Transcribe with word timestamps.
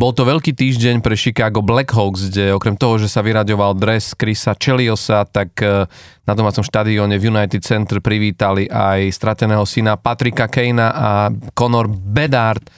Bol 0.00 0.16
to 0.16 0.24
veľký 0.24 0.56
týždeň 0.56 1.04
pre 1.04 1.12
Chicago 1.12 1.60
Blackhawks, 1.60 2.32
kde 2.32 2.56
okrem 2.56 2.72
toho, 2.72 2.96
že 2.96 3.04
sa 3.04 3.20
vyraďoval 3.20 3.76
dres 3.76 4.16
Chrisa 4.16 4.56
Cheliosa, 4.56 5.28
tak 5.28 5.60
e, 5.60 5.84
na 6.24 6.32
domácom 6.32 6.64
štadióne 6.64 7.20
v 7.20 7.28
United 7.28 7.60
Center 7.60 8.00
privítali 8.00 8.64
aj 8.64 9.12
strateného 9.12 9.60
syna 9.68 10.00
Patrika 10.00 10.48
Kejna 10.48 10.88
a 10.88 11.28
Conor 11.52 11.92
Bedard 11.92 12.64
e, 12.64 12.72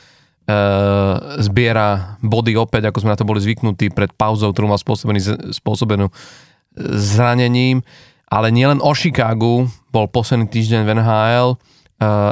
zbiera 1.47 2.19
body 2.27 2.59
opäť, 2.59 2.91
ako 2.91 3.07
sme 3.07 3.15
na 3.15 3.19
to 3.23 3.23
boli 3.23 3.39
zvyknutí 3.39 3.95
pred 3.95 4.11
pauzou, 4.19 4.51
ktorú 4.51 4.75
mal 4.75 4.83
spôsobený, 4.83 5.55
spôsobenú 5.55 6.11
zranením. 6.75 7.87
Ale 8.35 8.51
nielen 8.51 8.83
o 8.83 8.91
Chicagu 8.99 9.71
bol 9.95 10.11
posledný 10.11 10.51
týždeň 10.51 10.83
v 10.83 10.91
NHL. 10.99 11.49
E, 11.55 11.57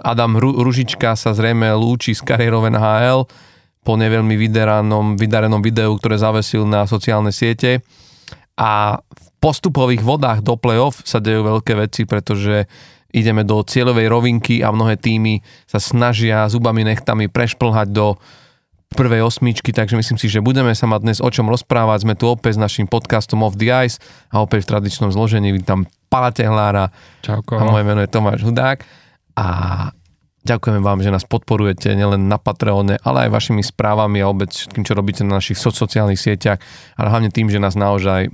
Adam 0.02 0.34
Ružička 0.34 1.14
sa 1.14 1.30
zrejme 1.30 1.70
lúči 1.78 2.10
s 2.10 2.26
kariérou 2.26 2.66
v 2.66 2.74
NHL 2.74 3.49
po 3.90 3.98
neveľmi 3.98 4.38
vydarenom, 4.38 5.18
vydarenom 5.18 5.58
videu, 5.58 5.90
ktoré 5.98 6.14
zavesil 6.14 6.62
na 6.62 6.86
sociálne 6.86 7.34
siete. 7.34 7.82
A 8.54 9.02
v 9.02 9.26
postupových 9.42 10.06
vodách 10.06 10.46
do 10.46 10.54
play-off 10.54 11.02
sa 11.02 11.18
dejú 11.18 11.42
veľké 11.42 11.74
veci, 11.74 12.06
pretože 12.06 12.70
ideme 13.10 13.42
do 13.42 13.58
cieľovej 13.66 14.06
rovinky 14.06 14.62
a 14.62 14.70
mnohé 14.70 14.94
týmy 14.94 15.42
sa 15.66 15.82
snažia 15.82 16.46
zubami 16.46 16.86
nechtami 16.86 17.26
prešplhať 17.26 17.90
do 17.90 18.14
prvej 18.94 19.26
osmičky, 19.26 19.74
takže 19.74 19.98
myslím 19.98 20.18
si, 20.22 20.30
že 20.30 20.38
budeme 20.38 20.70
sa 20.70 20.86
mať 20.86 21.00
dnes 21.02 21.18
o 21.18 21.26
čom 21.26 21.50
rozprávať. 21.50 22.06
Sme 22.06 22.14
tu 22.14 22.30
opäť 22.30 22.58
s 22.58 22.62
našim 22.62 22.86
podcastom 22.86 23.42
Off 23.42 23.58
the 23.58 23.74
Ice 23.86 23.98
a 24.30 24.38
opäť 24.38 24.70
v 24.70 24.78
tradičnom 24.78 25.10
zložení 25.10 25.50
vítam 25.50 25.90
Pala 26.06 26.30
Tehlára. 26.30 26.94
Čauko. 27.26 27.58
A 27.58 27.66
moje 27.66 27.82
meno 27.82 28.02
je 28.02 28.10
Tomáš 28.10 28.46
Hudák. 28.46 28.86
A 29.34 29.46
Ďakujeme 30.40 30.80
vám, 30.80 31.04
že 31.04 31.12
nás 31.12 31.28
podporujete 31.28 31.92
nielen 31.92 32.24
na 32.24 32.40
Patreone, 32.40 32.96
ale 33.04 33.28
aj 33.28 33.30
vašimi 33.36 33.60
správami 33.60 34.24
a 34.24 34.32
vôbec 34.32 34.48
všetkým, 34.48 34.88
čo 34.88 34.96
robíte 34.96 35.20
na 35.20 35.36
našich 35.36 35.60
sociálnych 35.60 36.16
sieťach, 36.16 36.56
ale 36.96 37.08
hlavne 37.12 37.28
tým, 37.28 37.52
že 37.52 37.60
nás 37.60 37.76
naozaj 37.76 38.32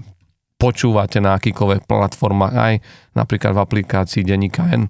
počúvate 0.57 1.19
na 1.19 1.35
akýkoľvek 1.35 1.85
platformách, 1.85 2.55
aj 2.55 2.75
napríklad 3.19 3.53
v 3.59 3.63
aplikácii 3.63 4.23
Denika 4.23 4.71
N. 4.71 4.87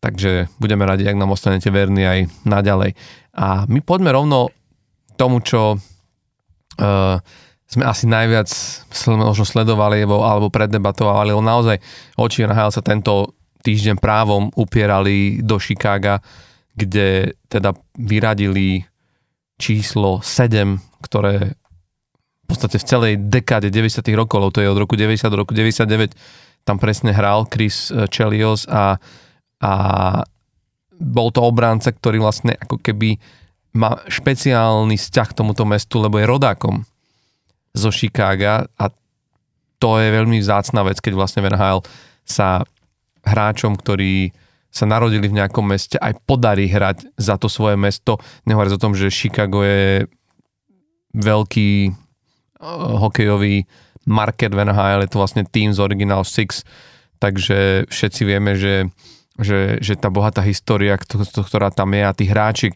Takže 0.00 0.48
budeme 0.56 0.88
radi, 0.88 1.04
ak 1.04 1.20
nám 1.20 1.36
ostanete 1.36 1.68
verní 1.68 2.08
aj 2.08 2.18
naďalej. 2.48 2.96
A 3.36 3.68
my 3.68 3.84
poďme 3.84 4.10
rovno 4.10 4.48
tomu, 5.20 5.44
čo 5.44 5.76
uh, 5.76 7.16
sme 7.70 7.84
asi 7.86 8.08
najviac 8.08 8.48
možno 9.12 9.44
sledovali 9.44 10.02
alebo 10.02 10.48
preddebatovali, 10.48 11.30
lebo 11.30 11.44
naozaj 11.44 11.78
oči 12.18 12.48
NHL 12.48 12.72
sa 12.72 12.82
tento 12.82 13.38
týždeň 13.60 13.96
právom 14.00 14.48
upierali 14.56 15.44
do 15.44 15.60
Chicaga, 15.60 16.20
kde 16.74 17.36
teda 17.46 17.76
vyradili 17.98 18.84
číslo 19.60 20.24
7, 20.24 20.80
ktoré 21.04 21.54
v 21.54 22.46
podstate 22.48 22.80
v 22.80 22.88
celej 22.88 23.12
dekáde 23.20 23.68
90. 23.70 24.02
rokov, 24.16 24.56
to 24.56 24.64
je 24.64 24.72
od 24.72 24.80
roku 24.80 24.98
90 24.98 25.30
do 25.30 25.44
roku 25.44 25.52
99, 25.54 26.16
tam 26.64 26.80
presne 26.80 27.14
hral 27.14 27.46
Chris 27.46 27.92
eh, 27.92 28.08
Chelios 28.10 28.66
a, 28.66 28.98
a 29.62 29.72
bol 31.00 31.28
to 31.32 31.40
obránca, 31.44 31.92
ktorý 31.92 32.20
vlastne 32.20 32.56
ako 32.56 32.80
keby 32.80 33.16
má 33.70 34.02
špeciálny 34.10 34.98
vzťah 34.98 35.28
k 35.30 35.36
tomuto 35.36 35.62
mestu, 35.62 36.02
lebo 36.02 36.18
je 36.18 36.26
rodákom 36.26 36.82
zo 37.70 37.94
Chicaga 37.94 38.66
a 38.74 38.90
to 39.80 39.96
je 39.96 40.08
veľmi 40.12 40.42
vzácna 40.42 40.84
vec, 40.84 40.98
keď 41.00 41.12
vlastne 41.16 41.40
Hale 41.46 41.86
sa 42.26 42.66
hráčom, 43.24 43.76
ktorí 43.76 44.32
sa 44.70 44.86
narodili 44.86 45.26
v 45.26 45.42
nejakom 45.42 45.66
meste, 45.66 45.98
aj 45.98 46.22
podarí 46.24 46.70
hrať 46.70 47.10
za 47.18 47.34
to 47.34 47.50
svoje 47.50 47.74
mesto. 47.74 48.22
Nehovoriac 48.46 48.78
o 48.78 48.82
tom, 48.82 48.94
že 48.94 49.10
Chicago 49.10 49.66
je 49.66 50.06
veľký 51.10 51.70
uh, 51.90 52.94
hokejový 53.02 53.66
market 54.06 54.54
v 54.54 54.62
NHL, 54.62 55.04
je 55.04 55.10
to 55.10 55.20
vlastne 55.20 55.42
tým 55.42 55.74
z 55.74 55.78
Original 55.82 56.22
Six, 56.22 56.62
takže 57.18 57.90
všetci 57.90 58.22
vieme, 58.22 58.54
že, 58.54 58.88
že, 59.36 59.82
že 59.82 59.98
tá 59.98 60.06
bohatá 60.06 60.40
história, 60.46 60.94
ktorá 60.96 61.74
tam 61.74 61.90
je 61.92 62.02
a 62.06 62.14
tí 62.14 62.30
hráči, 62.30 62.70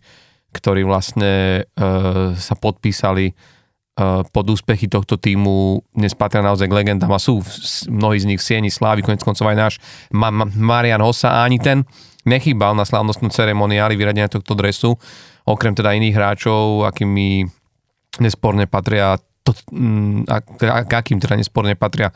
ktorí 0.51 0.83
vlastne 0.83 1.63
uh, 1.79 2.35
sa 2.35 2.55
podpísali 2.59 3.33
Eh, 3.33 3.54
pod 3.95 4.47
úspechy 4.51 4.91
tohto 4.91 5.15
týmu 5.15 5.79
dnes 5.95 6.19
patria 6.19 6.43
naozaj 6.43 6.67
k 6.67 6.77
legendám 6.83 7.15
a 7.15 7.23
sú 7.23 7.39
mnohí 7.87 8.19
z 8.19 8.27
nich 8.27 8.43
v 8.43 8.47
sieni 8.47 8.71
slávy, 8.71 9.07
konec 9.07 9.23
koncov 9.23 9.47
aj 9.47 9.57
náš 9.59 9.75
Ma- 10.11 10.35
Ma- 10.35 10.51
Marian 10.51 10.99
Hossa. 10.99 11.31
A 11.31 11.47
ani 11.47 11.63
ten 11.63 11.87
nechýbal 12.27 12.75
na 12.75 12.83
slávnostnú 12.83 13.31
ceremoniáli 13.31 13.95
vyradenia 13.95 14.27
tohto 14.27 14.59
dresu, 14.59 14.99
okrem 15.47 15.79
teda 15.79 15.95
iných 15.95 16.17
hráčov, 16.17 16.91
akými 16.91 17.47
nesporne 18.19 18.67
patria 18.67 19.15
to, 19.47 19.55
mm, 19.71 20.27
a, 20.27 20.43
k 20.43 20.91
akým 20.91 21.23
teda 21.23 21.39
nesporne 21.39 21.79
patria 21.79 22.11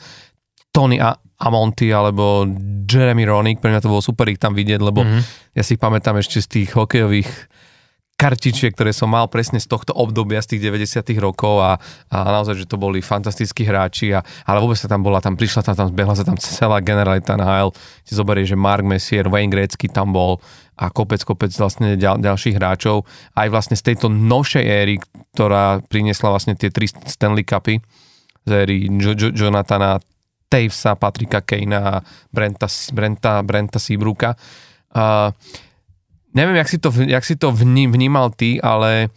Tony 0.74 0.98
a 0.98 1.14
Amonty 1.38 1.94
alebo 1.94 2.42
Jeremy 2.90 3.22
Roenick, 3.22 3.62
pre 3.62 3.70
mňa 3.70 3.86
to 3.86 3.92
bolo 3.92 4.02
super 4.02 4.26
ich 4.26 4.42
tam 4.42 4.58
vidieť, 4.58 4.82
lebo 4.82 5.06
mm-hmm. 5.06 5.54
ja 5.54 5.62
si 5.62 5.78
pamätám 5.78 6.18
ešte 6.18 6.42
z 6.42 6.48
tých 6.50 6.68
hokejových 6.74 7.30
kartičiek, 8.18 8.74
ktoré 8.74 8.90
som 8.90 9.14
mal 9.14 9.30
presne 9.30 9.62
z 9.62 9.70
tohto 9.70 9.94
obdobia, 9.94 10.42
z 10.42 10.58
tých 10.58 10.74
90 10.74 11.06
rokov 11.22 11.62
a, 11.62 11.78
a 12.10 12.16
naozaj, 12.26 12.58
že 12.58 12.66
to 12.66 12.74
boli 12.74 12.98
fantastickí 12.98 13.62
hráči, 13.62 14.10
a, 14.10 14.26
ale 14.42 14.58
vôbec 14.58 14.74
sa 14.74 14.90
tam 14.90 15.06
bola, 15.06 15.22
tam 15.22 15.38
prišla 15.38 15.62
tam, 15.62 15.78
tam 15.78 15.88
zbehla 15.94 16.18
sa 16.18 16.26
tam 16.26 16.34
celá 16.34 16.82
generalita 16.82 17.38
NHL, 17.38 17.70
si 18.02 18.18
zoberie, 18.18 18.42
že 18.42 18.58
Mark 18.58 18.82
Messier, 18.82 19.30
Wayne 19.30 19.54
Gretzky 19.54 19.86
tam 19.86 20.10
bol 20.10 20.42
a 20.74 20.90
kopec, 20.90 21.22
kopec 21.22 21.54
vlastne 21.54 21.94
ďal, 21.94 22.18
ďalších 22.18 22.58
hráčov, 22.58 23.06
aj 23.38 23.48
vlastne 23.54 23.78
z 23.78 23.94
tejto 23.94 24.10
novšej 24.10 24.66
éry, 24.66 24.98
ktorá 25.38 25.78
priniesla 25.86 26.34
vlastne 26.34 26.58
tie 26.58 26.74
tri 26.74 26.90
Stanley 26.90 27.46
Cupy 27.46 27.78
z 28.42 28.50
éry 28.50 28.90
jo, 28.98 29.14
jo, 29.14 29.30
Jonathana 29.30 30.02
Tavesa, 30.48 30.96
Patrika 30.98 31.44
Kejna 31.44 31.78
a 31.78 31.94
Brenta, 32.32 32.66
Brenta, 32.90 33.44
Brenta 33.44 33.78
Seabrooka. 33.78 34.32
Uh, 34.88 35.28
neviem, 36.38 36.56
jak 36.62 36.70
si 36.70 36.78
to, 36.78 36.94
jak 36.94 37.24
si 37.26 37.34
to 37.34 37.50
vnímal 37.50 38.30
ty, 38.30 38.62
ale 38.62 39.10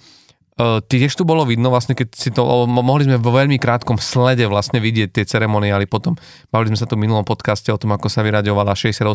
uh, 0.58 0.82
tiež 0.82 1.14
tu 1.14 1.22
bolo 1.22 1.46
vidno 1.46 1.70
vlastne, 1.70 1.94
keď 1.94 2.08
si 2.18 2.34
to, 2.34 2.42
mohli 2.66 3.06
sme 3.06 3.22
vo 3.22 3.30
veľmi 3.30 3.62
krátkom 3.62 4.02
slede 4.02 4.50
vlastne 4.50 4.82
vidieť 4.82 5.14
tie 5.14 5.24
ceremoniály 5.30 5.86
potom. 5.86 6.18
Bavili 6.50 6.74
sme 6.74 6.82
sa 6.82 6.90
tu 6.90 6.98
v 6.98 7.06
minulom 7.06 7.22
podcaste 7.22 7.70
o 7.70 7.78
tom, 7.78 7.94
ako 7.94 8.10
sa 8.10 8.26
vyraďovala 8.26 8.74
68 8.74 9.06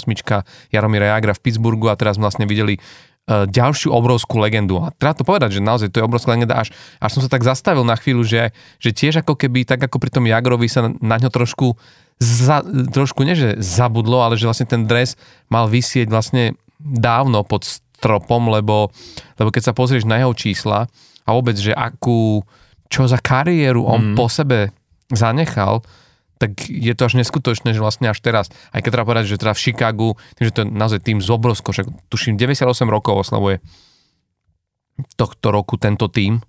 Jaromíra 0.70 1.18
Jagra 1.18 1.34
v 1.34 1.42
Pittsburghu 1.42 1.90
a 1.90 1.98
teraz 1.98 2.14
vlastne 2.14 2.46
videli 2.46 2.78
uh, 2.78 3.50
ďalšiu 3.50 3.90
obrovskú 3.90 4.38
legendu. 4.38 4.78
A 4.78 4.94
treba 4.94 5.18
to 5.18 5.26
povedať, 5.26 5.58
že 5.58 5.66
naozaj 5.66 5.90
to 5.90 5.98
je 5.98 6.06
obrovská 6.06 6.38
legenda, 6.38 6.62
až, 6.62 6.70
až 7.02 7.10
som 7.10 7.22
sa 7.26 7.30
tak 7.32 7.42
zastavil 7.42 7.82
na 7.82 7.98
chvíľu, 7.98 8.22
že, 8.22 8.54
že 8.78 8.94
tiež 8.94 9.26
ako 9.26 9.34
keby, 9.34 9.66
tak 9.66 9.82
ako 9.82 9.98
pri 9.98 10.14
tom 10.14 10.30
Jagrovi 10.30 10.70
sa 10.70 10.94
na 11.02 11.16
ňo 11.18 11.34
trošku 11.34 11.74
za, 12.16 12.64
trošku, 12.96 13.28
nie 13.28 13.36
zabudlo, 13.60 14.24
ale 14.24 14.40
že 14.40 14.48
vlastne 14.48 14.64
ten 14.64 14.88
dres 14.88 15.20
mal 15.52 15.68
vysieť 15.68 16.08
vlastne 16.08 16.56
dávno 16.80 17.44
pod 17.44 17.64
stropom, 17.96 18.52
lebo, 18.52 18.92
lebo 19.40 19.48
keď 19.48 19.72
sa 19.72 19.76
pozrieš 19.76 20.04
na 20.04 20.20
jeho 20.20 20.36
čísla 20.36 20.86
a 21.24 21.28
vôbec, 21.32 21.56
že 21.56 21.72
akú, 21.72 22.44
čo 22.92 23.08
za 23.08 23.16
kariéru 23.18 23.82
on 23.88 24.12
mm. 24.12 24.16
po 24.16 24.28
sebe 24.28 24.70
zanechal, 25.08 25.80
tak 26.36 26.68
je 26.68 26.92
to 26.92 27.08
až 27.08 27.16
neskutočné, 27.16 27.72
že 27.72 27.80
vlastne 27.80 28.12
až 28.12 28.20
teraz, 28.20 28.52
aj 28.76 28.84
keď 28.84 28.90
treba 28.92 29.08
povedať, 29.08 29.24
že 29.32 29.40
teda 29.40 29.56
v 29.56 29.62
Chicagu, 29.62 30.08
že 30.36 30.52
to 30.52 30.58
je 30.62 30.66
naozaj 30.68 31.00
tým 31.00 31.24
z 31.24 31.28
obrovsko, 31.32 31.72
však 31.72 31.88
tuším 32.12 32.36
98 32.36 32.84
rokov 32.92 33.24
oslavuje 33.24 33.64
tohto 35.16 35.48
roku 35.48 35.80
tento 35.80 36.12
tým, 36.12 36.44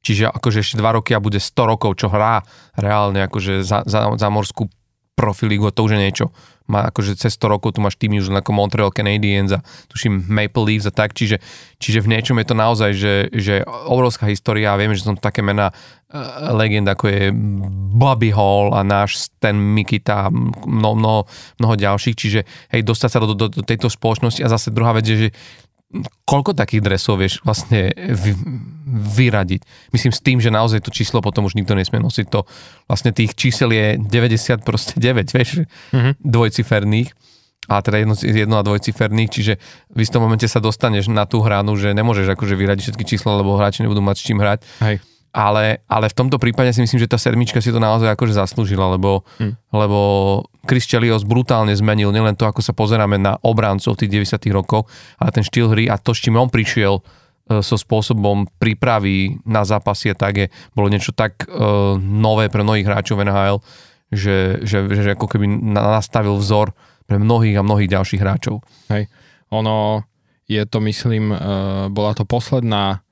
čiže 0.00 0.32
akože 0.32 0.64
ešte 0.64 0.80
2 0.80 0.96
roky 1.00 1.12
a 1.12 1.20
bude 1.20 1.36
100 1.36 1.52
rokov, 1.68 2.00
čo 2.00 2.08
hrá 2.08 2.40
reálne 2.76 3.28
akože 3.28 3.60
za, 3.60 3.84
za, 3.84 4.16
za 4.16 4.28
morskú 4.32 4.72
profilígu, 5.20 5.68
to 5.68 5.84
už 5.84 5.92
je 5.96 6.00
niečo. 6.00 6.26
Má 6.70 6.88
akože 6.88 7.18
cez 7.18 7.36
100 7.36 7.52
rokov 7.52 7.76
tu 7.76 7.84
máš 7.84 8.00
týmy 8.00 8.22
už 8.24 8.32
ako 8.32 8.56
Montreal 8.56 8.94
Canadiens 8.94 9.52
a 9.52 9.60
tuším 9.92 10.24
Maple 10.30 10.64
Leafs 10.64 10.88
a 10.88 10.94
tak, 10.94 11.12
čiže, 11.12 11.42
čiže 11.76 12.00
v 12.00 12.16
niečom 12.16 12.38
je 12.38 12.46
to 12.46 12.56
naozaj, 12.56 12.90
že, 12.94 13.14
že 13.34 13.66
obrovská 13.66 14.30
história 14.30 14.72
a 14.72 14.78
vieme, 14.78 14.94
že 14.94 15.02
som 15.02 15.18
také 15.18 15.42
mená 15.42 15.74
uh, 15.74 16.54
legend 16.54 16.86
ako 16.86 17.04
je 17.10 17.22
Bobby 17.90 18.30
Hall 18.30 18.70
a 18.72 18.86
náš 18.86 19.28
Stan 19.28 19.58
Mikita 19.58 20.30
a 20.30 20.32
mnoho, 20.32 20.94
mnoho, 20.94 21.20
mnoho 21.58 21.74
ďalších, 21.74 22.16
čiže 22.16 22.40
hej, 22.70 22.82
dostať 22.86 23.10
sa 23.10 23.18
do, 23.18 23.34
do, 23.34 23.50
do 23.50 23.62
tejto 23.66 23.90
spoločnosti. 23.90 24.40
A 24.46 24.48
zase 24.48 24.70
druhá 24.70 24.94
vec 24.94 25.04
je, 25.10 25.16
že 25.26 25.28
koľko 26.22 26.54
takých 26.54 26.82
dresov 26.86 27.18
vieš 27.18 27.42
vlastne 27.42 27.90
vy, 27.94 28.32
vyradiť. 28.86 29.90
Myslím 29.90 30.14
s 30.14 30.22
tým, 30.22 30.38
že 30.38 30.54
naozaj 30.54 30.86
to 30.86 30.94
číslo 30.94 31.18
potom 31.18 31.50
už 31.50 31.58
nikto 31.58 31.74
nesmie 31.74 31.98
nosiť. 31.98 32.26
To 32.30 32.46
vlastne 32.86 33.10
tých 33.10 33.34
čísel 33.34 33.74
je 33.74 33.98
90 33.98 34.62
proste 34.62 34.94
9, 34.96 35.30
vieš, 35.36 35.66
mm-hmm. 35.66 36.12
dvojciferných 36.22 37.10
a 37.70 37.78
teda 37.86 38.02
jedno, 38.02 38.14
jedno 38.18 38.56
a 38.58 38.66
dvojciferných, 38.66 39.30
čiže 39.30 39.52
v 39.94 39.98
istom 40.02 40.26
momente 40.26 40.46
sa 40.50 40.58
dostaneš 40.58 41.06
na 41.06 41.22
tú 41.22 41.38
hranu, 41.38 41.78
že 41.78 41.94
nemôžeš 41.94 42.34
akože 42.34 42.58
vyradiť 42.58 42.82
všetky 42.82 43.04
čísla, 43.06 43.38
lebo 43.38 43.54
hráči 43.54 43.86
nebudú 43.86 44.02
mať 44.02 44.16
s 44.18 44.24
čím 44.26 44.42
hrať. 44.42 44.60
Hej 44.82 44.96
ale, 45.30 45.86
ale 45.86 46.06
v 46.10 46.18
tomto 46.18 46.42
prípade 46.42 46.74
si 46.74 46.82
myslím, 46.82 46.98
že 46.98 47.10
tá 47.10 47.18
sedmička 47.18 47.62
si 47.62 47.70
to 47.70 47.78
naozaj 47.78 48.10
akože 48.14 48.34
zaslúžila, 48.34 48.98
lebo, 48.98 49.22
hmm. 49.38 49.54
lebo 49.70 49.98
Chris 50.66 50.90
Chelios 50.90 51.22
brutálne 51.22 51.70
zmenil 51.74 52.10
nielen 52.10 52.34
to, 52.34 52.46
ako 52.46 52.60
sa 52.62 52.74
pozeráme 52.74 53.14
na 53.18 53.38
obrancov 53.46 53.94
tých 53.94 54.10
90 54.10 54.50
rokov, 54.50 54.90
ale 55.22 55.30
ten 55.30 55.46
štýl 55.46 55.70
hry 55.70 55.86
a 55.86 55.96
to, 55.96 56.10
s 56.10 56.22
čím 56.26 56.34
on 56.34 56.50
prišiel 56.50 56.98
so 57.58 57.74
spôsobom 57.74 58.46
prípravy 58.62 59.42
na 59.42 59.66
zápasy 59.66 60.14
a 60.14 60.16
tak 60.16 60.32
je, 60.38 60.46
bolo 60.70 60.86
niečo 60.86 61.10
tak 61.10 61.50
uh, 61.50 61.98
nové 61.98 62.46
pre 62.46 62.62
mnohých 62.62 62.86
hráčov 62.86 63.18
NHL, 63.26 63.58
že, 64.14 64.62
že, 64.62 64.86
že 64.86 65.18
ako 65.18 65.26
keby 65.26 65.50
nastavil 65.74 66.38
vzor 66.38 66.70
pre 67.10 67.18
mnohých 67.18 67.58
a 67.58 67.66
mnohých 67.66 67.90
ďalších 67.90 68.22
hráčov. 68.22 68.62
Hej. 68.94 69.10
Ono 69.50 70.06
je 70.46 70.62
to, 70.62 70.78
myslím, 70.86 71.34
uh, 71.34 71.38
bola 71.90 72.14
to 72.14 72.22
posledná 72.22 73.02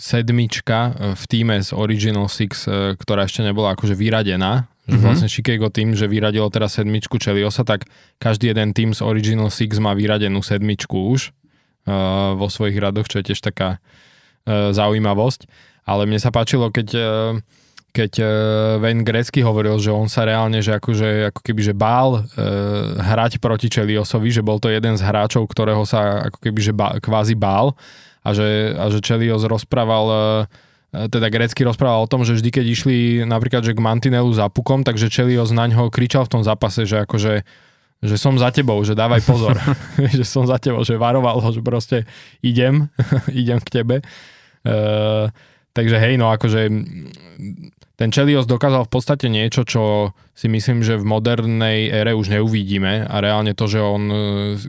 sedmička 0.00 0.78
v 1.12 1.24
týme 1.28 1.60
z 1.60 1.76
Original 1.76 2.26
Six, 2.32 2.64
uh, 2.64 2.96
ktorá 2.96 3.28
ešte 3.28 3.44
nebola 3.44 3.76
akože 3.76 3.92
vyradená, 3.92 4.64
že 4.88 4.96
mm-hmm. 4.96 5.04
vlastne 5.04 5.28
Chicago 5.28 5.68
tým, 5.68 5.92
že 5.92 6.08
vyradilo 6.08 6.48
teraz 6.48 6.80
sedmičku 6.80 7.20
Čeliosa, 7.20 7.62
tak 7.62 7.86
každý 8.16 8.50
jeden 8.50 8.72
tým 8.72 8.96
z 8.96 9.04
Original 9.04 9.52
Six 9.52 9.76
má 9.78 9.92
vyradenú 9.92 10.40
sedmičku 10.40 10.96
už 10.96 11.30
uh, 11.30 12.34
vo 12.34 12.48
svojich 12.48 12.80
radoch, 12.80 13.06
čo 13.06 13.20
je 13.20 13.30
tiež 13.30 13.44
taká 13.44 13.78
uh, 13.78 14.72
zaujímavosť. 14.72 15.44
Ale 15.84 16.08
mne 16.08 16.16
sa 16.16 16.32
páčilo, 16.32 16.72
keď, 16.72 16.88
uh, 16.96 17.36
keď 17.92 18.12
uh, 18.18 18.28
Wayne 18.80 19.04
Gretzky 19.04 19.44
hovoril, 19.44 19.76
že 19.76 19.92
on 19.92 20.08
sa 20.08 20.24
reálne, 20.24 20.64
že 20.64 20.72
akože, 20.72 21.36
ako 21.36 21.40
keby, 21.44 21.60
že 21.60 21.74
bál 21.76 22.16
uh, 22.16 22.24
hrať 22.96 23.38
proti 23.44 23.68
Čeliosovi, 23.68 24.32
že 24.32 24.40
bol 24.40 24.56
to 24.56 24.72
jeden 24.72 24.96
z 24.96 25.04
hráčov, 25.04 25.44
ktorého 25.44 25.84
sa 25.84 26.32
ako 26.32 26.38
keby, 26.40 26.60
že 26.64 26.72
bá, 26.72 26.96
kvázi 26.96 27.36
bál 27.36 27.76
a 28.20 28.28
že, 28.36 28.76
a 28.76 28.88
že 28.92 29.00
Čelios 29.00 29.44
rozprával 29.44 30.06
uh, 30.08 30.18
teda 30.90 31.30
Grecky 31.30 31.62
rozprával 31.62 32.02
o 32.02 32.10
tom, 32.10 32.26
že 32.26 32.34
vždy, 32.34 32.50
keď 32.50 32.66
išli 32.66 32.96
napríklad 33.22 33.62
že 33.62 33.78
k 33.78 33.80
Mantinelu 33.80 34.26
za 34.34 34.50
pukom, 34.50 34.82
takže 34.82 35.06
Čelios 35.06 35.54
na 35.54 35.70
ňo 35.70 35.86
kričal 35.86 36.26
v 36.26 36.32
tom 36.38 36.42
zápase, 36.42 36.82
že 36.82 37.06
akože 37.06 37.46
že 38.00 38.16
som 38.16 38.32
za 38.40 38.48
tebou, 38.48 38.80
že 38.80 38.96
dávaj 38.96 39.22
pozor, 39.28 39.60
že 40.18 40.24
som 40.24 40.48
za 40.48 40.56
tebou, 40.56 40.82
že 40.82 40.96
varoval 40.96 41.38
ho, 41.38 41.48
že 41.52 41.60
proste 41.60 42.08
idem, 42.40 42.88
idem 43.30 43.60
k 43.60 43.68
tebe. 43.80 43.96
Uh, 44.64 45.28
takže 45.72 45.96
hej, 46.00 46.18
no 46.20 46.32
akože 46.32 46.68
ten 48.00 48.08
Chelios 48.08 48.48
dokázal 48.48 48.88
v 48.88 48.92
podstate 48.96 49.28
niečo, 49.28 49.68
čo 49.68 50.16
si 50.32 50.48
myslím, 50.48 50.80
že 50.80 50.96
v 50.96 51.04
modernej 51.04 51.92
ére 51.92 52.16
už 52.16 52.32
neuvidíme 52.32 53.04
a 53.04 53.16
reálne 53.20 53.52
to, 53.52 53.68
že 53.68 53.76
on, 53.76 54.02
e, 54.08 54.16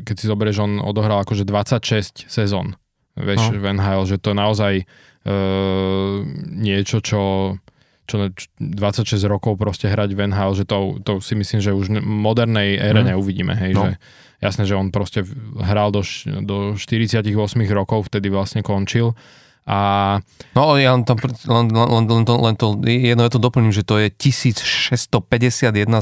keď 0.04 0.16
si 0.20 0.26
zoberieš, 0.28 0.58
on 0.60 0.84
odohral 0.84 1.24
akože 1.24 1.48
26 1.48 2.28
sezón, 2.28 2.76
vieš, 3.22 3.54
no. 3.54 3.62
v 3.62 3.66
NHL, 3.78 4.04
že 4.10 4.18
to 4.18 4.32
naozaj 4.34 4.74
uh, 4.84 6.26
niečo, 6.58 7.00
čo 7.02 7.22
čo 8.12 8.28
26 8.60 9.08
rokov 9.32 9.56
proste 9.56 9.88
hrať 9.88 10.12
v 10.12 10.20
NHL, 10.28 10.52
že 10.52 10.66
to, 10.68 11.00
to 11.00 11.24
si 11.24 11.32
myslím, 11.32 11.64
že 11.64 11.72
už 11.72 11.96
v 11.96 12.04
modernej 12.04 12.76
ére 12.76 13.08
mm. 13.08 13.08
neuvidíme, 13.16 13.56
hej, 13.56 13.72
no. 13.72 13.88
že 13.88 14.04
jasné, 14.44 14.68
že 14.68 14.76
on 14.76 14.92
proste 14.92 15.24
hral 15.64 15.96
do, 15.96 16.04
do 16.44 16.76
48 16.76 17.24
rokov, 17.72 18.12
vtedy 18.12 18.28
vlastne 18.28 18.60
končil 18.60 19.16
a... 19.70 20.18
No 20.58 20.74
ja 20.76 20.98
len 20.98 21.06
to, 21.06 21.14
len, 21.46 21.70
len, 21.70 22.04
len, 22.10 22.26
to, 22.26 22.34
len 22.36 22.56
to 22.58 22.68
jedno 22.82 23.24
je 23.24 23.32
to 23.32 23.40
doplním, 23.40 23.72
že 23.72 23.86
to 23.86 24.02
je 24.02 24.10
1651 24.10 25.06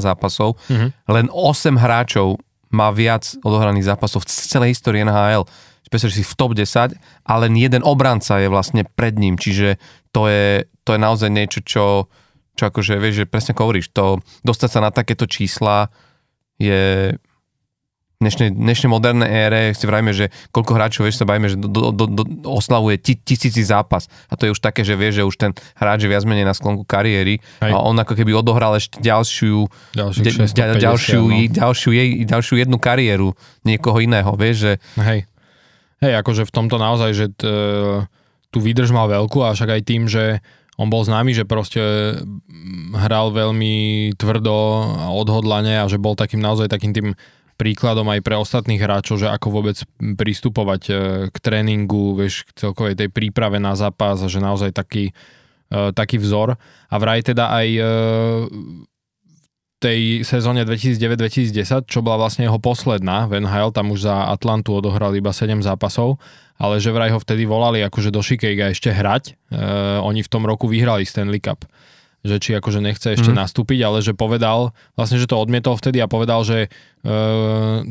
zápasov, 0.00 0.56
mm-hmm. 0.66 0.90
len 1.12 1.26
8 1.28 1.76
hráčov 1.76 2.40
má 2.72 2.88
viac 2.94 3.36
odohraných 3.44 3.92
zápasov 3.92 4.24
v 4.24 4.30
celej 4.30 4.72
histórii 4.74 5.04
NHL. 5.04 5.44
Predstav 5.90 6.14
si 6.14 6.22
v 6.22 6.34
top 6.38 6.54
10 6.54 6.94
a 7.26 7.32
len 7.42 7.52
jeden 7.58 7.82
obranca 7.82 8.38
je 8.38 8.46
vlastne 8.46 8.86
pred 8.86 9.18
ním, 9.18 9.34
čiže 9.34 9.76
to 10.14 10.30
je, 10.30 10.70
to 10.86 10.94
je 10.94 11.00
naozaj 11.02 11.30
niečo, 11.30 11.60
čo, 11.66 12.06
čo 12.54 12.62
akože, 12.70 13.02
vieš, 13.02 13.26
že 13.26 13.30
presne 13.30 13.58
hovoríš, 13.58 13.90
to, 13.90 14.22
dostať 14.46 14.70
sa 14.70 14.80
na 14.80 14.94
takéto 14.94 15.26
čísla 15.26 15.90
je 16.62 17.14
v 18.20 18.28
dnešnej, 18.28 18.52
dnešnej 18.52 18.90
modernej 18.92 19.28
ére 19.32 19.62
si 19.72 19.88
vrajme, 19.88 20.12
že 20.12 20.28
koľko 20.52 20.76
hráčov, 20.76 21.08
vieš, 21.08 21.24
sa 21.24 21.26
bavíme, 21.26 21.48
že 21.48 21.56
do, 21.56 21.88
do, 21.88 22.04
do, 22.04 22.22
oslavuje 22.52 23.00
ti, 23.00 23.16
tisíci 23.16 23.64
zápas. 23.64 24.12
A 24.28 24.36
to 24.36 24.44
je 24.44 24.52
už 24.52 24.60
také, 24.60 24.84
že 24.84 24.92
vieš, 24.92 25.24
že 25.24 25.24
už 25.24 25.36
ten 25.40 25.50
hráč 25.80 26.04
je 26.04 26.12
viac 26.12 26.28
menej 26.28 26.44
na 26.44 26.52
sklonku 26.52 26.84
kariéry 26.84 27.40
Hej. 27.64 27.72
a 27.72 27.80
on 27.80 27.96
ako 27.96 28.12
keby 28.12 28.36
odohral 28.36 28.76
ešte 28.76 29.00
ďalšiu, 29.00 29.64
de, 29.96 30.30
ďalšiu, 30.52 31.22
no. 31.32 31.48
ďalšiu, 31.48 31.90
ďalšiu 32.28 32.54
jednu 32.60 32.76
kariéru 32.76 33.32
niekoho 33.64 34.04
iného, 34.04 34.36
vieš, 34.36 34.56
že... 34.68 34.72
Hej. 35.00 35.24
Hej, 36.00 36.16
akože 36.24 36.48
v 36.48 36.54
tomto 36.54 36.80
naozaj, 36.80 37.10
že 37.12 37.26
t, 37.28 37.44
tú 38.48 38.58
výdrž 38.58 38.88
mal 38.90 39.06
veľkú 39.06 39.44
a 39.44 39.52
však 39.52 39.68
aj 39.68 39.82
tým, 39.84 40.08
že 40.08 40.40
on 40.80 40.88
bol 40.88 41.04
známy, 41.04 41.36
že 41.36 41.44
proste 41.44 41.80
hral 42.96 43.36
veľmi 43.36 44.10
tvrdo 44.16 44.56
a 44.96 45.12
odhodlane 45.12 45.76
a 45.76 45.84
že 45.92 46.00
bol 46.00 46.16
takým 46.16 46.40
naozaj 46.40 46.72
takým 46.72 46.96
tým 46.96 47.08
príkladom 47.60 48.08
aj 48.08 48.24
pre 48.24 48.40
ostatných 48.40 48.80
hráčov, 48.80 49.20
že 49.20 49.28
ako 49.28 49.52
vôbec 49.52 49.76
pristupovať 50.00 50.82
e, 50.88 50.92
k 51.28 51.36
tréningu, 51.36 52.16
vieš, 52.16 52.48
k 52.48 52.64
celkovej 52.64 52.96
tej 52.96 53.12
príprave 53.12 53.60
na 53.60 53.76
zápas 53.76 54.16
a 54.24 54.32
že 54.32 54.40
naozaj 54.40 54.72
taký, 54.72 55.12
e, 55.68 55.92
taký 55.92 56.16
vzor. 56.16 56.56
A 56.88 56.94
vraj 56.96 57.20
teda 57.20 57.52
aj 57.52 57.68
e, 57.68 57.82
tej 59.80 60.28
sezóne 60.28 60.68
2009-2010, 60.68 61.88
čo 61.88 62.04
bola 62.04 62.28
vlastne 62.28 62.44
jeho 62.44 62.60
posledná 62.60 63.24
v 63.24 63.40
NHL, 63.40 63.72
tam 63.72 63.96
už 63.96 64.04
za 64.04 64.28
Atlantu 64.28 64.76
odohral 64.76 65.16
iba 65.16 65.32
7 65.32 65.64
zápasov, 65.64 66.20
ale 66.60 66.76
že 66.76 66.92
vraj 66.92 67.16
ho 67.16 67.18
vtedy 67.18 67.48
volali 67.48 67.80
akože 67.80 68.12
do 68.12 68.20
Chicago 68.20 68.68
ešte 68.68 68.92
hrať. 68.92 69.32
E, 69.32 69.58
oni 70.04 70.20
v 70.20 70.28
tom 70.28 70.44
roku 70.44 70.68
vyhrali 70.68 71.08
Stanley 71.08 71.40
Cup 71.40 71.64
že 72.20 72.36
či 72.36 72.52
akože 72.52 72.84
nechce 72.84 73.16
ešte 73.16 73.32
mm. 73.32 73.38
nastúpiť, 73.40 73.80
ale 73.80 74.04
že 74.04 74.12
povedal, 74.12 74.76
vlastne, 74.92 75.16
že 75.16 75.24
to 75.24 75.40
odmietol 75.40 75.80
vtedy 75.80 76.04
a 76.04 76.10
povedal, 76.10 76.44
že 76.44 76.68
e, 77.00 77.16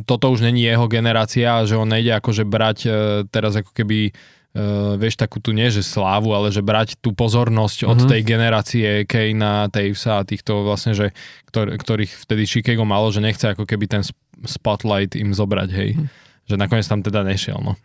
toto 0.06 0.30
už 0.30 0.46
není 0.46 0.62
jeho 0.62 0.86
generácia, 0.86 1.66
že 1.66 1.74
on 1.74 1.90
nejde 1.90 2.14
akože 2.22 2.46
brať 2.46 2.78
e, 2.86 2.90
teraz 3.34 3.58
ako 3.58 3.74
keby 3.74 4.14
uh, 4.56 4.96
vieš, 4.98 5.20
takú 5.20 5.38
tu 5.44 5.54
nie, 5.54 5.70
že 5.70 5.86
slávu, 5.86 6.34
ale 6.34 6.50
že 6.50 6.66
brať 6.66 6.98
tú 6.98 7.14
pozornosť 7.14 7.84
mm-hmm. 7.84 7.94
od 7.94 8.00
mhm. 8.00 8.10
tej 8.10 8.22
generácie 8.26 8.88
Kejna, 9.06 9.70
Tavesa 9.70 10.22
a 10.22 10.28
týchto 10.28 10.66
vlastne, 10.66 10.96
že, 10.98 11.12
ktor- 11.50 11.76
ktorých 11.76 12.12
vtedy 12.26 12.44
Chicago 12.50 12.88
malo, 12.88 13.14
že 13.14 13.22
nechce 13.22 13.52
ako 13.52 13.68
keby 13.68 13.86
ten 13.86 14.04
spotlight 14.48 15.20
im 15.20 15.36
zobrať, 15.36 15.70
hej. 15.76 15.92
Mm. 16.00 16.08
Že 16.48 16.56
nakoniec 16.56 16.88
tam 16.88 17.04
teda 17.04 17.28
nešiel, 17.28 17.60
no. 17.60 17.76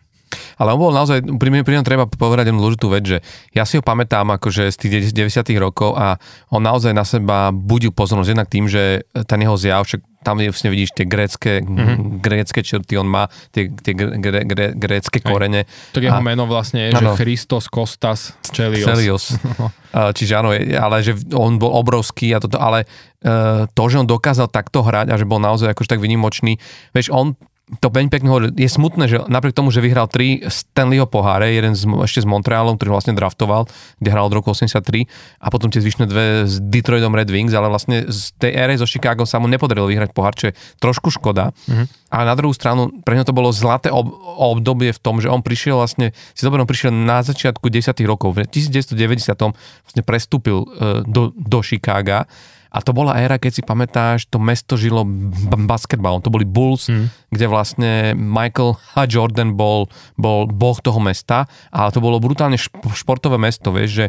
Ale 0.59 0.75
on 0.75 0.81
bol 0.81 0.95
naozaj, 0.95 1.23
pri 1.39 1.49
mne, 1.51 1.63
pri 1.67 1.83
treba 1.83 2.07
povedať 2.07 2.51
jednu 2.51 2.63
dôležitú 2.63 2.89
vec, 2.91 3.05
že 3.07 3.19
ja 3.55 3.63
si 3.67 3.79
ho 3.79 3.83
pamätám 3.83 4.27
akože 4.35 4.71
z 4.71 4.77
tých 4.79 4.93
90 5.15 5.47
rokov 5.59 5.95
a 5.95 6.19
on 6.51 6.63
naozaj 6.63 6.95
na 6.95 7.07
seba 7.07 7.51
budil 7.55 7.95
pozornosť 7.95 8.31
jednak 8.31 8.49
tým, 8.51 8.67
že 8.67 9.07
ten 9.27 9.41
jeho 9.43 9.55
zjav, 9.59 9.87
však 9.87 10.01
tam 10.25 10.41
vlastne 10.41 10.73
vidíš 10.73 10.97
tie 10.97 11.05
grécké, 11.05 11.61
mm-hmm. 11.61 12.25
grécké 12.25 12.65
črty, 12.65 12.97
on 12.97 13.05
má 13.05 13.29
tie, 13.53 13.69
tie 13.69 13.93
gré, 13.93 14.43
gré, 14.49 14.67
grécké 14.73 15.21
korene. 15.21 15.69
Tak 15.93 16.01
jeho 16.01 16.19
a, 16.19 16.25
meno 16.25 16.49
vlastne 16.49 16.89
je, 16.89 16.97
ano, 16.97 17.13
že 17.13 17.21
Christos 17.21 17.69
Kostas 17.69 18.33
Chelios. 18.49 18.89
Chelios. 18.89 19.25
Čiže 20.19 20.33
áno, 20.41 20.51
ale 20.57 20.97
že 21.05 21.15
on 21.37 21.61
bol 21.61 21.71
obrovský 21.71 22.35
a 22.35 22.43
toto, 22.43 22.59
ale 22.59 22.89
uh, 23.23 23.69
to, 23.71 23.83
že 23.87 24.01
on 24.03 24.09
dokázal 24.09 24.51
takto 24.51 24.83
hrať 24.83 25.13
a 25.13 25.21
že 25.21 25.29
bol 25.29 25.39
naozaj 25.39 25.71
akože 25.71 25.95
tak 25.95 26.03
vynimočný, 26.03 26.59
vieš, 26.97 27.15
on 27.15 27.39
to 27.65 27.89
veľmi 27.89 28.13
pekne 28.13 28.29
hovorí. 28.29 28.53
Je 28.61 28.69
smutné, 28.69 29.09
že 29.09 29.17
napriek 29.25 29.57
tomu, 29.57 29.73
že 29.73 29.81
vyhral 29.81 30.05
tri 30.05 30.45
Stanleyho 30.45 31.09
poháre, 31.09 31.49
jeden 31.57 31.73
z, 31.73 31.89
ešte 32.05 32.21
s 32.21 32.29
Montrealom, 32.29 32.77
ktorý 32.77 32.93
vlastne 32.93 33.17
draftoval, 33.17 33.65
kde 33.97 34.09
hral 34.13 34.29
od 34.29 34.37
roku 34.37 34.53
83 34.53 35.09
a 35.41 35.47
potom 35.49 35.73
tie 35.73 35.81
zvyšné 35.81 36.05
dve 36.05 36.45
s 36.45 36.61
Detroitom 36.61 37.17
Red 37.17 37.33
Wings, 37.33 37.57
ale 37.57 37.73
vlastne 37.73 38.05
z 38.05 38.37
tej 38.37 38.53
ére 38.53 38.77
so 38.77 38.85
Chicago 38.85 39.25
sa 39.25 39.41
mu 39.41 39.49
nepodarilo 39.49 39.89
vyhrať 39.89 40.13
pohár, 40.13 40.37
čo 40.37 40.53
je 40.53 40.57
trošku 40.77 41.09
škoda. 41.09 41.57
Mm-hmm. 41.65 42.13
A 42.13 42.17
na 42.29 42.37
druhú 42.37 42.53
stranu, 42.53 42.93
pre 43.01 43.17
ňa 43.17 43.25
to 43.25 43.33
bolo 43.33 43.49
zlaté 43.49 43.89
ob- 43.89 44.13
obdobie 44.37 44.93
v 44.93 45.01
tom, 45.01 45.25
že 45.25 45.33
on 45.33 45.41
prišiel 45.41 45.81
vlastne, 45.81 46.13
si 46.37 46.45
dobre, 46.45 46.61
on 46.61 46.69
prišiel 46.69 46.93
na 46.93 47.25
začiatku 47.25 47.73
10 47.73 47.97
rokov, 48.05 48.37
v 48.37 48.45
1990 48.45 49.33
vlastne 49.41 50.03
prestúpil 50.05 50.69
uh, 50.69 51.01
do, 51.09 51.33
do 51.33 51.65
Chicaga 51.65 52.29
a 52.75 52.83
to 52.83 52.91
bola 52.91 53.15
éra, 53.15 53.39
keď 53.39 53.53
si 53.55 53.63
pamätáš, 53.63 54.27
to 54.27 54.43
mesto 54.43 54.75
žilo 54.75 55.07
basketbalom. 55.47 56.19
To 56.27 56.35
boli 56.35 56.43
Bulls, 56.43 56.91
mm. 56.91 57.31
kde 57.31 57.47
vlastne 57.47 57.93
Michael 58.19 58.75
a 58.99 59.07
Jordan 59.07 59.55
bol, 59.55 59.87
bol 60.19 60.51
boh 60.51 60.75
toho 60.83 60.99
mesta, 60.99 61.47
ale 61.71 61.95
to 61.95 62.03
bolo 62.03 62.19
brutálne 62.19 62.59
športové 62.59 63.39
mesto, 63.39 63.71
vieš, 63.71 63.91
že 63.95 64.07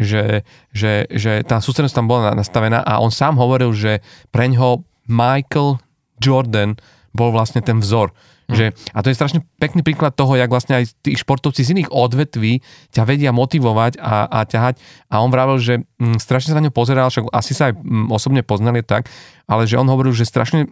že, 0.00 0.48
že, 0.72 1.04
že 1.12 1.44
tá 1.44 1.60
sústrednosť 1.60 1.92
tam 1.92 2.08
bola 2.08 2.32
nastavená 2.32 2.80
a 2.80 3.04
on 3.04 3.12
sám 3.12 3.36
hovoril, 3.36 3.76
že 3.76 4.00
pre 4.32 4.48
ňoho 4.48 4.80
Michael 5.04 5.76
Jordan 6.16 6.80
bol 7.12 7.28
vlastne 7.28 7.60
ten 7.60 7.84
vzor. 7.84 8.08
Mm. 8.50 8.56
Že, 8.58 8.66
a 8.90 8.98
to 9.00 9.08
je 9.08 9.18
strašne 9.18 9.40
pekný 9.62 9.86
príklad 9.86 10.18
toho, 10.18 10.34
jak 10.34 10.50
vlastne 10.50 10.82
aj 10.82 10.90
tí 11.06 11.14
športovci 11.14 11.62
z 11.62 11.72
iných 11.78 11.94
odvetví 11.94 12.60
ťa 12.90 13.06
vedia 13.06 13.30
motivovať 13.30 14.02
a, 14.02 14.26
a 14.26 14.38
ťahať. 14.42 14.82
A 15.06 15.22
on 15.22 15.30
vravel, 15.30 15.62
že 15.62 15.86
m, 16.02 16.14
mm, 16.14 16.18
strašne 16.18 16.50
sa 16.50 16.58
na 16.58 16.66
ňo 16.66 16.74
pozeral, 16.74 17.08
však 17.08 17.30
asi 17.30 17.54
sa 17.54 17.70
aj 17.70 17.78
m, 17.78 18.06
mm, 18.06 18.06
osobne 18.10 18.42
poznali 18.42 18.82
tak, 18.82 19.06
ale 19.46 19.70
že 19.70 19.78
on 19.78 19.86
hovoril, 19.86 20.10
že 20.10 20.26
strašne 20.26 20.66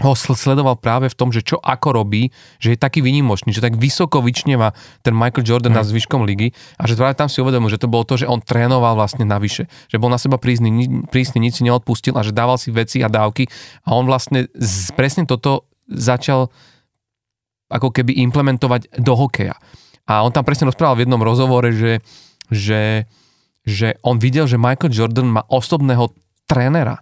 ho 0.00 0.16
sledoval 0.16 0.80
práve 0.80 1.12
v 1.12 1.18
tom, 1.18 1.28
že 1.28 1.44
čo 1.44 1.60
ako 1.60 2.00
robí, 2.00 2.32
že 2.56 2.72
je 2.72 2.80
taký 2.80 3.04
výnimočný, 3.04 3.52
že 3.52 3.60
tak 3.60 3.76
vysoko 3.76 4.24
vyčneva 4.24 4.72
ten 5.04 5.12
Michael 5.12 5.44
Jordan 5.44 5.76
mm. 5.76 5.78
na 5.78 5.84
zvyškom 5.84 6.24
ligy 6.24 6.56
a 6.80 6.88
že 6.88 6.96
práve 6.96 7.12
tam 7.12 7.28
si 7.28 7.44
uvedomil, 7.44 7.68
že 7.68 7.76
to 7.76 7.92
bolo 7.92 8.08
to, 8.08 8.16
že 8.16 8.24
on 8.24 8.40
trénoval 8.40 8.96
vlastne 8.96 9.28
navyše, 9.28 9.68
že 9.92 10.00
bol 10.00 10.08
na 10.08 10.16
seba 10.16 10.40
prísny, 10.40 11.04
prísny, 11.12 11.44
nič 11.44 11.60
si 11.60 11.68
neodpustil 11.68 12.16
a 12.16 12.24
že 12.24 12.32
dával 12.32 12.56
si 12.56 12.72
veci 12.72 13.04
a 13.04 13.12
dávky 13.12 13.52
a 13.84 13.92
on 13.92 14.08
vlastne 14.08 14.48
z, 14.56 14.96
presne 14.96 15.28
toto 15.28 15.68
začal 15.92 16.48
ako 17.72 17.88
keby 17.88 18.20
implementovať 18.28 19.00
do 19.00 19.16
hokeja. 19.16 19.56
A 20.04 20.20
on 20.20 20.34
tam 20.34 20.44
presne 20.44 20.68
rozprával 20.68 21.00
v 21.00 21.08
jednom 21.08 21.22
rozhovore, 21.22 21.72
že, 21.72 22.04
že, 22.52 23.08
že 23.64 23.96
on 24.04 24.20
videl, 24.20 24.44
že 24.44 24.60
Michael 24.60 24.92
Jordan 24.92 25.30
má 25.30 25.42
osobného 25.48 26.12
trénera. 26.44 27.00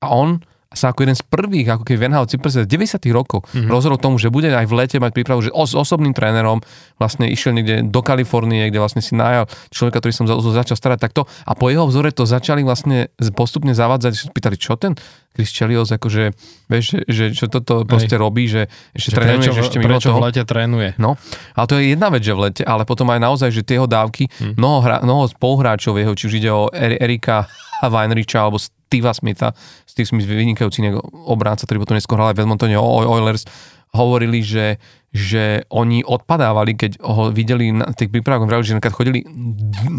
A 0.00 0.06
on 0.14 0.40
sa 0.70 0.94
ako 0.94 1.02
jeden 1.02 1.18
z 1.18 1.26
prvých, 1.26 1.66
ako 1.74 1.82
keď 1.82 1.96
Van 1.98 2.14
Hal 2.14 2.30
Cypress 2.30 2.62
90 2.62 3.02
rokov 3.10 3.42
mm-hmm. 3.42 3.66
rozhodol 3.66 3.98
tomu, 3.98 4.22
že 4.22 4.30
bude 4.30 4.54
aj 4.54 4.70
v 4.70 4.74
lete 4.78 5.02
mať 5.02 5.10
prípravu, 5.10 5.42
že 5.42 5.50
s 5.50 5.74
osobným 5.74 6.14
trénerom 6.14 6.62
vlastne 6.94 7.26
išiel 7.26 7.58
niekde 7.58 7.90
do 7.90 8.00
Kalifornie, 8.06 8.70
kde 8.70 8.78
vlastne 8.78 9.02
si 9.02 9.18
najal 9.18 9.50
človeka, 9.74 9.98
ktorý 9.98 10.14
som 10.14 10.26
za, 10.30 10.38
začal 10.38 10.78
starať 10.78 10.98
takto 11.02 11.26
a 11.26 11.58
po 11.58 11.74
jeho 11.74 11.90
vzore 11.90 12.14
to 12.14 12.22
začali 12.22 12.62
vlastne 12.62 13.10
postupne 13.34 13.74
zavádzať, 13.74 14.30
pýtali, 14.30 14.54
čo 14.54 14.78
ten 14.78 14.94
Chris 15.34 15.50
Chelios, 15.50 15.90
akože, 15.90 16.34
vieš, 16.70 16.84
že, 16.86 16.98
že 17.06 17.24
čo 17.34 17.46
toto 17.50 17.82
proste 17.82 18.14
Hej. 18.14 18.22
robí, 18.22 18.46
že 18.46 18.70
ešte 18.94 19.10
že 19.10 19.16
trénuje, 19.18 19.38
prečo, 19.42 19.54
že 19.54 19.60
ešte 19.66 19.78
mimo 19.78 19.88
prečo 19.98 20.08
toho. 20.10 20.18
v 20.18 20.24
lete 20.26 20.42
trénuje. 20.46 20.88
No, 20.98 21.18
ale 21.54 21.66
to 21.66 21.74
je 21.78 21.94
jedna 21.94 22.14
vec, 22.14 22.22
že 22.22 22.34
v 22.34 22.40
lete, 22.50 22.62
ale 22.62 22.82
potom 22.86 23.10
aj 23.10 23.18
naozaj, 23.22 23.50
že 23.50 23.62
tie 23.66 23.78
jeho 23.78 23.90
dávky, 23.90 24.26
hmm. 24.26 24.54
mnoho, 24.54 24.78
hra, 24.86 24.96
mnoho 25.02 25.30
spoluhráčov 25.30 25.98
jeho, 25.98 26.14
či 26.14 26.24
už 26.30 26.34
ide 26.38 26.50
o 26.50 26.70
Erika 26.74 27.50
Weinricha 27.88 28.44
alebo 28.44 28.58
Steva 28.58 29.14
Smitha, 29.14 29.54
Steve 29.90 30.06
Smith 30.06 30.30
vynikajúci 30.30 30.86
obránca, 31.26 31.66
ktorý 31.66 31.82
potom 31.82 31.98
neskôr 31.98 32.22
hral 32.22 32.30
aj 32.30 32.38
v 32.38 32.42
Edmontone 32.46 32.78
Oilers, 32.78 33.42
hovorili, 33.90 34.46
že, 34.46 34.78
že 35.10 35.66
oni 35.66 36.06
odpadávali, 36.06 36.78
keď 36.78 37.02
ho 37.02 37.34
videli 37.34 37.74
na 37.74 37.90
tých 37.90 38.14
prípravách, 38.14 38.46
že 38.62 38.78
chodili 38.94 39.26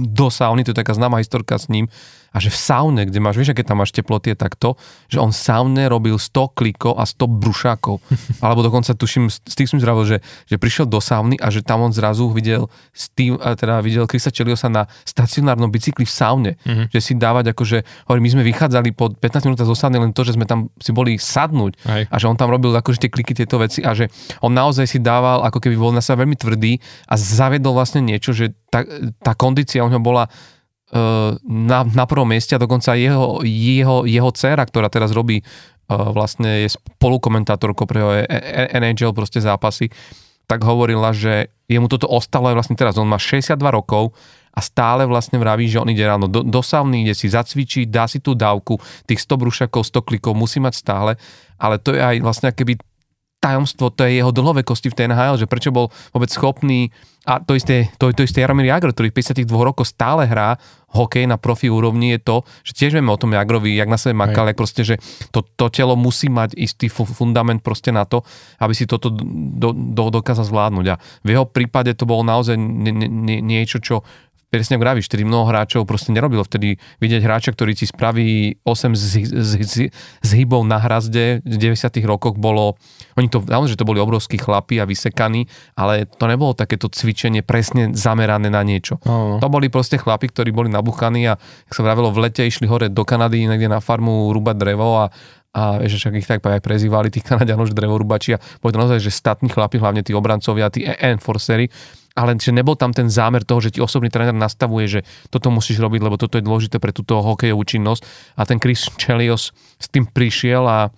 do 0.08 0.32
sauny, 0.32 0.64
to 0.64 0.72
je 0.72 0.80
taká 0.80 0.96
známa 0.96 1.20
historka 1.20 1.60
s 1.60 1.68
ním, 1.68 1.92
a 2.32 2.38
že 2.40 2.48
v 2.48 2.58
saune, 2.58 3.02
kde 3.04 3.20
máš, 3.20 3.36
vieš, 3.36 3.52
aké 3.52 3.68
tam 3.68 3.84
máš 3.84 3.92
teploty, 3.92 4.32
je 4.32 4.38
takto, 4.40 4.80
že 5.12 5.20
on 5.20 5.36
v 5.36 5.40
saune 5.40 5.84
robil 5.92 6.16
100 6.16 6.56
klikov 6.56 6.96
a 6.96 7.04
100 7.04 7.28
brušákov. 7.28 8.00
Alebo 8.44 8.64
dokonca 8.64 8.96
tuším, 8.96 9.28
z 9.28 9.54
tých 9.54 9.68
som 9.68 9.84
zdravil, 9.84 10.08
že, 10.08 10.18
že 10.48 10.56
prišiel 10.56 10.88
do 10.88 11.04
sauny 11.04 11.36
a 11.44 11.52
že 11.52 11.60
tam 11.60 11.84
on 11.84 11.92
zrazu 11.92 12.32
videl 12.32 12.72
Steve, 12.96 13.36
teda 13.36 13.84
videl 13.84 14.08
Krisa 14.08 14.32
Čeliosa 14.32 14.72
na 14.72 14.88
stacionárnom 15.04 15.68
bicykli 15.68 16.08
v 16.08 16.14
saune. 16.14 16.52
Mm-hmm. 16.64 16.88
Že 16.96 17.00
si 17.04 17.14
dávať 17.20 17.52
akože, 17.52 18.08
hovorí, 18.08 18.20
my 18.24 18.32
sme 18.40 18.44
vychádzali 18.48 18.96
po 18.96 19.12
15 19.12 19.52
minútach 19.52 19.68
zo 19.68 19.76
sauny 19.76 20.00
len 20.00 20.16
to, 20.16 20.24
že 20.24 20.40
sme 20.40 20.48
tam 20.48 20.72
si 20.80 20.96
boli 20.96 21.20
sadnúť 21.20 21.84
Aj. 21.84 22.08
a 22.08 22.16
že 22.16 22.32
on 22.32 22.40
tam 22.40 22.48
robil 22.48 22.72
akože 22.72 23.08
tie 23.08 23.12
kliky, 23.12 23.36
tieto 23.36 23.60
veci 23.60 23.84
a 23.84 23.92
že 23.92 24.08
on 24.40 24.56
naozaj 24.56 24.88
si 24.88 25.04
dával, 25.04 25.44
ako 25.44 25.60
keby 25.60 25.76
bol 25.76 25.92
na 25.92 26.00
sa 26.00 26.16
veľmi 26.16 26.40
tvrdý 26.40 26.80
a 27.12 27.20
zavedol 27.20 27.76
vlastne 27.76 28.00
niečo, 28.00 28.32
že 28.32 28.56
tá, 28.72 28.88
tá 29.20 29.36
kondícia 29.36 29.84
u 29.84 29.92
ňa 29.92 30.00
bola 30.00 30.32
na, 31.48 31.80
na 31.88 32.06
prvom 32.06 32.28
mieste 32.28 32.56
a 32.56 32.62
dokonca 32.62 33.00
jeho, 33.00 33.40
jeho, 33.48 34.04
jeho 34.04 34.30
dcera, 34.36 34.68
ktorá 34.68 34.92
teraz 34.92 35.16
robí 35.16 35.40
vlastne 35.92 36.68
je 36.68 36.70
spolukomentátorkou 36.72 37.84
pre 37.84 38.24
NHL 38.72 39.12
proste 39.12 39.44
zápasy, 39.44 39.92
tak 40.48 40.64
hovorila, 40.68 41.16
že 41.16 41.52
jemu 41.68 41.88
toto 41.88 42.12
ostalo 42.12 42.52
aj 42.52 42.56
vlastne 42.60 42.76
teraz. 42.76 43.00
On 43.00 43.08
má 43.08 43.20
62 43.20 43.56
rokov 43.72 44.12
a 44.52 44.60
stále 44.60 45.08
vlastne 45.08 45.40
vraví, 45.40 45.72
že 45.72 45.80
on 45.80 45.88
ide 45.88 46.04
ráno 46.04 46.28
do, 46.28 46.44
do 46.44 46.60
ide 46.92 47.16
si 47.16 47.32
zacvičiť, 47.32 47.88
dá 47.88 48.04
si 48.04 48.20
tú 48.20 48.36
dávku, 48.36 48.76
tých 49.08 49.24
100 49.24 49.40
brušakov, 49.40 49.88
100 49.88 50.04
klikov 50.04 50.36
musí 50.36 50.60
mať 50.60 50.76
stále, 50.76 51.16
ale 51.56 51.80
to 51.80 51.96
je 51.96 52.04
aj 52.04 52.20
vlastne 52.20 52.52
keby 52.52 52.76
tajomstvo 53.42 53.90
tej 53.90 54.22
jeho 54.22 54.30
dlhovekosti 54.30 54.94
v 54.94 54.98
tej 54.98 55.06
NHL, 55.10 55.42
že 55.42 55.50
prečo 55.50 55.74
bol 55.74 55.90
vôbec 56.14 56.30
schopný 56.30 56.94
a 57.22 57.38
to 57.38 57.54
isté, 57.54 57.90
to, 58.02 58.10
to 58.14 58.26
isté 58.26 58.42
Jaromír 58.42 58.74
Jagr, 58.74 58.94
ktorý 58.94 59.14
v 59.14 59.18
52 59.22 59.46
rokoch 59.46 59.86
stále 59.86 60.26
hrá 60.26 60.58
hokej 60.90 61.30
na 61.30 61.38
profi 61.38 61.70
úrovni 61.70 62.18
je 62.18 62.20
to, 62.22 62.36
že 62.66 62.74
tiež 62.74 62.98
vieme 62.98 63.14
o 63.14 63.22
tom 63.22 63.38
Jagrovi, 63.38 63.78
jak 63.78 63.90
na 63.90 64.02
sebe 64.02 64.18
makal, 64.18 64.50
jak 64.50 64.58
proste, 64.58 64.82
že 64.82 64.96
to, 65.30 65.46
to 65.46 65.70
telo 65.70 65.94
musí 65.94 66.34
mať 66.34 66.58
istý 66.58 66.90
fundament 66.90 67.62
proste 67.62 67.94
na 67.94 68.10
to, 68.10 68.26
aby 68.58 68.74
si 68.74 68.90
toto 68.90 69.14
do, 69.14 69.70
do, 69.72 70.04
dokázal 70.10 70.50
zvládnuť. 70.50 70.86
A 70.92 70.96
v 71.22 71.30
jeho 71.38 71.46
prípade 71.46 71.94
to 71.94 72.10
bolo 72.10 72.26
naozaj 72.26 72.58
nie, 72.58 72.92
nie, 72.94 73.40
niečo, 73.40 73.78
čo 73.78 74.02
presne 74.51 74.75
ako 74.75 74.84
vravíš, 74.84 75.08
vtedy 75.08 75.24
mnoho 75.24 75.48
hráčov 75.48 75.88
proste 75.88 76.12
nerobilo. 76.12 76.43
Vtedy 76.43 76.75
vidieť 77.00 77.24
hráča, 77.24 77.55
ktorý 77.55 77.72
ti 77.72 77.88
spraví 77.88 78.60
8 78.67 78.91
zhybov 80.22 80.67
na 80.67 80.75
hrazde 80.75 81.39
v 81.48 81.55
90 81.55 82.03
rokoch 82.03 82.36
bolo, 82.36 82.75
oni 83.15 83.31
to, 83.31 83.39
že 83.48 83.79
to 83.79 83.88
boli 83.88 84.03
obrovskí 84.03 84.36
chlapi 84.36 84.84
a 84.84 84.86
vysekaní, 84.86 85.48
ale 85.79 86.03
to 86.03 86.27
nebolo 86.27 86.51
takéto 86.51 86.91
cvičenie 86.91 87.48
presne 87.48 87.96
zamerané 87.96 88.51
na 88.51 88.60
niečo. 88.67 89.00
Oh. 89.08 89.39
To 89.39 89.48
boli 89.48 89.72
proste 89.72 89.96
chlapi, 89.96 90.27
ktorí 90.27 90.51
boli 90.51 90.67
nabuchaní 90.67 91.31
a, 91.31 91.39
jak 91.39 91.74
sa 91.74 91.88
vravelo, 91.88 92.12
v 92.12 92.27
lete 92.27 92.43
išli 92.43 92.67
hore 92.67 92.91
do 92.91 93.08
Kanady, 93.08 93.48
niekde 93.48 93.72
na 93.72 93.79
farmu 93.79 94.36
rúbať 94.36 94.55
drevo 94.60 95.08
a 95.08 95.10
a 95.51 95.84
že 95.84 96.00
však 96.00 96.15
ich 96.15 96.27
tak 96.27 96.39
aj 96.39 96.63
prezývali 96.63 97.12
tých 97.12 97.27
Kanadianov, 97.27 97.67
že 97.67 97.75
drevorúbači 97.75 98.39
a 98.39 98.41
boli 98.63 98.72
to 98.72 98.79
naozaj, 98.79 99.03
že 99.03 99.12
statní 99.12 99.51
chlapi, 99.51 99.84
hlavne 99.84 100.00
tí 100.00 100.15
obrancovia, 100.15 100.72
tí 100.72 100.88
enforcery, 100.88 101.67
ale 102.12 102.36
že 102.36 102.51
nebol 102.51 102.75
tam 102.75 102.91
ten 102.91 103.08
zámer 103.08 103.48
toho, 103.48 103.63
že 103.63 103.77
ti 103.77 103.80
osobný 103.80 104.12
tréner 104.12 104.36
nastavuje, 104.36 104.86
že 104.88 105.00
toto 105.32 105.48
musíš 105.48 105.80
robiť, 105.80 106.01
lebo 106.03 106.20
toto 106.20 106.36
je 106.36 106.44
dôležité 106.44 106.77
pre 106.77 106.91
túto 106.91 107.20
hokejovú 107.24 107.63
činnosť. 107.63 108.03
A 108.36 108.44
ten 108.44 108.60
Chris 108.60 108.91
Chelios 109.00 109.56
s 109.80 109.88
tým 109.88 110.03
prišiel 110.03 110.63
a 110.68 110.91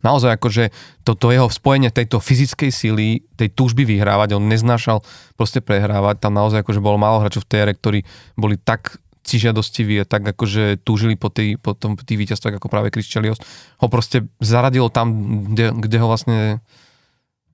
naozaj 0.00 0.38
akože 0.38 0.70
toto 1.02 1.28
jeho 1.34 1.50
spojenie 1.50 1.90
tejto 1.90 2.22
fyzickej 2.22 2.70
síly, 2.70 3.26
tej 3.34 3.50
túžby 3.52 3.82
vyhrávať, 3.84 4.38
on 4.38 4.46
neznášal 4.46 5.02
proste 5.34 5.58
prehrávať, 5.58 6.22
tam 6.22 6.38
naozaj 6.38 6.62
akože 6.62 6.80
bolo 6.80 6.96
málo 6.96 7.20
hráčov 7.20 7.44
v 7.44 7.50
TR, 7.50 7.68
ktorí 7.74 8.00
boli 8.38 8.56
tak 8.56 8.96
cižiadostiví 9.22 10.02
a 10.02 10.06
tak 10.06 10.26
akože 10.34 10.82
túžili 10.82 11.14
po, 11.14 11.30
tý, 11.30 11.54
po 11.54 11.78
tom 11.78 11.94
tých 11.94 12.18
víťazstvách 12.18 12.58
ako 12.58 12.70
práve 12.70 12.90
Chris 12.90 13.06
Chelios, 13.06 13.38
ho 13.78 13.86
proste 13.86 14.26
zaradilo 14.42 14.90
tam, 14.90 15.14
kde, 15.54 15.70
kde 15.74 15.96
ho 16.02 16.06
vlastne 16.10 16.38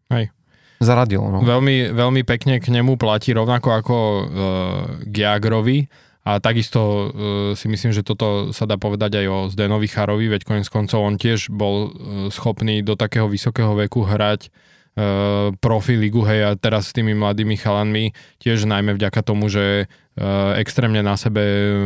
Hej 0.08 0.32
zaradil. 0.78 1.22
No. 1.22 1.42
Veľmi, 1.42 1.94
veľmi 1.94 2.22
pekne 2.22 2.62
k 2.62 2.70
nemu 2.70 2.94
platí 2.98 3.34
rovnako 3.34 3.68
ako 3.74 3.96
k 5.02 5.14
Jagrovi 5.14 5.90
a 6.28 6.44
takisto 6.44 6.80
uh, 6.80 7.06
si 7.56 7.72
myslím, 7.72 7.96
že 7.96 8.04
toto 8.04 8.52
sa 8.52 8.68
dá 8.68 8.76
povedať 8.76 9.24
aj 9.24 9.26
o 9.32 9.38
Zdenovi 9.48 9.88
Charovi, 9.88 10.28
veď 10.28 10.44
konec 10.44 10.68
koncov 10.68 11.00
on 11.00 11.16
tiež 11.16 11.48
bol 11.48 11.88
uh, 11.88 11.90
schopný 12.28 12.84
do 12.84 13.00
takého 13.00 13.24
vysokého 13.32 13.72
veku 13.72 14.04
hrať 14.04 14.52
uh, 14.52 15.56
profi 15.56 15.96
ligu, 15.96 16.20
hej, 16.28 16.40
a 16.44 16.50
teraz 16.52 16.92
s 16.92 16.96
tými 16.96 17.16
mladými 17.16 17.56
chalanmi 17.56 18.12
tiež 18.44 18.68
najmä 18.68 18.92
vďaka 18.92 19.20
tomu, 19.24 19.48
že 19.48 19.88
extrémne 20.58 20.98
na 20.98 21.14
sebe 21.14 21.38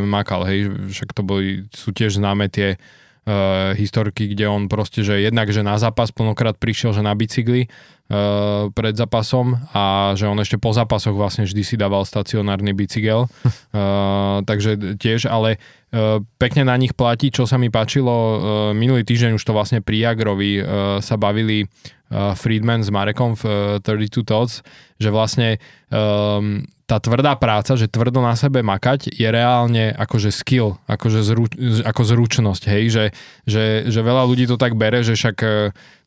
makal, 0.09 0.49
hej, 0.49 0.73
však 0.89 1.13
to 1.13 1.21
boli, 1.21 1.69
sú 1.69 1.93
tiež 1.93 2.17
známe 2.17 2.49
tie 2.49 2.81
uh, 3.27 3.73
historky, 3.79 4.31
kde 4.31 4.49
on 4.51 4.67
proste, 4.67 5.07
že 5.07 5.23
jednak, 5.23 5.51
že 5.51 5.63
na 5.63 5.79
zápas 5.79 6.11
plnokrát 6.11 6.59
prišiel, 6.59 6.95
že 6.95 7.03
na 7.03 7.15
bicykli, 7.15 7.67
uh, 7.67 8.69
pred 8.75 8.95
zápasom 8.95 9.59
a 9.73 10.13
že 10.19 10.27
on 10.27 10.39
ešte 10.43 10.59
po 10.59 10.75
zápasoch 10.75 11.15
vlastne 11.15 11.47
vždy 11.47 11.63
si 11.63 11.75
dával 11.79 12.03
stacionárny 12.03 12.75
bicykel. 12.75 13.31
Uh, 13.71 14.43
takže 14.49 14.99
tiež, 14.99 15.31
ale 15.31 15.63
uh, 15.95 16.21
pekne 16.37 16.67
na 16.67 16.75
nich 16.75 16.93
platí, 16.99 17.31
čo 17.31 17.47
sa 17.47 17.57
mi 17.57 17.71
páčilo. 17.71 18.11
Uh, 18.13 18.37
minulý 18.75 19.07
týždeň 19.07 19.39
už 19.39 19.45
to 19.45 19.55
vlastne 19.55 19.79
pri 19.81 20.13
Jagrovi 20.13 20.59
uh, 20.59 20.65
sa 20.99 21.15
bavili 21.15 21.67
uh, 22.11 22.35
Friedman 22.35 22.83
s 22.83 22.91
Marekom 22.91 23.39
v 23.39 23.79
uh, 23.79 23.85
32 23.85 24.27
Thoughts, 24.27 24.67
že 24.99 25.09
vlastne 25.15 25.63
um, 25.91 26.67
tá 26.93 27.01
tvrdá 27.01 27.33
práca, 27.41 27.73
že 27.73 27.89
tvrdo 27.89 28.21
na 28.21 28.37
sebe 28.37 28.61
makať 28.61 29.17
je 29.17 29.25
reálne 29.33 29.97
akože 29.97 30.29
skill, 30.29 30.77
akože 30.85 31.25
zru, 31.25 31.49
ako 31.89 32.03
zručnosť, 32.05 32.63
hej, 32.69 32.85
že, 32.93 33.05
že, 33.49 33.65
že 33.89 34.01
veľa 34.05 34.29
ľudí 34.29 34.45
to 34.45 34.61
tak 34.61 34.77
bere, 34.77 35.01
že 35.01 35.17
však 35.17 35.37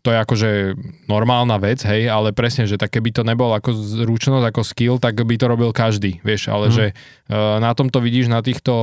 to 0.06 0.14
je 0.14 0.22
akože 0.22 0.50
normálna 1.10 1.58
vec, 1.58 1.82
hej, 1.82 2.06
ale 2.06 2.30
presne, 2.30 2.70
že 2.70 2.78
tak 2.78 2.94
keby 2.94 3.10
to 3.10 3.26
nebol 3.26 3.50
ako 3.50 3.74
zručnosť, 3.74 4.46
ako 4.46 4.62
skill, 4.62 4.96
tak 5.02 5.18
by 5.18 5.34
to 5.34 5.50
robil 5.50 5.74
každý, 5.74 6.22
vieš, 6.22 6.54
ale 6.54 6.70
mm. 6.70 6.74
že 6.78 6.86
uh, 6.94 7.58
na 7.58 7.74
tom 7.74 7.90
to 7.90 7.98
vidíš 7.98 8.30
na 8.30 8.46
týchto, 8.46 8.78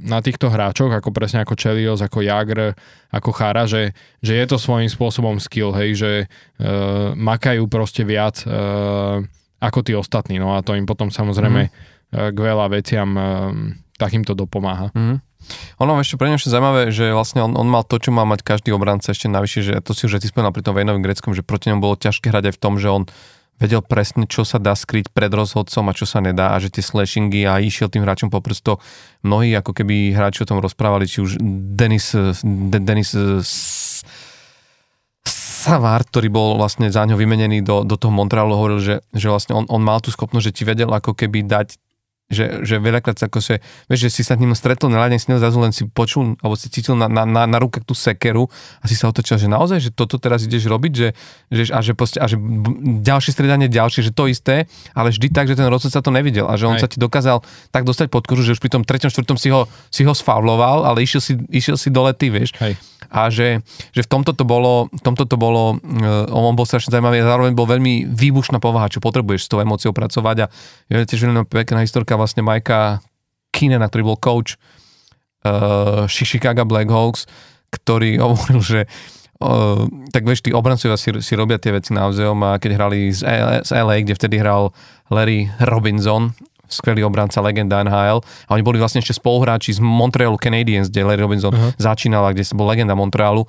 na 0.00 0.24
týchto 0.24 0.48
hráčoch, 0.48 0.88
ako 0.88 1.12
presne 1.12 1.44
ako 1.44 1.52
Chelios, 1.52 2.00
ako 2.00 2.24
Jagr, 2.24 2.72
ako 3.12 3.30
Chara, 3.36 3.68
že, 3.68 3.92
že 4.24 4.40
je 4.40 4.46
to 4.48 4.56
svojím 4.56 4.88
spôsobom 4.88 5.36
skill, 5.36 5.76
hej, 5.76 6.00
že 6.00 6.10
uh, 6.24 7.12
makajú 7.12 7.68
proste 7.68 8.08
viac 8.08 8.40
uh, 8.48 9.20
ako 9.58 9.82
tí 9.82 9.92
ostatní, 9.94 10.38
no 10.38 10.54
a 10.54 10.62
to 10.62 10.78
im 10.78 10.86
potom 10.86 11.10
samozrejme 11.10 11.68
mm. 11.68 11.72
k 12.32 12.38
veľa 12.38 12.70
veciam 12.70 13.10
uh, 13.14 13.50
takýmto 13.98 14.38
dopomáha. 14.38 14.94
Mm. 14.94 15.18
Ono 15.80 15.92
ešte 16.02 16.18
pre 16.18 16.30
ešte 16.34 16.50
zaujímavé, 16.50 16.90
že 16.90 17.14
vlastne 17.14 17.42
on, 17.46 17.54
on 17.54 17.66
mal 17.70 17.86
to, 17.86 17.96
čo 17.98 18.10
má 18.10 18.26
mať 18.26 18.42
každý 18.42 18.70
obranca 18.74 19.14
ešte 19.14 19.30
navyše, 19.30 19.62
že 19.62 19.72
to 19.80 19.94
si 19.94 20.06
už 20.06 20.18
ty 20.20 20.26
spomínal 20.28 20.52
pri 20.52 20.66
tom 20.66 20.74
Vejnovým 20.74 21.02
Greckom, 21.02 21.32
že 21.32 21.46
proti 21.46 21.70
ňom 21.70 21.80
bolo 21.80 21.94
ťažké 21.94 22.30
hrať 22.30 22.52
aj 22.52 22.54
v 22.58 22.62
tom, 22.62 22.74
že 22.76 22.88
on 22.90 23.02
vedel 23.58 23.82
presne, 23.82 24.30
čo 24.30 24.46
sa 24.46 24.62
dá 24.62 24.70
skryť 24.78 25.10
pred 25.10 25.30
rozhodcom 25.34 25.90
a 25.90 25.96
čo 25.96 26.06
sa 26.06 26.22
nedá 26.22 26.54
a 26.54 26.62
že 26.62 26.70
tie 26.70 26.82
slashingy 26.82 27.42
a 27.42 27.58
išiel 27.58 27.90
tým 27.90 28.06
hráčom 28.06 28.30
po 28.30 28.38
prsto. 28.38 28.78
Mnohí 29.26 29.50
ako 29.58 29.74
keby 29.74 30.14
hráči 30.14 30.46
o 30.46 30.48
tom 30.48 30.62
rozprávali, 30.62 31.10
či 31.10 31.18
už 31.26 31.42
Denis, 31.74 32.14
De, 32.46 32.78
Denis 32.78 33.10
Savard, 35.58 36.06
ktorý 36.06 36.30
bol 36.30 36.48
vlastne 36.54 36.86
za 36.86 37.02
ňo 37.02 37.18
vymenený 37.18 37.66
do, 37.66 37.82
do 37.82 37.98
toho 37.98 38.14
Montrealu, 38.14 38.54
hovoril, 38.54 38.78
že, 38.78 38.96
že 39.10 39.26
vlastne 39.26 39.58
on, 39.58 39.66
on 39.66 39.82
mal 39.82 39.98
tú 39.98 40.14
schopnosť, 40.14 40.54
že 40.54 40.54
ti 40.54 40.62
vedel 40.62 40.86
ako 40.86 41.18
keby 41.18 41.42
dať 41.42 41.74
že, 42.28 42.60
že 42.60 42.76
veľakrát 42.76 43.16
sa 43.16 43.32
ako 43.32 43.40
že, 43.40 43.64
vieš, 43.88 44.00
že 44.08 44.20
si 44.20 44.22
sa 44.22 44.36
ním 44.36 44.52
stretol 44.52 44.92
na 44.92 45.00
ľadne, 45.00 45.16
si 45.16 45.32
zrazu 45.32 45.56
len 45.64 45.72
si 45.72 45.88
počul, 45.88 46.36
alebo 46.44 46.60
si 46.60 46.68
cítil 46.68 46.92
na, 46.92 47.08
na, 47.08 47.24
na, 47.24 47.48
na 47.48 47.58
rukách 47.58 47.88
tú 47.88 47.96
sekeru 47.96 48.52
a 48.78 48.84
si 48.84 48.92
sa 48.92 49.08
otočil, 49.08 49.40
že 49.40 49.48
naozaj, 49.48 49.80
že 49.80 49.90
toto 49.96 50.20
teraz 50.20 50.44
ideš 50.44 50.68
robiť, 50.68 50.92
že, 50.92 51.08
že, 51.48 51.62
a, 51.72 51.80
že 51.80 51.96
poste, 51.96 52.20
a 52.20 52.28
že 52.28 52.36
ďalšie 53.00 53.32
stredanie, 53.32 53.72
ďalšie, 53.72 54.04
že 54.04 54.12
to 54.12 54.28
isté, 54.28 54.68
ale 54.92 55.08
vždy 55.08 55.32
tak, 55.32 55.48
že 55.48 55.56
ten 55.56 55.72
rozsud 55.72 55.88
sa 55.88 56.04
to 56.04 56.12
nevidel 56.12 56.44
a 56.52 56.60
že 56.60 56.68
on 56.68 56.76
Aj. 56.76 56.84
sa 56.84 56.88
ti 56.92 57.00
dokázal 57.00 57.40
tak 57.72 57.88
dostať 57.88 58.12
pod 58.12 58.28
kožu, 58.28 58.44
že 58.44 58.52
už 58.52 58.60
pri 58.60 58.76
tom 58.76 58.84
treťom, 58.84 59.08
štvrtom 59.08 59.40
si 59.40 59.48
ho, 59.48 59.64
si 59.88 60.04
ho 60.04 60.12
sfavloval, 60.12 60.84
ale 60.84 61.00
išiel 61.00 61.24
si, 61.24 61.32
išiel 61.48 61.80
si 61.80 61.88
dole 61.88 62.12
ty, 62.12 62.28
vieš. 62.28 62.52
Hej. 62.60 62.76
A 63.08 63.32
že, 63.32 63.64
že 63.96 64.04
v 64.04 64.08
tomto 64.08 64.36
to 64.36 64.44
bolo, 64.44 64.92
tomto 65.00 65.24
to 65.24 65.40
bolo 65.40 65.80
uh, 65.80 66.28
on 66.28 66.52
bol 66.52 66.68
strašne 66.68 66.92
zaujímavý 66.92 67.24
a 67.24 67.30
zároveň 67.30 67.52
bol 67.56 67.64
veľmi 67.64 68.12
výbušná 68.12 68.60
povaha, 68.60 68.92
čo 68.92 69.00
potrebuješ 69.00 69.48
s 69.48 69.50
tou 69.50 69.64
emóciou 69.64 69.96
pracovať 69.96 70.36
a 70.44 70.46
je 70.92 71.08
tiež 71.08 71.28
veľmi 71.28 71.48
pekná 71.48 71.80
historka 71.80 72.20
vlastne 72.20 72.44
Majka 72.44 73.00
Kinena, 73.48 73.88
ktorý 73.88 74.12
bol 74.12 74.18
coach 74.20 74.60
uh, 75.48 76.04
Chicago 76.08 76.68
Blackhawks, 76.68 77.24
ktorý 77.72 78.20
hovoril, 78.24 78.60
že 78.60 78.80
uh, 79.40 79.88
tak 80.12 80.28
vieš, 80.28 80.44
tí 80.44 80.50
obrancovia 80.52 81.00
si, 81.00 81.10
si 81.24 81.32
robia 81.32 81.56
tie 81.56 81.72
veci 81.72 81.96
naozaj 81.96 82.28
a 82.28 82.60
keď 82.60 82.70
hrali 82.76 83.12
z 83.12 83.24
LA, 83.24 83.56
z 83.64 83.70
LA, 83.72 83.96
kde 84.04 84.14
vtedy 84.18 84.36
hral 84.40 84.70
Larry 85.08 85.48
Robinson, 85.64 86.36
skvelý 86.68 87.02
obranca, 87.02 87.40
legenda 87.40 87.80
NHL. 87.82 88.20
A 88.20 88.50
oni 88.52 88.62
boli 88.62 88.78
vlastne 88.78 89.00
ešte 89.00 89.16
spoluhráči 89.16 89.74
z 89.74 89.80
Montrealu 89.80 90.36
Canadiens, 90.36 90.92
kde 90.92 91.02
Larry 91.02 91.24
Robinson 91.24 91.52
uh-huh. 91.52 91.72
začínal 91.80 92.28
a 92.28 92.32
kde 92.36 92.44
bol 92.52 92.68
legenda 92.68 92.92
Montrealu 92.94 93.48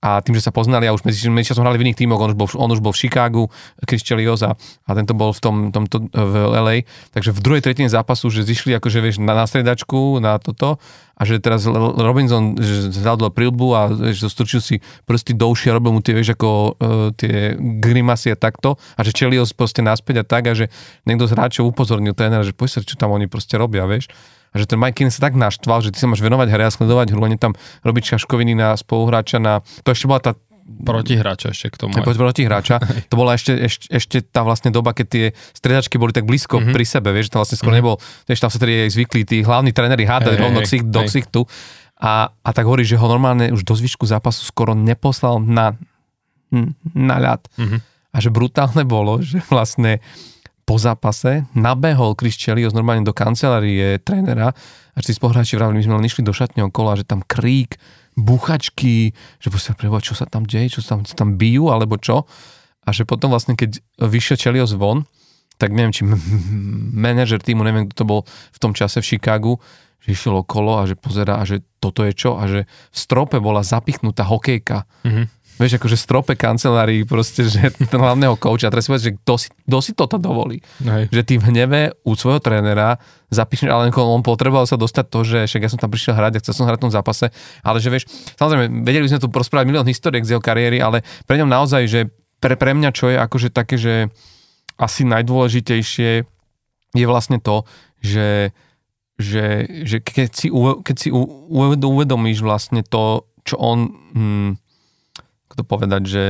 a 0.00 0.24
tým, 0.24 0.32
že 0.32 0.48
sa 0.48 0.52
poznali 0.52 0.88
a 0.88 0.96
už 0.96 1.04
medzi, 1.04 1.28
medzi 1.28 1.52
som 1.52 1.60
hrali 1.60 1.76
v 1.76 1.84
iných 1.88 2.00
tímoch, 2.00 2.16
on 2.16 2.32
už 2.32 2.38
bol, 2.40 2.48
on 2.56 2.72
už 2.72 2.80
bol 2.80 2.96
v 2.96 3.00
Chicagu, 3.04 3.44
Chris 3.84 4.00
Chelios 4.00 4.40
a, 4.40 4.56
a 4.56 4.90
tento 4.96 5.12
bol 5.12 5.36
v 5.36 5.40
tom, 5.44 5.56
tomto 5.68 6.08
v 6.08 6.34
LA, 6.56 6.76
takže 7.12 7.36
v 7.36 7.40
druhej 7.44 7.62
tretine 7.62 7.92
zápasu, 7.92 8.32
že 8.32 8.48
zišli 8.48 8.72
akože 8.80 8.98
vieš 9.04 9.16
na, 9.20 9.36
na 9.36 9.44
stredačku, 9.44 10.16
na 10.24 10.40
toto 10.40 10.80
a 11.20 11.22
že 11.28 11.36
teraz 11.36 11.68
Robinson 12.00 12.56
zadol 12.96 13.28
prilbu 13.28 13.68
a 13.76 13.92
vieš, 13.92 14.24
zostručil 14.24 14.64
si 14.64 14.80
prsty 15.04 15.36
do 15.36 15.52
uši 15.52 15.68
a 15.68 15.76
robil 15.76 15.92
mu 15.92 16.00
tie, 16.00 16.16
vieš, 16.16 16.32
ako 16.32 16.48
uh, 16.48 16.72
tie 17.12 17.60
grimasy 17.60 18.32
a 18.32 18.40
takto. 18.40 18.80
A 18.96 19.04
že 19.04 19.12
Chelios 19.12 19.52
proste 19.52 19.84
naspäť 19.84 20.24
a 20.24 20.24
tak 20.24 20.48
a 20.48 20.56
že 20.56 20.72
niekto 21.04 21.28
z 21.28 21.36
hráčov 21.36 21.68
upozornil 21.68 22.16
trénera, 22.16 22.40
že 22.40 22.56
poď 22.56 22.68
sa, 22.72 22.78
čo 22.80 22.96
tam 22.96 23.12
oni 23.12 23.28
proste 23.28 23.60
robia, 23.60 23.84
vieš 23.84 24.08
že 24.54 24.66
ten 24.66 24.78
Mike 24.78 24.98
Keenan 24.98 25.14
sa 25.14 25.30
tak 25.30 25.38
naštval, 25.38 25.86
že 25.86 25.94
ty 25.94 25.98
sa 26.02 26.10
máš 26.10 26.22
venovať 26.22 26.48
hre 26.50 26.64
a 26.66 26.70
sledovať 26.70 27.14
hru, 27.14 27.22
a 27.22 27.28
tam 27.38 27.52
robiť 27.86 28.16
šaškoviny 28.16 28.58
na 28.58 28.74
spoluhráča 28.74 29.38
na... 29.38 29.62
To 29.86 29.94
ešte 29.94 30.10
bola 30.10 30.20
tá 30.22 30.32
protihráča 30.70 31.50
ešte 31.50 31.74
k 31.74 31.76
tomu. 31.86 31.92
Aj. 31.98 32.04
Protihráča. 32.06 32.78
to 33.10 33.14
bola 33.18 33.34
ešte, 33.34 33.52
ešte, 33.58 33.86
ešte 33.90 34.16
tá 34.22 34.46
vlastne 34.46 34.70
doba, 34.70 34.94
keď 34.94 35.06
tie 35.06 35.24
stredačky 35.54 35.98
boli 35.98 36.14
tak 36.14 36.26
blízko 36.26 36.62
mm-hmm. 36.62 36.74
pri 36.74 36.84
sebe, 36.86 37.10
vieš, 37.10 37.34
to 37.34 37.42
vlastne 37.42 37.58
skoro 37.58 37.74
mm-hmm. 37.74 37.98
nebol, 37.98 38.28
vieš, 38.30 38.40
tam 38.42 38.50
sa 38.50 38.58
tedy 38.62 38.86
zvykli 38.86 39.26
tí 39.26 39.42
hlavní 39.42 39.74
tréneri 39.74 40.06
hádať 40.06 40.34
hey, 40.38 40.42
rovno 40.42 40.60
hey, 40.62 40.80
do 40.86 41.00
ksichtu. 41.06 41.40
A, 42.00 42.32
a 42.32 42.50
tak 42.56 42.64
hovorí, 42.64 42.86
že 42.86 42.96
ho 42.96 43.06
normálne 43.10 43.52
už 43.52 43.66
do 43.66 43.74
zvyšku 43.76 44.08
zápasu 44.08 44.46
skoro 44.48 44.72
neposlal 44.72 45.42
na, 45.42 45.76
na 46.96 47.16
ľad. 47.20 47.44
Mm-hmm. 47.60 47.80
A 48.10 48.16
že 48.18 48.32
brutálne 48.32 48.82
bolo, 48.88 49.20
že 49.20 49.42
vlastne 49.52 50.00
po 50.70 50.78
zápase 50.78 51.50
nabehol 51.50 52.14
Chris 52.14 52.38
Chelios 52.38 52.70
normálne 52.70 53.02
do 53.02 53.10
kancelárie 53.10 53.98
trénera 54.06 54.54
a 54.94 54.98
tí 55.02 55.10
spoluhráči 55.10 55.58
vravili, 55.58 55.82
my 55.82 55.86
sme 55.90 55.96
len 55.98 56.06
išli 56.06 56.22
do 56.22 56.30
šatne 56.30 56.62
okolo 56.70 56.94
že 56.94 57.02
tam 57.02 57.26
krík, 57.26 57.74
buchačky, 58.14 59.10
že 59.42 59.50
proste 59.50 59.74
preboha, 59.74 59.98
čo 59.98 60.14
sa 60.14 60.30
tam 60.30 60.46
deje, 60.46 60.78
čo 60.78 60.80
sa 60.86 60.94
tam, 60.94 61.02
tam 61.02 61.28
bijú 61.34 61.74
alebo 61.74 61.98
čo. 61.98 62.22
A 62.86 62.94
že 62.94 63.02
potom 63.02 63.34
vlastne, 63.34 63.58
keď 63.58 63.82
vyšiel 63.98 64.38
Chelios 64.38 64.70
von, 64.78 65.10
tak 65.58 65.74
neviem, 65.74 65.90
či 65.90 66.06
manažer 67.02 67.42
týmu, 67.42 67.66
neviem, 67.66 67.90
kto 67.90 68.06
to 68.06 68.06
bol 68.06 68.20
v 68.30 68.58
tom 68.62 68.70
čase 68.70 69.02
v 69.02 69.08
Chicagu, 69.10 69.58
že 69.98 70.14
išiel 70.14 70.38
okolo 70.38 70.78
a 70.78 70.86
že 70.86 70.94
pozera 70.94 71.42
a 71.42 71.44
že 71.44 71.66
toto 71.82 72.06
je 72.06 72.14
čo 72.14 72.38
a 72.38 72.46
že 72.46 72.70
v 72.70 72.96
strope 72.96 73.42
bola 73.42 73.66
zapichnutá 73.66 74.22
hokejka. 74.22 74.86
Mm-hmm 75.02 75.39
vieš, 75.60 75.76
akože 75.76 75.96
strope 76.00 76.32
kancelárii 76.32 77.04
proste, 77.04 77.44
že 77.44 77.68
ten 77.92 78.00
hlavného 78.00 78.40
kouča, 78.40 78.68
a 78.68 78.72
teraz 78.72 78.88
si 78.88 78.90
povedz, 78.90 79.04
že 79.04 79.14
kto 79.20 79.34
si, 79.36 79.48
kto 79.68 79.78
si 79.84 79.92
toto 79.92 80.16
dovolí. 80.16 80.64
Hej. 80.80 81.12
Že 81.12 81.22
ty 81.28 81.34
v 81.36 81.44
hneve 81.52 81.80
u 82.02 82.16
svojho 82.16 82.40
trénera 82.40 82.96
zapíšeš, 83.28 83.68
ale 83.68 83.92
on 83.92 84.24
potreboval 84.24 84.64
sa 84.64 84.80
dostať 84.80 85.04
to, 85.06 85.20
že 85.22 85.38
však 85.46 85.62
ja 85.62 85.70
som 85.70 85.78
tam 85.78 85.92
prišiel 85.92 86.16
hrať 86.16 86.40
a 86.40 86.42
chcel 86.42 86.54
som 86.56 86.66
hrať 86.66 86.80
v 86.80 86.84
tom 86.88 86.94
zápase, 86.96 87.28
ale 87.60 87.78
že 87.78 87.92
vieš, 87.92 88.04
samozrejme, 88.40 88.82
vedeli 88.82 89.04
by 89.06 89.10
sme 89.14 89.22
tu 89.22 89.28
prosprávať 89.30 89.66
milión 89.68 89.86
historiek 89.86 90.24
z 90.24 90.34
jeho 90.34 90.42
kariéry, 90.42 90.80
ale 90.82 91.04
pre 91.28 91.38
ňom 91.38 91.46
naozaj, 91.46 91.82
že 91.86 92.00
pre, 92.40 92.56
pre 92.56 92.72
mňa 92.72 92.90
čo 92.90 93.12
je 93.12 93.16
akože 93.20 93.48
také, 93.52 93.76
že 93.76 94.08
asi 94.80 95.04
najdôležitejšie 95.04 96.24
je 96.96 97.06
vlastne 97.06 97.38
to, 97.38 97.68
že, 98.00 98.56
že, 99.20 99.68
že 99.84 100.00
keď 100.00 100.30
si, 100.32 100.48
keď 100.82 100.96
si 100.96 101.08
uvedomíš 101.12 102.40
vlastne 102.40 102.80
to, 102.80 103.28
čo 103.44 103.60
on 103.60 103.78
hm, 104.16 104.50
to 105.56 105.64
povedať, 105.66 106.02
že 106.06 106.24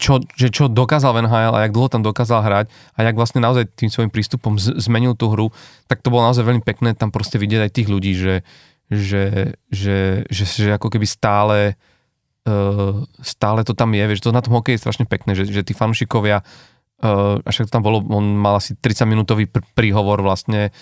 čo, 0.00 0.24
že 0.32 0.48
čo 0.48 0.72
dokázal 0.72 1.12
v 1.12 1.28
NHL 1.28 1.52
a 1.52 1.64
jak 1.68 1.76
dlho 1.76 1.92
tam 1.92 2.00
dokázal 2.00 2.40
hrať 2.40 2.66
a 2.96 2.98
jak 3.04 3.16
vlastne 3.20 3.44
naozaj 3.44 3.68
tým 3.76 3.92
svojim 3.92 4.08
prístupom 4.08 4.56
z, 4.56 4.72
zmenil 4.80 5.12
tú 5.12 5.28
hru, 5.28 5.52
tak 5.84 6.00
to 6.00 6.08
bolo 6.08 6.24
naozaj 6.24 6.40
veľmi 6.40 6.64
pekné 6.64 6.96
tam 6.96 7.12
proste 7.12 7.36
vidieť 7.36 7.68
aj 7.68 7.74
tých 7.76 7.88
ľudí, 7.92 8.16
že, 8.16 8.40
že, 8.88 9.54
že, 9.68 10.24
že, 10.32 10.44
že 10.48 10.70
ako 10.72 10.88
keby 10.88 11.04
stále 11.04 11.76
uh, 12.48 13.04
stále 13.20 13.60
to 13.60 13.76
tam 13.76 13.92
je, 13.92 14.04
vieš, 14.08 14.24
to 14.24 14.32
na 14.32 14.40
tom 14.40 14.56
hokeji 14.56 14.80
je 14.80 14.82
strašne 14.88 15.04
pekné, 15.04 15.36
že, 15.36 15.44
že 15.44 15.60
tí 15.60 15.76
fanúšikovia 15.76 16.40
uh, 16.40 17.36
a 17.44 17.48
však 17.52 17.68
to 17.68 17.74
tam 17.76 17.84
bolo, 17.84 18.00
on 18.08 18.40
mal 18.40 18.56
asi 18.56 18.72
30 18.72 19.04
minútový 19.04 19.44
pr- 19.44 19.64
príhovor 19.76 20.24
vlastne 20.24 20.72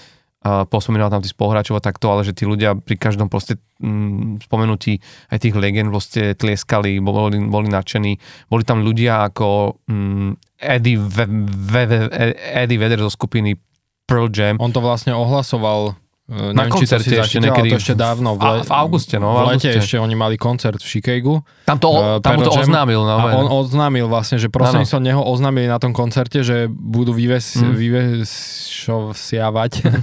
pospomínal 0.44 1.10
tam 1.10 1.22
tých 1.24 1.34
spoluhráčov 1.34 1.78
a 1.78 1.84
takto, 1.84 2.12
ale 2.12 2.22
že 2.22 2.36
tí 2.36 2.46
ľudia 2.46 2.78
pri 2.78 2.94
každom 2.94 3.26
proste 3.26 3.58
mm, 3.82 4.46
spomenutí 4.46 5.02
aj 5.32 5.38
tých 5.42 5.54
legend 5.58 5.90
proste 5.90 6.38
tlieskali, 6.38 7.02
boli, 7.02 7.42
boli 7.50 7.68
nadšení. 7.70 8.12
Boli 8.46 8.62
tam 8.62 8.86
ľudia 8.86 9.26
ako 9.26 9.80
mm, 9.90 10.30
Eddie, 10.62 10.98
Ve, 11.00 11.24
Ve, 11.26 11.82
Ve, 11.90 11.98
Eddie 12.36 12.78
Vedder 12.78 13.00
zo 13.02 13.10
skupiny 13.10 13.58
Pearl 14.06 14.30
Jam. 14.30 14.56
On 14.62 14.70
to 14.70 14.78
vlastne 14.78 15.10
ohlasoval 15.10 15.98
na 16.26 16.66
neviem, 16.66 16.74
koncerte 16.74 17.06
či 17.06 17.22
ešte 17.22 17.38
niekedy. 17.38 17.70
to 17.70 17.78
ešte 17.78 17.94
dávno. 17.94 18.34
V, 18.34 18.42
le, 18.42 18.66
v 18.66 18.72
auguste, 18.74 19.14
no. 19.14 19.30
V, 19.30 19.46
v 19.46 19.54
lete 19.54 19.70
ešte 19.78 19.94
oni 19.94 20.18
mali 20.18 20.34
koncert 20.34 20.82
v 20.82 20.88
Chicagu. 20.98 21.46
Tam 21.62 21.78
to, 21.78 21.86
uh, 21.86 22.18
tam 22.18 22.42
to 22.42 22.50
oznámil. 22.50 23.06
No, 23.06 23.14
a 23.14 23.30
on 23.38 23.46
oznámil 23.46 24.10
vlastne, 24.10 24.34
že 24.42 24.50
som 24.90 24.98
neho 24.98 25.22
oznámili 25.22 25.70
na 25.70 25.78
tom 25.78 25.94
koncerte, 25.94 26.42
že 26.42 26.66
budú 26.66 27.14
vyves, 27.14 27.54
mm. 27.54 27.78
vyvešovsiavať 27.78 29.72
uh, 29.86 30.02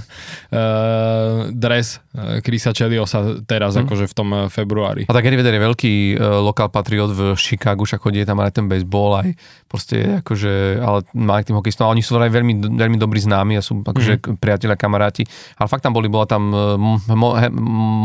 dres 1.68 2.00
Krisa 2.40 2.72
Cheliosa 2.72 3.44
teraz, 3.44 3.76
mm. 3.76 3.84
akože 3.84 4.08
v 4.08 4.14
tom 4.16 4.48
februári. 4.48 5.04
A 5.04 5.12
tak 5.12 5.28
Eddie 5.28 5.36
Vedder 5.36 5.60
je 5.60 5.62
veľký 5.68 6.16
uh, 6.16 6.40
lokál 6.40 6.72
patriot 6.72 7.12
v 7.12 7.36
Chicagu, 7.36 7.84
však 7.84 8.00
chodí 8.00 8.24
tam 8.24 8.40
aj 8.40 8.56
ten 8.56 8.64
baseball, 8.64 9.20
aj 9.20 9.36
proste 9.68 10.24
akože, 10.24 10.80
ale 10.80 11.04
má 11.12 11.44
tým 11.44 11.60
hokejistom. 11.60 11.92
Oni 11.92 12.00
sú 12.00 12.16
veľmi, 12.16 12.64
veľmi 12.80 12.96
dobrí 12.96 13.20
známi 13.20 13.58
a 13.58 13.62
sú 13.66 13.84
akože 13.84 14.24
mm. 14.24 14.40
priatelia, 14.40 14.80
kamaráti. 14.80 15.28
Ale 15.60 15.68
fakt 15.68 15.84
tam 15.84 15.92
boli 15.92 16.13
bola 16.14 16.26
tam 16.30 16.54
e, 16.54 16.78
mo, 17.10 17.34
he, 17.34 17.50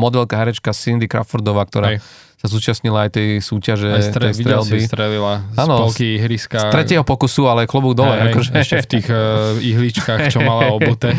modelka, 0.02 0.42
herečka 0.42 0.74
Cindy 0.74 1.06
Crawfordová, 1.06 1.70
ktorá 1.70 1.94
Hej. 1.94 2.02
sa 2.42 2.48
zúčastnila 2.50 3.06
aj 3.06 3.22
tej 3.22 3.30
súťaže, 3.46 3.94
aj 3.94 4.04
stre, 4.10 4.26
tej 4.34 4.42
strelby. 4.42 4.78
Si 4.82 4.90
strelila 4.90 5.46
z 5.54 5.58
ano, 5.62 5.86
polky 5.86 6.18
ihriska. 6.18 6.58
Z 6.58 6.74
tretieho 6.74 7.06
pokusu, 7.06 7.46
ale 7.46 7.70
klobúk 7.70 7.94
dole. 7.94 8.18
Hej, 8.18 8.34
akože. 8.34 8.52
Ešte 8.58 8.76
v 8.82 8.88
tých 8.90 9.08
uh, 9.14 9.62
ihličkách, 9.62 10.34
čo 10.34 10.42
mala 10.42 10.72
obute. 10.78 11.14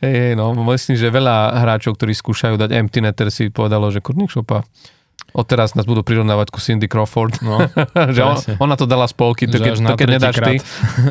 Hej, 0.00 0.14
hej, 0.16 0.32
no, 0.34 0.56
myslím, 0.56 0.96
že 0.96 1.12
veľa 1.12 1.60
hráčov, 1.60 2.00
ktorí 2.00 2.16
skúšajú 2.16 2.56
dať 2.56 2.70
empty 2.72 2.98
netter 3.04 3.28
si 3.28 3.52
povedalo, 3.52 3.92
že 3.92 4.00
kurník 4.00 4.32
šopa 4.32 4.64
Odteraz 5.32 5.72
nás 5.72 5.88
budú 5.88 6.04
prirovnávať 6.04 6.52
ku 6.52 6.60
Cindy 6.60 6.86
Crawford. 6.88 7.40
No, 7.40 7.64
že 8.16 8.20
on, 8.20 8.36
ona 8.60 8.76
to 8.76 8.84
dala 8.84 9.08
z 9.08 9.14
polky, 9.16 9.48
to, 9.48 9.56
keď, 9.56 9.80
to, 9.80 9.96
keď 9.96 10.08
nedáš 10.08 10.36
krát. 10.36 10.46
ty. 10.48 10.56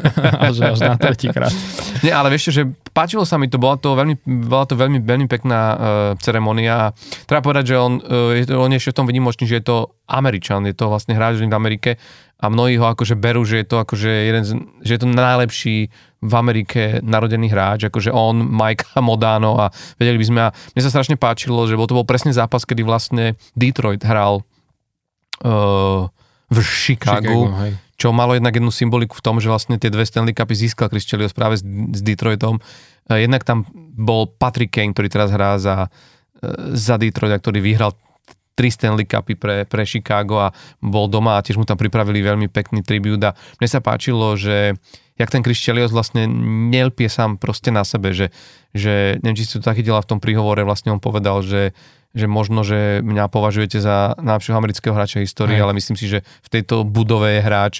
že 0.57 0.61
až 0.61 0.79
na 0.81 0.95
tretíkrát. 0.97 1.53
Nie, 2.05 2.13
ale 2.13 2.29
vieš, 2.29 2.53
že 2.53 2.69
páčilo 2.93 3.25
sa 3.25 3.41
mi 3.41 3.49
to, 3.49 3.57
bola 3.57 3.81
to 3.81 3.97
veľmi, 3.97 4.15
bola 4.45 4.65
to 4.69 4.77
veľmi, 4.77 5.01
veľmi 5.01 5.25
pekná 5.25 5.61
uh, 5.61 5.77
ceremonia. 6.21 6.93
Treba 7.25 7.41
povedať, 7.41 7.73
že 7.73 7.75
on, 7.81 7.97
uh, 7.97 8.37
je, 8.37 8.43
on 8.53 8.69
je 8.69 8.77
ešte 8.77 8.93
v 8.93 8.97
tom 9.01 9.07
vynimočný, 9.09 9.49
že 9.49 9.57
je 9.57 9.65
to 9.65 9.77
Američan, 10.05 10.69
je 10.69 10.75
to 10.77 10.91
vlastne 10.91 11.17
hráč 11.17 11.41
v 11.41 11.49
Amerike 11.49 11.97
a 12.41 12.49
mnohí 12.49 12.75
ho 12.81 12.89
akože 12.89 13.13
berú, 13.13 13.45
že 13.45 13.61
je 13.61 13.67
to 13.69 13.77
akože 13.85 14.09
jeden 14.09 14.43
z, 14.43 14.51
že 14.81 14.91
je 14.97 15.01
to 15.05 15.07
najlepší 15.07 15.77
v 16.21 16.33
Amerike 16.37 17.01
narodený 17.01 17.49
hráč, 17.49 17.89
akože 17.89 18.13
on, 18.13 18.45
Mike 18.45 18.93
Modano 19.01 19.57
a 19.57 19.73
vedeli 19.97 20.21
by 20.21 20.25
sme 20.25 20.39
a 20.45 20.53
mne 20.53 20.81
sa 20.85 20.93
strašne 20.93 21.17
páčilo, 21.17 21.65
že 21.65 21.73
bol 21.73 21.89
to 21.89 21.97
bol 21.97 22.05
presne 22.05 22.29
zápas, 22.29 22.63
kedy 22.63 22.85
vlastne 22.85 23.33
Detroit 23.57 24.05
hral 24.05 24.45
uh, 25.41 26.05
v 26.51 26.57
Chicagu, 26.61 27.49
Chicago 27.49 27.89
čo 28.01 28.09
malo 28.09 28.33
jednak 28.33 28.57
jednu 28.57 28.73
symboliku 28.73 29.13
v 29.13 29.21
tom, 29.21 29.37
že 29.37 29.45
vlastne 29.45 29.77
tie 29.77 29.93
dve 29.93 30.01
Stanley 30.09 30.33
Cupy 30.33 30.57
získal 30.57 30.89
Chris 30.89 31.05
Chelios 31.05 31.37
práve 31.37 31.61
s, 31.61 31.63
s 31.93 32.01
Detroitom. 32.01 32.57
Uh, 32.57 33.21
jednak 33.21 33.45
tam 33.45 33.69
bol 33.93 34.25
Patrick 34.25 34.73
Kane, 34.73 34.89
ktorý 34.89 35.05
teraz 35.05 35.29
hrá 35.29 35.61
za, 35.61 35.85
uh, 35.85 36.73
za 36.73 36.97
Detroit 36.97 37.29
a 37.29 37.37
ktorý 37.37 37.61
vyhral 37.61 37.93
tri 38.57 38.73
Stanley 38.73 39.05
Cupy 39.05 39.37
pre, 39.37 39.69
pre 39.69 39.85
Chicago 39.85 40.41
a 40.41 40.49
bol 40.81 41.05
doma 41.07 41.37
a 41.37 41.43
tiež 41.45 41.61
mu 41.61 41.65
tam 41.65 41.77
pripravili 41.77 42.25
veľmi 42.25 42.49
pekný 42.49 42.81
tribút 42.81 43.21
a 43.21 43.37
mne 43.61 43.69
sa 43.69 43.79
páčilo, 43.79 44.33
že 44.33 44.75
jak 45.21 45.29
ten 45.29 45.45
Chris 45.45 45.61
Chelios 45.61 45.93
vlastne 45.93 46.25
nelpie 46.73 47.05
sám 47.05 47.37
proste 47.37 47.69
na 47.69 47.85
sebe, 47.85 48.11
že, 48.11 48.33
že 48.73 49.21
neviem, 49.21 49.37
či 49.37 49.45
si 49.45 49.53
to 49.55 49.63
zachytila 49.63 50.01
v 50.01 50.09
tom 50.09 50.19
príhovore, 50.19 50.65
vlastne 50.65 50.89
on 50.89 51.01
povedal, 51.01 51.45
že 51.45 51.77
že 52.11 52.27
možno, 52.27 52.67
že 52.67 52.99
mňa 52.99 53.31
považujete 53.31 53.79
za 53.79 54.19
najlepšieho 54.19 54.59
amerického 54.59 54.91
hráča 54.91 55.23
histórie, 55.23 55.55
ale 55.55 55.71
myslím 55.71 55.95
si, 55.95 56.11
že 56.11 56.27
v 56.43 56.59
tejto 56.59 56.83
budove 56.83 57.39
je 57.39 57.39
hráč, 57.39 57.75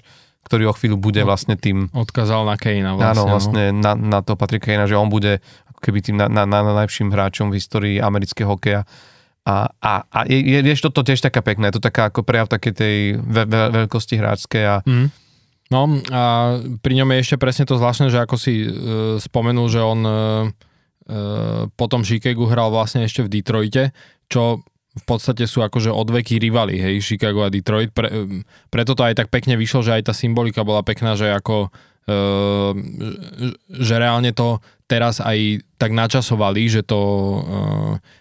ktorý 0.48 0.72
o 0.72 0.74
chvíľu 0.74 0.98
bude 0.98 1.20
vlastne 1.28 1.60
tým... 1.60 1.92
Odkazal 1.92 2.48
na 2.48 2.56
Kejna 2.56 2.96
vlastne. 2.96 3.12
Áno, 3.12 3.24
vlastne 3.28 3.64
no. 3.76 3.84
na, 3.84 3.92
na 4.00 4.20
to 4.24 4.40
Patrika 4.40 4.72
Kejna, 4.72 4.88
že 4.88 4.96
on 4.96 5.12
bude 5.12 5.44
keby 5.82 6.00
tým 6.00 6.16
na, 6.16 6.30
na, 6.30 6.46
na, 6.46 6.62
najlepším 6.64 7.12
hráčom 7.12 7.50
v 7.50 7.58
histórii 7.58 7.96
amerického 7.98 8.48
hokeja. 8.56 8.86
A, 9.42 9.74
a, 9.82 10.06
a 10.06 10.20
je, 10.30 10.38
je, 10.38 10.60
je 10.62 10.76
toto 10.78 11.02
tiež 11.02 11.18
taká 11.18 11.42
pekná, 11.42 11.74
je 11.74 11.82
to 11.82 11.84
taká 11.84 12.14
ako 12.14 12.22
prejav 12.22 12.46
také 12.46 12.70
tej 12.70 13.18
ve, 13.18 13.50
ve, 13.50 13.84
veľkosti 13.84 14.16
hráčskej 14.22 14.64
a 14.70 14.76
mm. 14.86 15.08
No 15.72 15.88
a 16.12 16.24
pri 16.84 16.94
ňom 17.00 17.10
je 17.16 17.22
ešte 17.24 17.38
presne 17.40 17.64
to 17.64 17.80
zvláštne, 17.80 18.12
že 18.12 18.20
ako 18.20 18.36
si 18.36 18.68
uh, 18.68 18.72
spomenul, 19.16 19.72
že 19.72 19.80
on 19.80 20.00
uh, 20.04 20.46
potom 21.80 22.04
Chicago 22.04 22.48
hral 22.48 22.72
vlastne 22.72 23.08
ešte 23.08 23.24
v 23.24 23.40
Detroite, 23.40 23.96
čo 24.28 24.64
v 24.92 25.04
podstate 25.08 25.48
sú 25.48 25.64
akože 25.64 25.88
odveky 25.88 26.36
rivali, 26.36 26.76
hej, 26.76 27.00
Chicago 27.00 27.48
a 27.48 27.50
Detroit. 27.52 27.96
Pre, 27.96 28.12
preto 28.68 28.92
to 28.92 29.08
aj 29.08 29.16
tak 29.24 29.28
pekne 29.32 29.56
vyšlo, 29.56 29.88
že 29.88 29.96
aj 29.96 30.12
tá 30.12 30.14
symbolika 30.16 30.68
bola 30.68 30.84
pekná, 30.84 31.16
že 31.16 31.32
ako 31.32 31.72
uh, 31.72 32.72
že 33.72 33.96
reálne 33.96 34.36
to 34.36 34.60
teraz 34.92 35.24
aj 35.24 35.64
tak 35.80 35.96
načasovali, 35.96 36.68
že 36.68 36.84
to 36.84 37.00
uh, 37.00 37.40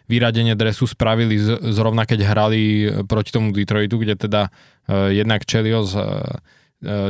vyradenie 0.06 0.54
dresu 0.54 0.86
spravili 0.86 1.34
z, 1.34 1.58
zrovna 1.74 2.06
keď 2.06 2.20
hrali 2.22 2.62
proti 3.10 3.34
tomu 3.34 3.50
Detroitu, 3.50 3.98
kde 3.98 4.14
teda 4.14 4.46
uh, 4.46 5.10
jednak 5.10 5.42
Chelios, 5.42 5.98
uh, 5.98 6.38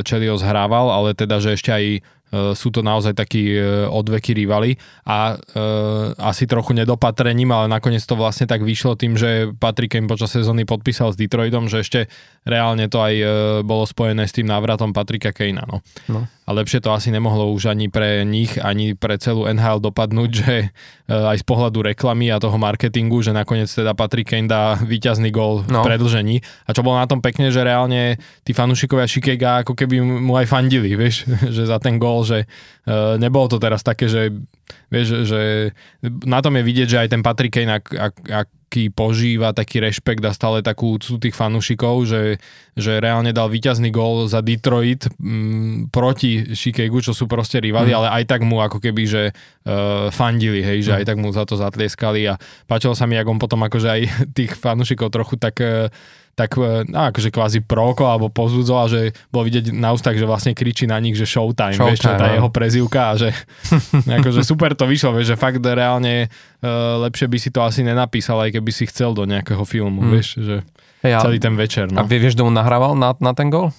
Chelios 0.03 0.43
hrával, 0.43 0.91
ale 0.91 1.15
teda, 1.15 1.39
že 1.39 1.55
ešte 1.55 1.71
aj 1.71 1.85
E, 2.31 2.55
sú 2.55 2.71
to 2.71 2.79
naozaj 2.79 3.11
takí 3.11 3.59
e, 3.59 3.83
odveky 3.91 4.31
rivali 4.31 4.79
a 5.03 5.35
e, 5.35 5.37
asi 6.15 6.47
trochu 6.47 6.71
nedopatrením, 6.71 7.51
ale 7.51 7.67
nakoniec 7.67 7.99
to 8.07 8.15
vlastne 8.15 8.47
tak 8.47 8.63
vyšlo 8.63 8.95
tým, 8.95 9.19
že 9.19 9.51
Patrick 9.59 9.91
Kane 9.91 10.07
počas 10.07 10.31
sezóny 10.31 10.63
podpísal 10.63 11.11
s 11.11 11.19
Detroitom, 11.19 11.67
že 11.67 11.83
ešte 11.83 11.99
reálne 12.47 12.87
to 12.87 13.03
aj 13.03 13.13
bolo 13.67 13.83
spojené 13.83 14.23
s 14.23 14.33
tým 14.33 14.47
návratom 14.47 14.95
Patrika 14.95 15.35
Kanea. 15.35 15.67
No. 15.67 15.83
No 16.07 16.23
a 16.51 16.57
lepšie 16.59 16.83
to 16.83 16.91
asi 16.91 17.15
nemohlo 17.15 17.47
už 17.55 17.71
ani 17.71 17.87
pre 17.87 18.27
nich, 18.27 18.59
ani 18.59 18.91
pre 18.91 19.15
celú 19.15 19.47
NHL 19.47 19.79
dopadnúť, 19.79 20.29
že 20.35 20.55
e, 20.59 20.67
aj 21.07 21.39
z 21.39 21.45
pohľadu 21.47 21.79
reklamy 21.79 22.27
a 22.27 22.43
toho 22.43 22.59
marketingu, 22.59 23.23
že 23.23 23.31
nakoniec 23.31 23.71
teda 23.71 23.95
Patrick 23.95 24.27
Kane 24.27 24.51
dá 24.51 24.75
víťazný 24.75 25.31
gol 25.31 25.63
no. 25.71 25.79
v 25.79 25.87
predlžení. 25.87 26.43
A 26.67 26.75
čo 26.75 26.83
bolo 26.83 26.99
na 26.99 27.07
tom 27.07 27.23
pekne, 27.23 27.47
že 27.47 27.63
reálne 27.63 28.19
tí 28.43 28.51
fanúšikovia 28.51 29.07
Shikega 29.07 29.63
ako 29.63 29.79
keby 29.79 30.03
mu 30.03 30.35
aj 30.35 30.51
fandili, 30.51 30.91
vieš, 30.99 31.23
že 31.55 31.63
za 31.63 31.79
ten 31.79 31.95
gól, 31.95 32.27
že 32.27 32.43
uh, 32.43 33.15
nebolo 33.15 33.47
to 33.47 33.55
teraz 33.55 33.79
také, 33.79 34.11
že 34.11 34.35
vieš, 34.91 35.23
že 35.23 35.71
na 36.03 36.43
tom 36.43 36.59
je 36.59 36.67
vidieť, 36.67 36.87
že 36.91 37.01
aj 37.07 37.09
ten 37.15 37.23
Patrick 37.23 37.55
Kane, 37.55 37.79
ak, 37.79 37.85
ak, 37.95 38.15
ak 38.27 38.47
taký 38.71 38.87
požíva 38.87 39.51
taký 39.51 39.83
rešpekt 39.83 40.23
a 40.23 40.31
stále 40.31 40.63
takú 40.63 40.95
úctu 40.95 41.19
tých 41.19 41.35
fanúšikov, 41.35 42.07
že, 42.07 42.39
že 42.79 43.03
reálne 43.03 43.35
dal 43.35 43.51
víťazný 43.51 43.91
gól 43.91 44.31
za 44.31 44.39
Detroit 44.39 45.11
m, 45.19 45.27
mm, 45.27 45.75
proti 45.91 46.55
Chicagu, 46.55 47.03
čo 47.03 47.11
sú 47.11 47.27
proste 47.27 47.59
rivali, 47.59 47.91
mm. 47.91 47.97
ale 47.99 48.07
aj 48.15 48.23
tak 48.31 48.47
mu 48.47 48.63
ako 48.63 48.79
keby, 48.79 49.03
že 49.03 49.23
uh, 49.35 50.07
fandili, 50.07 50.63
hej, 50.63 50.87
že 50.87 50.91
mm. 50.95 50.97
aj 51.03 51.03
tak 51.03 51.17
mu 51.19 51.35
za 51.35 51.43
to 51.43 51.59
zatlieskali 51.59 52.31
a 52.31 52.39
páčilo 52.63 52.95
sa 52.95 53.03
mi, 53.11 53.19
ako 53.19 53.35
on 53.35 53.43
potom 53.43 53.59
akože 53.59 53.89
aj 53.91 54.01
tých 54.39 54.55
fanúšikov 54.55 55.11
trochu 55.11 55.35
tak 55.35 55.59
uh, 55.59 55.91
tak 56.35 56.55
e, 56.57 56.87
no, 56.87 57.11
akože 57.11 57.29
kvázi 57.29 57.59
proko 57.63 58.07
alebo 58.07 58.31
pozudzoval, 58.31 58.87
že 58.87 59.01
bolo 59.29 59.47
vidieť 59.47 59.75
na 59.75 59.91
ústach, 59.91 60.15
že 60.15 60.25
vlastne 60.25 60.55
kričí 60.55 60.87
na 60.87 60.97
nich, 60.97 61.15
že 61.15 61.27
showtime, 61.27 61.75
showtime 61.75 61.89
vieš, 61.91 61.99
čo 62.03 62.11
tá 62.15 62.27
jeho 62.31 62.49
prezivka 62.49 63.01
a 63.11 63.13
že 63.19 63.29
akože 64.19 64.41
super 64.41 64.73
to 64.73 64.87
vyšlo, 64.87 65.15
vieš, 65.15 65.35
že 65.35 65.37
fakt 65.39 65.59
reálne 65.61 66.27
uh, 66.27 67.01
lepšie 67.07 67.27
by 67.27 67.37
si 67.37 67.49
to 67.51 67.59
asi 67.61 67.83
nenapísal, 67.83 68.39
aj 68.41 68.57
keby 68.57 68.71
si 68.71 68.87
chcel 68.87 69.11
do 69.11 69.27
nejakého 69.27 69.61
filmu, 69.67 70.01
hmm. 70.01 70.11
vieš, 70.11 70.27
že 70.39 70.55
hey, 71.03 71.17
celý 71.19 71.37
ten 71.37 71.55
večer. 71.59 71.91
No. 71.91 72.01
A 72.01 72.07
vieš, 72.07 72.39
kto 72.39 72.47
mu 72.47 72.51
nahrával 72.53 72.95
na, 72.95 73.13
na 73.19 73.35
ten 73.35 73.51
gol? 73.51 73.69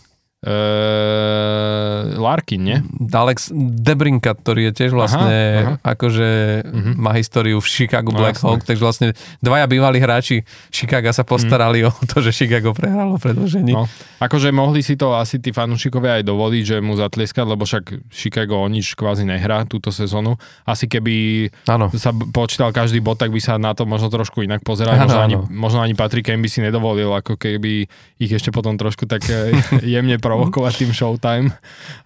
Uh, 0.43 2.19
Larkin, 2.19 2.67
nie? 2.67 2.79
Alex 3.15 3.55
Debrinka, 3.55 4.35
ktorý 4.35 4.71
je 4.71 4.73
tiež 4.75 4.91
vlastne 4.91 5.31
aha, 5.31 5.79
aha. 5.79 5.95
akože 5.95 6.29
uh-huh. 6.67 6.95
má 6.99 7.15
históriu 7.15 7.63
v 7.63 7.69
Chicago 7.71 8.11
no, 8.11 8.19
Blackhawk, 8.19 8.67
takže 8.67 8.83
vlastne 8.83 9.09
dvaja 9.39 9.71
bývalí 9.71 10.03
hráči 10.03 10.43
Chicago 10.75 11.15
sa 11.15 11.23
postarali 11.23 11.87
uh-huh. 11.87 11.95
o 11.95 12.03
to, 12.11 12.19
že 12.19 12.35
Chicago 12.35 12.75
prehralo 12.75 13.23
predlžení. 13.23 13.71
No, 13.71 13.87
akože 14.19 14.51
mohli 14.51 14.83
si 14.83 14.99
to 14.99 15.15
asi 15.15 15.39
tí 15.39 15.55
fanúšikovia 15.55 16.19
aj 16.19 16.27
dovoliť, 16.27 16.63
že 16.67 16.77
mu 16.83 16.99
zatlieskať, 16.99 17.47
lebo 17.47 17.63
však 17.63 18.11
Chicago 18.11 18.59
o 18.59 18.67
nič 18.67 18.99
kvázi 18.99 19.23
nehrá 19.23 19.63
túto 19.63 19.95
sezónu. 19.95 20.43
Asi 20.67 20.91
keby 20.91 21.49
ano. 21.71 21.87
sa 21.95 22.11
počítal 22.11 22.75
každý 22.75 22.99
bod, 22.99 23.23
tak 23.23 23.31
by 23.31 23.39
sa 23.39 23.63
na 23.63 23.79
to 23.79 23.87
možno 23.87 24.11
trošku 24.11 24.43
inak 24.43 24.67
pozerali. 24.67 24.99
Ano, 24.99 25.07
možno, 25.07 25.23
ano. 25.23 25.27
Ani, 25.27 25.37
možno 25.55 25.79
ani 25.87 25.95
Patrick 25.95 26.27
by 26.27 26.51
si 26.51 26.67
nedovolil, 26.67 27.15
ako 27.15 27.39
keby 27.39 27.87
ich 28.19 28.33
ešte 28.35 28.51
potom 28.51 28.75
trošku 28.75 29.07
tak 29.07 29.23
eh, 29.31 29.55
jemne 29.95 30.19
provokovať 30.33 30.73
tým 30.81 30.93
Showtime, 30.97 31.49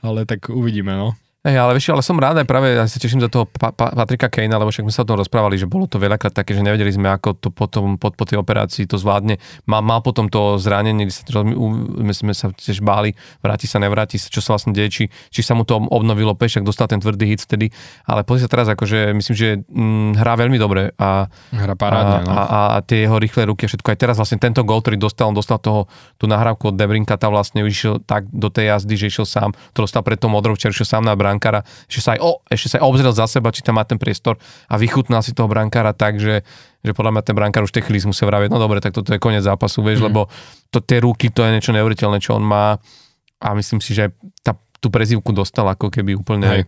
ale 0.03 0.27
tak 0.27 0.51
uvidíme, 0.51 0.95
no. 0.99 1.15
Hey, 1.47 1.63
ale 1.63 1.79
vieš, 1.79 1.95
ale 1.95 2.03
som 2.03 2.19
rád 2.19 2.43
aj 2.43 2.47
práve, 2.51 2.75
ja 2.75 2.91
sa 2.91 2.99
teším 2.99 3.23
za 3.23 3.31
toho 3.31 3.47
pa- 3.47 3.71
pa- 3.71 3.95
Patrika 3.95 4.27
Kejna, 4.27 4.59
lebo 4.59 4.75
však 4.75 4.83
sme 4.83 4.91
sa 4.91 5.07
o 5.07 5.15
tom 5.15 5.23
rozprávali, 5.23 5.55
že 5.55 5.71
bolo 5.71 5.87
to 5.87 6.03
veľakrát 6.03 6.35
také, 6.35 6.59
že 6.59 6.67
nevedeli 6.67 6.91
sme, 6.91 7.07
ako 7.07 7.39
to 7.39 7.55
potom 7.55 8.03
pod, 8.03 8.19
po 8.19 8.27
tej 8.27 8.43
operácii 8.43 8.83
to 8.91 8.99
zvládne. 8.99 9.39
Mal, 9.63 9.79
mal 9.79 10.03
potom 10.03 10.27
to 10.27 10.59
zranenie, 10.59 11.07
my 11.07 12.11
sme 12.11 12.35
sa 12.35 12.51
tiež 12.51 12.83
báli, 12.83 13.15
vráti 13.47 13.71
sa, 13.71 13.79
nevráti 13.79 14.19
sa, 14.19 14.27
čo 14.27 14.43
sa 14.43 14.59
vlastne 14.59 14.75
deje, 14.75 14.91
či, 14.91 15.05
či 15.31 15.41
sa 15.47 15.55
mu 15.55 15.63
to 15.63 15.79
obnovilo 15.87 16.35
peš, 16.35 16.59
ak 16.59 16.67
dostal 16.67 16.91
ten 16.91 16.99
tvrdý 16.99 17.31
hit 17.31 17.47
vtedy. 17.47 17.71
Ale 18.11 18.27
pozri 18.27 18.43
sa 18.43 18.51
teraz, 18.51 18.67
akože 18.67 19.15
myslím, 19.15 19.35
že 19.39 19.63
mm, 19.71 20.19
hrá 20.19 20.35
veľmi 20.35 20.59
dobre. 20.59 20.99
A, 20.99 21.31
hrá 21.55 21.79
parádne, 21.79 22.17
a, 22.17 22.23
no. 22.27 22.31
a, 22.35 22.43
a, 22.43 22.61
a, 22.75 22.79
tie 22.83 23.07
jeho 23.07 23.23
rýchle 23.23 23.47
ruky 23.47 23.65
a 23.65 23.69
všetko. 23.71 23.95
Aj 23.95 23.99
teraz 24.03 24.19
vlastne 24.19 24.43
tento 24.43 24.67
gol, 24.67 24.83
ktorý 24.83 24.99
dostal, 24.99 25.31
on 25.31 25.39
dostal 25.39 25.63
toho, 25.63 25.87
tú 26.19 26.27
nahrávku 26.27 26.75
od 26.75 26.75
Debrinka, 26.75 27.15
tá 27.15 27.31
vlastne 27.31 27.63
išiel 27.63 28.03
tak 28.03 28.27
do 28.35 28.51
tej 28.51 28.75
jazdy, 28.75 28.99
že 28.99 29.07
išiel 29.15 29.31
sám, 29.31 29.55
to 29.71 29.87
dostal 29.87 30.03
pred 30.03 30.19
tou 30.19 30.27
modrou 30.27 30.59
sám 30.59 31.07
na 31.07 31.15
brankára, 31.37 31.61
že 31.93 32.01
sa 32.01 32.17
aj, 32.17 32.21
o, 32.25 32.41
ešte 32.49 32.73
sa 32.73 32.75
aj 32.81 32.85
obzrel 32.89 33.13
za 33.13 33.29
seba, 33.29 33.53
či 33.53 33.61
tam 33.61 33.77
má 33.77 33.85
ten 33.85 34.01
priestor 34.01 34.41
a 34.73 34.81
vychutnal 34.81 35.21
si 35.21 35.37
toho 35.37 35.45
brankára 35.45 35.93
tak, 35.93 36.17
že, 36.17 36.41
že 36.81 36.97
podľa 36.97 37.13
mňa 37.13 37.23
ten 37.29 37.37
brankár 37.37 37.69
už 37.69 37.77
v 37.77 37.77
tej 37.77 37.85
chvíli 37.85 38.01
musel 38.09 38.33
vraviť, 38.33 38.49
no 38.49 38.57
dobre, 38.57 38.81
tak 38.81 38.97
toto 38.97 39.13
je 39.13 39.21
koniec 39.21 39.45
zápasu, 39.45 39.85
vieš, 39.85 40.01
mm. 40.01 40.07
lebo 40.09 40.33
to, 40.73 40.81
tie 40.81 41.05
ruky, 41.05 41.29
to 41.29 41.45
je 41.45 41.61
niečo 41.61 41.77
neuveriteľné, 41.77 42.17
čo 42.25 42.41
on 42.41 42.43
má 42.49 42.81
a 43.37 43.49
myslím 43.53 43.85
si, 43.85 43.93
že 43.93 44.17
tá, 44.41 44.57
tú 44.81 44.89
prezivku 44.89 45.37
dostal 45.37 45.69
ako 45.69 45.93
keby 45.93 46.17
úplne... 46.17 46.49
Hej. 46.49 46.63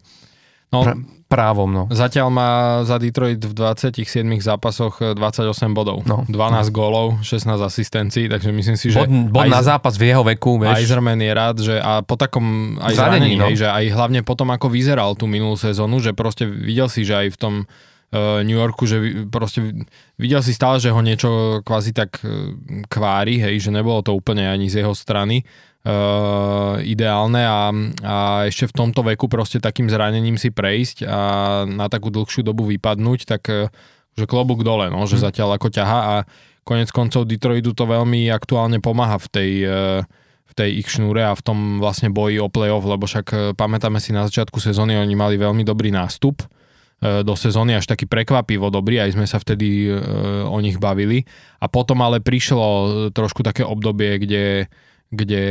No, 0.68 0.85
právom. 1.29 1.69
No. 1.69 1.85
Zatiaľ 1.93 2.29
má 2.33 2.51
za 2.88 2.97
Detroit 2.97 3.37
v 3.37 3.53
27 3.53 4.01
zápasoch 4.41 5.12
28 5.12 5.77
bodov. 5.77 6.01
No. 6.09 6.25
12 6.25 6.33
no. 6.33 6.62
gólov, 6.73 7.07
16 7.21 7.53
asistencií, 7.61 8.33
takže 8.33 8.49
myslím 8.49 8.81
si, 8.81 8.88
že... 8.88 9.05
Bod, 9.05 9.37
bod 9.37 9.45
aj, 9.45 9.51
na 9.53 9.61
zápas 9.61 10.01
v 10.01 10.09
jeho 10.09 10.25
veku, 10.25 10.57
vieš. 10.57 10.81
Eiserman 10.81 11.21
je 11.21 11.33
rád, 11.37 11.57
že 11.61 11.77
a 11.77 12.01
po 12.01 12.17
takom 12.17 12.81
aj 12.81 12.97
zranení, 12.97 13.37
no. 13.37 13.45
hej, 13.45 13.61
že 13.61 13.69
aj 13.69 13.85
hlavne 13.93 14.25
potom 14.25 14.49
ako 14.49 14.73
vyzeral 14.73 15.12
tú 15.21 15.29
minulú 15.29 15.55
sezónu, 15.61 16.01
že 16.01 16.17
proste 16.17 16.49
videl 16.49 16.88
si, 16.88 17.05
že 17.05 17.29
aj 17.29 17.37
v 17.37 17.38
tom 17.38 17.55
uh, 17.69 18.41
New 18.41 18.57
Yorku, 18.57 18.88
že 18.88 19.29
proste 19.29 19.85
videl 20.17 20.41
si 20.41 20.57
stále, 20.57 20.81
že 20.81 20.88
ho 20.88 21.01
niečo 21.05 21.61
kvázi 21.61 21.93
tak 21.93 22.25
uh, 22.25 22.57
kvári, 22.88 23.37
hej, 23.45 23.69
že 23.69 23.71
nebolo 23.71 24.01
to 24.01 24.17
úplne 24.17 24.49
ani 24.49 24.73
z 24.73 24.81
jeho 24.81 24.97
strany 24.97 25.45
uh, 25.87 26.81
ideálne 26.83 27.43
a, 27.45 27.71
a 28.03 28.17
ešte 28.51 28.73
v 28.73 28.77
tomto 28.77 29.07
veku 29.07 29.31
proste 29.31 29.62
takým 29.62 29.87
zranením 29.87 30.41
si 30.41 30.51
prejsť 30.51 31.07
a 31.07 31.21
na 31.69 31.87
takú 31.87 32.11
dlhšiu 32.11 32.43
dobu 32.43 32.67
vypadnúť, 32.67 33.21
tak 33.29 33.43
uh, 33.53 33.71
že 34.19 34.27
klobúk 34.27 34.67
dole, 34.67 34.91
no, 34.91 35.07
že 35.07 35.21
hmm. 35.21 35.25
zatiaľ 35.31 35.49
ako 35.61 35.69
ťaha 35.71 36.01
a 36.03 36.14
konec 36.67 36.91
koncov 36.91 37.25
Detroitu 37.25 37.73
to 37.73 37.85
veľmi 37.87 38.29
aktuálne 38.29 38.83
pomáha 38.83 39.17
v 39.23 39.29
tej, 39.31 39.51
uh, 39.64 40.01
v 40.49 40.53
tej 40.57 40.71
ich 40.83 40.88
šnúre 40.91 41.23
a 41.23 41.33
v 41.38 41.45
tom 41.45 41.59
vlastne 41.79 42.11
boji 42.11 42.43
o 42.43 42.51
playoff, 42.51 42.83
lebo 42.83 43.07
však 43.07 43.27
uh, 43.31 43.38
pamätáme 43.55 44.03
si 44.03 44.11
na 44.11 44.27
začiatku 44.27 44.59
sezóny, 44.59 44.99
oni 44.99 45.14
mali 45.14 45.38
veľmi 45.38 45.62
dobrý 45.62 45.95
nástup 45.95 46.43
do 46.99 47.38
sezóny, 47.38 47.79
až 47.79 47.87
taký 47.87 48.11
prekvapivo 48.11 48.75
dobrý, 48.75 48.99
aj 48.99 49.14
sme 49.14 49.23
sa 49.23 49.38
vtedy 49.38 49.87
o 50.51 50.59
nich 50.59 50.83
bavili. 50.83 51.23
A 51.62 51.71
potom 51.71 52.03
ale 52.03 52.19
prišlo 52.19 53.14
trošku 53.14 53.47
také 53.47 53.62
obdobie, 53.62 54.19
kde 54.19 54.67
kde 55.09 55.44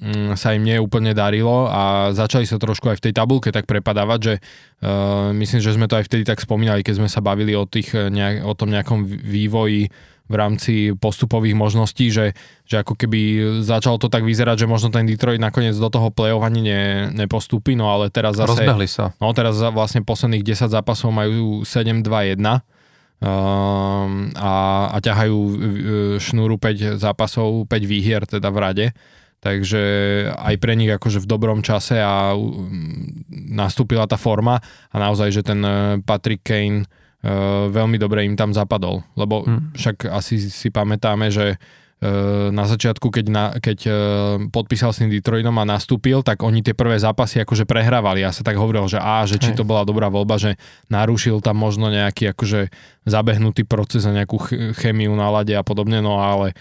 mm, 0.00 0.32
sa 0.40 0.56
im 0.56 0.64
nie 0.64 0.80
úplne 0.80 1.12
darilo 1.12 1.68
a 1.68 2.10
začali 2.16 2.48
sa 2.48 2.56
trošku 2.56 2.88
aj 2.88 2.98
v 3.00 3.04
tej 3.10 3.12
tabulke 3.12 3.52
tak 3.52 3.68
prepadávať, 3.68 4.20
že 4.20 4.34
uh, 4.40 5.28
myslím, 5.36 5.60
že 5.60 5.76
sme 5.76 5.86
to 5.88 6.00
aj 6.00 6.08
vtedy 6.08 6.24
tak 6.24 6.40
spomínali, 6.40 6.80
keď 6.80 7.04
sme 7.04 7.08
sa 7.12 7.20
bavili 7.20 7.52
o, 7.52 7.68
tých, 7.68 7.92
eh, 7.92 8.08
nejak, 8.08 8.48
o 8.48 8.56
tom 8.56 8.72
nejakom 8.72 9.04
vývoji 9.04 9.92
v 10.24 10.34
rámci 10.40 10.96
postupových 10.96 11.52
možností, 11.52 12.08
že, 12.08 12.32
že 12.64 12.80
ako 12.80 12.96
keby 12.96 13.20
začalo 13.60 14.00
to 14.00 14.08
tak 14.08 14.24
vyzerať, 14.24 14.64
že 14.64 14.70
možno 14.70 14.88
ten 14.88 15.04
Detroit 15.04 15.36
nakoniec 15.36 15.76
do 15.76 15.92
toho 15.92 16.08
play-off 16.08 16.40
ani 16.40 16.64
ne, 16.64 16.82
nepostúpi, 17.12 17.76
no 17.76 17.92
ale 17.92 18.08
teraz 18.08 18.40
zase... 18.40 18.64
Rozbehli 18.64 18.88
sa. 18.88 19.12
No 19.20 19.36
teraz 19.36 19.60
vlastne 19.60 20.00
posledných 20.00 20.40
10 20.40 20.72
zápasov 20.72 21.12
majú 21.12 21.60
7-2-1 21.68 22.40
um, 22.40 22.56
a, 23.24 24.54
a 24.92 24.96
ťahajú 25.00 25.38
uh, 25.38 25.56
šnúru 26.20 26.60
5 26.60 27.00
zápasov, 27.00 27.64
5 27.66 27.72
výhier 27.88 28.22
teda 28.28 28.52
v 28.52 28.58
rade. 28.60 28.86
Takže 29.44 29.82
aj 30.32 30.54
pre 30.56 30.72
nich 30.72 30.88
akože 30.88 31.20
v 31.20 31.28
dobrom 31.28 31.60
čase 31.60 32.00
a 32.00 32.32
nastúpila 33.28 34.08
tá 34.08 34.16
forma 34.16 34.56
a 34.88 34.96
naozaj, 34.96 35.28
že 35.36 35.42
ten 35.44 35.60
uh, 35.60 36.00
Patrick 36.00 36.40
Kane 36.40 36.84
uh, 36.84 37.68
veľmi 37.68 38.00
dobre 38.00 38.24
im 38.24 38.36
tam 38.36 38.56
zapadol. 38.56 39.04
Lebo 39.16 39.44
hmm. 39.44 39.76
však 39.76 40.08
asi 40.08 40.40
si 40.48 40.72
pamätáme, 40.72 41.28
že 41.28 41.60
na 42.52 42.64
začiatku, 42.68 43.08
keď, 43.08 43.26
na, 43.32 43.44
keď 43.56 43.78
podpísal 44.52 44.92
s 44.92 45.00
tým 45.00 45.08
Detroitom 45.08 45.56
a 45.56 45.64
nastúpil, 45.64 46.20
tak 46.20 46.44
oni 46.44 46.60
tie 46.60 46.76
prvé 46.76 47.00
zápasy 47.00 47.40
akože 47.40 47.64
prehrávali. 47.64 48.20
Ja 48.20 48.30
sa 48.30 48.44
tak 48.44 48.60
hovoril, 48.60 48.84
že 48.86 49.00
á, 49.00 49.24
že 49.24 49.40
či 49.40 49.56
to 49.56 49.64
bola 49.64 49.88
dobrá 49.88 50.12
voľba, 50.12 50.36
že 50.36 50.60
narušil 50.92 51.40
tam 51.40 51.56
možno 51.56 51.88
nejaký 51.88 52.36
akože 52.36 52.68
zabehnutý 53.08 53.64
proces 53.64 54.04
a 54.04 54.12
nejakú 54.12 54.36
chemiu 54.76 55.16
na 55.16 55.32
lade 55.32 55.56
a 55.56 55.64
podobne, 55.64 56.04
no 56.04 56.20
ale 56.20 56.52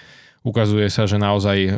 ukazuje 0.48 0.88
sa, 0.88 1.08
že 1.08 1.20
naozaj 1.20 1.58
e, 1.68 1.72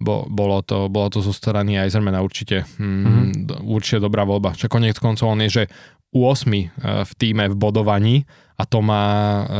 bo, 0.00 0.24
bolo, 0.26 0.64
to, 0.64 0.88
bolo 0.88 1.12
to 1.12 1.20
zo 1.20 1.30
strany 1.30 1.76
aj 1.76 1.92
Zrmena 1.92 2.24
určite, 2.24 2.64
mm, 2.80 2.84
mm-hmm. 2.88 3.68
určite 3.68 4.00
dobrá 4.00 4.24
voľba. 4.24 4.56
Čo 4.56 4.72
konec 4.72 4.96
koncov 4.96 5.28
on 5.28 5.44
je, 5.44 5.60
že 5.60 5.64
8 6.10 6.50
e, 6.50 6.66
v 7.06 7.12
týme 7.14 7.46
v 7.50 7.56
bodovaní 7.56 8.16
a 8.60 8.68
to 8.68 8.84
má 8.84 9.04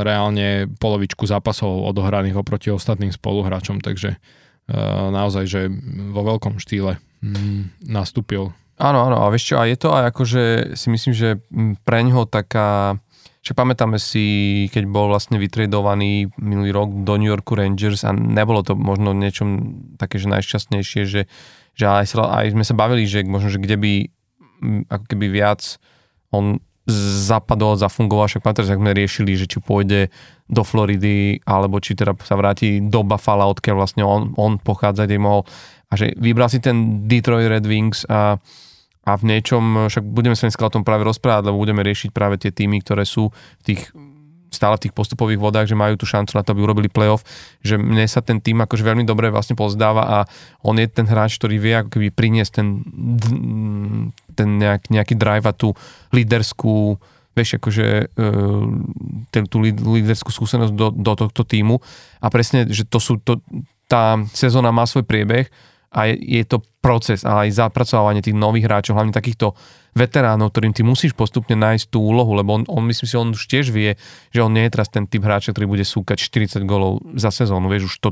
reálne 0.05 0.69
polovičku 0.77 1.25
zápasov 1.25 1.89
odohraných 1.89 2.37
oproti 2.37 2.69
ostatným 2.69 3.09
spoluhráčom, 3.09 3.81
takže 3.81 4.21
uh, 4.21 5.09
naozaj, 5.09 5.49
že 5.49 5.61
vo 6.13 6.21
veľkom 6.21 6.61
štýle 6.61 7.01
mm, 7.25 7.89
nastúpil. 7.89 8.53
Áno, 8.77 9.09
áno, 9.09 9.25
a 9.25 9.33
vieš 9.33 9.53
čo, 9.53 9.55
a 9.57 9.65
je 9.65 9.81
to 9.81 9.97
aj 9.97 10.05
ako, 10.13 10.23
že 10.29 10.43
si 10.77 10.93
myslím, 10.93 11.13
že 11.17 11.41
pre 11.85 12.05
ňoho 12.05 12.29
taká, 12.29 13.01
že 13.41 13.57
pamätáme 13.57 13.97
si, 13.97 14.69
keď 14.69 14.85
bol 14.85 15.09
vlastne 15.09 15.41
vytredovaný 15.41 16.33
minulý 16.37 16.73
rok 16.73 16.93
do 17.01 17.17
New 17.17 17.33
Yorku 17.33 17.57
Rangers 17.57 18.05
a 18.05 18.13
nebolo 18.13 18.61
to 18.61 18.77
možno 18.77 19.17
niečom 19.17 19.81
také, 19.97 20.21
že 20.21 20.29
najšťastnejšie, 20.29 21.03
že, 21.09 21.25
že 21.73 21.85
aj, 21.89 22.05
sa, 22.05 22.29
aj 22.41 22.53
sme 22.53 22.65
sa 22.69 22.77
bavili, 22.77 23.09
že 23.09 23.25
možno, 23.25 23.49
že 23.49 23.61
kde 23.61 23.77
by 23.81 23.93
ako 24.93 25.05
keby 25.09 25.29
viac 25.29 25.81
on 26.31 26.59
zapadol, 26.91 27.79
zafungoval, 27.79 28.27
však 28.27 28.43
pamätáš, 28.43 28.75
sme 28.75 28.97
riešili, 28.97 29.39
že 29.39 29.47
či 29.47 29.63
pôjde 29.63 30.11
do 30.51 30.63
Floridy, 30.67 31.39
alebo 31.47 31.79
či 31.79 31.95
teda 31.95 32.19
sa 32.27 32.35
vráti 32.35 32.83
do 32.83 33.07
Buffalo, 33.07 33.47
odkiaľ 33.55 33.77
vlastne 33.79 34.03
on, 34.03 34.35
on 34.35 34.59
pochádza, 34.59 35.07
kde 35.07 35.23
mohol. 35.23 35.47
A 35.91 35.99
že 35.99 36.15
vybral 36.19 36.51
si 36.51 36.59
ten 36.59 37.07
Detroit 37.07 37.47
Red 37.47 37.67
Wings 37.67 38.07
a, 38.11 38.39
a 39.07 39.11
v 39.15 39.23
niečom, 39.27 39.87
však 39.91 40.03
budeme 40.03 40.35
sa 40.35 40.51
dneska 40.51 40.67
o 40.67 40.75
tom 40.75 40.83
práve 40.83 41.07
rozprávať, 41.07 41.51
lebo 41.51 41.63
budeme 41.63 41.87
riešiť 41.87 42.11
práve 42.11 42.39
tie 42.43 42.51
týmy, 42.51 42.83
ktoré 42.83 43.07
sú 43.07 43.31
v 43.63 43.75
tých 43.75 43.91
stále 44.51 44.77
v 44.77 44.89
tých 44.89 44.95
postupových 44.95 45.41
vodách, 45.41 45.67
že 45.71 45.79
majú 45.79 45.97
tú 45.97 46.05
šancu 46.05 46.37
na 46.37 46.43
to, 46.43 46.53
aby 46.53 46.61
urobili 46.67 46.89
playoff, 46.91 47.25
že 47.63 47.79
mne 47.79 48.05
sa 48.11 48.21
ten 48.21 48.43
tým 48.43 48.61
akože 48.61 48.83
veľmi 48.83 49.07
dobre 49.07 49.31
vlastne 49.31 49.55
pozdáva 49.55 50.03
a 50.05 50.19
on 50.67 50.77
je 50.77 50.87
ten 50.91 51.07
hráč, 51.07 51.39
ktorý 51.39 51.57
vie 51.57 51.75
ako 51.79 51.91
keby 51.97 52.09
priniesť 52.11 52.53
ten, 52.61 52.69
ten 54.35 54.49
nejak, 54.59 54.91
nejaký 54.91 55.15
drive 55.17 55.47
a 55.47 55.55
tú 55.57 55.73
líderskú 56.13 56.99
vieš, 57.31 57.63
akože 57.63 57.87
e, 58.11 59.43
tú 59.47 59.57
líderskú 59.63 60.35
skúsenosť 60.35 60.75
do, 60.75 60.91
do 60.91 61.13
tohto 61.15 61.47
týmu. 61.47 61.79
A 62.19 62.27
presne, 62.29 62.67
že 62.67 62.83
to 62.83 62.99
sú 62.99 63.23
to, 63.23 63.39
tá 63.87 64.19
sezóna 64.35 64.75
má 64.75 64.83
svoj 64.85 65.07
priebeh 65.07 65.47
a 65.95 66.11
je, 66.11 66.43
je 66.43 66.45
to 66.47 66.63
proces 66.83 67.27
a 67.27 67.47
aj 67.47 67.55
zapracovanie 67.55 68.23
tých 68.23 68.39
nových 68.39 68.67
hráčov, 68.67 68.99
hlavne 68.99 69.15
takýchto 69.15 69.55
veteránov, 69.95 70.55
ktorým 70.55 70.73
ty 70.75 70.83
musíš 70.87 71.13
postupne 71.15 71.55
nájsť 71.59 71.91
tú 71.91 72.03
úlohu, 72.03 72.33
lebo 72.35 72.57
on, 72.57 72.63
on 72.67 72.85
myslím 72.87 73.07
si, 73.09 73.15
on 73.19 73.31
už 73.35 73.45
tiež 73.51 73.75
vie, 73.75 73.99
že 74.31 74.41
on 74.41 74.53
nie 74.55 74.67
je 74.67 74.75
teraz 74.75 74.89
ten 74.89 75.05
typ 75.07 75.23
hráča, 75.23 75.51
ktorý 75.51 75.67
bude 75.67 75.85
súkať 75.87 76.21
40 76.23 76.63
golov 76.67 77.03
za 77.19 77.35
sezónu, 77.35 77.67
vieš, 77.67 77.91
už 77.91 77.95
to, 77.99 78.11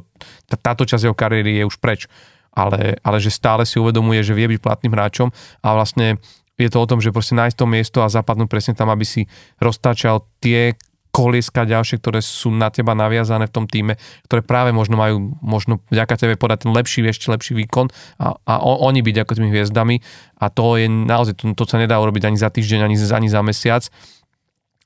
tá, 0.51 0.57
táto 0.59 0.83
časť 0.83 1.09
jeho 1.11 1.17
kariéry 1.17 1.63
je 1.63 1.69
už 1.69 1.79
preč, 1.79 2.11
ale, 2.51 2.99
ale 3.07 3.19
že 3.23 3.31
stále 3.31 3.63
si 3.63 3.79
uvedomuje, 3.79 4.25
že 4.27 4.35
vie 4.35 4.51
byť 4.51 4.61
platným 4.63 4.93
hráčom 4.95 5.29
a 5.63 5.69
vlastne 5.79 6.19
je 6.59 6.67
to 6.67 6.83
o 6.83 6.89
tom, 6.91 6.99
že 6.99 7.15
proste 7.15 7.39
nájsť 7.39 7.55
to 7.55 7.67
miesto 7.71 7.99
a 8.03 8.11
zapadnúť 8.11 8.51
presne 8.51 8.75
tam, 8.75 8.91
aby 8.91 9.07
si 9.07 9.31
roztáčal 9.63 10.27
tie 10.43 10.75
kolieska 11.19 11.67
ďalšie, 11.67 11.99
ktoré 11.99 12.23
sú 12.23 12.55
na 12.55 12.71
teba 12.71 12.95
naviazané 12.95 13.51
v 13.51 13.55
tom 13.59 13.67
týme, 13.67 13.99
ktoré 14.31 14.47
práve 14.47 14.71
možno 14.71 14.95
majú, 14.95 15.35
možno 15.43 15.83
vďaka 15.91 16.15
tebe 16.15 16.35
podať 16.39 16.71
ten 16.71 16.71
lepší, 16.71 17.03
ešte 17.03 17.35
lepší 17.35 17.59
výkon 17.59 17.91
a, 18.23 18.39
a 18.39 18.55
oni 18.63 19.03
byť 19.03 19.27
ako 19.27 19.33
tými 19.35 19.51
hviezdami 19.51 19.99
a 20.39 20.47
to 20.47 20.79
je 20.79 20.87
naozaj, 20.87 21.35
to, 21.35 21.51
to 21.59 21.67
sa 21.67 21.83
nedá 21.83 21.99
urobiť 21.99 22.31
ani 22.31 22.39
za 22.39 22.55
týždeň, 22.55 22.87
ani, 22.87 22.95
ani 22.95 23.27
za 23.27 23.43
mesiac 23.43 23.83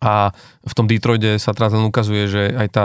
a 0.00 0.32
v 0.64 0.72
tom 0.72 0.88
Detroide 0.88 1.36
sa 1.36 1.52
teraz 1.52 1.76
len 1.76 1.84
ukazuje, 1.84 2.24
že 2.26 2.42
aj 2.56 2.68
tá 2.72 2.84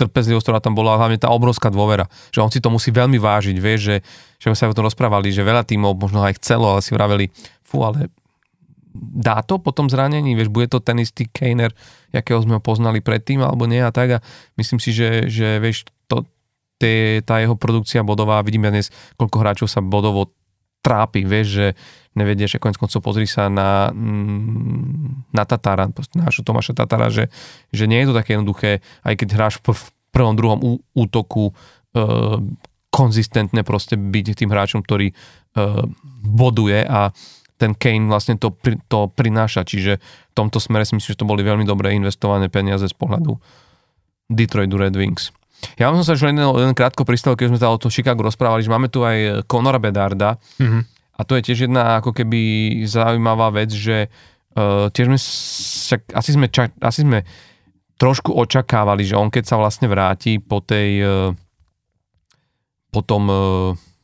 trpezlivosť, 0.00 0.44
ktorá 0.48 0.60
tam 0.64 0.72
bola, 0.72 0.96
hlavne 0.96 1.20
tá 1.20 1.28
obrovská 1.28 1.68
dôvera. 1.68 2.08
Že 2.32 2.40
on 2.40 2.50
si 2.52 2.60
to 2.64 2.72
musí 2.72 2.88
veľmi 2.88 3.20
vážiť, 3.20 3.56
vieš, 3.60 3.80
že, 3.84 3.96
že 4.40 4.44
sme 4.48 4.56
sa 4.56 4.72
o 4.72 4.76
tom 4.76 4.88
rozprávali, 4.88 5.28
že 5.28 5.44
veľa 5.44 5.68
tímov 5.68 6.00
možno 6.00 6.24
aj 6.24 6.40
chcelo, 6.40 6.72
ale 6.72 6.80
si 6.80 6.96
vraveli, 6.96 7.28
fú, 7.60 7.84
ale 7.84 8.08
dá 8.94 9.42
to 9.46 9.62
po 9.62 9.70
tom 9.70 9.86
zranení, 9.86 10.34
vieš, 10.34 10.50
bude 10.50 10.66
to 10.66 10.82
ten 10.82 10.98
istý 10.98 11.30
Kaner, 11.30 11.70
jakého 12.10 12.42
sme 12.42 12.58
ho 12.58 12.62
poznali 12.62 12.98
predtým, 12.98 13.42
alebo 13.42 13.70
nie 13.70 13.78
a 13.78 13.94
tak 13.94 14.18
a 14.18 14.22
myslím 14.58 14.82
si, 14.82 14.90
že, 14.90 15.30
že 15.30 15.62
vieš, 15.62 15.86
to, 16.10 16.26
tie, 16.82 17.22
tá 17.22 17.38
jeho 17.38 17.54
produkcia 17.54 18.02
bodová, 18.02 18.42
vidíme 18.42 18.72
dnes, 18.72 18.90
koľko 19.14 19.36
hráčov 19.38 19.68
sa 19.70 19.84
bodovo 19.84 20.34
trápi, 20.80 21.22
vieš, 21.22 21.48
že 21.48 21.66
nevedia, 22.16 22.50
že 22.50 22.58
konec 22.58 22.80
koncov 22.80 23.04
pozri 23.04 23.28
sa 23.28 23.46
na, 23.46 23.92
mm, 23.92 25.30
na 25.30 25.44
Tatára, 25.46 25.86
nášho 26.16 26.42
Tomáša 26.42 26.74
Tatára, 26.74 27.12
že, 27.12 27.30
že 27.70 27.86
nie 27.86 28.02
je 28.02 28.08
to 28.10 28.18
také 28.18 28.34
jednoduché, 28.34 28.82
aj 29.06 29.14
keď 29.14 29.28
hráš 29.36 29.54
v 29.62 29.78
prvom, 30.10 30.34
druhom 30.34 30.58
útoku 30.90 31.52
e, 31.94 32.02
konzistentne 32.90 33.62
proste 33.62 33.94
byť 33.94 34.26
tým 34.34 34.50
hráčom, 34.50 34.82
ktorý 34.82 35.12
e, 35.12 35.14
boduje 36.26 36.82
a 36.82 37.14
ten 37.60 37.76
Kane 37.76 38.08
vlastne 38.08 38.40
to, 38.40 38.56
to 38.88 39.12
prináša, 39.12 39.68
čiže 39.68 40.00
v 40.00 40.32
tomto 40.32 40.56
smere 40.56 40.88
si 40.88 40.96
myslím, 40.96 41.12
že 41.12 41.20
to 41.20 41.28
boli 41.28 41.44
veľmi 41.44 41.68
dobre 41.68 41.92
investované 41.92 42.48
peniaze 42.48 42.88
z 42.88 42.96
pohľadu 42.96 43.36
Detroit 44.32 44.72
Red 44.72 44.96
Wings. 44.96 45.28
Ja 45.76 45.92
som 45.92 46.00
sa 46.00 46.16
už 46.16 46.32
len, 46.32 46.40
len 46.40 46.72
krátko 46.72 47.04
pristal, 47.04 47.36
keď 47.36 47.52
sme 47.52 47.60
sa 47.60 47.68
o 47.68 47.76
to 47.76 47.92
Chicago 47.92 48.24
rozprávali, 48.24 48.64
že 48.64 48.72
máme 48.72 48.88
tu 48.88 49.04
aj 49.04 49.44
Conora 49.44 49.76
Bedarda 49.76 50.40
mm-hmm. 50.56 50.82
a 51.16 51.20
to 51.28 51.36
je 51.36 51.52
tiež 51.52 51.68
jedna 51.68 52.00
ako 52.00 52.16
keby 52.16 52.40
zaujímavá 52.88 53.52
vec, 53.52 53.68
že 53.68 54.08
uh, 54.56 54.88
tiež 54.88 55.12
sme, 55.12 55.20
však, 55.20 56.00
asi, 56.16 56.30
sme 56.32 56.46
čak, 56.48 56.72
asi 56.80 57.04
sme 57.04 57.28
trošku 58.00 58.32
očakávali, 58.32 59.04
že 59.04 59.20
on 59.20 59.28
keď 59.28 59.44
sa 59.44 59.60
vlastne 59.60 59.84
vráti 59.92 60.40
po 60.40 60.64
tej 60.64 60.88
uh, 61.04 61.36
po 62.88 63.00
tom 63.04 63.22
uh, 63.28 63.36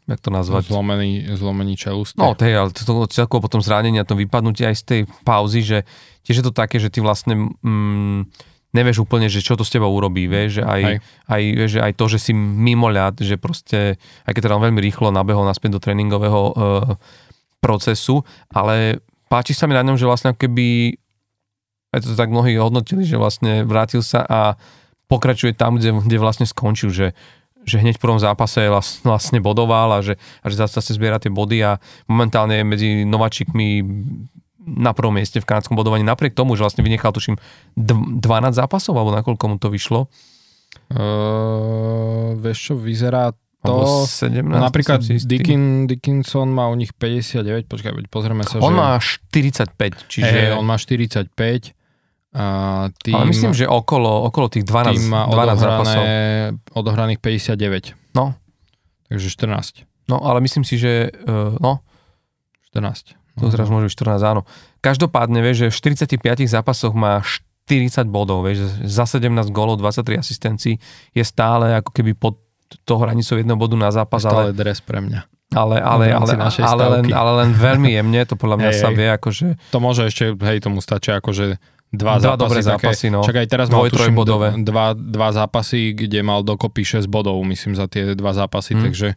jak 0.06 0.20
to 0.22 0.30
nazvať? 0.30 0.70
Zlomený, 0.70 1.34
zlomený 1.34 1.74
čelust. 1.74 2.14
No, 2.14 2.38
tej, 2.38 2.54
ale 2.54 2.70
to, 2.70 2.86
to 2.86 3.10
celkovo 3.10 3.50
potom 3.50 3.58
zranenie 3.58 3.98
a 3.98 4.06
to 4.06 4.14
vypadnutie 4.14 4.70
aj 4.70 4.76
z 4.78 4.84
tej 4.86 5.00
pauzy, 5.26 5.66
že 5.66 5.78
tiež 6.22 6.42
je 6.42 6.44
to 6.46 6.54
také, 6.54 6.78
že 6.78 6.94
ty 6.94 7.02
vlastne 7.02 7.50
mm, 7.58 8.30
nevieš 8.70 9.02
úplne, 9.02 9.26
že 9.26 9.42
čo 9.42 9.58
to 9.58 9.66
s 9.66 9.74
tebou 9.74 9.90
urobí, 9.90 10.30
vieš, 10.30 10.60
že 10.60 10.62
aj, 10.62 10.82
aj, 11.26 11.42
vieš, 11.58 11.70
že 11.78 11.80
aj 11.82 11.92
to, 11.98 12.04
že 12.06 12.18
si 12.22 12.32
mimo 12.36 12.86
ľad, 12.86 13.18
že 13.18 13.34
proste, 13.40 13.98
aj 14.28 14.32
keď 14.36 14.42
teda 14.46 14.56
on 14.58 14.64
veľmi 14.70 14.80
rýchlo 14.84 15.10
nabehol 15.10 15.42
naspäť 15.42 15.78
do 15.78 15.82
tréningového 15.82 16.40
uh, 16.40 16.52
procesu, 17.58 18.22
ale 18.52 19.00
páči 19.26 19.56
sa 19.56 19.66
mi 19.66 19.74
na 19.74 19.82
ňom, 19.82 19.98
že 19.98 20.06
vlastne 20.06 20.36
keby 20.36 20.98
aj 21.96 22.04
to 22.04 22.12
tak 22.12 22.28
mnohí 22.28 22.54
hodnotili, 22.60 23.02
že 23.02 23.16
vlastne 23.16 23.64
vrátil 23.64 24.04
sa 24.04 24.22
a 24.28 24.40
pokračuje 25.06 25.54
tam, 25.54 25.78
kde, 25.78 25.96
kde 26.02 26.18
vlastne 26.18 26.44
skončil, 26.44 26.90
že 26.92 27.06
že 27.66 27.83
hneď 27.83 27.98
v 27.98 28.02
prvom 28.02 28.22
zápase 28.22 28.70
vlastne 29.02 29.42
bodoval 29.42 29.98
a 29.98 30.00
že, 30.00 30.14
a 30.40 30.46
že 30.46 30.57
zase 30.57 30.94
zbiera 30.94 31.18
tie 31.18 31.29
body 31.29 31.59
a 31.66 31.83
momentálne 32.07 32.62
je 32.62 32.64
medzi 32.64 32.88
nováčikmi 33.02 33.83
na 34.66 34.90
prvom 34.90 35.14
mieste 35.14 35.38
v 35.38 35.46
kanadskom 35.46 35.79
bodovaní, 35.79 36.02
napriek 36.02 36.35
tomu, 36.35 36.59
že 36.59 36.66
vlastne 36.66 36.83
vynechal, 36.83 37.14
tuším, 37.14 37.38
12 37.79 38.18
zápasov, 38.50 38.98
alebo 38.98 39.14
nakoľko 39.14 39.44
mu 39.46 39.57
to 39.62 39.70
vyšlo? 39.70 40.11
Uh, 40.90 42.35
vieš 42.42 42.70
čo, 42.70 42.74
vyzerá 42.74 43.31
to... 43.62 44.07
17, 44.07 44.42
napríklad 44.42 45.02
Dickin, 45.02 45.87
Dickinson 45.87 46.50
má 46.50 46.66
u 46.66 46.74
nich 46.74 46.90
59, 46.94 47.70
počkaj, 47.70 47.90
pozrieme 48.11 48.42
sa, 48.42 48.59
On 48.59 48.74
že... 48.74 48.79
má 48.79 48.98
45, 48.98 50.11
čiže... 50.11 50.26
Hey, 50.26 50.50
on 50.55 50.66
má 50.66 50.79
45 50.79 51.75
a 52.37 52.46
tým, 53.01 53.16
Ale 53.16 53.33
myslím, 53.33 53.57
že 53.57 53.64
okolo, 53.64 54.29
okolo 54.29 54.53
tých 54.53 54.68
12, 54.68 54.92
tým 54.92 55.09
má 55.09 55.25
12 55.25 55.57
zápasov. 55.57 56.03
odohraných 56.77 57.25
59. 57.25 57.96
No. 58.12 58.37
Takže 59.09 59.33
14. 59.33 59.88
No, 60.12 60.20
ale 60.20 60.44
myslím 60.44 60.61
si, 60.61 60.77
že 60.77 61.09
uh, 61.25 61.57
no. 61.57 61.81
14. 62.77 63.16
To 63.40 63.49
teraz 63.53 63.68
môže 63.72 63.88
byť 63.88 64.20
14, 64.20 64.20
áno. 64.33 64.42
Každopádne, 64.85 65.40
vieš, 65.40 65.68
že 65.68 65.72
v 65.72 65.96
45 66.20 66.49
zápasoch 66.49 66.92
má 66.92 67.25
40 67.68 68.05
bodov, 68.09 68.44
vieš, 68.44 68.68
za 68.85 69.05
17 69.09 69.33
gólov, 69.53 69.81
23 69.81 70.20
asistencií 70.20 70.81
je 71.12 71.25
stále 71.25 71.77
ako 71.81 71.90
keby 71.92 72.16
pod 72.16 72.40
toho 72.85 73.01
hranicou 73.03 73.37
jedného 73.37 73.57
bodu 73.57 73.77
na 73.79 73.92
zápas. 73.92 74.25
Stále 74.25 74.53
ale, 74.53 74.57
dres 74.57 74.81
pre 74.81 75.01
mňa. 75.05 75.20
Ale, 75.55 75.79
ale, 75.79 76.11
ale, 76.11 76.33
ale, 76.59 76.85
len, 76.99 77.05
ale 77.14 77.31
len 77.46 77.51
veľmi 77.55 77.94
jemne, 77.94 78.20
to 78.27 78.35
podľa 78.35 78.57
mňa 78.59 78.70
hej, 78.75 78.81
sa 78.83 78.88
vie 78.90 79.07
akože... 79.14 79.70
To 79.70 79.79
môže 79.79 80.03
ešte, 80.11 80.35
hej, 80.35 80.59
tomu 80.59 80.83
stačia 80.83 81.22
akože 81.22 81.62
dva, 81.88 82.16
Dva 82.16 82.35
zápasy, 82.35 82.40
dobré 82.40 82.61
také, 82.61 82.68
zápasy, 82.68 83.07
no. 83.09 83.20
Čak 83.20 83.37
aj 83.37 83.49
teraz 83.49 83.66
mal 83.68 83.83
tuším 83.85 83.94
trojbodové. 84.12 84.49
d- 84.53 84.62
dva, 84.62 84.87
dva 84.92 85.29
zápasy, 85.31 85.92
kde 85.92 86.20
mal 86.20 86.40
dokopy 86.40 86.83
6 86.83 87.07
bodov, 87.07 87.38
myslím, 87.42 87.72
za 87.72 87.87
tie 87.87 88.12
dva 88.12 88.33
zápasy, 88.33 88.72
Hm. 88.72 88.83
takže 88.83 89.09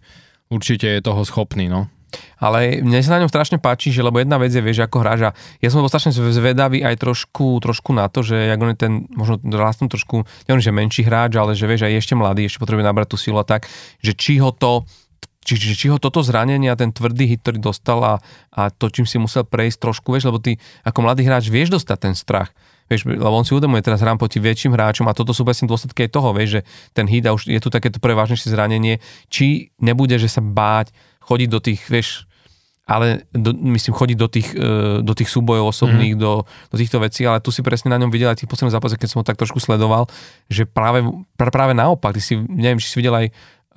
určite 0.48 0.88
je 0.88 1.00
toho 1.00 1.22
schopný, 1.22 1.66
no. 1.66 1.90
Ale 2.38 2.82
mne 2.82 2.98
sa 3.00 3.14
na 3.14 3.22
ňom 3.22 3.30
strašne 3.30 3.58
páči, 3.58 3.94
že 3.94 4.02
lebo 4.02 4.18
jedna 4.18 4.36
vec 4.36 4.50
je, 4.50 4.58
vieš, 4.58 4.82
ako 4.82 4.98
hráš 4.98 5.22
a 5.24 5.32
ja 5.62 5.70
som 5.70 5.78
bol 5.78 5.88
strašne 5.88 6.10
zvedavý 6.10 6.82
aj 6.82 6.98
trošku, 6.98 7.62
trošku 7.62 7.94
na 7.94 8.10
to, 8.10 8.26
že 8.26 8.50
jak 8.50 8.58
on 8.58 8.74
je 8.74 8.80
ten, 8.80 8.94
možno 9.12 9.38
rastnú 9.46 9.86
trošku, 9.86 10.26
neviem, 10.46 10.58
že 10.58 10.74
menší 10.74 11.06
hráč, 11.06 11.38
ale 11.38 11.54
že 11.54 11.70
vieš, 11.70 11.86
aj 11.86 11.92
je 11.92 12.02
ešte 12.02 12.18
mladý, 12.18 12.50
ešte 12.50 12.58
potrebuje 12.58 12.82
nabrať 12.84 13.14
tú 13.14 13.18
silu 13.20 13.38
a 13.38 13.46
tak, 13.46 13.70
že 14.00 14.18
či 14.18 14.42
ho 14.42 14.50
to 14.50 14.90
či, 15.56 15.74
či, 15.74 15.88
ho 15.90 15.98
toto 15.98 16.20
zranenie 16.22 16.70
a 16.70 16.78
ten 16.78 16.92
tvrdý 16.94 17.26
hit, 17.26 17.42
ktorý 17.42 17.58
dostal 17.58 17.98
a, 18.04 18.14
a 18.54 18.70
to, 18.70 18.92
čím 18.92 19.08
si 19.08 19.18
musel 19.18 19.48
prejsť 19.48 19.80
trošku, 19.82 20.14
vieš, 20.14 20.30
lebo 20.30 20.38
ty 20.38 20.60
ako 20.84 21.00
mladý 21.06 21.26
hráč 21.26 21.48
vieš 21.48 21.74
dostať 21.74 21.98
ten 21.98 22.14
strach. 22.14 22.52
Vieš, 22.90 23.06
lebo 23.06 23.38
on 23.38 23.46
si 23.46 23.54
uvedomuje, 23.54 23.86
teraz 23.86 24.02
hrám 24.02 24.18
proti 24.18 24.42
väčším 24.42 24.74
hráčom 24.74 25.06
a 25.06 25.14
toto 25.14 25.30
sú 25.30 25.46
presne 25.46 25.70
dôsledky 25.70 26.10
aj 26.10 26.12
toho, 26.14 26.34
vieš, 26.34 26.60
že 26.60 26.62
ten 26.98 27.06
hit 27.06 27.30
a 27.30 27.38
už 27.38 27.46
je 27.46 27.62
tu 27.62 27.70
takéto 27.70 28.02
prevážnejšie 28.02 28.50
zranenie, 28.50 28.98
či 29.30 29.70
nebude, 29.78 30.18
že 30.18 30.26
sa 30.26 30.42
báť, 30.42 30.90
chodiť 31.22 31.50
do 31.54 31.60
tých, 31.62 31.82
vieš, 31.86 32.26
ale 32.90 33.22
do, 33.30 33.54
myslím 33.54 33.94
chodiť 33.94 34.18
do 34.18 34.28
tých, 34.28 34.50
e, 34.58 35.06
do 35.06 35.14
tých 35.14 35.30
súbojov 35.30 35.70
osobných, 35.70 36.18
mm. 36.18 36.20
do, 36.20 36.42
do 36.74 36.76
týchto 36.82 36.98
vecí, 36.98 37.22
ale 37.22 37.38
tu 37.38 37.54
si 37.54 37.62
presne 37.62 37.94
na 37.94 38.02
ňom 38.02 38.10
videl 38.10 38.34
aj 38.34 38.42
tých 38.42 38.50
posledných 38.50 38.74
zápasoch, 38.74 38.98
keď 38.98 39.10
som 39.14 39.22
ho 39.22 39.30
tak 39.30 39.38
trošku 39.38 39.62
sledoval, 39.62 40.10
že 40.50 40.66
práve, 40.66 41.06
práve 41.38 41.78
naopak, 41.78 42.18
ty 42.18 42.22
si, 42.26 42.34
neviem, 42.50 42.82
či 42.82 42.90
si 42.90 42.98
videl 42.98 43.14
aj 43.14 43.30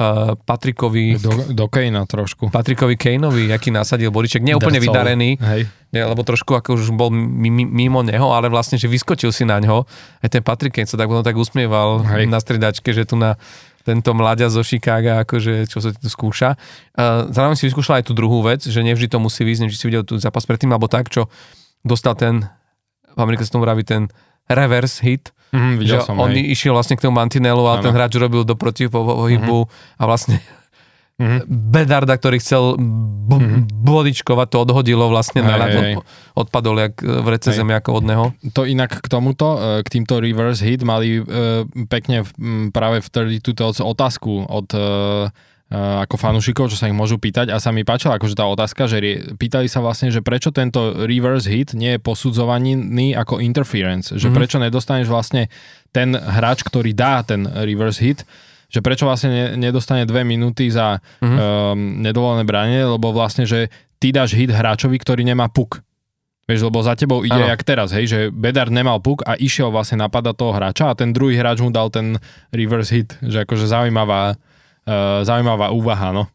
uh, 0.02 0.34
Patrikovi, 0.34 1.14
Do, 1.22 1.30
do 1.54 1.66
Kejna 1.70 2.02
trošku. 2.10 2.50
Patrikovi 2.50 2.98
Kaneovi, 2.98 3.46
aký 3.54 3.70
nasadil 3.70 4.10
boliček, 4.10 4.42
nie 4.42 4.58
úplne 4.58 4.82
Drcol. 4.82 4.90
vydarený, 4.90 5.30
Hej. 5.38 5.70
nie, 5.94 6.02
lebo 6.02 6.26
trošku 6.26 6.58
ako 6.58 6.74
už 6.74 6.90
bol 6.90 7.14
mi- 7.14 7.54
mi- 7.54 7.70
mimo 7.86 8.02
neho, 8.02 8.34
ale 8.34 8.50
vlastne, 8.50 8.74
že 8.82 8.90
vyskočil 8.90 9.30
si 9.30 9.46
na 9.46 9.62
ňo. 9.62 9.86
Aj 10.18 10.28
ten 10.28 10.42
Patrick 10.42 10.74
Kane 10.74 10.90
sa 10.90 10.98
tak, 10.98 11.06
tak 11.06 11.38
usmieval 11.38 12.02
Hej. 12.02 12.26
na 12.26 12.42
stredačke, 12.42 12.90
že 12.90 13.06
tu 13.06 13.14
na 13.14 13.38
tento 13.82 14.14
mladia 14.14 14.46
zo 14.46 14.62
Chicaga, 14.62 15.22
akože 15.26 15.66
čo 15.66 15.82
sa 15.82 15.90
tu 15.90 16.06
skúša. 16.06 16.54
Uh, 16.94 17.26
zároveň 17.34 17.58
si 17.58 17.66
vyskúšal 17.66 18.02
aj 18.02 18.10
tú 18.10 18.14
druhú 18.14 18.42
vec, 18.42 18.62
že 18.62 18.78
nevždy 18.78 19.10
to 19.10 19.18
musí 19.18 19.42
výsť, 19.42 19.66
nevždy 19.66 19.78
si 19.78 19.86
videl 19.90 20.02
tu 20.06 20.18
zápas 20.18 20.46
predtým, 20.46 20.70
alebo 20.70 20.86
tak, 20.86 21.10
čo 21.10 21.26
dostal 21.82 22.14
ten, 22.14 22.46
v 23.14 23.18
Amerike 23.18 23.42
sa 23.42 23.58
tomu 23.58 23.66
vraví 23.66 23.82
ten 23.82 24.06
reverse 24.46 25.02
hit, 25.02 25.34
Že 25.52 25.76
videl 25.76 26.00
som, 26.00 26.16
on 26.16 26.30
hej. 26.30 26.48
išiel 26.48 26.72
vlastne 26.72 26.94
k 26.94 27.02
tomu 27.02 27.14
mantinelu 27.14 27.60
a 27.62 27.76
Áno. 27.76 27.82
ten 27.82 27.92
hráč 27.92 28.16
robil 28.16 28.42
do 28.42 28.54
protipohybu 28.54 29.68
a 29.94 30.02
vlastne 30.02 30.40
Mhm. 31.14 31.44
Bedarda, 31.46 32.16
ktorý 32.16 32.36
chcel 32.36 32.74
b- 32.74 33.36
Mhm. 33.36 33.58
bodičkovať, 33.78 34.48
to 34.48 34.58
odhodilo 34.58 35.06
vlastne 35.06 35.40
na 35.40 35.54
Hej, 35.54 35.60
ľad, 35.60 35.70
hej, 35.70 35.94
odpadol 36.34 36.76
jak 36.80 36.94
v 36.98 37.26
rece 37.28 37.52
Hej. 37.52 37.62
zemiako 37.62 37.90
od 37.92 38.02
neho. 38.02 38.24
To 38.48 38.64
inak 38.64 38.96
k 38.96 39.06
tomuto, 39.06 39.54
e, 39.54 39.84
k 39.84 39.92
týmto 39.92 40.18
reverse 40.18 40.58
hit 40.58 40.80
mali 40.80 41.16
e, 41.16 41.22
pekne 41.86 42.24
v- 42.24 42.32
práve 42.70 42.98
v 42.98 43.08
32 43.08 43.54
Tells 43.54 43.78
otázku 43.78 44.42
od 44.42 44.66
e, 44.68 44.82
ako 45.72 46.14
fanúšikov, 46.14 46.68
čo 46.68 46.76
sa 46.76 46.84
ich 46.84 46.92
môžu 46.92 47.16
pýtať 47.16 47.48
a 47.48 47.56
sa 47.56 47.72
mi 47.72 47.80
páčila 47.80 48.20
akože 48.20 48.36
tá 48.36 48.44
otázka, 48.44 48.84
že 48.84 49.00
pýtali 49.34 49.66
sa 49.66 49.80
vlastne, 49.80 50.12
že 50.12 50.20
prečo 50.20 50.52
tento 50.52 51.08
reverse 51.08 51.48
hit 51.48 51.72
nie 51.72 51.96
je 51.96 52.00
posudzovaný 52.00 52.76
ako 53.14 53.40
interference, 53.40 54.12
že 54.12 54.28
Mhm. 54.28 54.34
prečo 54.34 54.56
nedostaneš 54.56 55.08
vlastne 55.08 55.48
ten 55.88 56.12
hráč, 56.12 56.60
ktorý 56.60 56.92
dá 56.92 57.24
ten 57.24 57.48
reverse 57.48 58.04
hit, 58.04 58.28
že 58.68 58.80
prečo 58.80 59.04
vlastne 59.04 59.28
ne, 59.28 59.46
nedostane 59.58 60.04
dve 60.04 60.24
minúty 60.24 60.68
za 60.68 61.00
Mhm. 61.20 61.36
um, 61.36 61.40
nedovolené 62.00 62.44
branie, 62.44 62.84
lebo 62.84 63.08
vlastne, 63.10 63.44
že 63.44 63.72
ty 63.96 64.12
dáš 64.12 64.36
hit 64.36 64.52
hráčovi, 64.52 64.96
ktorý 64.96 65.24
nemá 65.24 65.48
puk. 65.48 65.80
Vieš, 66.42 66.66
lebo 66.66 66.82
za 66.82 66.98
tebou 66.98 67.22
ide 67.22 67.38
Áno. 67.38 67.48
jak 67.48 67.62
teraz, 67.62 67.94
hej, 67.94 68.04
že 68.04 68.18
Bedard 68.28 68.68
nemal 68.68 68.98
puk 68.98 69.22
a 69.22 69.38
išiel 69.38 69.70
vlastne 69.70 70.02
napadať 70.02 70.34
toho 70.34 70.52
hráča 70.52 70.90
a 70.90 70.98
ten 70.98 71.14
druhý 71.14 71.38
hráč 71.38 71.62
mu 71.62 71.70
dal 71.70 71.86
ten 71.88 72.18
reverse 72.50 72.90
hit, 72.90 73.14
že 73.22 73.46
akože 73.46 73.64
zaujímavá, 73.64 74.34
zaujímavá 75.22 75.70
úvaha, 75.70 76.10
no. 76.10 76.26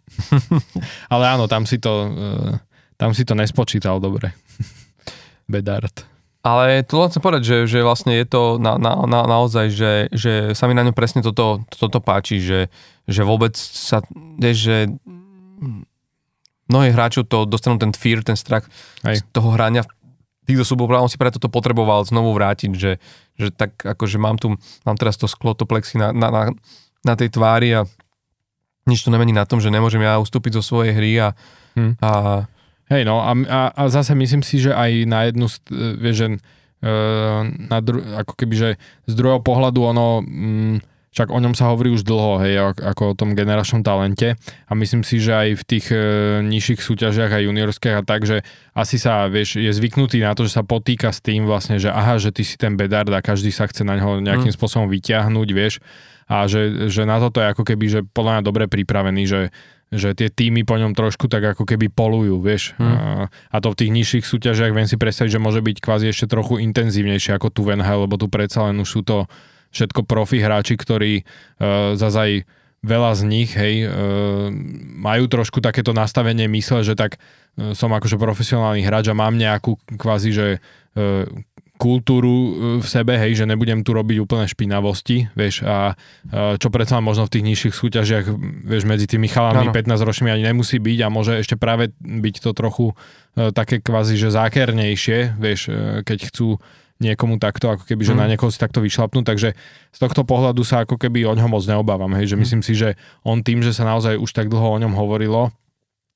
Ale 1.13 1.23
áno, 1.35 1.51
tam 1.51 1.67
si 1.67 1.77
to, 1.77 1.93
uh, 2.07 2.55
tam 2.95 3.11
si 3.11 3.27
to 3.27 3.35
nespočítal 3.35 3.99
dobre. 3.99 4.31
Bedard. 5.51 6.07
Ale 6.47 6.79
tu 6.87 6.95
len 6.95 7.11
chcem 7.11 7.19
povedať, 7.19 7.43
že, 7.43 7.57
že 7.67 7.79
vlastne 7.83 8.15
je 8.15 8.23
to 8.23 8.55
na, 8.55 8.79
na, 8.79 9.03
na, 9.03 9.27
naozaj, 9.27 9.67
že, 9.67 10.07
že 10.15 10.55
sa 10.55 10.71
mi 10.71 10.77
na 10.77 10.87
ňom 10.87 10.95
presne 10.95 11.19
toto, 11.19 11.67
toto 11.67 11.99
páči, 11.99 12.39
že, 12.39 12.71
že 13.03 13.27
vôbec 13.27 13.51
sa, 13.59 13.99
že 14.39 14.87
mnohí 16.71 16.89
hráčov 16.95 17.27
to 17.27 17.43
dostanú 17.43 17.75
ten 17.75 17.91
fear, 17.91 18.23
ten 18.23 18.39
strach 18.39 18.63
Hej. 19.03 19.19
z 19.19 19.21
toho 19.35 19.51
hrania 19.55 19.83
týchto 20.47 20.63
súbov, 20.63 20.87
on 20.95 21.11
si 21.11 21.19
preto 21.19 21.43
to 21.43 21.51
potreboval 21.51 22.07
znovu 22.07 22.31
vrátiť, 22.31 22.71
že, 22.71 23.03
že 23.35 23.51
tak 23.51 23.75
akože 23.83 24.15
mám 24.15 24.39
tu, 24.39 24.55
mám 24.87 24.95
teraz 24.95 25.19
to 25.19 25.27
sklo, 25.27 25.51
to 25.51 25.67
plexi 25.67 25.99
na, 25.99 26.15
na, 26.15 26.31
na, 26.31 26.43
na 27.03 27.13
tej 27.19 27.35
tvári 27.35 27.75
a 27.75 27.83
nič 28.87 29.03
to 29.03 29.11
nemení 29.11 29.31
na 29.31 29.43
tom, 29.43 29.59
že 29.59 29.67
nemôžem 29.67 29.99
ja 29.99 30.17
ustúpiť 30.17 30.57
zo 30.57 30.63
svojej 30.63 30.95
hry 30.95 31.11
a, 31.19 31.29
Hm. 31.75 31.93
a 32.01 32.09
Hej, 32.87 33.03
no 33.03 33.19
a, 33.19 33.35
a, 33.35 33.59
a 33.69 33.81
zase 33.91 34.15
myslím 34.15 34.39
si, 34.41 34.63
že 34.63 34.71
aj 34.71 34.91
na 35.03 35.27
jednu, 35.27 35.45
e, 35.45 35.55
vieš, 35.99 36.15
že 36.17 36.27
e, 36.31 36.37
na 37.67 37.77
dru- 37.83 37.99
ako 38.15 38.33
keby, 38.33 38.53
že 38.55 38.69
z 39.05 39.13
druhého 39.13 39.43
pohľadu 39.43 39.83
ono, 39.83 40.23
mm, 40.23 40.75
však 41.11 41.27
o 41.27 41.39
ňom 41.41 41.51
sa 41.51 41.67
hovorí 41.67 41.91
už 41.91 42.05
dlho, 42.05 42.39
hej, 42.39 42.61
ako, 42.77 43.11
o 43.11 43.17
tom 43.17 43.33
generačnom 43.33 43.83
talente 43.83 44.39
a 44.39 44.71
myslím 44.71 45.01
si, 45.01 45.19
že 45.19 45.35
aj 45.35 45.49
v 45.59 45.63
tých 45.65 45.85
e, 45.91 45.99
nižších 46.45 46.79
súťažiach 46.79 47.33
aj 47.33 47.43
juniorských 47.49 47.97
a 47.97 48.07
tak, 48.07 48.23
že 48.23 48.45
asi 48.71 48.95
sa, 48.95 49.27
vieš, 49.27 49.57
je 49.57 49.67
zvyknutý 49.67 50.21
na 50.21 50.31
to, 50.31 50.45
že 50.45 50.55
sa 50.55 50.63
potýka 50.63 51.09
s 51.09 51.19
tým 51.19 51.43
vlastne, 51.43 51.81
že 51.81 51.89
aha, 51.89 52.21
že 52.21 52.31
ty 52.31 52.45
si 52.45 52.55
ten 52.55 52.79
bedard 52.79 53.09
a 53.11 53.19
každý 53.19 53.49
sa 53.49 53.67
chce 53.67 53.83
na 53.83 53.99
ňo 53.99 54.23
nejakým 54.23 54.53
Mm. 54.53 54.57
spôsobom 54.57 54.87
vyťahnuť, 54.87 55.49
vieš, 55.51 55.83
a 56.27 56.43
že, 56.45 56.91
že 56.91 57.07
na 57.07 57.23
toto 57.23 57.39
je 57.39 57.47
ako 57.47 57.63
keby, 57.63 57.85
že 57.87 57.99
podľa 58.03 58.39
mňa 58.39 58.43
dobre 58.43 58.65
pripravený, 58.67 59.23
že 59.25 59.41
že 59.87 60.11
tie 60.11 60.27
týmy 60.27 60.67
po 60.67 60.75
ňom 60.75 60.91
trošku 60.91 61.31
tak 61.31 61.55
ako 61.55 61.63
keby 61.63 61.87
polujú, 61.87 62.43
vieš. 62.43 62.75
Hmm. 62.75 62.91
A, 62.91 62.97
a 63.31 63.57
to 63.63 63.71
v 63.71 63.79
tých 63.79 63.91
nižších 63.95 64.25
súťažiach 64.27 64.75
viem 64.75 64.83
si 64.83 64.99
predstaviť, 64.99 65.39
že 65.39 65.43
môže 65.43 65.63
byť 65.63 65.77
kvázi 65.79 66.11
ešte 66.11 66.27
trochu 66.27 66.59
intenzívnejšie 66.59 67.31
ako 67.39 67.47
tu 67.55 67.63
v 67.63 67.79
NHL, 67.79 68.03
lebo 68.03 68.19
tu 68.19 68.27
predsa 68.27 68.67
len 68.67 68.83
už 68.83 68.89
sú 68.99 69.01
to 69.07 69.31
všetko 69.71 70.03
profi 70.03 70.43
hráči, 70.43 70.75
ktorí 70.75 71.23
uh, 71.23 71.95
zase 71.95 72.19
aj 72.19 72.31
veľa 72.83 73.11
z 73.15 73.21
nich, 73.31 73.51
hej, 73.55 73.87
uh, 73.87 74.51
majú 74.99 75.31
trošku 75.31 75.63
takéto 75.63 75.95
nastavenie 75.95 76.51
mysle, 76.51 76.83
že 76.83 76.99
tak 76.99 77.15
uh, 77.15 77.71
som 77.71 77.87
akože 77.95 78.19
profesionálny 78.19 78.83
hráč 78.83 79.07
a 79.07 79.15
mám 79.15 79.39
nejakú 79.39 79.79
kvázi, 79.95 80.35
že 80.35 80.47
uh, 80.59 81.23
kultúru 81.77 82.27
uh, 82.29 82.49
v 82.81 82.87
sebe, 82.89 83.15
hej, 83.15 83.39
že 83.39 83.45
nebudem 83.45 83.85
tu 83.85 83.93
robiť 83.93 84.17
úplne 84.19 84.49
špinavosti, 84.49 85.29
vieš, 85.37 85.61
a 85.63 85.93
uh, 85.93 86.57
čo 86.57 86.67
predsa 86.73 86.97
možno 86.99 87.29
v 87.29 87.33
tých 87.37 87.45
nižších 87.47 87.73
súťažiach, 87.77 88.25
vieš, 88.65 88.83
medzi 88.89 89.05
tými 89.05 89.29
chalami 89.29 89.69
Áno. 89.69 89.73
15 89.73 89.93
ročnými 90.01 90.33
ani 90.33 90.43
nemusí 90.49 90.81
byť 90.81 90.99
a 91.05 91.07
môže 91.07 91.37
ešte 91.37 91.55
práve 91.55 91.93
byť 92.01 92.35
to 92.41 92.51
trochu 92.51 92.85
uh, 92.91 93.53
také 93.53 93.77
kvázi, 93.79 94.17
že 94.17 94.33
zákernejšie, 94.33 95.37
vieš, 95.37 95.69
keď 96.03 96.33
chcú 96.33 96.57
niekomu 96.97 97.37
takto, 97.37 97.69
ako 97.69 97.85
keby, 97.85 98.01
že 98.01 98.17
Mm. 98.17 98.19
na 98.19 98.25
niekoho 98.25 98.49
si 98.49 98.57
takto 98.57 98.81
vyšlapnú, 98.81 99.21
takže 99.21 99.53
z 99.93 99.99
tohto 100.01 100.25
pohľadu 100.25 100.65
sa 100.65 100.81
ako 100.81 100.97
keby 100.97 101.29
o 101.29 101.37
ňom 101.37 101.53
moc 101.53 101.61
neobávam, 101.61 102.09
hej, 102.17 102.33
že 102.33 102.35
Mm. 102.35 102.41
myslím 102.41 102.61
si, 102.65 102.73
že 102.73 102.97
on 103.21 103.45
tým, 103.45 103.61
že 103.61 103.69
sa 103.69 103.85
naozaj 103.85 104.17
už 104.17 104.33
tak 104.33 104.49
dlho 104.49 104.65
o 104.65 104.81
ňom 104.81 104.97
hovorilo, 104.97 105.53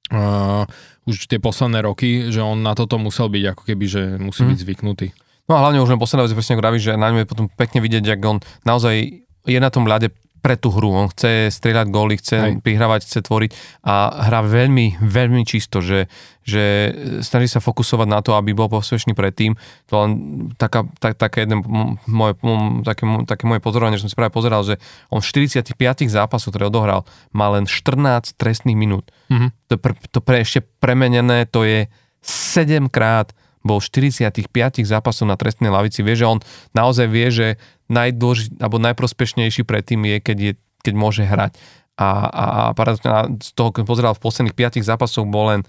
uh, 0.10 0.66
už 1.06 1.30
tie 1.30 1.38
posledné 1.38 1.86
roky, 1.86 2.34
že 2.34 2.42
on 2.42 2.66
na 2.66 2.74
toto 2.74 2.98
musel 2.98 3.30
byť 3.30 3.44
ako 3.54 3.64
keby, 3.70 3.86
že 3.86 4.02
musí 4.18 4.42
Mm. 4.42 4.50
byť 4.50 4.58
zvyknutý. 4.58 5.08
No 5.52 5.60
a 5.60 5.68
hlavne 5.68 5.84
už 5.84 5.92
len 5.92 6.00
posledná 6.00 6.24
vec, 6.24 6.32
presne 6.32 6.56
ako 6.56 6.80
že 6.80 6.96
na 6.96 7.12
ňom 7.12 7.20
je 7.20 7.28
potom 7.28 7.52
pekne 7.52 7.84
vidieť, 7.84 8.08
jak 8.08 8.24
on 8.24 8.40
naozaj 8.64 9.28
je 9.44 9.60
na 9.60 9.68
tom 9.68 9.84
ľade 9.84 10.16
pre 10.40 10.56
tú 10.56 10.72
hru. 10.72 10.96
On 10.96 11.12
chce 11.12 11.52
strieľať 11.52 11.88
góly, 11.92 12.16
chce 12.18 12.38
Hej. 12.40 12.54
prihrávať, 12.66 13.04
chce 13.06 13.20
tvoriť 13.22 13.52
a 13.84 14.26
hrá 14.32 14.42
veľmi, 14.42 15.04
veľmi 15.04 15.44
čisto, 15.46 15.84
že, 15.84 16.10
že 16.42 16.96
snaží 17.22 17.52
sa 17.52 17.62
fokusovať 17.62 18.08
na 18.08 18.24
to, 18.24 18.34
aby 18.34 18.56
bol 18.56 18.72
posvešný 18.72 19.14
predtým. 19.14 19.54
To 19.92 19.94
len 20.02 20.12
taká, 20.58 20.88
tak, 20.98 21.20
také, 21.20 21.46
jeden, 21.46 21.62
moje, 22.10 22.34
také, 22.82 23.06
také 23.30 23.44
moje 23.46 23.62
pozorovanie, 23.62 24.02
že 24.02 24.08
som 24.08 24.12
si 24.12 24.18
práve 24.18 24.34
pozeral, 24.34 24.66
že 24.66 24.82
on 25.14 25.22
v 25.22 25.52
45 25.52 25.78
zápasoch, 26.10 26.50
ktoré 26.50 26.72
odohral, 26.72 27.06
má 27.36 27.52
len 27.54 27.70
14 27.70 28.34
trestných 28.40 28.80
minút. 28.80 29.14
Mhm. 29.30 29.54
To, 29.70 29.76
pre, 29.78 29.94
to 30.10 30.20
pre, 30.26 30.42
ešte 30.42 30.66
premenené, 30.82 31.46
to 31.46 31.62
je 31.68 31.86
7 32.26 32.90
krát 32.90 33.30
bol 33.62 33.78
v 33.78 34.10
45 34.12 34.84
zápasov 34.84 35.26
na 35.30 35.38
trestnej 35.38 35.70
lavici. 35.70 36.02
Vie, 36.02 36.18
že 36.18 36.26
on 36.26 36.42
naozaj 36.74 37.08
vie, 37.08 37.28
že 37.30 37.48
najdôležit, 37.88 38.58
alebo 38.58 38.82
najprospešnejší 38.82 39.62
predtým 39.64 40.02
je, 40.06 40.18
keď, 40.18 40.38
je, 40.40 40.54
keď 40.82 40.94
môže 40.98 41.24
hrať. 41.24 41.58
A, 42.02 42.08
a, 42.26 42.44
a 42.50 42.62
paradoxne 42.74 43.38
z 43.38 43.52
toho, 43.54 43.70
keď 43.70 43.84
pozeral 43.86 44.14
v 44.18 44.24
posledných 44.24 44.58
5 44.58 44.82
zápasoch, 44.82 45.28
bol 45.30 45.54
len 45.54 45.62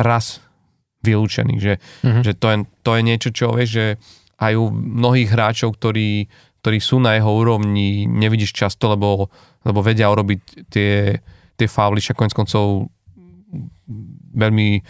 raz 0.00 0.40
vylúčený. 1.04 1.54
Že, 1.60 1.74
Mhm. 2.00 2.20
že 2.24 2.32
to, 2.32 2.46
je, 2.48 2.56
to 2.80 2.90
je 2.96 3.02
niečo, 3.04 3.28
čo 3.28 3.52
vieš, 3.52 3.70
že 3.76 3.86
aj 4.40 4.52
u 4.56 4.72
mnohých 4.72 5.30
hráčov, 5.30 5.76
ktorí, 5.76 6.26
ktorí 6.64 6.78
sú 6.80 6.98
na 6.98 7.14
jeho 7.20 7.28
úrovni, 7.28 8.08
nevidíš 8.08 8.56
často, 8.56 8.88
lebo, 8.88 9.28
lebo 9.62 9.78
vedia 9.84 10.08
urobiť 10.08 10.40
tie, 10.72 11.20
tie 11.54 11.68
fauly, 11.68 12.00
však 12.00 12.16
konec 12.16 12.32
koncov 12.32 12.88
veľmi 14.34 14.80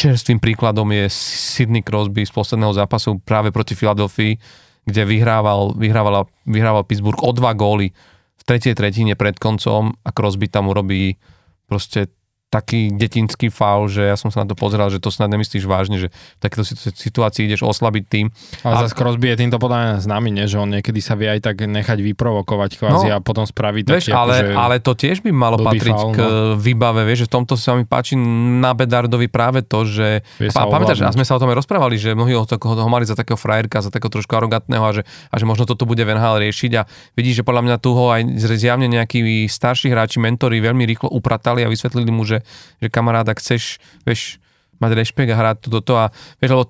čerstvým 0.00 0.40
príkladom 0.40 0.88
je 0.96 1.12
Sidney 1.12 1.84
Crosby 1.84 2.24
z 2.24 2.32
posledného 2.32 2.72
zápasu 2.72 3.20
práve 3.20 3.52
proti 3.52 3.76
Filadelfii, 3.76 4.40
kde 4.88 5.02
vyhrával, 5.04 5.76
vyhrával, 5.76 6.24
vyhrával 6.48 6.88
Pittsburgh 6.88 7.20
o 7.20 7.30
dva 7.36 7.52
góly 7.52 7.92
v 8.40 8.42
tretej 8.48 8.72
tretine 8.72 9.12
pred 9.12 9.36
koncom 9.36 9.92
a 9.92 10.08
Crosby 10.08 10.48
tam 10.48 10.72
urobí 10.72 11.20
proste 11.68 12.08
taký 12.50 12.90
detinský 12.90 13.46
faul, 13.46 13.86
že 13.86 14.10
ja 14.10 14.18
som 14.18 14.34
sa 14.34 14.42
na 14.42 14.50
to 14.50 14.58
pozeral, 14.58 14.90
že 14.90 14.98
to 14.98 15.14
snad 15.14 15.30
nemyslíš 15.30 15.70
vážne, 15.70 16.02
že 16.02 16.10
v 16.10 16.40
takéto 16.42 16.66
situácii 16.98 17.46
ideš 17.46 17.62
oslabiť 17.62 18.04
tým. 18.10 18.26
Ale 18.66 18.74
a... 18.74 18.80
zase 18.84 18.98
Crosby 18.98 19.30
je 19.30 19.46
týmto 19.46 19.62
podľa 19.62 19.78
mňa 19.78 19.92
známy, 20.02 20.28
nie? 20.34 20.46
že 20.50 20.58
on 20.58 20.66
niekedy 20.66 20.98
sa 20.98 21.14
vie 21.14 21.30
aj 21.30 21.46
tak 21.46 21.62
nechať 21.62 22.02
vyprovokovať 22.02 22.70
kvázi 22.74 23.08
no, 23.14 23.14
a 23.14 23.18
potom 23.22 23.46
spraviť 23.46 23.84
vieš, 23.86 24.10
taký, 24.10 24.18
ale, 24.18 24.34
akože 24.34 24.58
ale 24.58 24.76
to 24.82 24.92
tiež 24.98 25.22
by 25.22 25.30
malo 25.30 25.62
patriť 25.62 25.94
faul, 25.94 26.10
k 26.10 26.18
no. 26.18 26.58
výbave, 26.58 27.06
vieš, 27.06 27.24
že 27.24 27.26
v 27.30 27.32
tomto 27.38 27.54
sa 27.54 27.78
mi 27.78 27.86
páči 27.86 28.18
na 28.58 28.74
Bedardovi 28.74 29.30
práve 29.30 29.62
to, 29.62 29.86
že 29.86 30.26
a, 30.50 30.62
pamätáš, 30.66 31.06
a 31.06 31.14
sme 31.14 31.22
sa 31.22 31.38
o 31.38 31.40
tom 31.40 31.54
aj 31.54 31.62
rozprávali, 31.62 32.02
že 32.02 32.18
mnohí 32.18 32.34
ho, 32.34 32.42
ho 32.42 32.90
mali 32.90 33.06
za 33.06 33.14
takého 33.14 33.38
frajerka, 33.38 33.78
za 33.78 33.94
takého 33.94 34.10
trošku 34.10 34.34
arogantného 34.34 34.82
a 34.82 34.90
že, 34.90 35.02
a 35.30 35.34
že 35.38 35.46
možno 35.46 35.70
toto 35.70 35.86
bude 35.86 36.02
Venhal 36.02 36.42
riešiť 36.42 36.72
a 36.74 36.82
vidíš, 37.14 37.40
že 37.40 37.46
podľa 37.46 37.62
mňa 37.62 37.76
tu 37.78 37.94
ho 37.94 38.10
aj 38.10 38.26
zjavne 38.58 38.90
nejakí 38.90 39.46
starší 39.46 39.94
hráči, 39.94 40.18
mentori 40.18 40.58
veľmi 40.58 40.82
rýchlo 40.82 41.14
upratali 41.14 41.62
a 41.62 41.70
vysvetlili 41.70 42.10
mu, 42.10 42.26
že, 42.26 42.39
že 42.80 42.88
kamarát, 42.92 43.28
ak 43.28 43.38
chceš, 43.38 43.78
vieš, 44.04 44.42
mať 44.80 44.96
rešpekt 44.96 45.30
a 45.30 45.40
hrať 45.40 45.56
tu 45.64 45.68
do 45.68 45.80
toho 45.84 46.08
a 46.08 46.12
vieš, 46.40 46.50
lebo 46.56 46.64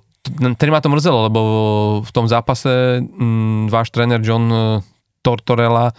ma 0.69 0.83
to 0.83 0.93
mrzelo, 0.93 1.19
lebo 1.31 1.41
v 2.05 2.11
tom 2.13 2.29
zápase 2.29 3.01
m, 3.01 3.65
váš 3.71 3.89
tréner 3.89 4.21
John 4.21 4.45
e, 4.53 4.59
Tortorella 5.25 5.97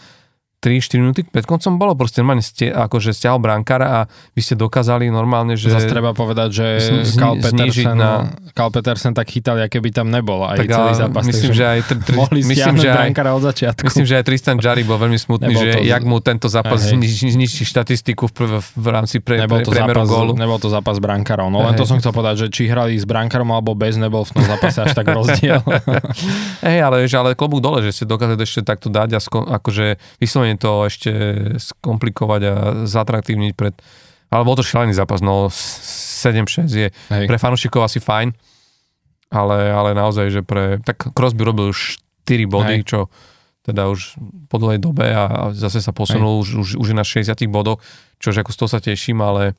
3-4 0.63 1.03
minúty 1.03 1.21
pred 1.27 1.43
koncom 1.43 1.75
bolo, 1.75 1.99
proste 1.99 2.23
normálne 2.23 2.47
ste, 2.47 2.71
akože 2.71 3.11
stiahol 3.11 3.43
brankára 3.43 3.87
a 3.91 4.01
vy 4.39 4.41
ste 4.47 4.55
dokázali 4.55 5.11
normálne, 5.11 5.59
že... 5.59 5.75
Zase 5.75 5.91
treba 5.91 6.15
povedať, 6.15 6.49
že 6.55 6.67
zni, 7.03 7.19
Carl, 7.19 7.35
Petersen, 7.43 7.99
na... 7.99 8.31
Carl 8.55 8.71
Petersen 8.71 9.11
tak 9.11 9.27
chytal, 9.27 9.59
aké 9.59 9.83
by 9.83 9.91
tam 9.91 10.07
nebol 10.15 10.47
aj 10.47 10.63
tak 10.63 10.71
celý 10.71 10.93
zápas. 10.95 11.23
Myslím, 11.27 11.51
že 11.51 11.65
aj, 11.67 11.81
tr, 11.83 11.97
tr, 11.99 12.15
mohli 12.15 12.41
myslím, 12.47 12.79
že 12.79 12.89
aj, 12.95 13.11
od 13.11 13.43
začiatku. 13.43 13.85
Myslím, 13.91 14.07
že 14.07 14.15
aj 14.23 14.25
Tristan 14.25 14.57
Jarry 14.63 14.87
bol 14.87 15.03
veľmi 15.03 15.19
smutný, 15.19 15.51
že 15.51 15.69
to, 15.75 15.81
jak 15.83 16.03
mu 16.07 16.23
tento 16.23 16.47
zápas 16.47 16.79
zničí 16.79 17.67
štatistiku 17.67 18.31
v, 18.31 18.63
v 18.63 18.87
rámci 18.87 19.19
pre, 19.19 19.43
nebol 19.43 19.67
to 19.67 19.75
zápas, 19.75 20.07
gólu. 20.07 20.39
Nebol 20.39 20.63
to 20.63 20.71
zápas 20.71 21.03
brankárov, 21.03 21.51
no 21.51 21.67
len 21.67 21.75
to 21.75 21.83
som 21.83 21.99
chcel 21.99 22.15
povedať, 22.15 22.47
že 22.47 22.55
či 22.55 22.71
hrali 22.71 22.95
s 22.95 23.03
brankárom 23.03 23.51
alebo 23.51 23.75
bez, 23.75 23.99
nebol 23.99 24.23
v 24.23 24.31
tom 24.31 24.47
zápase 24.47 24.79
až 24.79 24.95
tak 24.95 25.11
rozdiel. 25.19 25.59
Hej, 26.63 26.79
ale, 26.87 27.11
ale 27.11 27.35
klobúk 27.35 27.59
dole, 27.59 27.83
že 27.83 27.91
ste 27.91 28.05
dokázali 28.07 28.39
ešte 28.47 28.63
takto 28.63 28.87
dať 28.87 29.17
a 29.17 29.19
sko, 29.19 29.43
akože 29.43 29.99
vyslovene 30.23 30.52
úplne 30.53 30.61
to 30.61 30.85
ešte 30.85 31.11
skomplikovať 31.57 32.41
a 32.45 32.55
zatraktívniť 32.85 33.53
pred... 33.57 33.73
Ale 34.33 34.45
bol 34.45 34.57
to 34.57 34.65
šialený 34.65 34.93
zápas, 34.93 35.25
no 35.25 35.49
7-6 35.49 36.69
je 36.69 36.89
Hej. 36.93 37.25
pre 37.29 37.37
fanúšikov 37.37 37.85
asi 37.85 38.01
fajn, 38.01 38.33
ale, 39.33 39.73
ale 39.73 39.97
naozaj, 39.97 40.29
že 40.29 40.41
pre... 40.45 40.81
Tak 40.85 41.17
Crosby 41.17 41.45
robil 41.45 41.73
už 41.73 42.01
4 42.29 42.45
body, 42.49 42.77
Hej. 42.81 42.89
čo 42.89 42.99
teda 43.63 43.87
už 43.89 44.19
po 44.51 44.59
dlhej 44.59 44.83
dobe 44.83 45.07
a 45.07 45.55
zase 45.55 45.79
sa 45.79 45.95
posunul, 45.95 46.43
už, 46.43 46.49
už, 46.59 46.69
už 46.83 46.87
je 46.91 46.97
na 46.99 47.07
60 47.07 47.31
bodoch, 47.47 47.79
čože 48.19 48.43
ako 48.43 48.51
z 48.51 48.59
toho 48.59 48.69
sa 48.69 48.81
teším, 48.83 49.23
ale 49.23 49.55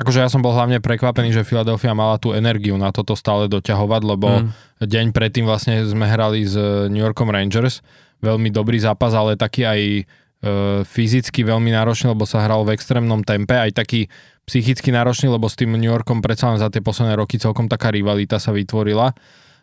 Akože 0.00 0.24
ja 0.24 0.32
som 0.32 0.40
bol 0.40 0.56
hlavne 0.56 0.80
prekvapený, 0.80 1.28
že 1.28 1.44
Philadelphia 1.44 1.92
mala 1.92 2.16
tú 2.16 2.32
energiu 2.32 2.80
na 2.80 2.88
toto 2.88 3.12
stále 3.12 3.52
doťahovať, 3.52 4.02
lebo 4.08 4.28
mm. 4.48 4.80
deň 4.80 5.06
predtým 5.12 5.44
vlastne 5.44 5.84
sme 5.84 6.08
hrali 6.08 6.40
s 6.40 6.56
New 6.88 7.04
Yorkom 7.04 7.28
Rangers, 7.28 7.84
veľmi 8.20 8.52
dobrý 8.52 8.80
zápas, 8.80 9.16
ale 9.16 9.40
taký 9.40 9.64
aj 9.64 9.80
E, 10.40 10.80
fyzicky 10.88 11.44
veľmi 11.44 11.68
náročný, 11.68 12.16
lebo 12.16 12.24
sa 12.24 12.40
hral 12.40 12.64
v 12.64 12.72
extrémnom 12.72 13.20
tempe, 13.20 13.52
aj 13.52 13.76
taký 13.76 14.08
psychicky 14.48 14.88
náročný, 14.88 15.28
lebo 15.28 15.44
s 15.52 15.56
tým 15.56 15.76
New 15.76 15.92
Yorkom 15.92 16.24
predsa 16.24 16.48
len 16.48 16.56
za 16.56 16.72
tie 16.72 16.80
posledné 16.80 17.12
roky 17.12 17.36
celkom 17.36 17.68
taká 17.68 17.92
rivalita 17.92 18.40
sa 18.40 18.48
vytvorila. 18.56 19.12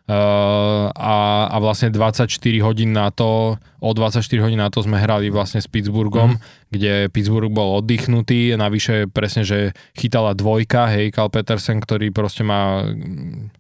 Uh, 0.07 0.87
a, 0.95 1.51
a 1.51 1.57
vlastne 1.59 1.91
24 1.91 2.31
hodín 2.63 2.95
na 2.95 3.11
to, 3.11 3.59
o 3.83 3.89
24 3.91 4.23
hodín 4.39 4.63
na 4.63 4.71
to 4.71 4.79
sme 4.79 4.95
hrali 4.95 5.27
vlastne 5.27 5.59
s 5.59 5.67
Pittsburghom, 5.67 6.39
mm. 6.39 6.71
kde 6.71 6.93
Pittsburgh 7.11 7.51
bol 7.51 7.83
oddychnutý, 7.83 8.55
navyše 8.55 9.11
presne, 9.11 9.43
že 9.43 9.75
chytala 9.99 10.31
dvojka, 10.31 10.95
hej, 10.95 11.11
Carl 11.11 11.27
Petersen, 11.27 11.83
ktorý 11.83 12.15
proste 12.15 12.47
má 12.47 12.87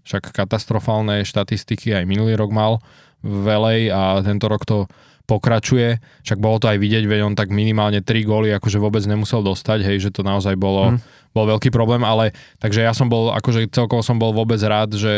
však 0.07 0.31
katastrofálne 0.31 1.27
štatistiky, 1.27 1.91
aj 1.91 2.07
minulý 2.07 2.39
rok 2.39 2.55
mal 2.55 2.79
velej 3.25 3.91
a 3.93 4.21
tento 4.21 4.45
rok 4.49 4.63
to 4.65 4.85
pokračuje, 5.27 5.99
však 6.23 6.39
bolo 6.39 6.57
to 6.57 6.71
aj 6.71 6.79
vidieť, 6.79 7.03
veď 7.03 7.19
on 7.27 7.35
tak 7.35 7.51
minimálne 7.51 7.99
3 7.99 8.23
góly 8.23 8.47
akože 8.55 8.79
vôbec 8.79 9.03
nemusel 9.03 9.43
dostať, 9.43 9.83
hej, 9.83 10.07
že 10.07 10.15
to 10.15 10.23
naozaj 10.23 10.55
bolo, 10.55 10.95
mm. 10.95 11.03
bol 11.35 11.43
veľký 11.51 11.67
problém, 11.67 11.99
ale 12.07 12.31
takže 12.63 12.87
ja 12.87 12.95
som 12.95 13.11
bol, 13.11 13.35
akože 13.35 13.67
celkovo 13.67 13.99
som 13.99 14.15
bol 14.15 14.31
vôbec 14.31 14.55
rád, 14.63 14.95
že 14.95 15.11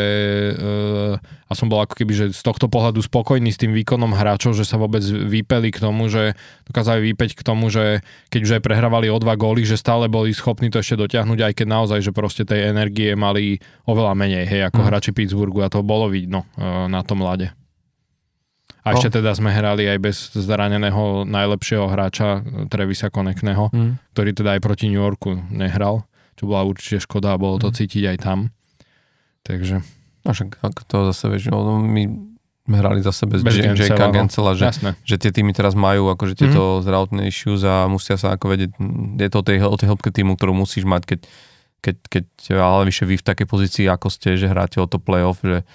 uh, 0.58 1.14
a 1.46 1.52
som 1.54 1.70
bol 1.70 1.78
ako 1.78 1.94
keby, 1.94 2.12
že 2.12 2.26
z 2.34 2.42
tohto 2.42 2.66
pohľadu 2.66 2.98
spokojný 3.06 3.54
s 3.54 3.62
tým 3.62 3.70
výkonom 3.70 4.10
hráčov, 4.10 4.58
že 4.58 4.66
sa 4.66 4.82
vôbec 4.82 5.06
vypeli 5.06 5.70
k 5.70 5.78
tomu, 5.78 6.10
že 6.10 6.34
dokázali 6.66 7.14
vypeť 7.14 7.38
k 7.38 7.46
tomu, 7.46 7.70
že 7.70 8.02
keď 8.34 8.40
už 8.42 8.52
aj 8.58 8.62
prehrávali 8.66 9.06
o 9.14 9.18
dva 9.22 9.38
góly, 9.38 9.62
že 9.62 9.78
stále 9.78 10.10
boli 10.10 10.34
schopní 10.34 10.74
to 10.74 10.82
ešte 10.82 10.98
dotiahnuť, 10.98 11.38
aj 11.38 11.52
keď 11.54 11.66
naozaj, 11.70 12.02
že 12.02 12.10
proste 12.10 12.42
tej 12.42 12.66
energie 12.66 13.14
mali 13.14 13.62
oveľa 13.86 14.18
menej, 14.18 14.50
hej, 14.50 14.66
ako 14.66 14.82
mm. 14.82 14.86
hráči 14.90 15.10
Pittsburghu 15.14 15.62
a 15.62 15.70
to 15.70 15.86
bolo 15.86 16.10
vidno 16.10 16.42
uh, 16.58 16.90
na 16.90 17.06
tom 17.06 17.22
lade. 17.22 17.59
A 18.80 18.96
ešte 18.96 19.12
oh. 19.12 19.14
teda 19.20 19.36
sme 19.36 19.52
hrali 19.52 19.84
aj 19.84 19.98
bez 20.00 20.16
zraneného 20.32 21.28
najlepšieho 21.28 21.84
hráča 21.84 22.40
Trevisa 22.72 23.12
Konekného, 23.12 23.68
mm. 23.68 24.16
ktorý 24.16 24.30
teda 24.32 24.56
aj 24.56 24.60
proti 24.64 24.88
New 24.88 25.00
Yorku 25.00 25.36
nehral, 25.52 26.08
čo 26.40 26.48
bola 26.48 26.64
určite 26.64 27.04
škoda 27.04 27.36
a 27.36 27.40
bolo 27.40 27.60
to 27.60 27.68
mm. 27.68 27.76
cítiť 27.76 28.04
aj 28.16 28.16
tam. 28.24 28.38
Takže... 29.44 29.84
A 30.20 30.36
však 30.36 30.60
ak 30.60 30.84
to 30.84 31.08
zase 31.12 31.32
vieš, 31.32 31.48
no, 31.48 31.80
my 31.80 32.30
sme 32.70 32.76
hrali 32.78 33.00
za 33.02 33.10
sebe 33.10 33.40
bez 33.40 33.56
Jakea 33.56 34.14
Gencela, 34.14 34.54
že, 34.54 34.70
že 35.02 35.16
tie 35.18 35.32
týmy 35.32 35.50
teraz 35.50 35.74
majú 35.74 36.12
akože 36.12 36.38
tieto 36.38 36.78
mm. 36.78 36.86
zdravotné 36.86 37.22
issues 37.26 37.66
a 37.66 37.90
musia 37.90 38.14
sa 38.14 38.38
ako 38.38 38.52
vedieť, 38.54 38.70
je 39.16 39.28
to 39.32 39.36
o 39.40 39.44
tej, 39.44 39.56
o 39.64 39.76
tej 39.76 39.88
hĺbke 39.90 40.14
týmu, 40.14 40.38
ktorú 40.38 40.54
musíš 40.54 40.86
mať, 40.86 41.02
keď, 41.04 41.20
keď, 41.82 41.96
keď 42.06 42.24
ale 42.62 42.86
vyše 42.86 43.08
vy 43.08 43.18
v 43.18 43.26
takej 43.26 43.46
pozícii, 43.48 43.84
ako 43.90 44.08
ste, 44.12 44.38
že 44.38 44.46
hráte 44.46 44.78
o 44.78 44.86
to 44.86 45.02
playoff, 45.02 45.42
že 45.42 45.66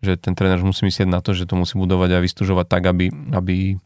že 0.00 0.16
ten 0.16 0.32
tréner 0.32 0.60
musí 0.64 0.88
myslieť 0.88 1.08
na 1.08 1.20
to, 1.20 1.36
že 1.36 1.44
to 1.44 1.56
musí 1.56 1.76
budovať 1.76 2.16
a 2.16 2.24
vystúžovať 2.24 2.66
tak, 2.68 2.88
aby, 2.88 3.12
aby 3.36 3.76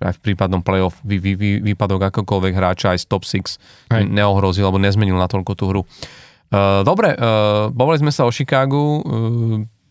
aj 0.00 0.20
v 0.20 0.22
prípadnom 0.22 0.60
playoff 0.60 1.00
vy, 1.02 1.16
vy, 1.18 1.32
vy, 1.34 1.50
výpadok 1.72 2.12
akokoľvek 2.12 2.52
hráča 2.52 2.92
aj 2.92 2.98
z 3.02 3.06
top 3.08 3.24
6 3.24 3.92
Hej. 3.92 4.02
neohrozil 4.06 4.68
alebo 4.68 4.80
nezmenil 4.80 5.16
natoľko 5.16 5.52
tú 5.56 5.64
hru. 5.72 5.82
Uh, 6.46 6.86
dobre, 6.86 7.16
uh, 7.16 7.72
bavili 7.74 8.06
sme 8.06 8.12
sa 8.14 8.28
o 8.28 8.30
Chicagu, 8.30 8.78
uh, 8.78 9.02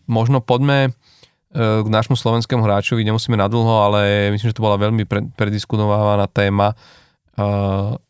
možno 0.08 0.40
poďme 0.40 0.94
uh, 0.94 1.84
k 1.84 1.88
nášmu 1.90 2.16
slovenskému 2.16 2.64
hráčovi, 2.64 3.04
nemusíme 3.04 3.36
nadlho, 3.36 3.82
ale 3.82 4.32
myslím, 4.32 4.48
že 4.54 4.56
to 4.56 4.64
bola 4.64 4.80
veľmi 4.80 5.04
pre, 5.04 5.26
prediskutovaná 5.36 6.24
téma. 6.30 6.72
Uh, 7.36 8.00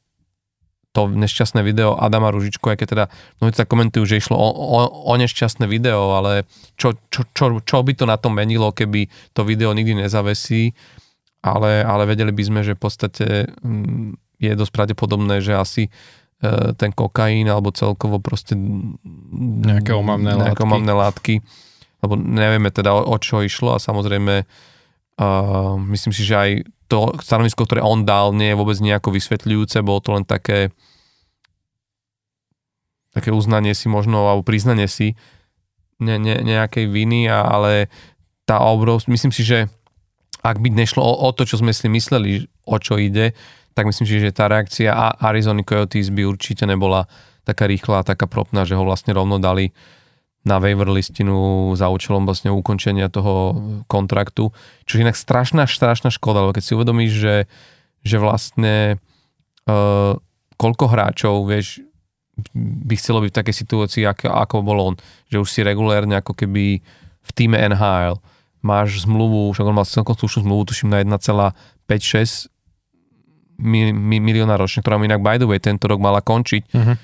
to 0.97 1.13
nešťastné 1.13 1.61
video 1.61 1.93
Adama 1.93 2.33
Ružičko, 2.33 2.73
aj 2.73 2.81
keď 2.81 2.89
teda 2.89 3.05
mnohí 3.39 3.53
sa 3.53 3.69
komentujú, 3.69 4.09
že 4.09 4.17
išlo 4.17 4.33
o, 4.33 4.49
o, 4.49 4.81
o 5.07 5.15
nešťastné 5.21 5.69
video, 5.69 6.17
ale 6.17 6.49
čo, 6.81 6.97
čo, 7.13 7.29
čo, 7.37 7.61
čo 7.61 7.77
by 7.85 7.93
to 7.93 8.09
na 8.09 8.17
tom 8.17 8.33
menilo, 8.33 8.73
keby 8.73 9.13
to 9.37 9.45
video 9.45 9.77
nikdy 9.77 9.93
nezavesí, 9.93 10.73
ale, 11.45 11.85
ale 11.85 12.09
vedeli 12.09 12.33
by 12.33 12.43
sme, 12.43 12.61
že 12.65 12.73
v 12.73 12.81
podstate 12.81 13.27
mm, 13.61 14.41
je 14.41 14.53
dosť 14.57 14.73
pravdepodobné, 14.73 15.45
že 15.45 15.53
asi 15.53 15.83
e, 15.87 15.91
ten 16.81 16.97
kokain 16.97 17.45
alebo 17.45 17.77
celkovo 17.77 18.17
proste 18.17 18.57
nejaké 18.57 19.93
omamné 19.93 20.33
nejaké 20.33 20.65
látky. 20.65 20.65
Omamné 20.65 20.93
látky 20.97 21.35
lebo 22.05 22.15
nevieme 22.17 22.69
teda 22.71 22.93
o, 22.93 23.03
o 23.03 23.17
čo 23.17 23.41
išlo 23.41 23.77
a 23.77 23.83
samozrejme 23.83 24.45
uh, 24.45 25.75
myslím 25.91 26.13
si, 26.13 26.23
že 26.23 26.35
aj 26.37 26.51
to 26.87 27.15
stanovisko, 27.19 27.67
ktoré 27.67 27.83
on 27.83 28.07
dal, 28.07 28.31
nie 28.31 28.55
je 28.55 28.59
vôbec 28.59 28.79
nejako 28.79 29.15
vysvetľujúce, 29.15 29.83
bolo 29.83 30.01
to 30.03 30.11
len 30.15 30.25
také 30.27 30.71
také 33.17 33.33
uznanie 33.33 33.73
si 33.73 33.89
možno, 33.89 34.29
alebo 34.29 34.45
priznanie 34.45 34.85
si 34.93 35.17
ne, 35.97 36.21
ne, 36.21 36.37
nejakej 36.45 36.85
viny, 36.85 37.25
ale 37.33 37.89
tá 38.45 38.61
obrov, 38.61 39.01
myslím 39.09 39.33
si, 39.33 39.41
že 39.41 39.73
ak 40.45 40.61
by 40.61 40.69
nešlo 40.69 41.01
o, 41.01 41.25
o 41.25 41.33
to, 41.33 41.49
čo 41.49 41.59
sme 41.59 41.73
si 41.73 41.89
mysleli, 41.89 42.45
o 42.69 42.77
čo 42.77 43.01
ide, 43.01 43.33
tak 43.73 43.89
myslím 43.89 44.05
si, 44.05 44.21
že 44.21 44.37
tá 44.37 44.53
reakcia 44.53 44.93
Arizona 45.17 45.65
Coyotes 45.65 46.13
by 46.13 46.29
určite 46.29 46.69
nebola 46.69 47.09
taká 47.49 47.65
rýchla 47.65 48.05
taká 48.05 48.29
propná, 48.29 48.69
že 48.69 48.77
ho 48.77 48.85
vlastne 48.85 49.17
rovno 49.17 49.41
dali 49.41 49.73
na 50.47 50.63
waiver 50.63 50.87
listinu 50.87 51.75
za 51.75 51.91
účelom 51.91 52.23
vlastne 52.23 52.55
ukončenia 52.55 53.11
toho 53.11 53.59
kontraktu. 53.91 54.55
Čo 54.87 54.93
je 54.95 55.03
inak 55.03 55.19
strašná, 55.19 55.67
strašná 55.67 56.15
škoda, 56.15 56.47
lebo 56.47 56.55
keď 56.55 56.63
si 56.63 56.73
uvedomíš, 56.79 57.13
že, 57.19 57.37
že 58.07 58.17
vlastne 58.23 59.03
uh, 59.67 60.15
koľko 60.55 60.85
hráčov, 60.87 61.51
vieš, 61.51 61.83
by 62.55 62.95
chcelo 62.95 63.27
byť 63.27 63.31
v 63.33 63.39
takej 63.43 63.55
situácii, 63.59 64.03
ako, 64.07 64.31
ako 64.31 64.55
bol 64.63 64.79
on, 64.93 64.95
že 65.27 65.43
už 65.43 65.49
si 65.51 65.67
regulérne 65.67 66.21
ako 66.21 66.39
keby 66.39 66.79
v 67.27 67.31
týme 67.35 67.59
NHL 67.59 68.23
máš 68.63 69.03
zmluvu, 69.03 69.51
však 69.55 69.67
on 69.67 69.77
mal 69.77 69.87
celkom 69.89 70.15
slušnú 70.15 70.47
zmluvu, 70.47 70.63
tuším 70.71 70.91
na 70.91 71.03
1,56 71.03 72.51
milióna 73.57 74.61
ročne, 74.61 74.85
ktorá 74.85 75.01
mu 75.01 75.09
inak 75.09 75.25
by 75.25 75.41
the 75.41 75.49
way 75.49 75.57
tento 75.57 75.89
rok 75.89 75.97
mala 75.97 76.21
končiť. 76.21 76.63
Uh-huh. 76.77 76.95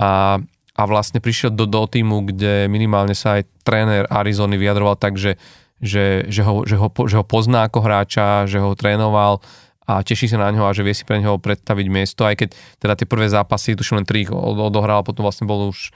A, 0.00 0.40
a 0.78 0.82
vlastne 0.86 1.18
prišiel 1.18 1.50
do, 1.50 1.66
do 1.66 1.82
týmu, 1.90 2.30
kde 2.30 2.70
minimálne 2.70 3.18
sa 3.18 3.42
aj 3.42 3.50
tréner 3.66 4.06
Arizony 4.06 4.54
vyjadroval 4.54 4.94
tak, 4.94 5.18
že, 5.18 5.34
že, 5.82 6.30
že, 6.30 6.46
ho, 6.46 6.62
že, 6.62 6.78
ho, 6.78 6.86
že 6.86 7.18
ho 7.18 7.24
pozná 7.26 7.66
ako 7.66 7.82
hráča, 7.82 8.46
že 8.46 8.62
ho 8.62 8.78
trénoval 8.78 9.42
a 9.88 10.06
teší 10.06 10.30
sa 10.30 10.38
na 10.38 10.54
ňo 10.54 10.70
a 10.70 10.76
že 10.76 10.86
vie 10.86 10.94
si 10.94 11.02
pre 11.02 11.18
neho 11.18 11.40
predstaviť 11.40 11.86
miesto, 11.90 12.22
aj 12.22 12.38
keď 12.38 12.48
teda 12.78 12.94
tie 12.94 13.06
prvé 13.10 13.26
zápasy, 13.26 13.74
tuším 13.74 14.04
len 14.04 14.06
tri 14.06 14.22
odohral, 14.30 15.02
potom 15.02 15.26
vlastne 15.26 15.50
bol 15.50 15.72
už 15.72 15.90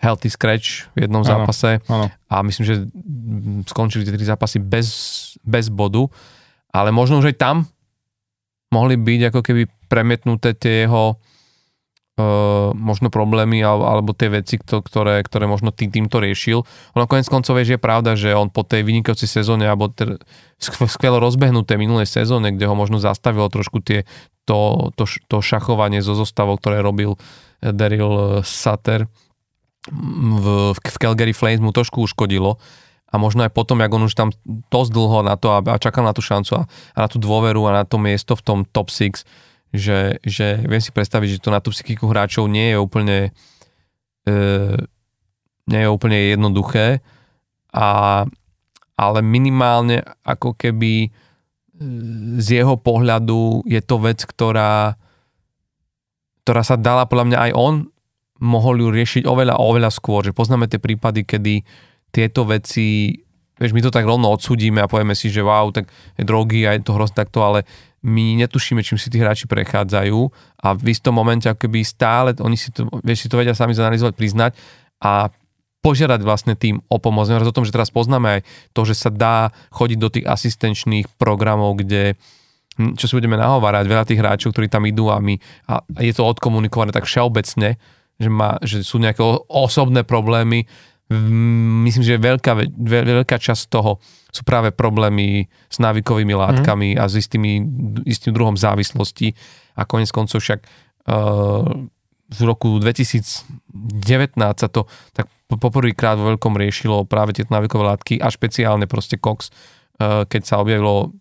healthy 0.00 0.32
scratch 0.32 0.90
v 0.98 1.06
jednom 1.06 1.22
ano, 1.22 1.30
zápase 1.30 1.78
ano. 1.86 2.10
a 2.26 2.34
myslím, 2.42 2.64
že 2.66 2.74
skončili 3.70 4.02
tie 4.02 4.16
tri 4.16 4.26
zápasy 4.26 4.58
bez, 4.58 4.88
bez 5.46 5.70
bodu, 5.70 6.10
ale 6.74 6.90
možno 6.90 7.22
už 7.22 7.30
aj 7.30 7.36
tam 7.38 7.56
mohli 8.74 8.98
byť 8.98 9.30
ako 9.30 9.40
keby 9.46 9.62
premietnuté 9.86 10.58
tie 10.58 10.90
jeho 10.90 11.20
uh, 12.18 12.70
možno 12.74 13.10
problémy 13.10 13.62
alebo, 13.62 14.14
tie 14.14 14.30
veci, 14.30 14.60
ktoré, 14.60 15.22
ktoré 15.22 15.44
možno 15.50 15.74
tým, 15.74 15.90
týmto 15.90 16.22
riešil. 16.22 16.62
Ono 16.94 17.04
konec 17.10 17.26
koncov 17.26 17.58
je, 17.58 17.78
pravda, 17.78 18.14
že 18.14 18.34
on 18.34 18.50
po 18.50 18.62
tej 18.62 18.86
vynikajúcej 18.86 19.26
sezóne 19.26 19.66
alebo 19.66 19.90
ter, 19.90 20.22
skvelo 20.62 21.18
rozbehnuté 21.18 21.74
minulej 21.74 22.06
sezóne, 22.06 22.54
kde 22.54 22.70
ho 22.70 22.74
možno 22.78 23.02
zastavilo 23.02 23.50
trošku 23.50 23.82
tie, 23.82 24.06
to, 24.46 24.90
to, 24.94 25.08
to 25.26 25.36
šachovanie 25.40 26.04
zo 26.04 26.14
zostavou, 26.14 26.54
ktoré 26.60 26.84
robil 26.84 27.16
Daryl 27.64 28.44
Sutter 28.44 29.08
v, 29.88 30.72
v 30.72 30.78
Calgary 30.96 31.36
Flames 31.36 31.60
mu 31.60 31.72
trošku 31.72 32.04
uškodilo 32.04 32.56
a 33.12 33.14
možno 33.20 33.46
aj 33.46 33.52
potom, 33.54 33.78
jak 33.78 33.92
on 33.92 34.08
už 34.08 34.14
tam 34.16 34.28
dosť 34.72 34.90
dlho 34.90 35.18
na 35.22 35.38
to 35.38 35.54
a, 35.54 35.62
a 35.62 35.76
čakal 35.78 36.02
na 36.02 36.16
tú 36.16 36.24
šancu 36.24 36.58
a, 36.58 36.62
a 36.66 36.98
na 37.04 37.08
tú 37.08 37.20
dôveru 37.20 37.62
a 37.68 37.82
na 37.82 37.84
to 37.86 38.00
miesto 38.00 38.34
v 38.34 38.42
tom 38.42 38.58
top 38.64 38.88
6, 38.90 39.22
že, 39.74 40.22
že 40.22 40.62
viem 40.62 40.78
si 40.78 40.94
predstaviť, 40.94 41.28
že 41.36 41.42
to 41.42 41.50
na 41.50 41.58
tú 41.58 41.74
psychiku 41.74 42.06
hráčov 42.06 42.46
nie 42.46 42.70
je 42.70 42.78
úplne 42.78 43.18
e, 44.22 44.78
nie 45.66 45.80
je 45.82 45.88
úplne 45.90 46.14
jednoduché, 46.30 47.02
a, 47.74 48.22
ale 48.94 49.18
minimálne 49.26 50.06
ako 50.22 50.54
keby 50.54 51.08
e, 51.08 51.08
z 52.38 52.62
jeho 52.62 52.78
pohľadu 52.78 53.66
je 53.66 53.80
to 53.82 53.96
vec, 53.98 54.22
ktorá, 54.22 54.94
ktorá 56.46 56.62
sa 56.62 56.78
dala 56.78 57.10
podľa 57.10 57.26
mňa 57.34 57.38
aj 57.50 57.52
on 57.58 57.74
mohol 58.38 58.78
ju 58.78 58.88
riešiť 58.94 59.22
oveľa, 59.26 59.58
oveľa 59.58 59.90
skôr, 59.90 60.22
že 60.22 60.36
poznáme 60.36 60.70
tie 60.70 60.78
prípady, 60.78 61.26
kedy 61.26 61.64
tieto 62.14 62.46
veci, 62.46 63.10
vieš, 63.58 63.72
my 63.74 63.82
to 63.82 63.90
tak 63.90 64.06
rovno 64.06 64.30
odsudíme 64.30 64.84
a 64.84 64.90
povieme 64.90 65.18
si, 65.18 65.32
že 65.32 65.42
wow, 65.42 65.72
tak 65.74 65.90
je 66.14 66.22
drogy 66.22 66.62
a 66.68 66.76
je 66.76 66.84
to 66.84 66.94
hrozné 66.94 67.16
takto, 67.24 67.42
ale 67.42 67.66
my 68.04 68.36
netušíme, 68.44 68.84
čím 68.84 69.00
si 69.00 69.08
tí 69.08 69.16
hráči 69.16 69.48
prechádzajú 69.48 70.18
a 70.60 70.76
v 70.76 70.92
istom 70.92 71.16
momente 71.16 71.48
ako 71.48 71.64
keby 71.64 71.80
stále, 71.80 72.36
oni 72.36 72.60
si 72.60 72.68
to, 72.68 72.84
vieš, 73.00 73.24
si 73.24 73.28
to 73.32 73.40
vedia 73.40 73.56
sami 73.56 73.72
zanalizovať, 73.72 74.12
priznať 74.12 74.52
a 75.00 75.32
požiadať 75.80 76.20
vlastne 76.20 76.52
tým 76.56 76.84
o 76.88 76.96
pomoc. 77.00 77.28
Neviem 77.28 77.48
o 77.48 77.56
tom, 77.56 77.64
že 77.64 77.72
teraz 77.72 77.88
poznáme 77.88 78.40
aj 78.40 78.40
to, 78.76 78.84
že 78.84 78.94
sa 78.96 79.10
dá 79.12 79.52
chodiť 79.72 79.98
do 80.00 80.08
tých 80.12 80.24
asistenčných 80.28 81.16
programov, 81.16 81.80
kde 81.80 82.16
hm, 82.76 82.96
čo 83.00 83.08
si 83.08 83.16
budeme 83.16 83.40
nahovárať, 83.40 83.84
veľa 83.88 84.04
tých 84.04 84.20
hráčov, 84.20 84.52
ktorí 84.52 84.68
tam 84.68 84.84
idú 84.84 85.08
a 85.08 85.16
my, 85.16 85.40
a 85.68 85.80
je 86.04 86.12
to 86.12 86.28
odkomunikované 86.28 86.92
tak 86.92 87.08
všeobecne, 87.08 87.80
že, 88.20 88.28
má, 88.28 88.60
že 88.60 88.84
sú 88.84 89.00
nejaké 89.00 89.24
osobné 89.48 90.04
problémy. 90.04 90.68
Myslím, 91.84 92.04
že 92.04 92.20
veľká, 92.20 92.52
veľká 92.68 93.36
časť 93.36 93.68
toho 93.68 94.00
sú 94.34 94.42
práve 94.42 94.74
problémy 94.74 95.46
s 95.70 95.78
návykovými 95.78 96.34
látkami 96.34 96.88
mm. 96.94 96.98
a 96.98 97.04
s 97.06 97.14
istými, 97.22 97.62
istým 98.02 98.34
druhom 98.34 98.58
závislosti 98.58 99.30
a 99.78 99.86
konec 99.86 100.10
koncov 100.10 100.42
však 100.42 100.60
uh, 101.06 101.62
v 102.34 102.40
roku 102.42 102.82
2019 102.82 103.46
sa 104.58 104.66
to 104.66 104.90
tak 105.14 105.30
poprvýkrát 105.46 106.18
vo 106.18 106.34
veľkom 106.34 106.58
riešilo 106.58 107.06
práve 107.06 107.38
tieto 107.38 107.54
návykové 107.54 107.94
látky 107.94 108.14
a 108.18 108.26
špeciálne 108.26 108.90
proste 108.90 109.14
Cox, 109.22 109.54
uh, 110.02 110.26
keď 110.26 110.42
sa 110.42 110.58
objavilo 110.58 111.14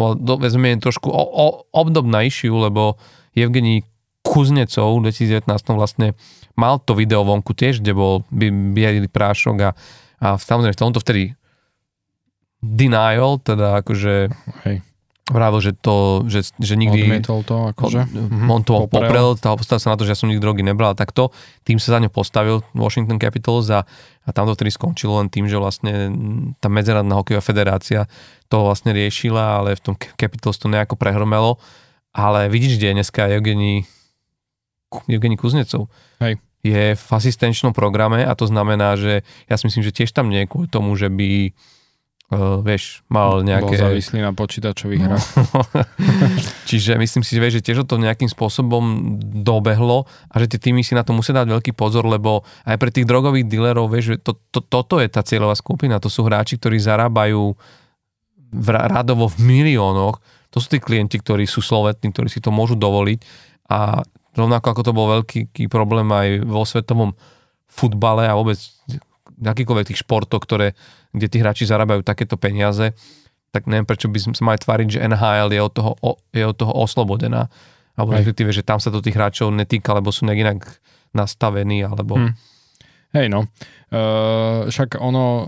do, 0.00 0.40
vezme 0.40 0.80
trošku 0.80 1.12
o, 1.12 1.22
o, 1.28 1.46
obdobná 1.76 2.24
issue, 2.24 2.56
lebo 2.56 2.96
Evgení 3.36 3.84
Kuznecov 4.24 5.04
v 5.04 5.12
2019 5.12 5.44
vlastne 5.76 6.16
mal 6.56 6.80
to 6.80 6.96
video 6.96 7.20
vonku 7.20 7.52
tiež, 7.52 7.84
kde 7.84 7.92
bol 7.92 8.24
bielý 8.32 9.04
prášok 9.12 9.56
a, 9.60 9.70
a 10.24 10.26
samozrejme 10.40 10.72
v 10.72 10.82
tomto 10.88 11.04
vtedy 11.04 11.36
denial, 12.60 13.40
teda 13.40 13.80
akože 13.80 14.28
Hej. 14.68 14.84
Vravil, 15.30 15.62
že 15.62 15.72
to, 15.78 16.26
že, 16.26 16.50
že 16.58 16.74
nikdy... 16.74 17.06
Odmietol 17.06 17.46
to, 17.46 17.70
akože. 17.70 18.02
On, 18.50 18.50
on 18.50 18.62
to 18.66 18.90
poprel, 18.90 19.38
postavil 19.38 19.78
sa 19.78 19.94
na 19.94 19.96
to, 19.96 20.02
že 20.02 20.12
ja 20.12 20.18
som 20.18 20.26
nikdy 20.26 20.42
drogy 20.42 20.66
nebral 20.66 20.90
a 20.90 20.98
takto. 20.98 21.30
Tým 21.62 21.78
sa 21.78 21.94
za 21.94 22.02
ňo 22.02 22.10
postavil 22.10 22.66
Washington 22.74 23.22
Capitals 23.22 23.70
a, 23.70 23.86
a 24.26 24.28
tam 24.34 24.50
to 24.50 24.58
vtedy 24.58 24.74
skončilo 24.74 25.22
len 25.22 25.30
tým, 25.30 25.46
že 25.46 25.54
vlastne 25.54 26.10
tá 26.58 26.66
Medzinárodná 26.66 27.14
hokejová 27.14 27.46
federácia 27.46 28.10
to 28.50 28.66
vlastne 28.66 28.90
riešila, 28.90 29.62
ale 29.62 29.78
v 29.78 29.82
tom 29.86 29.94
Capitals 29.94 30.58
to 30.58 30.66
nejako 30.66 30.98
prehromelo. 30.98 31.62
Ale 32.10 32.50
vidíš, 32.50 32.82
kde 32.82 32.90
je 32.90 32.96
dneska 32.98 33.30
Evgení, 33.30 33.86
Evgení 35.06 35.38
Kuznecov. 35.38 35.86
Hej. 36.18 36.42
Je 36.66 36.98
v 36.98 37.06
asistenčnom 37.14 37.70
programe 37.70 38.26
a 38.26 38.34
to 38.34 38.50
znamená, 38.50 38.98
že 38.98 39.22
ja 39.46 39.54
si 39.54 39.70
myslím, 39.70 39.86
že 39.86 39.94
tiež 39.94 40.10
tam 40.10 40.26
nie 40.26 40.42
je 40.42 40.50
kvôli 40.50 40.66
tomu, 40.66 40.98
že 40.98 41.06
by 41.06 41.54
uh, 42.30 42.62
vieš, 42.62 43.02
mal 43.10 43.42
nejaké... 43.42 43.74
Bol 43.74 43.90
závislý 43.90 44.18
na 44.22 44.30
počítačových 44.30 45.02
hrách. 45.02 45.26
No. 45.50 45.60
Čiže 46.70 46.94
myslím 46.96 47.22
si, 47.26 47.34
že, 47.34 47.40
vieš, 47.42 47.54
že 47.60 47.64
tiež 47.70 47.82
to 47.86 47.98
nejakým 47.98 48.30
spôsobom 48.30 49.16
dobehlo 49.42 50.06
a 50.30 50.34
že 50.38 50.56
tie 50.56 50.70
týmy 50.70 50.86
si 50.86 50.94
na 50.94 51.02
to 51.02 51.10
musia 51.10 51.34
dať 51.34 51.50
veľký 51.50 51.72
pozor, 51.74 52.06
lebo 52.06 52.46
aj 52.66 52.76
pre 52.78 52.90
tých 52.94 53.06
drogových 53.06 53.50
dealerov, 53.50 53.90
vieš, 53.90 54.14
že 54.14 54.16
to, 54.22 54.32
to, 54.54 54.62
toto 54.62 55.02
je 55.02 55.10
tá 55.10 55.26
cieľová 55.26 55.58
skupina, 55.58 55.98
to 55.98 56.08
sú 56.08 56.22
hráči, 56.22 56.56
ktorí 56.56 56.78
zarábajú 56.78 57.58
v, 58.50 58.68
radovo 58.70 59.26
v 59.30 59.36
miliónoch, 59.42 60.22
to 60.50 60.58
sú 60.58 60.66
tí 60.66 60.78
klienti, 60.82 61.18
ktorí 61.18 61.46
sú 61.46 61.62
slovetní, 61.62 62.10
ktorí 62.10 62.26
si 62.26 62.42
to 62.42 62.50
môžu 62.50 62.74
dovoliť 62.74 63.22
a 63.70 64.02
rovnako 64.34 64.66
ako 64.74 64.82
to 64.82 64.92
bol 64.94 65.06
veľký 65.18 65.66
problém 65.70 66.06
aj 66.10 66.42
vo 66.42 66.62
svetovom 66.66 67.14
futbale 67.70 68.26
a 68.26 68.34
vôbec 68.34 68.58
akýkoľvek 69.40 69.88
tých 69.92 70.02
športov, 70.04 70.44
ktoré, 70.44 70.76
kde 71.16 71.26
tí 71.26 71.36
hráči 71.40 71.64
zarábajú 71.64 72.04
takéto 72.04 72.36
peniaze, 72.36 72.92
tak 73.50 73.66
neviem, 73.66 73.88
prečo 73.88 74.06
by 74.06 74.18
sme 74.20 74.34
sa 74.36 74.46
mali 74.46 74.58
tváriť, 74.62 74.88
že 74.94 75.02
NHL 75.10 75.50
je 75.50 75.60
od 75.60 75.72
toho, 75.74 75.92
je 76.30 76.44
od 76.46 76.56
toho 76.56 76.72
oslobodená. 76.76 77.50
Alebo 77.98 78.14
respektíve, 78.14 78.54
že 78.54 78.62
tam 78.62 78.78
sa 78.78 78.94
to 78.94 79.02
tých 79.02 79.18
hráčov 79.18 79.50
netýka, 79.50 79.92
lebo 79.92 80.14
sú 80.14 80.24
nejak 80.24 80.40
inak 80.40 80.60
nastavení, 81.12 81.82
alebo... 81.82 82.16
Hmm. 82.16 82.32
Hej 83.10 83.26
no, 83.26 83.42
uh, 83.42 84.70
však 84.70 85.02
ono, 85.02 85.26
uh, 85.26 85.44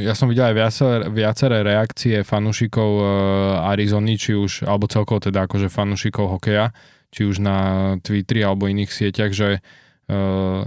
ja 0.00 0.16
som 0.16 0.32
videl 0.32 0.48
aj 0.48 0.56
viacer, 0.56 0.98
viaceré 1.12 1.60
reakcie 1.60 2.24
fanúšikov 2.24 2.88
uh, 2.88 3.68
Arizony, 3.68 4.16
či 4.16 4.32
už, 4.32 4.64
alebo 4.64 4.88
celkovo 4.88 5.20
teda 5.20 5.44
akože 5.44 5.68
fanúšikov 5.68 6.40
hokeja, 6.40 6.72
či 7.12 7.28
už 7.28 7.44
na 7.44 7.56
Twitteri 8.00 8.40
alebo 8.40 8.64
iných 8.64 8.88
sieťach, 8.88 9.36
že 9.36 9.60
uh, 9.60 10.64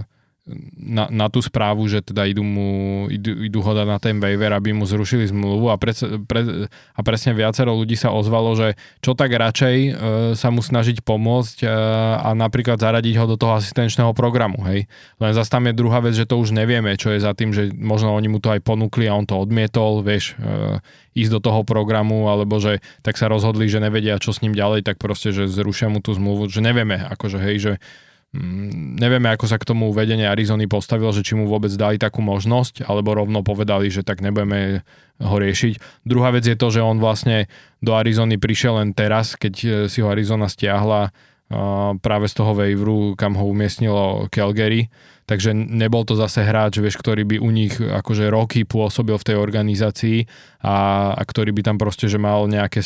na, 0.78 1.10
na 1.10 1.26
tú 1.26 1.42
správu, 1.42 1.90
že 1.90 2.06
teda 2.06 2.22
idú, 2.22 2.46
mu, 2.46 2.70
idú, 3.10 3.34
idú 3.42 3.58
ho 3.66 3.72
na 3.74 3.98
ten 3.98 4.22
waiver, 4.22 4.54
aby 4.54 4.70
mu 4.70 4.86
zrušili 4.86 5.26
zmluvu 5.26 5.74
a, 5.74 5.76
pre, 5.76 5.90
pre, 6.22 6.70
a 6.70 7.00
presne 7.02 7.34
viacero 7.34 7.74
ľudí 7.74 7.98
sa 7.98 8.14
ozvalo, 8.14 8.54
že 8.54 8.78
čo 9.02 9.18
tak 9.18 9.34
radšej 9.34 9.76
e, 9.76 9.90
sa 10.38 10.48
mu 10.54 10.62
snažiť 10.62 11.02
pomôcť 11.02 11.66
e, 11.66 11.68
a 12.22 12.30
napríklad 12.38 12.78
zaradiť 12.78 13.14
ho 13.18 13.26
do 13.26 13.34
toho 13.34 13.58
asistenčného 13.58 14.14
programu, 14.14 14.62
hej. 14.70 14.86
Len 15.18 15.32
zase 15.34 15.50
tam 15.50 15.66
je 15.66 15.74
druhá 15.74 15.98
vec, 15.98 16.14
že 16.14 16.30
to 16.30 16.38
už 16.38 16.54
nevieme, 16.54 16.94
čo 16.94 17.10
je 17.10 17.18
za 17.18 17.34
tým, 17.34 17.50
že 17.50 17.74
možno 17.74 18.14
oni 18.14 18.30
mu 18.30 18.38
to 18.38 18.54
aj 18.54 18.62
ponúkli 18.62 19.10
a 19.10 19.18
on 19.18 19.26
to 19.26 19.34
odmietol, 19.34 20.06
vieš, 20.06 20.38
e, 20.38 20.78
ísť 21.18 21.32
do 21.32 21.40
toho 21.42 21.66
programu, 21.66 22.30
alebo 22.30 22.62
že 22.62 22.78
tak 23.02 23.18
sa 23.18 23.26
rozhodli, 23.26 23.66
že 23.66 23.82
nevedia, 23.82 24.22
čo 24.22 24.30
s 24.30 24.46
ním 24.46 24.54
ďalej, 24.54 24.86
tak 24.86 25.02
proste, 25.02 25.34
že 25.34 25.50
zrušia 25.50 25.90
mu 25.90 25.98
tú 25.98 26.14
zmluvu, 26.14 26.46
že 26.46 26.62
nevieme, 26.62 27.02
akože 27.02 27.38
hej, 27.42 27.56
že 27.58 27.72
Mm, 28.36 29.00
nevieme, 29.00 29.32
ako 29.32 29.48
sa 29.48 29.56
k 29.56 29.64
tomu 29.64 29.88
vedenie 29.96 30.28
Arizony 30.28 30.68
postavilo, 30.68 31.08
že 31.08 31.24
či 31.24 31.32
mu 31.32 31.48
vôbec 31.48 31.72
dali 31.72 31.96
takú 31.96 32.20
možnosť, 32.20 32.84
alebo 32.84 33.16
rovno 33.16 33.40
povedali, 33.40 33.88
že 33.88 34.04
tak 34.04 34.20
nebudeme 34.20 34.84
ho 35.16 35.36
riešiť. 35.40 36.04
Druhá 36.04 36.28
vec 36.36 36.44
je 36.44 36.56
to, 36.60 36.68
že 36.68 36.84
on 36.84 37.00
vlastne 37.00 37.48
do 37.80 37.96
Arizony 37.96 38.36
prišiel 38.36 38.84
len 38.84 38.92
teraz, 38.92 39.32
keď 39.40 39.54
eh, 39.64 39.70
si 39.88 40.04
ho 40.04 40.12
Arizona 40.12 40.52
stiahla 40.52 41.08
práve 42.02 42.26
z 42.26 42.34
toho 42.34 42.58
waiveru, 42.58 43.14
kam 43.14 43.38
ho 43.38 43.46
umiestnilo 43.46 44.26
Calgary 44.34 44.90
takže 45.26 45.52
nebol 45.52 46.06
to 46.06 46.14
zase 46.14 46.46
hráč, 46.46 46.78
vieš, 46.78 47.02
ktorý 47.02 47.26
by 47.26 47.36
u 47.42 47.50
nich 47.50 47.74
akože 47.76 48.30
roky 48.30 48.62
pôsobil 48.62 49.18
v 49.18 49.26
tej 49.26 49.36
organizácii 49.36 50.18
a, 50.62 51.10
a 51.18 51.22
ktorý 51.26 51.50
by 51.50 51.62
tam 51.66 51.76
proste, 51.76 52.06
že 52.06 52.16
mal 52.16 52.46
nejaké 52.46 52.78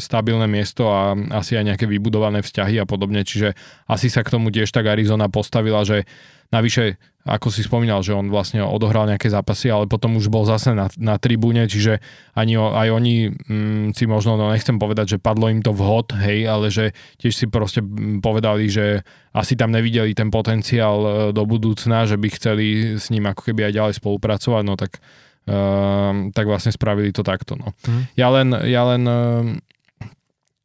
stabilné 0.00 0.48
miesto 0.48 0.88
a 0.88 1.12
asi 1.36 1.60
aj 1.60 1.72
nejaké 1.72 1.84
vybudované 1.84 2.40
vzťahy 2.40 2.80
a 2.80 2.88
podobne, 2.88 3.20
čiže 3.22 3.52
asi 3.84 4.08
sa 4.08 4.24
k 4.24 4.32
tomu 4.32 4.48
tiež 4.48 4.72
tak 4.72 4.88
Arizona 4.88 5.28
postavila, 5.28 5.84
že 5.84 6.08
navyše 6.52 7.00
ako 7.22 7.54
si 7.54 7.62
spomínal, 7.62 8.02
že 8.02 8.18
on 8.18 8.26
vlastne 8.34 8.66
odohral 8.66 9.06
nejaké 9.06 9.30
zápasy, 9.30 9.70
ale 9.70 9.86
potom 9.86 10.18
už 10.18 10.26
bol 10.26 10.42
zase 10.42 10.74
na, 10.74 10.90
na 10.98 11.22
tribúne, 11.22 11.70
čiže 11.70 12.02
ani 12.34 12.58
aj 12.58 12.88
oni 12.90 13.30
mm, 13.30 13.86
si 13.94 14.10
možno, 14.10 14.34
no 14.34 14.50
nechcem 14.50 14.74
povedať, 14.74 15.16
že 15.16 15.22
padlo 15.22 15.46
im 15.46 15.62
to 15.62 15.70
vhod, 15.70 16.18
hej, 16.18 16.50
ale 16.50 16.74
že 16.74 16.90
tiež 17.22 17.30
si 17.30 17.46
proste 17.46 17.78
mm, 17.78 18.18
povedali, 18.18 18.66
že 18.66 19.06
asi 19.30 19.54
tam 19.54 19.70
nevideli 19.70 20.18
ten 20.18 20.34
potenciál 20.34 20.98
e, 20.98 21.10
do 21.30 21.46
budúcna, 21.46 22.10
že 22.10 22.18
by 22.18 22.28
chceli 22.34 22.98
s 22.98 23.06
ním 23.14 23.30
ako 23.30 23.54
keby 23.54 23.70
aj 23.70 23.76
ďalej 23.78 23.94
spolupracovať, 24.02 24.62
no 24.66 24.74
tak 24.74 24.98
tak 25.42 26.46
vlastne 26.46 26.70
spravili 26.70 27.10
to 27.10 27.26
takto. 27.26 27.58
No. 27.58 27.74
Mm. 27.82 28.02
Ja 28.14 28.28
len, 28.30 28.48
ja 28.62 28.82
len 28.94 29.02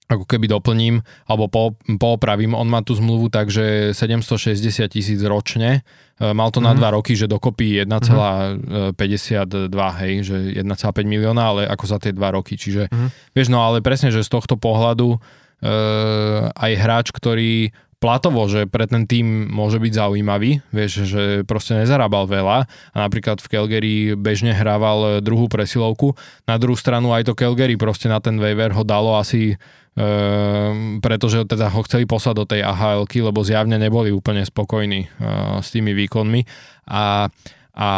ako 0.07 0.23
keby 0.23 0.47
doplním, 0.47 1.03
alebo 1.27 1.51
po, 1.51 1.63
poopravím, 1.83 2.55
on 2.55 2.67
má 2.71 2.79
tú 2.79 2.95
zmluvu 2.95 3.27
tak, 3.27 3.51
že 3.51 3.91
760 3.91 4.87
tisíc 4.87 5.19
ročne, 5.27 5.83
e, 6.15 6.31
mal 6.31 6.47
to 6.49 6.63
mm. 6.63 6.65
na 6.65 6.71
mhm. 6.73 6.77
dva 6.79 6.89
roky, 6.95 7.13
že 7.13 7.27
dokopy 7.27 7.83
1,52, 7.83 9.67
hej, 10.03 10.13
že 10.23 10.37
1,5 10.63 10.63
milióna, 11.03 11.43
ale 11.43 11.61
ako 11.67 11.85
za 11.85 11.97
tie 11.99 12.15
dva 12.15 12.31
roky, 12.31 12.55
čiže 12.55 12.87
mm. 12.87 13.35
vieš, 13.35 13.51
no 13.51 13.59
ale 13.59 13.83
presne, 13.83 14.07
že 14.09 14.23
z 14.23 14.31
tohto 14.31 14.55
pohľadu 14.55 15.15
e, 15.15 15.17
aj 16.55 16.71
hráč, 16.79 17.07
ktorý 17.11 17.75
platovo, 17.97 18.45
že 18.45 18.69
pre 18.69 18.85
ten 18.85 19.09
tým 19.09 19.49
môže 19.49 19.81
byť 19.81 19.93
zaujímavý, 19.93 20.61
vieš, 20.69 21.09
že 21.09 21.23
proste 21.49 21.81
nezarábal 21.81 22.29
veľa 22.29 22.69
a 22.93 22.97
napríklad 22.97 23.41
v 23.41 23.49
Calgary 23.49 23.95
bežne 24.13 24.53
hrával 24.53 25.17
druhú 25.25 25.49
presilovku. 25.49 26.13
Na 26.45 26.61
druhú 26.61 26.77
stranu 26.77 27.09
aj 27.17 27.25
to 27.25 27.33
Calgary 27.33 27.73
proste 27.73 28.05
na 28.05 28.21
ten 28.21 28.37
waiver 28.37 28.69
ho 28.69 28.85
dalo 28.85 29.17
asi 29.17 29.57
Ehm, 29.97 31.01
pretože 31.01 31.41
teda 31.49 31.73
ho 31.73 31.81
chceli 31.81 32.05
poslať 32.05 32.35
do 32.37 32.45
tej 32.45 32.61
ahl 32.61 33.01
lebo 33.09 33.41
zjavne 33.41 33.81
neboli 33.81 34.13
úplne 34.13 34.45
spokojní 34.45 35.09
uh, 35.09 35.57
s 35.57 35.73
tými 35.73 35.97
výkonmi 35.97 36.45
a 36.93 37.33
a 37.77 37.89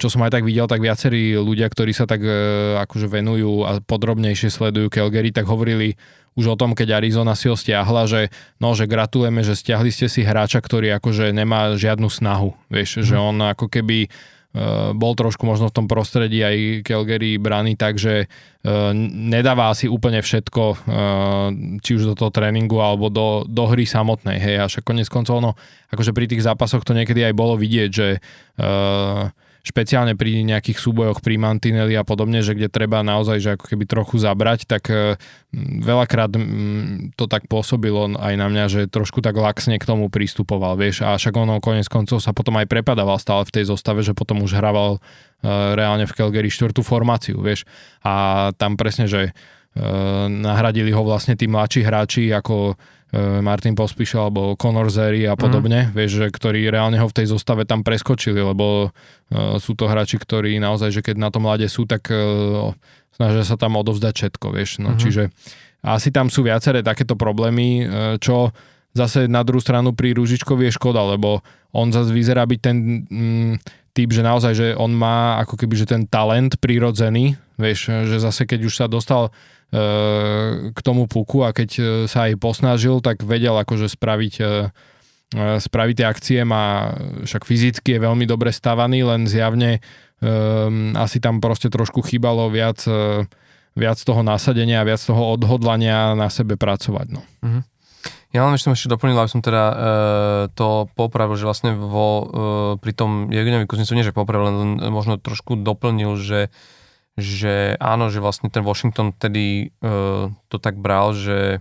čo 0.00 0.08
som 0.08 0.24
aj 0.24 0.40
tak 0.40 0.44
videl, 0.48 0.64
tak 0.64 0.80
viacerí 0.80 1.36
ľudia, 1.36 1.68
ktorí 1.68 1.92
sa 1.92 2.08
tak 2.08 2.24
uh, 2.24 2.80
akože 2.80 3.12
venujú 3.12 3.60
a 3.64 3.76
podrobnejšie 3.80 4.48
sledujú 4.48 4.88
Calgary, 4.88 5.32
tak 5.36 5.44
hovorili 5.44 6.00
už 6.32 6.52
o 6.52 6.56
tom, 6.56 6.72
keď 6.72 6.96
Arizona 6.96 7.36
si 7.36 7.52
ho 7.52 7.56
stiahla, 7.56 8.08
že 8.08 8.32
no, 8.56 8.72
že 8.72 8.88
gratulujeme, 8.88 9.44
že 9.44 9.52
stiahli 9.52 9.92
ste 9.92 10.08
si 10.08 10.24
hráča, 10.24 10.64
ktorý 10.64 10.96
akože 10.96 11.36
nemá 11.36 11.76
žiadnu 11.76 12.08
snahu, 12.08 12.56
vieš, 12.72 13.00
mm. 13.00 13.04
že 13.04 13.16
on 13.20 13.36
ako 13.52 13.68
keby 13.68 14.08
Eh, 14.08 14.12
bol 14.94 15.12
trošku 15.14 15.44
možno 15.44 15.68
v 15.70 15.76
tom 15.76 15.86
prostredí 15.86 16.42
aj 16.42 16.86
Calgary 16.86 17.36
brány 17.38 17.78
tak, 17.78 17.96
že 17.96 18.26
eh, 18.26 18.90
nedáva 19.14 19.70
asi 19.70 19.86
úplne 19.86 20.20
všetko, 20.20 20.62
eh, 20.64 20.78
či 21.84 21.90
už 21.96 22.12
do 22.12 22.14
toho 22.14 22.30
tréningu 22.32 22.78
alebo 22.80 23.08
do, 23.12 23.44
do 23.46 23.64
hry 23.70 23.84
samotnej. 23.84 24.38
Hej, 24.40 24.56
a 24.58 24.64
však 24.66 24.84
konec 24.84 25.08
koncov, 25.08 25.40
no, 25.40 25.52
akože 25.92 26.12
pri 26.12 26.26
tých 26.28 26.44
zápasoch 26.44 26.84
to 26.84 26.96
niekedy 26.96 27.24
aj 27.24 27.34
bolo 27.34 27.54
vidieť, 27.56 27.90
že 27.90 28.08
špeciálne 29.68 30.16
pri 30.16 30.40
nejakých 30.42 30.80
súbojoch 30.80 31.20
pri 31.20 31.36
mantineli 31.36 31.92
a 31.92 32.02
podobne, 32.02 32.40
že 32.40 32.56
kde 32.56 32.72
treba 32.72 33.04
naozaj 33.04 33.36
že 33.38 33.50
ako 33.54 33.64
keby 33.68 33.84
trochu 33.84 34.16
zabrať, 34.16 34.64
tak 34.64 34.88
e, 34.88 35.20
veľakrát 35.84 36.32
to 37.14 37.24
tak 37.28 37.44
pôsobilo 37.46 38.16
aj 38.16 38.34
na 38.34 38.48
mňa, 38.48 38.64
že 38.72 38.80
trošku 38.88 39.20
tak 39.20 39.36
laxne 39.36 39.76
k 39.76 39.84
tomu 39.84 40.08
pristupoval, 40.08 40.80
vieš, 40.80 41.04
a 41.04 41.20
však 41.20 41.36
ono 41.36 41.60
konec 41.60 41.84
koncov 41.86 42.24
sa 42.24 42.32
potom 42.32 42.56
aj 42.56 42.66
prepadával 42.66 43.20
stále 43.20 43.44
v 43.44 43.54
tej 43.60 43.64
zostave, 43.68 44.00
že 44.00 44.16
potom 44.16 44.40
už 44.40 44.56
hraval 44.56 44.96
e, 44.96 45.00
reálne 45.76 46.08
v 46.08 46.16
Calgary 46.16 46.48
štvrtú 46.48 46.80
formáciu, 46.80 47.36
vieš, 47.44 47.68
a 48.00 48.48
tam 48.56 48.80
presne, 48.80 49.04
že 49.04 49.20
e, 49.28 49.32
nahradili 50.28 50.90
ho 50.96 51.04
vlastne 51.04 51.36
tí 51.36 51.44
mladší 51.44 51.84
hráči 51.84 52.32
ako 52.32 52.80
Martin 53.16 53.72
Pospíšal 53.72 54.28
alebo 54.28 54.52
Conor 54.60 54.92
Zeri 54.92 55.24
a 55.24 55.32
podobne, 55.32 55.88
mm. 55.88 55.96
vieš, 55.96 56.20
že 56.20 56.26
ktorí 56.28 56.68
reálne 56.68 57.00
ho 57.00 57.08
v 57.08 57.16
tej 57.16 57.32
zostave 57.32 57.64
tam 57.64 57.80
preskočili, 57.80 58.36
lebo 58.36 58.92
uh, 58.92 59.56
sú 59.56 59.72
to 59.72 59.88
hráči, 59.88 60.20
ktorí 60.20 60.60
naozaj, 60.60 60.92
že 60.92 61.00
keď 61.00 61.16
na 61.16 61.32
tom 61.32 61.48
mlade 61.48 61.64
sú, 61.72 61.88
tak 61.88 62.12
uh, 62.12 62.76
snažia 63.16 63.48
sa 63.48 63.56
tam 63.56 63.80
odovzdať 63.80 64.12
všetko, 64.12 64.46
vieš, 64.52 64.84
no, 64.84 64.92
mm. 64.92 64.98
čiže 65.00 65.22
asi 65.80 66.12
tam 66.12 66.28
sú 66.28 66.44
viaceré 66.44 66.84
takéto 66.84 67.16
problémy, 67.16 67.68
uh, 67.80 67.88
čo 68.20 68.52
zase 68.92 69.24
na 69.24 69.40
druhú 69.40 69.64
stranu 69.64 69.96
pri 69.96 70.12
Ružičkovi 70.12 70.68
je 70.68 70.76
škoda, 70.76 71.00
lebo 71.00 71.40
on 71.72 71.88
zase 71.88 72.12
vyzerá 72.12 72.44
byť 72.44 72.60
ten 72.60 72.76
mm, 73.08 73.52
typ, 73.96 74.08
že 74.12 74.20
naozaj, 74.20 74.52
že 74.52 74.68
on 74.76 74.92
má 74.92 75.40
ako 75.40 75.56
keby, 75.56 75.80
že 75.80 75.88
ten 75.88 76.04
talent 76.04 76.60
prirodzený, 76.60 77.40
vieš, 77.56 77.88
že 78.04 78.20
zase 78.20 78.44
keď 78.44 78.68
už 78.68 78.74
sa 78.84 78.84
dostal 78.84 79.32
E, 79.32 79.57
k 80.72 80.78
tomu 80.80 81.04
puku 81.04 81.44
a 81.44 81.52
keď 81.52 81.70
e, 81.76 81.82
sa 82.08 82.24
aj 82.24 82.40
posnažil, 82.40 83.04
tak 83.04 83.20
vedel 83.20 83.52
akože 83.52 83.92
spraviť 83.92 84.34
e, 84.40 84.46
spraviť 85.36 85.94
tie 86.00 86.06
akcie, 86.08 86.38
má 86.40 86.96
však 87.28 87.44
fyzicky 87.44 88.00
je 88.00 88.00
veľmi 88.00 88.24
dobre 88.24 88.48
stavaný, 88.48 89.04
len 89.04 89.28
zjavne 89.28 89.84
um, 90.24 90.96
asi 90.96 91.20
tam 91.20 91.36
proste 91.44 91.68
trošku 91.68 92.00
chýbalo 92.00 92.48
viac, 92.48 92.80
viac 93.76 93.98
toho 94.00 94.24
nasadenia 94.24 94.80
a 94.80 94.88
viac 94.88 95.04
toho 95.04 95.36
odhodlania 95.36 96.16
na 96.16 96.32
sebe 96.32 96.56
pracovať. 96.56 97.06
No. 97.12 97.20
Uh-huh. 97.44 97.60
Ja 98.32 98.48
len 98.48 98.56
som 98.56 98.72
ešte 98.72 98.88
doplnil, 98.88 99.20
aby 99.20 99.28
som 99.28 99.44
teda 99.44 99.64
uh, 99.68 99.76
to 100.56 100.88
popravil, 100.96 101.36
že 101.36 101.44
vlastne 101.44 101.76
vo, 101.76 102.08
uh, 102.08 102.24
pri 102.80 102.96
tom 102.96 103.28
Jevgenovi 103.28 103.68
Kuznicu, 103.68 103.92
nie 103.92 104.08
že 104.08 104.16
popravil, 104.16 104.48
len 104.48 104.70
možno 104.88 105.20
trošku 105.20 105.60
doplnil, 105.60 106.16
že 106.16 106.48
že 107.18 107.74
áno, 107.82 108.14
že 108.14 108.22
vlastne 108.22 108.46
ten 108.46 108.62
Washington 108.62 109.10
tedy 109.10 109.74
uh, 109.82 110.30
to 110.46 110.56
tak 110.62 110.78
bral, 110.78 111.10
že 111.18 111.58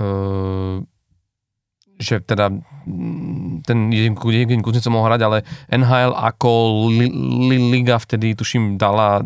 uh, 0.00 0.80
že 2.02 2.18
teda 2.18 2.50
ten 3.62 3.78
jeden 3.94 4.18
Kuznica 4.64 4.90
mohol 4.90 5.14
hrať, 5.14 5.20
ale 5.22 5.38
NHL 5.70 6.18
ako 6.18 6.50
li, 6.90 7.06
li, 7.46 7.58
liga 7.70 8.00
vtedy, 8.02 8.34
tuším, 8.34 8.74
dala 8.74 9.22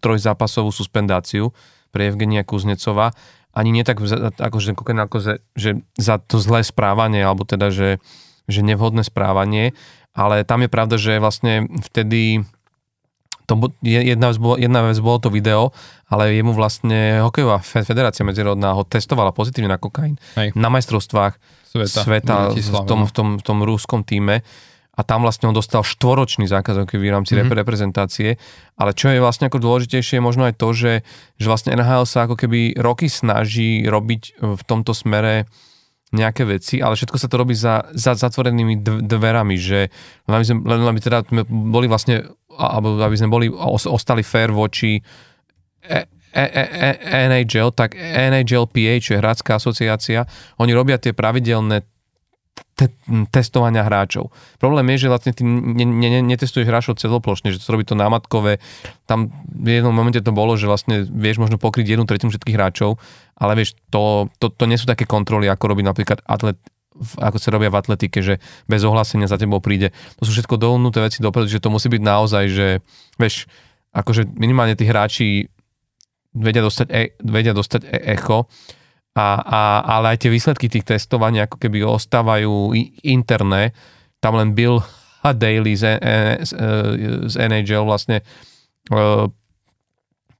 trojzápasovú 0.00 0.72
suspendáciu 0.72 1.52
pre 1.92 2.08
Evgenia 2.08 2.40
Kuznecova. 2.40 3.12
Ani 3.52 3.68
nie 3.68 3.84
tak, 3.84 4.00
akože, 4.00 4.72
ako, 4.72 5.16
že, 5.20 5.34
že 5.52 5.84
za 6.00 6.16
to 6.16 6.40
zlé 6.40 6.64
správanie, 6.64 7.20
alebo 7.20 7.44
teda, 7.44 7.68
že, 7.68 8.00
že 8.48 8.64
nevhodné 8.64 9.04
správanie, 9.04 9.76
ale 10.16 10.48
tam 10.48 10.64
je 10.64 10.70
pravda, 10.72 10.96
že 10.96 11.20
vlastne 11.20 11.68
vtedy 11.92 12.48
to, 13.46 13.54
jedna, 13.82 14.34
vec 14.34 14.38
bolo, 14.42 14.54
jedna 14.58 14.80
vec 14.84 14.98
bolo 14.98 15.18
to 15.22 15.30
video, 15.30 15.70
ale 16.10 16.34
jemu 16.34 16.52
vlastne 16.52 17.22
hokejová 17.22 17.62
federácia 17.62 18.26
medzinárodná 18.26 18.74
ho 18.74 18.82
testovala 18.82 19.30
pozitívne 19.30 19.70
na 19.70 19.78
kokain. 19.78 20.18
Hej. 20.34 20.52
Na 20.58 20.66
majstrovstvách 20.68 21.38
sveta, 21.64 22.00
sveta 22.02 22.34
v, 22.50 22.82
tom, 22.86 23.00
v, 23.06 23.12
tom, 23.12 23.28
v 23.38 23.42
tom 23.42 23.58
rúskom 23.62 24.02
týme 24.02 24.42
a 24.96 25.00
tam 25.04 25.28
vlastne 25.28 25.52
on 25.52 25.56
dostal 25.56 25.84
štvoročný 25.84 26.48
zákaz 26.48 26.88
v 26.88 27.12
rámci 27.12 27.36
mm-hmm. 27.36 27.52
reprezentácie, 27.52 28.40
ale 28.80 28.96
čo 28.96 29.12
je 29.12 29.20
vlastne 29.20 29.52
ako 29.52 29.60
dôležitejšie 29.60 30.18
je 30.18 30.24
možno 30.24 30.48
aj 30.48 30.56
to, 30.56 30.72
že, 30.72 30.92
že 31.36 31.46
vlastne 31.46 31.76
NHL 31.76 32.08
sa 32.08 32.24
ako 32.24 32.40
keby 32.40 32.80
roky 32.80 33.12
snaží 33.12 33.84
robiť 33.84 34.40
v 34.40 34.62
tomto 34.64 34.96
smere 34.96 35.44
nejaké 36.16 36.48
veci, 36.48 36.80
ale 36.80 36.96
všetko 36.96 37.18
sa 37.20 37.28
to 37.28 37.36
robí 37.36 37.52
za, 37.52 37.92
za 37.92 38.16
zatvorenými 38.16 38.80
dverami, 39.04 39.58
že 39.60 39.92
len 40.30 40.34
aby, 40.38 40.46
sme, 40.48 40.58
len 40.64 40.88
aby 40.88 41.00
teda 41.02 41.28
boli 41.50 41.90
vlastne 41.90 42.30
alebo 42.56 42.98
aby 43.00 43.16
sme 43.16 43.28
boli, 43.30 43.46
ostali 43.52 44.24
fair 44.24 44.50
voči 44.50 44.96
e, 44.96 46.00
e, 46.32 46.44
e, 46.44 46.90
NHL, 47.30 47.70
tak 47.76 47.94
NHLPA, 47.96 49.00
čo 49.00 49.16
je 49.16 49.22
hrácká 49.22 49.60
asociácia, 49.60 50.24
oni 50.58 50.72
robia 50.72 50.96
tie 50.96 51.12
pravidelné 51.12 51.84
te- 52.76 52.92
testovania 53.32 53.84
hráčov. 53.84 54.28
Problém 54.60 54.84
je, 54.94 55.08
že 55.08 55.12
vlastne 55.12 55.32
ty 55.32 55.42
ne, 55.44 55.84
ne, 55.84 56.20
netestuješ 56.20 56.68
hráčov 56.68 57.00
celoplošne, 57.00 57.52
že 57.52 57.60
to 57.60 57.72
robí 57.72 57.88
to 57.88 57.96
námatkové. 57.96 58.60
Tam 59.08 59.32
v 59.48 59.80
jednom 59.80 59.96
momente 59.96 60.20
to 60.20 60.32
bolo, 60.32 60.56
že 60.60 60.68
vlastne 60.68 61.08
vieš 61.08 61.40
možno 61.40 61.56
pokryť 61.56 61.96
jednu 61.96 62.04
tretinu 62.04 62.28
všetkých 62.28 62.56
hráčov, 62.56 63.00
ale 63.40 63.52
vieš, 63.56 63.76
to, 63.88 64.28
to, 64.36 64.52
to 64.52 64.64
nie 64.68 64.76
sú 64.76 64.84
také 64.84 65.08
kontroly, 65.08 65.48
ako 65.48 65.72
robí 65.72 65.82
napríklad 65.84 66.20
atlet, 66.28 66.60
ako 67.20 67.36
sa 67.36 67.52
robia 67.52 67.68
v 67.72 67.78
atletike, 67.78 68.18
že 68.24 68.40
bez 68.66 68.82
ohlásenia 68.82 69.28
za 69.28 69.36
tebou 69.36 69.60
príde. 69.60 69.92
To 70.20 70.28
sú 70.28 70.36
všetko 70.36 70.56
dohodnuté 70.56 71.04
veci 71.04 71.20
dopredu, 71.20 71.48
že 71.48 71.62
to 71.62 71.72
musí 71.72 71.92
byť 71.92 72.02
naozaj, 72.02 72.44
že 72.48 72.66
vieš, 73.20 73.48
akože 73.92 74.28
minimálne 74.36 74.76
tí 74.76 74.84
hráči 74.88 75.48
vedia 76.36 76.60
dostať, 76.60 76.86
e, 76.92 77.16
vedia 77.24 77.56
dostať 77.56 77.80
e- 77.88 78.04
echo, 78.16 78.48
a, 79.16 79.40
a, 79.40 79.60
ale 79.96 80.12
aj 80.12 80.28
tie 80.28 80.30
výsledky 80.30 80.68
tých 80.68 80.84
testovaní 80.84 81.40
ako 81.40 81.56
keby 81.56 81.80
ostávajú 81.88 82.76
interné. 83.00 83.72
Tam 84.20 84.36
len 84.36 84.52
Bill 84.52 84.84
a 85.26 85.32
Daly 85.32 85.72
z, 85.72 85.96
e, 85.96 86.44
z, 86.44 86.52
e, 86.52 86.68
z 87.32 87.34
NHL 87.40 87.88
vlastne 87.88 88.20
e, 88.20 88.24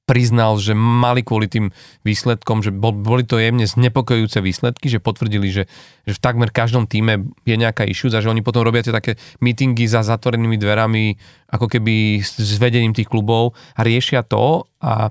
priznal, 0.07 0.55
že 0.63 0.73
mali 0.73 1.27
kvôli 1.27 1.51
tým 1.51 1.75
výsledkom, 2.07 2.63
že 2.63 2.71
boli 2.71 3.27
to 3.27 3.43
jemne 3.43 3.67
znepokojujúce 3.67 4.39
výsledky, 4.39 4.87
že 4.87 5.03
potvrdili, 5.03 5.51
že, 5.51 5.67
že 6.07 6.13
v 6.15 6.23
takmer 6.23 6.55
každom 6.55 6.87
týme 6.87 7.27
je 7.43 7.59
nejaká 7.59 7.83
issue 7.83 8.09
a 8.15 8.23
že 8.23 8.31
oni 8.31 8.47
potom 8.47 8.63
robia 8.63 8.87
tie 8.87 8.95
také 8.95 9.19
meetingy 9.43 9.91
za 9.91 10.07
zatvorenými 10.07 10.55
dverami, 10.57 11.19
ako 11.51 11.67
keby 11.67 12.23
s 12.23 12.55
vedením 12.63 12.95
tých 12.95 13.11
klubov 13.11 13.59
a 13.75 13.83
riešia 13.83 14.23
to, 14.23 14.71
a, 14.79 15.11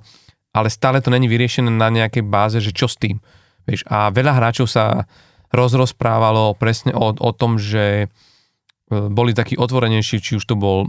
ale 0.55 0.67
stále 0.71 1.03
to 1.03 1.11
není 1.11 1.27
vyriešené 1.27 1.67
na 1.67 1.91
nejakej 1.91 2.23
báze, 2.23 2.63
že 2.63 2.71
čo 2.71 2.87
s 2.87 2.95
tým. 2.95 3.19
Vieš, 3.67 3.83
a 3.91 4.07
veľa 4.15 4.39
hráčov 4.39 4.71
sa 4.71 5.03
rozrozprávalo 5.51 6.55
presne 6.55 6.95
o, 6.95 7.11
o 7.11 7.31
tom, 7.35 7.59
že 7.59 8.05
e, 8.05 8.07
boli 8.89 9.35
takí 9.35 9.59
otvorenejší, 9.59 10.23
či 10.23 10.39
už 10.39 10.45
to 10.47 10.55
bol 10.55 10.87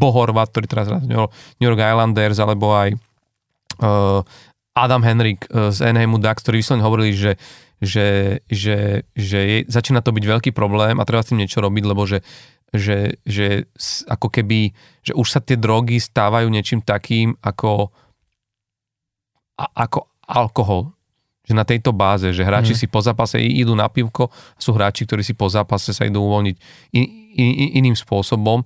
Bohorvat, 0.00 0.48
ktorý 0.48 0.66
teraz 0.66 0.88
hrá 0.88 1.04
New 1.04 1.66
York 1.68 1.80
Islanders, 1.80 2.40
alebo 2.40 2.72
aj 2.72 2.96
uh, 3.84 4.24
Adam 4.72 5.04
Henrik 5.04 5.44
uh, 5.52 5.68
z 5.68 5.92
Enheimu 5.92 6.16
Ducks, 6.16 6.40
ktorí 6.40 6.64
vyslovene 6.64 6.86
hovorili, 6.88 7.12
že 7.12 7.36
že, 7.80 8.36
že, 8.52 9.08
že 9.16 9.40
je, 9.40 9.58
začína 9.64 10.04
to 10.04 10.12
byť 10.12 10.24
veľký 10.28 10.50
problém 10.52 11.00
a 11.00 11.08
treba 11.08 11.24
s 11.24 11.32
tým 11.32 11.40
niečo 11.40 11.64
robiť, 11.64 11.84
lebo 11.88 12.04
že 12.04 12.20
že, 12.70 13.18
že 13.26 13.66
ako 14.06 14.30
keby, 14.30 14.70
že 15.02 15.12
už 15.14 15.26
sa 15.26 15.40
tie 15.42 15.58
drogy 15.58 15.98
stávajú 15.98 16.46
niečím 16.46 16.78
takým 16.78 17.34
ako, 17.42 17.90
ako 19.58 20.06
alkohol. 20.30 20.94
Že 21.50 21.58
na 21.58 21.66
tejto 21.66 21.90
báze, 21.90 22.30
že 22.30 22.46
hráči 22.46 22.78
mm. 22.78 22.80
si 22.80 22.86
po 22.86 23.02
zápase 23.02 23.42
idú 23.42 23.74
na 23.74 23.90
pivko, 23.90 24.30
sú 24.54 24.70
hráči, 24.70 25.02
ktorí 25.02 25.26
si 25.26 25.34
po 25.34 25.50
zápase 25.50 25.90
sa 25.90 26.06
idú 26.06 26.22
uvoľniť 26.22 26.56
in, 26.94 27.04
in, 27.34 27.70
iným 27.82 27.96
spôsobom. 27.98 28.62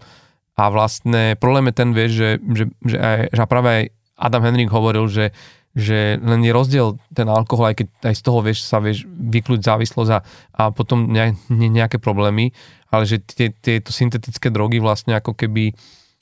A 0.55 0.71
vlastne 0.71 1.35
problém 1.39 1.71
je 1.71 1.75
ten, 1.75 1.91
vieš, 1.91 2.13
že, 2.15 2.31
že, 2.43 2.65
že, 2.87 2.97
aj, 2.99 3.19
že 3.35 3.43
práve 3.51 3.69
aj 3.69 3.83
Adam 4.15 4.43
Henrik 4.47 4.71
hovoril, 4.71 5.11
že 5.11 5.35
že 5.75 6.23
len 6.23 6.39
je 6.47 6.55
rozdiel 6.55 7.03
ten 7.11 7.27
alkohol, 7.27 7.75
aj 7.75 7.83
keď 7.83 7.89
aj 8.07 8.15
z 8.15 8.23
toho 8.23 8.39
vieš, 8.47 8.63
sa 8.63 8.79
vieš 8.79 9.11
vyklúť 9.11 9.67
závislosť 9.67 10.11
a, 10.15 10.19
a 10.55 10.63
potom 10.71 11.11
ne, 11.11 11.35
ne, 11.51 11.67
nejaké 11.69 11.99
problémy, 11.99 12.55
ale 12.95 13.11
že 13.11 13.19
tie, 13.19 13.51
tieto 13.51 13.91
syntetické 13.91 14.55
drogy 14.55 14.79
vlastne 14.79 15.19
ako 15.19 15.35
keby 15.35 15.75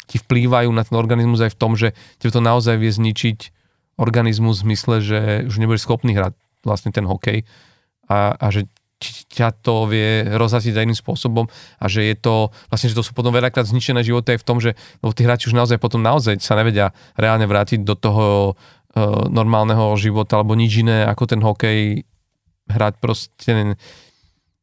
ti 0.09 0.17
vplývajú 0.17 0.73
na 0.73 0.83
ten 0.89 0.97
organizmus 0.97 1.45
aj 1.45 1.53
v 1.53 1.61
tom, 1.61 1.77
že 1.77 1.93
ti 2.17 2.33
to 2.33 2.41
naozaj 2.41 2.81
vie 2.81 2.89
zničiť 2.89 3.53
organizmus 4.01 4.65
v 4.65 4.73
zmysle, 4.73 4.97
že 5.05 5.21
už 5.45 5.61
nebudeš 5.61 5.85
schopný 5.85 6.17
hrať 6.17 6.33
vlastne 6.65 6.89
ten 6.89 7.05
hokej 7.05 7.45
a, 8.09 8.33
a 8.33 8.47
že 8.49 8.65
ťa 9.33 9.49
to 9.65 9.91
vie 9.91 10.27
rozhasiť 10.29 10.73
iným 10.79 10.97
spôsobom 10.97 11.51
a 11.79 11.85
že 11.91 12.07
je 12.07 12.17
to, 12.17 12.55
vlastne, 12.71 12.89
že 12.93 12.97
to 12.97 13.05
sú 13.05 13.13
potom 13.13 13.35
veľakrát 13.35 13.67
zničené 13.67 14.07
životy 14.07 14.37
aj 14.37 14.41
v 14.41 14.47
tom, 14.47 14.59
že 14.63 14.79
lebo 15.03 15.13
tí 15.13 15.27
hráči 15.27 15.51
už 15.51 15.59
naozaj 15.59 15.83
potom 15.83 16.01
naozaj 16.01 16.39
sa 16.39 16.55
nevedia 16.55 16.95
reálne 17.19 17.45
vrátiť 17.45 17.83
do 17.83 17.99
toho 17.99 18.25
uh, 18.55 19.27
normálneho 19.29 19.93
života 19.99 20.39
alebo 20.39 20.55
nič 20.55 20.87
iné 20.87 21.05
ako 21.09 21.25
ten 21.27 21.41
hokej 21.43 22.07
hrať 22.71 22.95
proste 23.03 23.77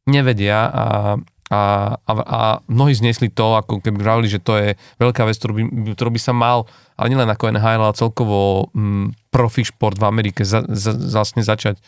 nevedia 0.08 0.66
a, 0.66 0.86
a, 1.50 1.62
a, 1.98 2.12
a 2.14 2.40
mnohí 2.70 2.94
zniesli 2.94 3.30
to, 3.30 3.58
ako 3.58 3.82
keby 3.82 3.98
vravili, 4.02 4.28
že 4.30 4.42
to 4.42 4.58
je 4.58 4.78
veľká 5.02 5.26
vec, 5.26 5.36
ktorú 5.38 5.54
by, 5.58 5.64
ktorú 5.98 6.10
by 6.14 6.22
sa 6.22 6.34
mal, 6.34 6.66
ale 6.98 7.10
nielen 7.14 7.30
ako 7.30 7.54
NHL, 7.54 7.82
ale 7.84 7.98
celkovo 7.98 8.70
m, 8.74 9.10
mm, 9.10 9.30
profi 9.30 9.66
šport 9.66 9.98
v 9.98 10.06
Amerike 10.06 10.42
za, 10.46 10.66
za, 10.70 10.94
vlastne 10.94 11.46
začať 11.46 11.82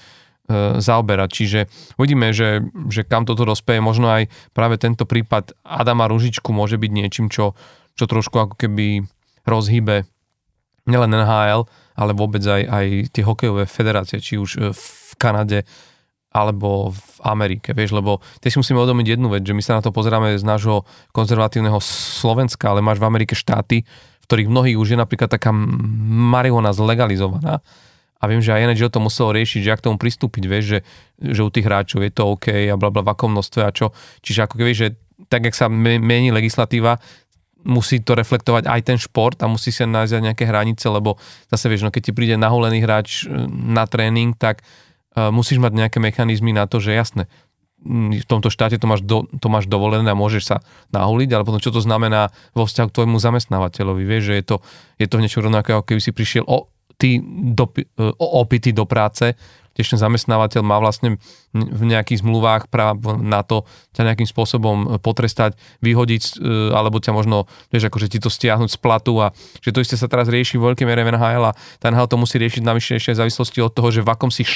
zaoberať. 0.79 1.29
Čiže 1.31 1.59
uvidíme, 1.95 2.35
že, 2.35 2.65
že 2.91 3.07
kam 3.07 3.23
toto 3.23 3.47
rozpeje. 3.47 3.79
Možno 3.79 4.11
aj 4.11 4.27
práve 4.51 4.75
tento 4.81 5.07
prípad 5.07 5.55
Adama 5.63 6.09
Ružičku 6.09 6.51
môže 6.51 6.75
byť 6.75 6.91
niečím, 6.91 7.27
čo, 7.31 7.55
čo 7.95 8.05
trošku 8.09 8.35
ako 8.35 8.55
keby 8.59 9.05
rozhýbe 9.47 10.07
nielen 10.89 11.13
NHL, 11.13 11.69
ale 11.97 12.11
vôbec 12.17 12.41
aj, 12.41 12.61
aj 12.65 12.85
tie 13.13 13.23
hokejové 13.23 13.69
federácie, 13.69 14.17
či 14.17 14.41
už 14.41 14.49
e, 14.57 14.59
v 14.73 15.13
Kanade, 15.21 15.63
alebo 16.31 16.95
v 16.95 17.17
Amerike, 17.27 17.75
vieš, 17.75 17.91
lebo 17.91 18.23
ty 18.39 18.47
si 18.47 18.55
musíme 18.55 18.79
uvedomiť 18.79 19.19
jednu 19.19 19.27
vec, 19.27 19.43
že 19.43 19.51
my 19.51 19.59
sa 19.59 19.77
na 19.77 19.83
to 19.83 19.91
pozeráme 19.91 20.31
z 20.39 20.45
nášho 20.47 20.87
konzervatívneho 21.11 21.77
Slovenska, 21.83 22.71
ale 22.71 22.79
máš 22.79 23.03
v 23.03 23.07
Amerike 23.11 23.35
štáty, 23.35 23.83
v 23.83 24.25
ktorých 24.31 24.47
mnohých 24.47 24.79
už 24.79 24.95
je 24.95 24.97
napríklad 24.97 25.27
taká 25.27 25.51
marihuana 25.51 26.71
zlegalizovaná 26.71 27.59
a 28.21 28.23
viem, 28.29 28.37
že 28.37 28.53
aj 28.53 28.69
NHL 28.69 28.93
to 28.93 29.01
muselo 29.01 29.33
riešiť, 29.33 29.59
že 29.65 29.73
ak 29.73 29.81
tomu 29.81 29.97
pristúpiť, 29.97 30.43
vieš, 30.45 30.65
že, 30.77 30.79
že 31.17 31.41
u 31.41 31.49
tých 31.49 31.65
hráčov 31.65 32.05
je 32.05 32.13
to 32.13 32.23
OK 32.37 32.53
a 32.69 32.77
bla 32.77 32.93
bla 32.93 33.01
v 33.01 33.09
akom 33.09 33.33
množstve 33.33 33.61
a 33.65 33.73
čo. 33.73 33.89
Čiže 34.21 34.45
ako 34.45 34.55
keby, 34.61 34.71
že 34.77 34.87
tak, 35.25 35.49
jak 35.49 35.57
sa 35.57 35.65
mení 35.69 36.29
legislatíva, 36.29 37.01
musí 37.65 38.01
to 38.01 38.17
reflektovať 38.17 38.65
aj 38.65 38.81
ten 38.81 38.97
šport 38.97 39.37
a 39.41 39.49
musí 39.49 39.69
sa 39.69 39.85
nájsť 39.85 40.13
aj 40.17 40.23
nejaké 40.33 40.43
hranice, 40.49 40.85
lebo 40.89 41.17
zase 41.49 41.69
vieš, 41.69 41.85
no 41.85 41.93
keď 41.93 42.09
ti 42.09 42.11
príde 42.13 42.35
nahulený 42.37 42.81
hráč 42.81 43.25
e, 43.25 43.45
na 43.49 43.85
tréning, 43.85 44.33
tak 44.33 44.65
uh, 44.65 45.29
musíš 45.29 45.61
mať 45.61 45.77
nejaké 45.77 45.97
mechanizmy 46.01 46.57
na 46.57 46.65
to, 46.65 46.81
že 46.81 46.97
jasné, 46.97 47.29
v 47.85 48.25
tomto 48.29 48.53
štáte 48.53 48.77
to 48.77 48.85
máš, 48.85 49.01
do, 49.01 49.25
to 49.41 49.49
máš 49.49 49.65
dovolené 49.65 50.05
a 50.05 50.17
môžeš 50.17 50.43
sa 50.45 50.57
nahuliť, 50.93 51.29
ale 51.33 51.45
potom 51.45 51.57
čo 51.57 51.73
to 51.73 51.81
znamená 51.81 52.29
vo 52.53 52.69
vzťahu 52.69 52.87
k 52.93 52.95
tvojmu 53.01 53.17
zamestnávateľovi, 53.17 54.03
vieš, 54.05 54.23
že 54.29 54.35
je 54.37 54.45
to, 54.45 54.55
je 55.01 55.07
to 55.09 55.17
niečo 55.17 55.41
rovnaké, 55.41 55.73
ako 55.73 55.89
keby 55.89 56.01
si 56.01 56.13
prišiel 56.13 56.45
o, 56.45 56.69
ty 57.01 57.19
do, 57.25 57.67
o, 57.97 58.39
opity 58.41 58.71
do 58.71 58.85
práce 58.85 59.35
tiež 59.75 59.95
ten 59.95 59.99
zamestnávateľ 59.99 60.61
má 60.63 60.77
vlastne 60.79 61.15
v 61.51 61.83
nejakých 61.83 62.23
zmluvách 62.23 62.71
právo 62.71 63.19
na 63.19 63.43
to 63.43 63.67
ťa 63.91 64.07
nejakým 64.07 64.27
spôsobom 64.27 65.03
potrestať, 65.03 65.59
vyhodiť, 65.83 66.39
e, 66.39 66.71
alebo 66.71 67.03
ťa 67.03 67.11
možno, 67.11 67.47
vieš, 67.71 67.91
akože 67.91 68.07
ti 68.07 68.19
to 68.23 68.31
stiahnuť 68.31 68.71
z 68.71 68.77
platu 68.79 69.19
a 69.19 69.35
že 69.59 69.75
to 69.75 69.83
isté 69.83 69.99
sa 69.99 70.07
teraz 70.07 70.31
rieši 70.31 70.55
v 70.55 70.71
veľkej 70.71 70.87
mere 70.87 71.03
v 71.03 71.11
NHL 71.15 71.51
a 71.51 71.55
ten 71.79 71.91
NHL 71.91 72.07
to 72.07 72.17
musí 72.19 72.39
riešiť 72.39 72.63
navyše 72.63 72.95
ešte 72.99 73.15
v 73.15 73.21
závislosti 73.27 73.59
od 73.59 73.71
toho, 73.75 73.89
že 73.91 74.01
v 74.03 74.11
akom 74.11 74.31
si 74.31 74.47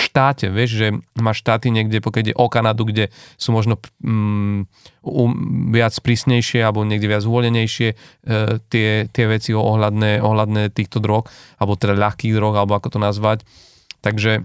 štáte, 0.00 0.50
vieš, 0.50 0.70
že 0.80 0.86
máš 1.20 1.44
štáty 1.44 1.70
niekde, 1.70 2.02
pokiaľ 2.02 2.22
ide 2.24 2.34
o 2.34 2.46
Kanadu, 2.50 2.88
kde 2.88 3.12
sú 3.36 3.52
možno 3.52 3.78
um, 4.02 4.64
viac 5.70 5.92
prísnejšie 6.00 6.64
alebo 6.64 6.82
niekde 6.82 7.08
viac 7.08 7.22
uvoľnejšie 7.24 7.88
e, 7.92 7.96
tie, 8.68 8.88
tie 9.08 9.24
veci 9.28 9.52
ohľadné, 9.52 10.20
ohľadné 10.20 10.72
týchto 10.72 11.00
drog, 11.00 11.28
alebo 11.60 11.76
teda 11.76 11.96
ľahkých 11.96 12.32
drog, 12.36 12.56
alebo 12.56 12.76
ako 12.76 12.96
to 12.96 12.98
nazvať. 13.00 13.44
Takže 14.00 14.44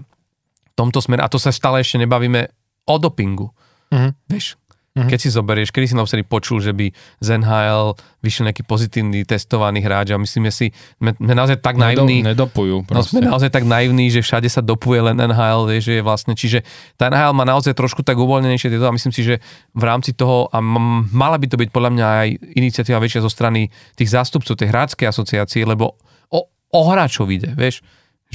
tomto 0.76 1.00
smere, 1.00 1.24
a 1.24 1.32
to 1.32 1.40
sa 1.40 1.48
stále 1.50 1.80
ešte 1.80 1.96
nebavíme 1.96 2.52
o 2.86 2.94
dopingu. 3.00 3.48
Uh-huh. 3.88 4.12
Vieš, 4.28 4.60
uh-huh. 4.94 5.08
keď 5.08 5.18
si 5.18 5.28
zoberieš, 5.32 5.72
kedy 5.72 5.86
si 5.88 5.94
naposledy 5.96 6.22
počul, 6.28 6.60
že 6.60 6.76
by 6.76 6.92
z 7.22 7.28
NHL 7.40 7.96
vyšiel 8.20 8.52
nejaký 8.52 8.62
pozitívny 8.68 9.24
testovaný 9.24 9.80
hráč 9.80 10.12
a 10.12 10.20
myslíme 10.20 10.52
si, 10.52 10.70
sme, 11.00 11.16
sme 11.16 11.32
naozaj 11.32 11.64
tak 11.64 11.80
Nedo, 11.80 12.04
naivní. 12.04 12.22
Nedopujú. 12.26 12.86
No, 12.92 13.00
sme 13.00 13.24
naozaj 13.24 13.48
tak 13.48 13.64
naivní, 13.64 14.12
že 14.12 14.20
všade 14.20 14.46
sa 14.52 14.60
dopuje 14.60 15.00
len 15.00 15.16
NHL, 15.16 15.64
vieš, 15.70 15.88
že 15.88 15.94
je 15.98 16.02
vlastne, 16.02 16.32
čiže 16.36 16.58
tá 17.00 17.08
NHL 17.08 17.32
má 17.32 17.48
naozaj 17.48 17.72
trošku 17.72 18.04
tak 18.04 18.20
uvoľnenejšie 18.20 18.68
tieto 18.68 18.86
a 18.86 18.94
myslím 18.94 19.14
si, 19.14 19.22
že 19.24 19.40
v 19.72 19.82
rámci 19.82 20.12
toho, 20.12 20.52
a 20.52 20.58
m- 20.60 21.08
mala 21.08 21.40
by 21.40 21.46
to 21.48 21.56
byť 21.56 21.70
podľa 21.72 21.90
mňa 21.96 22.06
aj 22.06 22.28
iniciatíva 22.58 23.00
väčšia 23.00 23.24
zo 23.24 23.30
strany 23.30 23.72
tých 23.96 24.12
zástupcov 24.12 24.58
tej 24.58 24.68
hráčskej 24.68 25.06
asociácie, 25.08 25.62
lebo 25.64 25.96
o, 26.30 26.40
o 26.50 26.80
hráčov 26.90 27.30
ide, 27.30 27.54
vieš 27.54 27.80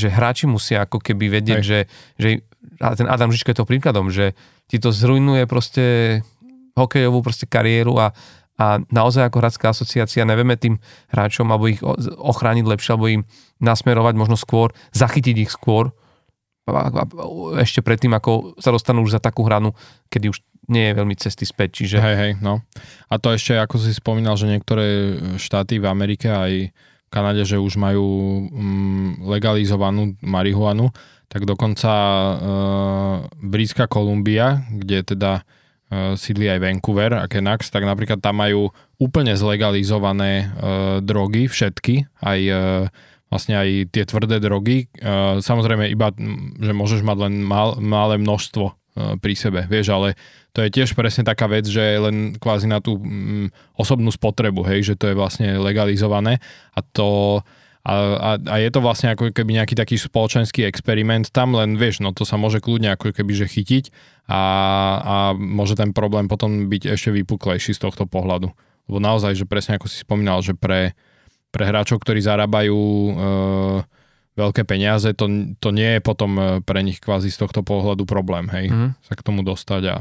že 0.01 0.09
hráči 0.09 0.49
musia 0.49 0.89
ako 0.89 0.97
keby 0.97 1.41
vedieť, 1.41 1.61
že, 1.61 1.79
že 2.17 2.41
a 2.81 2.97
ten 2.97 3.05
Adam 3.05 3.29
Žičko 3.29 3.53
je 3.53 3.59
to 3.61 3.69
príkladom, 3.69 4.09
že 4.09 4.33
ti 4.65 4.81
to 4.81 4.89
zrujnuje 4.89 5.45
proste 5.45 6.19
hokejovú 6.73 7.21
proste 7.21 7.45
kariéru 7.45 7.99
a, 8.01 8.13
a 8.57 8.81
naozaj 8.89 9.29
ako 9.29 9.37
hráčská 9.37 9.69
asociácia 9.69 10.25
nevieme 10.25 10.57
tým 10.57 10.81
hráčom 11.13 11.45
alebo 11.49 11.69
ich 11.69 11.81
ochrániť 12.17 12.65
lepšie, 12.65 12.91
alebo 12.97 13.07
im 13.11 13.23
nasmerovať 13.61 14.13
možno 14.17 14.37
skôr, 14.39 14.73
zachytiť 14.95 15.35
ich 15.45 15.51
skôr 15.53 15.93
ešte 17.57 17.81
predtým, 17.81 18.13
ako 18.13 18.55
sa 18.61 18.69
dostanú 18.69 19.03
už 19.03 19.17
za 19.17 19.21
takú 19.21 19.43
hranu, 19.43 19.73
kedy 20.13 20.29
už 20.29 20.39
nie 20.69 20.87
je 20.87 20.97
veľmi 20.97 21.15
cesty 21.17 21.43
späť. 21.43 21.83
Čiže... 21.83 21.97
Hej, 21.99 22.15
hej, 22.15 22.31
no. 22.39 22.61
A 23.09 23.17
to 23.17 23.33
ešte, 23.33 23.57
ako 23.57 23.81
si 23.81 23.91
spomínal, 23.91 24.37
že 24.37 24.47
niektoré 24.47 25.17
štáty 25.41 25.81
v 25.81 25.89
Amerike 25.89 26.29
aj 26.29 26.71
Kanade, 27.11 27.43
že 27.43 27.59
už 27.59 27.75
majú 27.75 28.07
mm, 28.47 29.27
legalizovanú 29.27 30.15
marihuanu, 30.23 30.95
tak 31.27 31.43
dokonca 31.43 31.91
e, 31.91 32.33
Britská 33.43 33.91
Kolumbia, 33.91 34.63
kde 34.71 35.03
teda 35.03 35.31
e, 35.91 36.15
sídli 36.15 36.47
aj 36.47 36.63
Vancouver 36.63 37.19
a 37.19 37.27
Kenax, 37.27 37.67
tak 37.67 37.83
napríklad 37.83 38.23
tam 38.23 38.39
majú 38.39 38.71
úplne 38.95 39.35
zlegalizované 39.35 40.31
e, 40.39 40.45
drogy, 41.03 41.51
všetky, 41.51 42.07
aj 42.23 42.39
e, 42.47 42.55
vlastne 43.27 43.55
aj 43.59 43.91
tie 43.91 44.03
tvrdé 44.07 44.39
drogy. 44.39 44.87
E, 44.91 45.39
samozrejme 45.43 45.91
iba, 45.91 46.15
že 46.59 46.71
môžeš 46.71 47.03
mať 47.03 47.17
len 47.27 47.43
mal, 47.43 47.79
malé 47.79 48.15
množstvo 48.19 48.80
pri 48.95 49.33
sebe, 49.39 49.63
vieš, 49.71 49.95
ale 49.95 50.19
to 50.51 50.59
je 50.67 50.69
tiež 50.73 50.91
presne 50.99 51.23
taká 51.23 51.47
vec, 51.47 51.63
že 51.63 51.79
len 51.79 52.35
kvázi 52.35 52.67
na 52.67 52.83
tú 52.83 52.99
mm, 52.99 53.79
osobnú 53.79 54.11
spotrebu, 54.11 54.67
hej, 54.67 54.93
že 54.93 54.95
to 54.99 55.07
je 55.07 55.15
vlastne 55.15 55.47
legalizované 55.63 56.43
a 56.75 56.79
to 56.83 57.39
a, 57.81 57.93
a, 58.13 58.29
a 58.37 58.55
je 58.61 58.69
to 58.69 58.77
vlastne 58.77 59.09
ako 59.09 59.33
keby 59.33 59.57
nejaký 59.57 59.73
taký 59.73 59.97
spoločenský 59.97 60.69
experiment 60.69 61.33
tam, 61.33 61.57
len 61.57 61.81
vieš, 61.81 62.05
no 62.05 62.13
to 62.13 62.29
sa 62.29 62.37
môže 62.37 62.61
kľudne 62.61 62.93
ako 62.93 63.09
keby 63.09 63.33
že 63.33 63.49
chytiť 63.49 63.89
a, 64.29 64.41
a 65.01 65.15
môže 65.33 65.73
ten 65.73 65.89
problém 65.89 66.29
potom 66.29 66.69
byť 66.69 66.93
ešte 66.93 67.09
vypuklejší 67.09 67.73
z 67.73 67.81
tohto 67.81 68.05
pohľadu. 68.05 68.53
Lebo 68.85 68.97
naozaj, 69.01 69.33
že 69.33 69.49
presne 69.49 69.81
ako 69.81 69.89
si 69.89 70.05
spomínal, 70.05 70.45
že 70.45 70.53
pre, 70.53 70.93
pre 71.49 71.65
hráčov, 71.65 72.05
ktorí 72.05 72.21
zarábajú 72.21 72.77
e, 72.77 73.13
veľké 74.41 74.65
peniaze, 74.65 75.13
to, 75.13 75.29
to 75.61 75.69
nie 75.69 75.97
je 75.97 76.01
potom 76.01 76.31
e, 76.35 76.43
pre 76.65 76.81
nich 76.81 76.97
kvázi 76.97 77.29
z 77.29 77.37
tohto 77.37 77.61
pohľadu 77.61 78.09
problém, 78.09 78.49
hej, 78.49 78.73
mm. 78.73 78.89
sa 79.05 79.13
k 79.13 79.21
tomu 79.21 79.45
dostať 79.45 79.83
a 79.93 79.95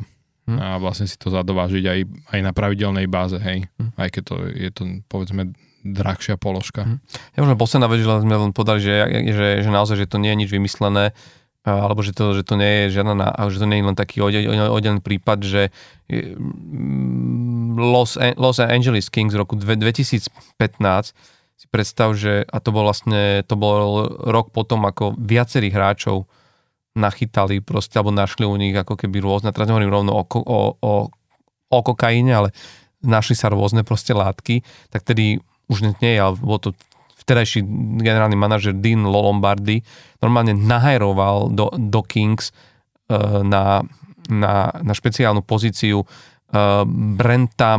hm. 0.50 0.58
a 0.58 0.66
vlastne 0.80 1.06
si 1.06 1.14
to 1.20 1.30
zadovážiť 1.30 1.84
aj, 1.86 2.00
aj 2.34 2.40
na 2.42 2.52
pravidelnej 2.56 3.06
báze, 3.06 3.38
hej. 3.38 3.70
Hm. 3.78 3.90
Aj 3.94 4.08
keď 4.10 4.22
to 4.24 4.34
je 4.50 4.70
to, 4.72 4.82
povedzme, 5.06 5.54
drahšia 5.84 6.36
položka. 6.40 6.84
Hm. 6.84 6.98
Ja 7.36 7.38
možno 7.44 7.56
posledná 7.60 7.86
vec, 7.86 8.02
že 8.02 8.08
sme 8.08 8.36
len 8.36 8.52
podali, 8.56 8.80
že, 8.82 9.06
že, 9.30 9.48
že 9.62 9.70
naozaj, 9.70 9.96
že 10.00 10.10
to 10.10 10.18
nie 10.18 10.32
je 10.34 10.40
nič 10.46 10.50
vymyslené, 10.50 11.12
alebo 11.60 12.00
že 12.00 12.16
to, 12.16 12.32
že 12.32 12.42
to 12.42 12.56
nie 12.56 12.88
je 12.88 13.00
žiadna, 13.00 13.36
že 13.52 13.60
to 13.60 13.68
nie 13.68 13.84
je 13.84 13.88
len 13.92 13.96
taký 13.98 14.24
oddelený 14.24 15.04
prípad, 15.04 15.44
že 15.44 15.68
mm, 16.08 17.76
Los, 17.76 18.16
Los 18.40 18.58
Angeles 18.64 19.12
Kings 19.12 19.36
v 19.36 19.40
roku 19.44 19.60
2015 19.60 20.32
si 20.32 21.12
predstav, 21.70 22.18
že 22.18 22.44
a 22.46 22.58
to 22.58 22.74
bol 22.74 22.84
vlastne, 22.86 23.46
to 23.46 23.54
bol 23.54 24.06
rok 24.26 24.50
potom, 24.50 24.82
ako 24.84 25.14
viacerých 25.16 25.74
hráčov 25.74 26.26
nachytali 26.98 27.62
proste, 27.62 27.96
alebo 27.96 28.10
našli 28.10 28.42
u 28.42 28.58
nich 28.58 28.74
ako 28.74 28.98
keby 28.98 29.22
rôzne, 29.22 29.54
teraz 29.54 29.70
nehovorím 29.70 29.94
rovno 29.94 30.12
o, 30.18 30.26
o, 30.26 30.58
o, 30.74 30.94
o 31.70 31.78
kokaine, 31.86 32.34
ale 32.34 32.50
našli 33.00 33.38
sa 33.38 33.48
rôzne 33.48 33.86
proste 33.86 34.10
látky, 34.10 34.66
tak 34.90 35.06
tedy 35.06 35.38
už 35.70 35.86
nie 36.02 36.18
ale 36.18 36.34
bol 36.34 36.58
to 36.58 36.74
vtedajší 37.22 37.62
generálny 38.02 38.34
manažer 38.34 38.74
Dean 38.74 39.06
Lombardy 39.06 39.86
normálne 40.18 40.56
nahajroval 40.56 41.54
do, 41.54 41.70
do 41.78 42.02
Kings 42.02 42.50
uh, 42.50 43.46
na, 43.46 43.86
na, 44.26 44.74
na 44.82 44.92
špeciálnu 44.96 45.46
pozíciu 45.46 46.02
uh, 46.02 46.08
Brenta 46.90 47.78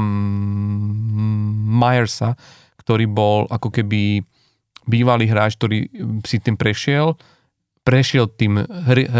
Myersa, 1.68 2.40
ktorý 2.82 3.06
bol 3.06 3.46
ako 3.48 3.70
keby 3.70 4.26
bývalý 4.90 5.30
hráč, 5.30 5.56
ktorý 5.56 5.88
si 6.26 6.42
tým 6.42 6.58
prešiel, 6.58 7.14
prešiel 7.86 8.30
tým 8.30 8.62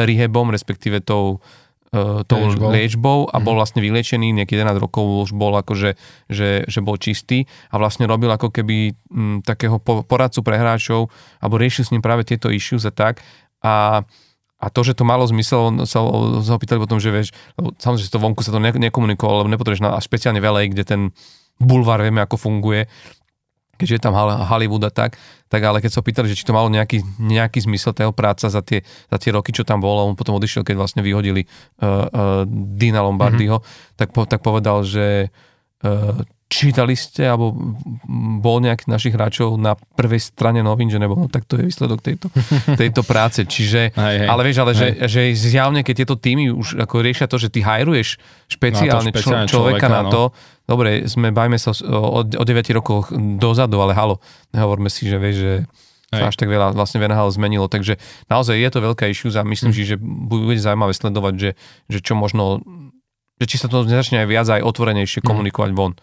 rehabom, 0.06 0.50
respektíve 0.50 1.02
tou 1.02 1.38
uh, 1.92 2.22
tou 2.26 2.40
liečbou. 2.40 2.70
liečbou 2.72 3.20
a 3.30 3.38
bol 3.38 3.56
mhm. 3.56 3.60
vlastne 3.60 3.80
vyliečený, 3.84 4.34
nejaký 4.42 4.58
11 4.58 4.82
rokov 4.82 5.30
už 5.30 5.32
bol 5.36 5.54
akože, 5.60 5.96
že, 6.32 6.66
že 6.66 6.80
bol 6.82 6.98
čistý 6.98 7.46
a 7.70 7.78
vlastne 7.78 8.08
robil 8.08 8.32
ako 8.32 8.50
keby 8.50 8.96
m, 9.12 9.44
takého 9.44 9.78
poradcu 9.82 10.40
pre 10.42 10.56
hráčov 10.58 11.12
alebo 11.44 11.60
riešil 11.60 11.84
s 11.88 11.92
ním 11.94 12.04
práve 12.04 12.24
tieto 12.26 12.50
issues 12.50 12.88
a 12.88 12.94
tak 12.94 13.22
a 13.62 14.04
a 14.62 14.70
to, 14.70 14.86
že 14.86 14.94
to 14.94 15.02
malo 15.02 15.26
zmysel, 15.26 15.74
sa, 15.90 16.06
sa 16.46 16.52
ho 16.54 16.60
pýtali 16.62 16.78
potom, 16.78 17.02
že 17.02 17.10
vieš, 17.10 17.34
samozrejme, 17.58 18.06
že 18.06 18.14
to 18.14 18.22
vonku 18.22 18.46
sa 18.46 18.54
to 18.54 18.62
ne, 18.62 18.70
nekomunikovalo, 18.70 19.42
lebo 19.42 19.50
nepotrebuješ 19.50 19.82
na, 19.82 19.98
špeciálne 19.98 20.38
veľej, 20.38 20.70
kde 20.70 20.84
ten 20.86 21.02
bulvár 21.58 22.06
vieme, 22.06 22.22
ako 22.22 22.38
funguje, 22.38 22.86
keďže 23.82 23.98
je 23.98 24.04
tam 24.06 24.14
Hollywood 24.14 24.86
a 24.86 24.94
tak, 24.94 25.18
tak 25.50 25.62
ale 25.66 25.82
keď 25.82 25.92
sa 25.98 26.06
pýtali, 26.06 26.30
že 26.30 26.38
či 26.38 26.46
to 26.46 26.54
malo 26.54 26.70
nejaký, 26.70 27.02
nejaký 27.18 27.66
zmysel 27.66 27.98
tého 27.98 28.14
práca 28.14 28.46
za 28.46 28.62
tie, 28.62 28.86
za 28.86 29.18
tie 29.18 29.34
roky, 29.34 29.50
čo 29.50 29.66
tam 29.66 29.82
bolo, 29.82 30.06
on 30.06 30.14
potom 30.14 30.38
odišiel, 30.38 30.62
keď 30.62 30.78
vlastne 30.78 31.02
vyhodili 31.02 31.44
uh, 31.44 31.50
uh, 31.82 32.42
Dina 32.48 33.02
Lombardiho, 33.02 33.60
mm-hmm. 33.60 33.98
tak, 33.98 34.14
po, 34.14 34.30
tak 34.30 34.46
povedal, 34.46 34.86
že 34.86 35.34
uh, 35.82 36.22
čítali 36.52 37.00
ste, 37.00 37.32
alebo 37.32 37.56
bol 38.44 38.60
nejaký 38.60 38.92
našich 38.92 39.16
hráčov 39.16 39.56
na 39.56 39.80
prvej 39.96 40.20
strane 40.20 40.60
novín, 40.60 40.92
že 40.92 41.00
nebol, 41.00 41.16
no 41.16 41.32
tak 41.32 41.48
to 41.48 41.56
je 41.56 41.64
výsledok 41.64 42.04
tejto, 42.04 42.28
tejto 42.82 43.08
práce. 43.08 43.48
Čiže, 43.48 43.96
aj, 43.96 44.16
hej, 44.20 44.28
ale 44.28 44.42
vieš, 44.44 44.58
ale 44.60 44.72
že, 44.76 44.88
že 45.08 45.32
zjavne, 45.32 45.80
keď 45.88 46.04
tieto 46.04 46.20
týmy 46.20 46.52
už 46.52 46.84
ako 46.84 47.00
riešia 47.00 47.32
to, 47.32 47.40
že 47.40 47.48
ty 47.48 47.64
hajruješ 47.64 48.20
špeciálne, 48.52 49.10
no 49.10 49.16
špeciálne 49.16 49.48
člo, 49.48 49.64
človeka, 49.64 49.88
človeka 49.88 49.88
na 49.88 50.02
no. 50.04 50.12
to, 50.12 50.24
dobre, 50.72 51.04
sme, 51.12 51.36
bajme 51.36 51.60
sa 51.60 51.76
o, 51.84 52.24
o 52.24 52.44
9 52.48 52.78
rokoch 52.80 53.12
dozadu, 53.36 53.84
ale 53.84 53.92
halo, 53.92 54.24
nehovorme 54.56 54.88
si, 54.88 55.12
že 55.12 55.20
vieš, 55.20 55.38
že 55.44 55.54
sa 56.12 56.28
až 56.28 56.36
tak 56.36 56.52
veľa 56.52 56.76
vlastne 56.76 57.00
VNHL 57.00 57.32
zmenilo, 57.32 57.72
takže 57.72 57.96
naozaj 58.28 58.60
je 58.60 58.70
to 58.72 58.84
veľká 58.84 59.08
issue 59.08 59.32
a 59.32 59.48
myslím 59.48 59.72
hm. 59.72 59.76
si, 59.76 59.84
že 59.88 59.96
bude 60.00 60.60
zaujímavé 60.60 60.92
sledovať, 60.92 61.34
že, 61.40 61.52
že 61.88 62.00
čo 62.04 62.20
možno, 62.20 62.60
že 63.40 63.46
či 63.48 63.56
sa 63.56 63.72
to 63.72 63.88
nezačne 63.88 64.24
aj 64.24 64.28
viac 64.28 64.48
aj 64.52 64.64
otvorenejšie 64.64 65.24
hm. 65.24 65.28
komunikovať 65.28 65.72
von. 65.72 65.96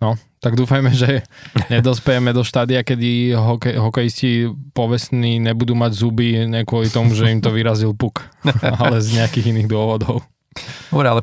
No, 0.00 0.16
tak 0.40 0.56
dúfajme, 0.56 0.90
že 0.96 1.22
nedospejeme 1.72 2.34
do 2.34 2.42
štádia, 2.42 2.82
kedy 2.82 3.38
hokej, 3.38 3.74
hokejisti 3.78 4.30
povestní 4.74 5.38
nebudú 5.38 5.78
mať 5.78 5.92
zuby 5.94 6.48
ne 6.48 6.66
kvôli 6.66 6.90
tomu, 6.90 7.14
že 7.14 7.30
im 7.30 7.38
to 7.38 7.54
vyrazil 7.54 7.94
puk, 7.94 8.26
ale 8.82 8.98
z 8.98 9.22
nejakých 9.22 9.54
iných 9.54 9.68
dôvodov. 9.70 10.26
Dobre, 10.90 11.06
ale 11.06 11.22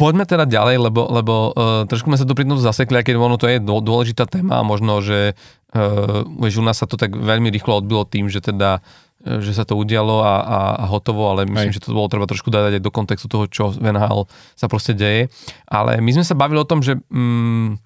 poďme 0.00 0.24
teda 0.24 0.48
ďalej, 0.48 0.88
lebo, 0.88 1.02
lebo 1.12 1.34
uh, 1.52 1.84
trošku 1.84 2.08
sme 2.08 2.16
sa 2.16 2.24
tu 2.24 2.32
pri 2.32 2.48
tom 2.48 2.56
zasekli, 2.56 3.04
keď 3.04 3.20
ono 3.20 3.36
to 3.36 3.44
je 3.52 3.60
dôležitá 3.60 4.24
téma 4.24 4.64
a 4.64 4.66
možno, 4.66 5.04
že 5.04 5.36
uh, 5.76 6.24
vieš, 6.40 6.58
u 6.58 6.64
nás 6.64 6.80
sa 6.80 6.88
to 6.88 6.96
tak 6.96 7.12
veľmi 7.12 7.52
rýchlo 7.52 7.84
odbilo 7.84 8.08
tým, 8.08 8.32
že 8.32 8.40
teda 8.40 8.80
e, 9.20 9.44
že 9.44 9.52
sa 9.52 9.68
to 9.68 9.76
udialo 9.76 10.24
a, 10.24 10.34
a, 10.40 10.58
a 10.80 10.84
hotovo, 10.88 11.28
ale 11.28 11.44
myslím, 11.44 11.68
Aj. 11.68 11.76
že 11.76 11.84
to 11.84 11.92
bolo 11.92 12.08
treba 12.08 12.24
trošku 12.24 12.48
dať 12.48 12.80
aj 12.80 12.82
do 12.82 12.88
kontextu 12.88 13.28
toho, 13.28 13.44
čo 13.44 13.68
v 13.68 13.92
NHL 13.92 14.24
sa 14.56 14.66
proste 14.72 14.96
deje. 14.96 15.28
Ale 15.68 16.00
my 16.00 16.10
sme 16.16 16.24
sa 16.24 16.32
bavili 16.32 16.64
o 16.64 16.64
tom, 16.64 16.80
že 16.80 16.96
mm, 16.96 17.76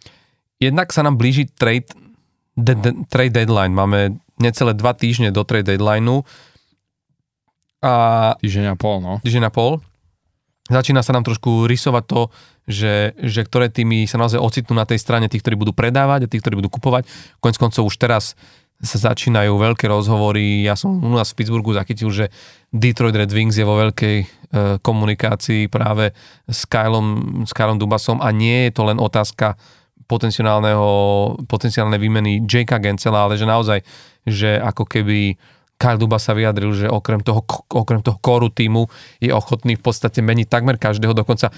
jednak 0.62 0.95
sa 0.95 1.03
nám 1.03 1.19
blíži 1.19 1.51
trade, 1.51 1.91
de, 2.55 2.79
de, 2.79 2.91
trade 3.11 3.35
deadline. 3.35 3.75
Máme 3.75 4.23
necelé 4.39 4.79
dva 4.79 4.95
týždne 4.95 5.35
do 5.35 5.43
trade 5.43 5.75
deadlineu. 5.75 6.23
A, 7.83 8.33
týždeň 8.39 8.73
a 8.73 8.77
pol, 8.79 9.03
no. 9.03 9.19
Týždeň 9.21 9.51
a 9.51 9.53
pol. 9.53 9.83
Začína 10.65 11.05
sa 11.05 11.12
nám 11.12 11.29
trošku 11.29 11.69
rysovať 11.69 12.05
to, 12.09 12.21
že, 12.65 13.12
že 13.21 13.45
ktoré 13.45 13.69
týmy 13.69 14.09
sa 14.09 14.17
naozaj 14.17 14.41
ocitnú 14.41 14.73
na 14.73 14.89
tej 14.89 14.97
strane 14.97 15.29
tých, 15.29 15.45
ktorí 15.45 15.61
budú 15.61 15.77
predávať 15.77 16.25
a 16.25 16.31
tých, 16.31 16.41
ktorí 16.41 16.65
budú 16.65 16.73
kupovať. 16.73 17.05
Konec 17.37 17.61
koncov 17.61 17.85
už 17.85 18.01
teraz 18.01 18.33
sa 18.81 19.12
začínajú 19.12 19.55
veľké 19.55 19.87
rozhovory. 19.87 20.65
Ja 20.65 20.73
som 20.75 20.97
u 20.99 21.12
nás 21.12 21.33
v 21.33 21.45
Pittsburghu 21.45 21.77
zachytil, 21.77 22.09
že 22.09 22.33
Detroit 22.73 23.15
Red 23.15 23.31
Wings 23.31 23.61
je 23.61 23.69
vo 23.69 23.77
veľkej 23.77 24.17
e, 24.21 24.27
komunikácii 24.81 25.69
práve 25.69 26.17
s 26.49 26.65
Kylom, 26.65 27.43
s 27.45 27.53
Kylom 27.53 27.77
Dubasom 27.77 28.19
a 28.25 28.33
nie 28.33 28.69
je 28.69 28.73
to 28.73 28.83
len 28.89 28.97
otázka 28.97 29.61
potenciálneho, 30.05 30.89
potenciálnej 31.49 32.01
výmeny 32.01 32.45
Jakea 32.45 32.81
Gencela, 32.81 33.25
ale 33.25 33.41
že 33.41 33.49
naozaj, 33.49 33.79
že 34.29 34.61
ako 34.61 34.85
keby 34.85 35.37
Kyle 35.75 35.99
Duba 35.99 36.22
sa 36.22 36.39
vyjadril, 36.39 36.70
že 36.72 36.87
okrem 36.87 37.18
toho, 37.18 37.43
okrem 37.68 37.99
toho 37.99 38.14
kóru 38.22 38.47
týmu 38.47 38.87
je 39.18 39.35
ochotný 39.35 39.75
v 39.75 39.83
podstate 39.83 40.22
meniť 40.22 40.47
takmer 40.47 40.79
každého. 40.79 41.12
Dokonca 41.12 41.51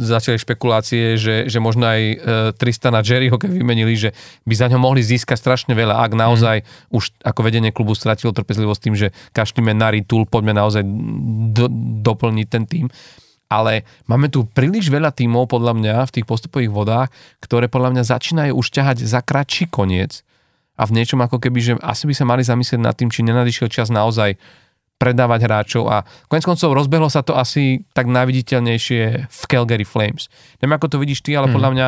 začali 0.00 0.40
špekulácie, 0.40 1.20
že, 1.20 1.44
že 1.44 1.58
možno 1.60 1.84
aj 1.84 2.00
e, 2.00 2.16
Tristana 2.56 3.04
Jerryho, 3.04 3.36
keď 3.36 3.52
vymenili, 3.52 3.94
že 4.00 4.16
by 4.48 4.54
za 4.56 4.66
ňo 4.72 4.80
mohli 4.80 5.04
získať 5.04 5.36
strašne 5.36 5.76
veľa, 5.76 6.00
ak 6.00 6.12
naozaj 6.16 6.56
mm. 6.64 6.96
už 6.96 7.04
ako 7.20 7.40
vedenie 7.44 7.70
klubu 7.70 7.92
stratilo 7.92 8.32
trpezlivosť 8.32 8.80
tým, 8.80 8.96
že 8.96 9.12
kašlíme 9.36 9.76
na 9.76 9.92
Ritul, 9.92 10.24
poďme 10.24 10.56
naozaj 10.56 10.80
do, 11.52 11.68
doplniť 12.00 12.48
ten 12.48 12.64
tým 12.64 12.88
ale 13.50 13.82
máme 14.06 14.30
tu 14.30 14.46
príliš 14.46 14.86
veľa 14.86 15.10
tímov 15.10 15.50
podľa 15.50 15.74
mňa 15.74 15.94
v 16.06 16.14
tých 16.14 16.26
postupových 16.30 16.70
vodách, 16.70 17.08
ktoré 17.42 17.66
podľa 17.66 17.98
mňa 17.98 18.04
začínajú 18.06 18.54
už 18.54 18.66
ťahať 18.70 19.02
za 19.02 19.18
kratší 19.26 19.66
koniec 19.66 20.22
a 20.80 20.82
v 20.88 20.96
niečom 20.96 21.20
ako 21.20 21.36
keby, 21.36 21.60
že 21.60 21.72
asi 21.84 22.08
by 22.08 22.14
sa 22.16 22.24
mali 22.24 22.40
zamyslieť 22.40 22.80
nad 22.80 22.96
tým, 22.96 23.12
či 23.12 23.20
nenadišiel 23.20 23.68
čas 23.68 23.92
naozaj 23.92 24.40
predávať 24.96 25.48
hráčov 25.48 25.88
a 25.88 26.04
konec 26.28 26.44
koncov 26.44 26.76
rozbehlo 26.76 27.08
sa 27.08 27.24
to 27.24 27.36
asi 27.36 27.84
tak 27.96 28.08
najviditeľnejšie 28.08 29.00
v 29.28 29.40
Calgary 29.48 29.84
Flames. 29.84 30.28
Neviem, 30.60 30.76
ako 30.76 30.92
to 30.92 31.00
vidíš 31.00 31.24
ty, 31.24 31.36
ale 31.36 31.48
mm. 31.48 31.54
podľa 31.56 31.70
mňa 31.72 31.86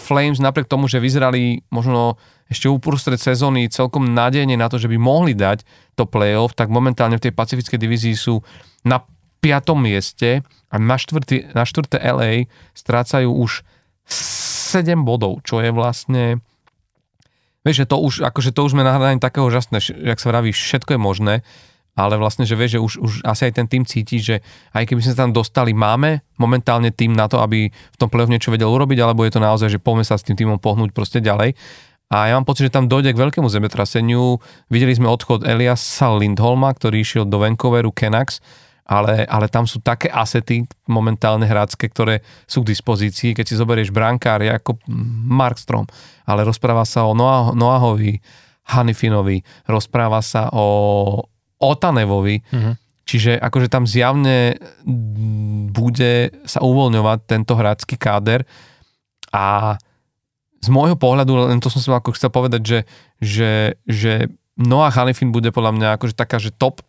Flames 0.00 0.38
napriek 0.38 0.70
tomu, 0.70 0.86
že 0.86 1.02
vyzerali 1.02 1.66
možno 1.68 2.20
ešte 2.48 2.70
uprostred 2.70 3.18
sezóny 3.18 3.68
celkom 3.68 4.10
nádejne 4.10 4.56
na 4.56 4.72
to, 4.72 4.78
že 4.78 4.90
by 4.90 4.96
mohli 4.96 5.34
dať 5.34 5.66
to 5.98 6.06
playoff, 6.08 6.54
tak 6.54 6.72
momentálne 6.72 7.18
v 7.18 7.30
tej 7.30 7.32
pacifickej 7.34 7.78
divízii 7.78 8.14
sú 8.14 8.42
na 8.86 9.02
piatom 9.40 9.76
mieste 9.76 10.44
a 10.70 10.76
na, 10.76 10.96
štvrtý, 10.96 11.56
na 11.56 11.64
štvrté 11.64 11.98
LA 12.00 12.46
strácajú 12.76 13.30
už 13.30 13.66
7 14.06 15.02
bodov, 15.02 15.42
čo 15.42 15.60
je 15.60 15.70
vlastne 15.74 16.42
vieš, 17.64 17.84
že 17.84 17.86
to 17.88 17.96
už, 18.00 18.24
akože 18.24 18.50
to 18.52 18.60
už 18.64 18.72
sme 18.76 18.86
na 18.86 18.96
hľadaní 18.96 19.20
takého 19.20 19.48
žasné, 19.52 19.80
jak 19.80 20.18
sa 20.20 20.32
vraví, 20.32 20.52
všetko 20.52 20.96
je 20.96 21.00
možné, 21.00 21.34
ale 21.98 22.16
vlastne, 22.16 22.48
že 22.48 22.56
vieš, 22.56 22.78
že 22.78 22.80
už, 22.80 22.92
už 23.02 23.12
asi 23.26 23.50
aj 23.50 23.52
ten 23.60 23.66
tým 23.66 23.84
cíti, 23.84 24.22
že 24.22 24.40
aj 24.72 24.88
keby 24.88 25.00
sme 25.04 25.12
sa 25.12 25.20
tam 25.26 25.34
dostali, 25.34 25.76
máme 25.76 26.24
momentálne 26.40 26.94
tým 26.94 27.12
na 27.12 27.28
to, 27.28 27.42
aby 27.42 27.68
v 27.68 27.96
tom 27.98 28.08
play 28.08 28.24
niečo 28.30 28.54
vedel 28.54 28.70
urobiť, 28.70 28.98
alebo 29.02 29.26
je 29.26 29.34
to 29.34 29.40
naozaj, 29.42 29.68
že 29.68 29.82
poďme 29.82 30.06
sa 30.06 30.16
s 30.16 30.24
tým 30.24 30.38
týmom 30.38 30.56
pohnúť 30.62 30.94
proste 30.94 31.20
ďalej. 31.20 31.52
A 32.10 32.26
ja 32.26 32.34
mám 32.34 32.42
pocit, 32.42 32.66
že 32.66 32.74
tam 32.74 32.90
dojde 32.90 33.14
k 33.14 33.22
veľkému 33.22 33.46
zemetraseniu. 33.46 34.42
Videli 34.66 34.98
sme 34.98 35.06
odchod 35.06 35.46
Eliasa 35.46 36.10
Lindholma, 36.18 36.74
ktorý 36.74 37.06
išiel 37.06 37.22
do 37.22 37.38
Vancouveru 37.38 37.94
Canucks 37.94 38.42
ale, 38.90 39.22
ale 39.30 39.46
tam 39.46 39.70
sú 39.70 39.78
také 39.78 40.10
asety 40.10 40.66
momentálne 40.90 41.46
hrácké, 41.46 41.86
ktoré 41.86 42.26
sú 42.50 42.66
k 42.66 42.74
dispozícii. 42.74 43.38
Keď 43.38 43.46
si 43.46 43.54
zoberieš 43.54 43.94
brankár 43.94 44.42
ako 44.42 44.82
Markstrom, 45.30 45.86
ale 46.26 46.42
rozpráva 46.42 46.82
sa 46.82 47.06
o 47.06 47.14
Noah, 47.14 47.54
Noahovi, 47.54 48.18
Hanifinovi, 48.66 49.46
rozpráva 49.70 50.18
sa 50.26 50.50
o 50.50 50.66
Otanevovi, 51.62 52.42
mm-hmm. 52.42 52.74
čiže 53.06 53.38
akože 53.38 53.70
tam 53.70 53.86
zjavne 53.86 54.58
bude 55.70 56.34
sa 56.42 56.58
uvoľňovať 56.58 57.18
tento 57.30 57.54
hrácky 57.54 57.94
káder 57.94 58.42
a 59.30 59.78
z 60.60 60.68
môjho 60.68 60.98
pohľadu, 60.98 61.48
len 61.48 61.62
to 61.62 61.72
som 61.72 61.80
si 61.80 61.88
ako 61.88 62.12
chcel 62.18 62.28
povedať, 62.28 62.62
že, 62.66 62.80
že, 63.22 63.52
že 63.88 64.12
Noah 64.60 64.92
Hanifin 64.92 65.32
bude 65.32 65.54
podľa 65.54 65.72
mňa 65.78 65.88
akože 65.96 66.12
taká, 66.12 66.36
že 66.36 66.52
top 66.52 66.84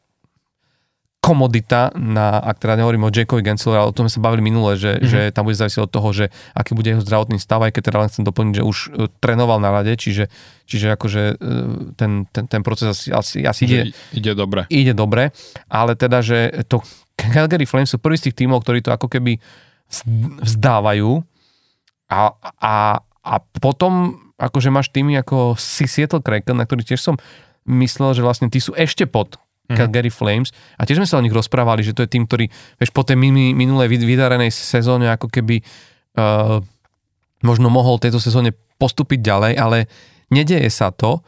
komodita, 1.21 1.93
na, 1.93 2.41
ak 2.41 2.57
teda 2.57 2.81
nehovorím 2.81 3.05
o 3.05 3.13
Jackovi 3.13 3.45
Gencelovi, 3.45 3.77
ale 3.77 3.93
o 3.93 3.95
tom 3.95 4.09
sa 4.09 4.17
bavili 4.17 4.41
minule, 4.41 4.73
že, 4.73 4.97
mm-hmm. 4.97 5.05
že 5.05 5.19
tam 5.29 5.45
bude 5.45 5.53
závisieť 5.53 5.85
od 5.85 5.93
toho, 5.93 6.09
že 6.17 6.25
aký 6.57 6.73
bude 6.73 6.89
jeho 6.89 7.05
zdravotný 7.05 7.37
stav, 7.37 7.61
aj 7.61 7.77
keď 7.77 7.93
teda 7.93 7.97
len 8.01 8.09
chcem 8.09 8.25
doplniť, 8.25 8.53
že 8.57 8.63
už 8.65 8.77
uh, 8.89 9.05
trénoval 9.21 9.61
na 9.61 9.69
rade, 9.69 9.93
čiže, 10.01 10.33
čiže 10.65 10.97
akože 10.97 11.21
uh, 11.37 11.93
ten, 11.93 12.25
ten, 12.33 12.49
ten 12.49 12.61
proces 12.65 12.97
asi, 12.97 13.07
asi, 13.13 13.37
asi 13.45 13.61
ide, 13.69 13.93
ide 14.17 14.33
dobre. 14.33 14.65
Ide 14.73 14.97
dobre, 14.97 15.29
ale 15.69 15.93
teda, 15.93 16.25
že 16.25 16.65
to 16.65 16.81
Calgary 17.13 17.69
Flames 17.69 17.93
sú 17.93 18.01
prvý 18.01 18.17
z 18.17 18.33
tých 18.33 18.41
tímov, 18.41 18.65
ktorí 18.65 18.81
to 18.81 18.89
ako 18.89 19.05
keby 19.05 19.37
vzdávajú 20.41 21.21
a, 22.09 22.33
a, 22.57 22.75
a 23.21 23.35
potom 23.61 24.17
akože 24.41 24.73
máš 24.73 24.89
týmy 24.89 25.21
ako 25.21 25.53
Seattle 25.53 26.25
Kraken, 26.25 26.57
na 26.57 26.65
ktorých 26.65 26.97
tiež 26.97 27.01
som 27.05 27.21
myslel, 27.69 28.17
že 28.17 28.25
vlastne 28.25 28.49
tí 28.49 28.57
sú 28.57 28.73
ešte 28.73 29.05
pod 29.05 29.37
mm-hmm. 29.73 29.93
Gary 29.93 30.11
Flames. 30.11 30.49
A 30.75 30.83
tiež 30.83 30.99
sme 30.99 31.09
sa 31.09 31.17
o 31.17 31.25
nich 31.25 31.33
rozprávali, 31.33 31.81
že 31.81 31.95
to 31.95 32.03
je 32.03 32.11
tým, 32.11 32.27
ktorý, 32.27 32.51
vieš, 32.77 32.91
po 32.91 33.07
tej 33.07 33.15
minulej 33.55 33.87
vydarenej 33.91 34.51
sezóne 34.51 35.07
ako 35.11 35.31
keby 35.31 35.63
uh, 36.19 36.59
možno 37.41 37.67
mohol 37.73 37.97
tejto 37.97 38.21
sezóne 38.21 38.53
postúpiť 38.77 39.21
ďalej, 39.21 39.53
ale 39.57 39.77
nedeje 40.33 40.69
sa 40.73 40.89
to, 40.89 41.21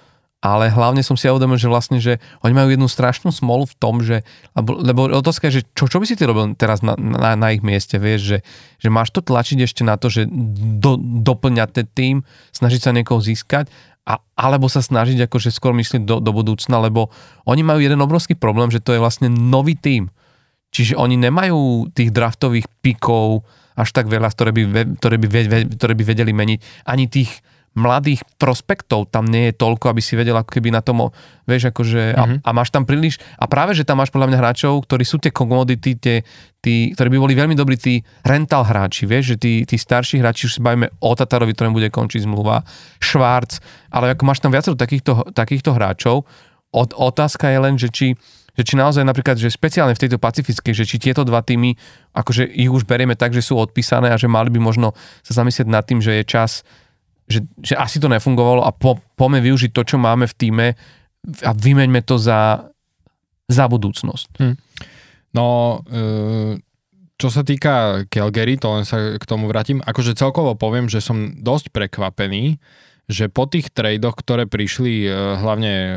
ale 0.44 0.68
hlavne 0.68 1.00
som 1.00 1.16
si 1.16 1.24
ja 1.24 1.32
uvedomil, 1.32 1.56
že 1.56 1.72
vlastne, 1.72 2.04
že 2.04 2.20
oni 2.44 2.52
majú 2.52 2.68
jednu 2.68 2.92
strašnú 2.92 3.32
smolu 3.32 3.64
v 3.64 3.76
tom, 3.80 4.04
že, 4.04 4.28
lebo 4.60 5.08
otázka 5.08 5.48
je, 5.48 5.64
že 5.64 5.72
čo, 5.72 5.88
čo 5.88 6.04
by 6.04 6.06
si 6.06 6.20
ty 6.20 6.28
robil 6.28 6.52
teraz 6.60 6.84
na, 6.84 7.00
na, 7.00 7.40
na 7.40 7.48
ich 7.56 7.64
mieste, 7.64 7.96
vieš, 7.96 8.22
že, 8.28 8.38
že 8.84 8.90
máš 8.92 9.16
to 9.16 9.24
tlačiť 9.24 9.64
ešte 9.64 9.88
na 9.88 9.96
to, 9.96 10.12
že 10.12 10.28
do, 10.84 11.00
doplňať 11.00 11.70
ten 11.72 11.88
tým, 11.88 12.16
snažiť 12.52 12.82
sa 12.84 12.92
niekoho 12.92 13.24
získať, 13.24 13.72
a, 14.04 14.20
alebo 14.36 14.68
sa 14.68 14.84
snažiť 14.84 15.32
akože 15.32 15.50
skôr 15.52 15.72
myslieť 15.72 16.04
do, 16.04 16.20
do 16.20 16.32
budúcna, 16.36 16.84
lebo 16.84 17.08
oni 17.48 17.64
majú 17.64 17.80
jeden 17.80 18.04
obrovský 18.04 18.36
problém, 18.36 18.68
že 18.68 18.84
to 18.84 18.92
je 18.96 19.04
vlastne 19.04 19.32
nový 19.32 19.80
tým. 19.80 20.12
Čiže 20.74 21.00
oni 21.00 21.16
nemajú 21.16 21.94
tých 21.94 22.12
draftových 22.12 22.68
pikov 22.82 23.48
až 23.74 23.90
tak 23.94 24.10
veľa, 24.10 24.30
ktoré 24.34 24.52
by, 24.52 24.64
ktoré 25.00 25.16
by, 25.18 25.28
ktoré 25.78 25.94
by 25.96 26.04
vedeli 26.04 26.34
meniť, 26.34 26.60
ani 26.86 27.06
tých 27.08 27.42
mladých 27.74 28.22
prospektov 28.38 29.10
tam 29.10 29.26
nie 29.26 29.50
je 29.50 29.58
toľko, 29.58 29.90
aby 29.90 30.02
si 30.02 30.14
vedel 30.14 30.38
ako 30.38 30.50
keby 30.54 30.70
na 30.70 30.86
tom, 30.86 31.10
vieš, 31.50 31.74
akože, 31.74 32.14
mm-hmm. 32.14 32.46
a, 32.46 32.50
a 32.50 32.50
máš 32.54 32.70
tam 32.70 32.86
príliš, 32.86 33.18
a 33.42 33.50
práve, 33.50 33.74
že 33.74 33.82
tam 33.82 33.98
máš 34.02 34.14
podľa 34.14 34.30
mňa 34.30 34.40
hráčov, 34.40 34.86
ktorí 34.86 35.02
sú 35.02 35.18
tie 35.18 35.34
komodity, 35.34 35.98
tie, 35.98 36.22
tí, 36.62 36.94
ktorí 36.94 37.18
by 37.18 37.20
boli 37.20 37.34
veľmi 37.34 37.58
dobrí, 37.58 37.76
tí 37.76 38.06
rental 38.22 38.62
hráči, 38.62 39.10
vieš, 39.10 39.36
že 39.36 39.38
tí, 39.42 39.54
tí 39.66 39.76
starší 39.82 40.22
hráči, 40.22 40.46
už 40.46 40.58
si 40.58 40.62
bavíme 40.62 40.94
o 41.02 41.12
Tatarovi, 41.18 41.58
ktorým 41.58 41.74
bude 41.74 41.90
končiť 41.90 42.30
zmluva, 42.30 42.62
Švárc, 43.02 43.58
ale 43.90 44.14
ako 44.14 44.24
máš 44.30 44.40
tam 44.40 44.54
viacero 44.54 44.78
takýchto, 44.78 45.34
takýchto 45.34 45.74
hráčov, 45.74 46.30
od, 46.74 46.90
otázka 46.94 47.50
je 47.54 47.60
len, 47.62 47.76
že 47.78 47.90
či, 47.94 48.08
že 48.54 48.62
či 48.66 48.74
naozaj 48.78 49.02
napríklad, 49.06 49.38
že 49.38 49.50
špeciálne 49.50 49.98
v 49.98 50.02
tejto 50.06 50.18
pacifickej, 50.22 50.74
že 50.74 50.86
či 50.86 50.98
tieto 51.02 51.26
dva 51.26 51.42
týmy, 51.42 51.74
akože 52.14 52.46
ich 52.50 52.70
už 52.70 52.86
berieme 52.86 53.18
tak, 53.18 53.34
že 53.34 53.46
sú 53.46 53.58
odpísané 53.58 54.14
a 54.14 54.18
že 54.18 54.30
mali 54.30 54.54
by 54.54 54.62
možno 54.62 54.94
sa 55.26 55.42
zamyslieť 55.42 55.70
nad 55.70 55.86
tým, 55.86 56.02
že 56.02 56.22
je 56.22 56.24
čas 56.26 56.66
že, 57.28 57.48
že 57.64 57.74
asi 57.80 57.98
to 58.00 58.12
nefungovalo 58.12 58.64
a 58.64 58.72
po, 58.76 59.00
poďme 59.16 59.44
využiť 59.44 59.72
to, 59.72 59.84
čo 59.84 59.98
máme 60.00 60.28
v 60.28 60.38
týme 60.38 60.68
a 61.44 61.52
vymeňme 61.56 62.04
to 62.04 62.20
za, 62.20 62.68
za 63.48 63.66
budúcnosť. 63.72 64.28
Hm. 64.44 64.56
No, 65.34 65.80
e, 65.88 66.60
čo 67.18 67.32
sa 67.32 67.42
týka 67.42 68.06
Calgary, 68.12 68.60
to 68.60 68.68
len 68.76 68.84
sa 68.84 69.16
k 69.16 69.24
tomu 69.24 69.48
vrátim, 69.48 69.80
akože 69.80 70.20
celkovo 70.20 70.54
poviem, 70.60 70.92
že 70.92 71.00
som 71.00 71.40
dosť 71.40 71.72
prekvapený, 71.72 72.60
že 73.08 73.28
po 73.28 73.48
tých 73.48 73.72
tradoch, 73.72 74.16
ktoré 74.20 74.48
prišli, 74.48 75.08
e, 75.08 75.10
hlavne 75.40 75.74
e, 75.74 75.96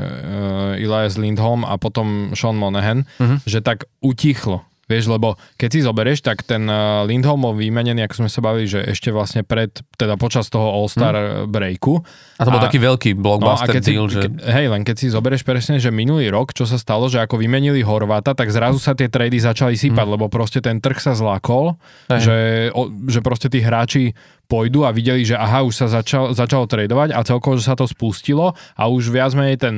Elias 0.83 1.19
Lindholm 1.19 1.67
a 1.67 1.75
potom 1.79 2.35
Sean 2.35 2.59
Monahan, 2.59 3.07
uh-huh. 3.19 3.43
že 3.47 3.63
tak 3.63 3.91
utichlo 4.03 4.67
Vieš, 4.87 5.11
lebo 5.11 5.35
keď 5.59 5.69
si 5.75 5.81
zoberieš, 5.83 6.23
tak 6.23 6.47
ten 6.47 6.63
eh, 6.71 7.03
Lindholm 7.11 7.43
bol 7.43 7.59
vymenený, 7.59 8.07
ako 8.07 8.23
sme 8.23 8.31
sa 8.31 8.39
bavili, 8.39 8.71
že 8.71 8.87
ešte 8.87 9.11
vlastne 9.11 9.43
pred, 9.43 9.75
teda 9.99 10.15
počas 10.15 10.47
toho 10.47 10.63
All-Star 10.63 11.15
hmm. 11.15 11.51
breaku. 11.51 11.99
A 12.39 12.47
to 12.47 12.55
bol 12.55 12.63
a, 12.63 12.67
taký 12.71 12.79
veľký 12.79 13.11
blockbuster 13.19 13.75
no 13.75 13.83
deal, 13.83 14.07
si, 14.07 14.15
že... 14.15 14.21
Hej, 14.47 14.67
len 14.71 14.87
keď 14.87 14.97
si 15.03 15.07
zoberieš 15.11 15.43
presne, 15.43 15.83
že 15.83 15.91
minulý 15.91 16.31
rok, 16.31 16.55
čo 16.55 16.71
sa 16.71 16.79
stalo, 16.79 17.11
že 17.11 17.19
ako 17.19 17.35
vymenili 17.35 17.83
Horváta, 17.83 18.39
tak 18.39 18.55
zrazu 18.55 18.79
sa 18.79 18.95
tie 18.95 19.11
trady 19.11 19.43
začali 19.43 19.75
sypať, 19.75 20.07
hmm. 20.07 20.15
lebo 20.15 20.31
proste 20.31 20.63
ten 20.63 20.79
trh 20.79 21.03
sa 21.03 21.19
zlákol, 21.19 21.75
že, 22.07 22.71
o, 22.71 22.87
že 23.11 23.19
proste 23.27 23.51
tí 23.51 23.59
hráči 23.59 24.15
pôjdu 24.47 24.87
a 24.87 24.95
videli, 24.95 25.27
že 25.27 25.35
aha, 25.35 25.67
už 25.67 25.75
sa 25.75 25.87
začal, 25.91 26.31
začalo 26.31 26.71
tradovať 26.71 27.11
a 27.11 27.27
celkovo, 27.27 27.59
že 27.59 27.67
sa 27.67 27.75
to 27.75 27.91
spustilo 27.91 28.55
a 28.79 28.83
už 28.87 29.11
viac 29.11 29.35
menej 29.35 29.59
ten 29.59 29.75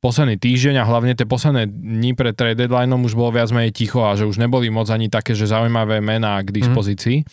posledný 0.00 0.40
týždeň 0.40 0.80
a 0.80 0.88
hlavne 0.88 1.12
tie 1.12 1.28
posledné 1.28 1.68
dni 1.68 2.16
pred 2.16 2.32
trade 2.32 2.56
deadlineom 2.56 3.04
už 3.04 3.12
bolo 3.12 3.36
viac 3.36 3.52
menej 3.52 3.76
ticho 3.76 4.00
a 4.00 4.16
že 4.16 4.24
už 4.24 4.40
neboli 4.40 4.72
moc 4.72 4.88
ani 4.88 5.12
také, 5.12 5.36
že 5.36 5.44
zaujímavé 5.44 6.00
mená 6.00 6.40
k 6.40 6.56
dispozícii. 6.56 7.20
Mm. 7.20 7.28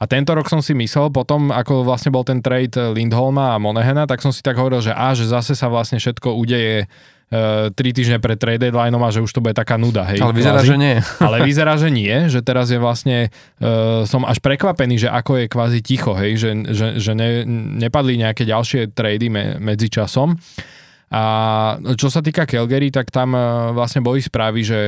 A 0.00 0.04
tento 0.08 0.32
rok 0.32 0.48
som 0.48 0.64
si 0.64 0.72
myslel, 0.72 1.12
potom 1.12 1.52
ako 1.52 1.84
vlastne 1.84 2.08
bol 2.08 2.24
ten 2.24 2.40
trade 2.40 2.76
Lindholma 2.96 3.56
a 3.56 3.60
Monehena, 3.60 4.08
tak 4.08 4.24
som 4.24 4.32
si 4.32 4.40
tak 4.40 4.56
hovoril, 4.56 4.80
že 4.80 4.96
a, 4.96 5.12
že 5.12 5.28
zase 5.28 5.52
sa 5.52 5.68
vlastne 5.68 6.00
všetko 6.00 6.36
udeje 6.40 6.88
uh, 6.88 7.68
tri 7.72 7.92
týždne 7.92 8.16
pred 8.16 8.40
trade 8.40 8.64
deadlineom 8.64 9.00
a 9.00 9.12
že 9.12 9.20
už 9.20 9.28
to 9.28 9.44
bude 9.44 9.52
taká 9.52 9.76
nuda. 9.76 10.08
Hej, 10.08 10.24
Ale 10.24 10.32
vyzerá, 10.32 10.60
kvázi. 10.60 10.68
že 10.72 10.76
nie. 10.76 10.96
Ale 11.28 11.36
vyzerá, 11.44 11.74
že 11.76 11.88
nie, 11.92 12.14
že 12.32 12.40
teraz 12.40 12.72
je 12.72 12.80
vlastne, 12.80 13.28
uh, 13.60 14.04
som 14.08 14.24
až 14.24 14.40
prekvapený, 14.40 15.04
že 15.04 15.08
ako 15.12 15.40
je 15.40 15.46
kvázi 15.52 15.80
ticho, 15.84 16.16
hej, 16.16 16.36
že, 16.36 16.50
že, 16.72 16.86
že 16.96 17.12
ne, 17.12 17.44
nepadli 17.80 18.20
nejaké 18.20 18.48
ďalšie 18.48 18.96
trady 18.96 19.28
me, 19.28 19.44
medzi 19.60 19.92
časom. 19.92 20.36
A 21.10 21.22
čo 21.98 22.06
sa 22.06 22.22
týka 22.22 22.46
Calgary, 22.46 22.94
tak 22.94 23.10
tam 23.10 23.34
e, 23.34 23.74
vlastne 23.74 23.98
boli 23.98 24.22
správy, 24.22 24.62
že 24.62 24.78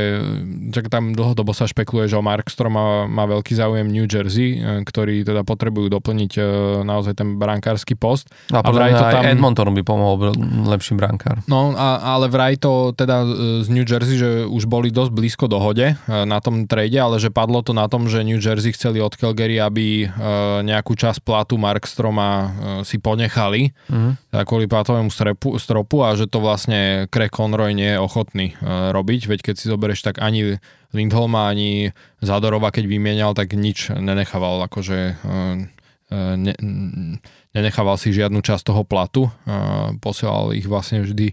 tak 0.70 0.87
tam 0.87 1.18
dlhodobo 1.18 1.51
sa 1.51 1.66
špekuluje, 1.66 2.07
že 2.07 2.14
o 2.14 2.23
Markstrom 2.23 2.70
má, 2.70 3.11
má 3.11 3.27
veľký 3.27 3.59
záujem 3.59 3.91
New 3.91 4.07
Jersey, 4.07 4.55
e, 4.55 4.87
ktorí 4.87 5.27
teda 5.27 5.43
potrebujú 5.43 5.91
doplniť 5.91 6.33
e, 6.39 6.43
naozaj 6.87 7.18
ten 7.18 7.43
brankársky 7.43 7.99
post. 7.99 8.31
A, 8.55 8.62
a 8.62 8.70
vraj 8.70 8.95
to 8.95 9.03
tam... 9.03 9.27
Edmonton 9.27 9.75
by 9.75 9.83
pomohol 9.83 10.31
lepší 10.70 10.95
brankár. 10.95 11.43
No, 11.51 11.75
a, 11.75 11.99
ale 12.14 12.31
vraj 12.31 12.55
to 12.55 12.95
teda 12.95 13.27
z 13.66 13.68
New 13.75 13.83
Jersey, 13.83 14.14
že 14.14 14.47
už 14.47 14.70
boli 14.70 14.95
dosť 14.95 15.11
blízko 15.11 15.51
dohode 15.51 15.99
na 16.07 16.39
tom 16.39 16.70
trade, 16.70 16.95
ale 17.03 17.18
že 17.18 17.35
padlo 17.35 17.66
to 17.66 17.75
na 17.75 17.91
tom, 17.91 18.07
že 18.07 18.23
New 18.23 18.39
Jersey 18.39 18.70
chceli 18.70 19.03
od 19.03 19.18
Calgary, 19.18 19.59
aby 19.59 20.07
nejakú 20.62 20.95
časť 20.95 21.27
platu 21.27 21.59
Markstroma 21.59 22.55
si 22.87 23.03
ponechali 23.03 23.75
mm. 23.91 24.47
kvôli 24.47 24.70
platovému 24.70 25.11
stropu, 25.11 25.59
stropu 25.59 26.12
že 26.15 26.31
to 26.31 26.41
vlastne 26.41 27.07
Craig 27.09 27.33
Conroy 27.33 27.77
nie 27.77 27.97
je 27.97 28.03
ochotný 28.03 28.47
uh, 28.59 28.91
robiť, 28.95 29.29
veď 29.29 29.41
keď 29.53 29.55
si 29.59 29.71
zoberieš, 29.71 30.05
tak 30.05 30.19
ani 30.21 30.63
Lindholma, 30.93 31.49
ani 31.49 31.97
Zadorova, 32.21 32.69
keď 32.69 32.85
vymienial, 32.85 33.33
tak 33.33 33.57
nič 33.57 33.93
nenechával, 33.93 34.61
akože 34.69 35.17
uh, 35.25 35.57
ne, 36.37 36.55
nenechával 37.57 37.97
si 37.97 38.13
žiadnu 38.13 38.45
časť 38.45 38.69
toho 38.69 38.85
platu, 38.85 39.33
posielal 40.05 40.53
ich 40.53 40.69
vlastne 40.69 41.01
vždy 41.01 41.33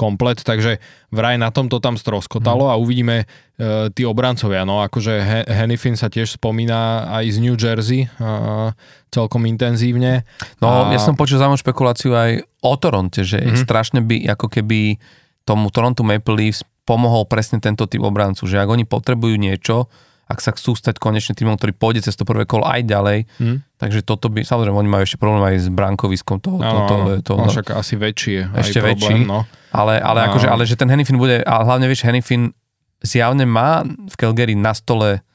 komplet, 0.00 0.40
takže 0.40 0.80
vraj 1.12 1.36
na 1.36 1.52
tom 1.52 1.68
to 1.68 1.76
tam 1.76 2.00
stroskotalo 2.00 2.72
a 2.72 2.80
uvidíme 2.80 3.28
uh, 3.28 3.92
tí 3.92 4.08
obrancovia, 4.08 4.64
no 4.64 4.80
akože 4.80 5.44
Hennifin 5.44 6.00
sa 6.00 6.08
tiež 6.08 6.40
spomína 6.40 7.12
aj 7.20 7.24
z 7.28 7.36
New 7.44 7.56
Jersey 7.60 8.08
uh, 8.08 8.72
celkom 9.12 9.44
intenzívne. 9.44 10.24
No, 10.64 10.88
a... 10.88 10.96
ja 10.96 10.96
som 10.96 11.20
počul 11.20 11.36
zaujímavú 11.36 11.60
špekuláciu 11.60 12.16
aj 12.16 12.48
o 12.64 12.72
Toronte, 12.80 13.20
že 13.20 13.44
mm-hmm. 13.44 13.60
strašne 13.60 14.00
by 14.00 14.32
ako 14.32 14.48
keby 14.48 14.96
tomu 15.44 15.68
Toronto 15.68 16.00
Maple 16.00 16.40
Leafs 16.40 16.64
pomohol 16.88 17.28
presne 17.28 17.60
tento 17.60 17.84
typ 17.84 18.00
obrancu, 18.00 18.48
že 18.48 18.56
ak 18.56 18.66
oni 18.66 18.88
potrebujú 18.88 19.36
niečo, 19.36 19.86
ak 20.30 20.38
sa 20.38 20.54
chcú 20.54 20.78
stať 20.78 21.02
konečne 21.02 21.34
týmom, 21.34 21.58
ktorý 21.58 21.74
pôjde 21.74 22.06
cez 22.06 22.14
to 22.14 22.22
prvé 22.22 22.46
kolo 22.46 22.62
aj 22.62 22.86
ďalej. 22.86 23.26
Hmm. 23.42 23.66
Takže 23.82 24.06
toto 24.06 24.30
by, 24.30 24.46
samozrejme, 24.46 24.78
oni 24.78 24.86
majú 24.86 25.02
ešte 25.02 25.18
problém 25.18 25.42
aj 25.42 25.56
s 25.58 25.68
brankoviskom. 25.74 26.38
To, 26.38 26.62
to, 26.62 26.62
to, 26.62 26.78
to, 26.86 26.94
to, 27.26 27.32
no, 27.34 27.50
však 27.50 27.74
asi 27.74 27.94
väčší 27.98 28.32
je 28.38 28.42
ešte 28.62 28.78
aj 28.78 28.86
väčší, 28.94 29.16
no. 29.26 29.42
Ale, 29.74 29.98
ale, 29.98 30.30
akože, 30.30 30.46
ale 30.46 30.62
že 30.70 30.78
ten 30.78 30.86
Hennifin 30.86 31.18
bude, 31.18 31.42
a 31.42 31.66
hlavne 31.66 31.90
vieš, 31.90 32.06
Hennifin 32.06 32.54
zjavne 33.02 33.42
má 33.42 33.82
v 33.82 34.14
Calgary 34.14 34.54
na 34.54 34.70
stole 34.70 35.26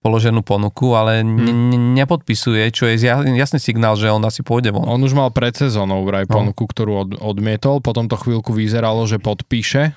položenú 0.00 0.40
ponuku, 0.40 0.96
ale 0.96 1.20
hmm. 1.20 1.36
ne, 1.44 1.78
nepodpisuje, 2.00 2.72
čo 2.72 2.88
je 2.88 3.04
jasný 3.36 3.60
signál, 3.60 4.00
že 4.00 4.08
on 4.08 4.24
asi 4.24 4.40
pôjde 4.40 4.72
von. 4.72 4.88
On 4.88 4.96
už 4.96 5.12
mal 5.12 5.28
pred 5.28 5.52
sezónou 5.52 6.08
vraj 6.08 6.24
no. 6.24 6.40
ponuku, 6.40 6.64
ktorú 6.64 6.92
od, 6.96 7.10
odmietol, 7.20 7.84
potom 7.84 8.08
to 8.08 8.16
chvíľku 8.16 8.56
vyzeralo, 8.56 9.04
že 9.04 9.20
podpíše 9.20 9.82
e, 9.84 9.92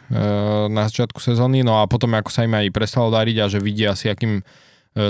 na 0.68 0.92
začiatku 0.92 1.24
sezóny, 1.24 1.64
no 1.64 1.80
a 1.80 1.88
potom 1.88 2.12
ako 2.20 2.36
sa 2.36 2.44
im 2.44 2.52
aj 2.52 2.76
prestalo 2.76 3.16
dariť 3.16 3.38
a 3.40 3.46
že 3.48 3.64
vidia 3.64 3.96
asi, 3.96 4.12
akým 4.12 4.44
e, 4.44 4.44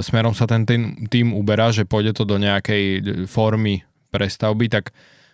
smerom 0.06 0.38
sa 0.38 0.46
ten 0.46 0.62
tým, 0.62 1.10
tým 1.10 1.34
uberá, 1.34 1.74
že 1.74 1.89
pôjde 1.89 2.14
to 2.14 2.30
do 2.30 2.38
nejakej 2.38 3.02
formy 3.26 3.82
prestavby, 4.14 4.70
tak 4.70 4.94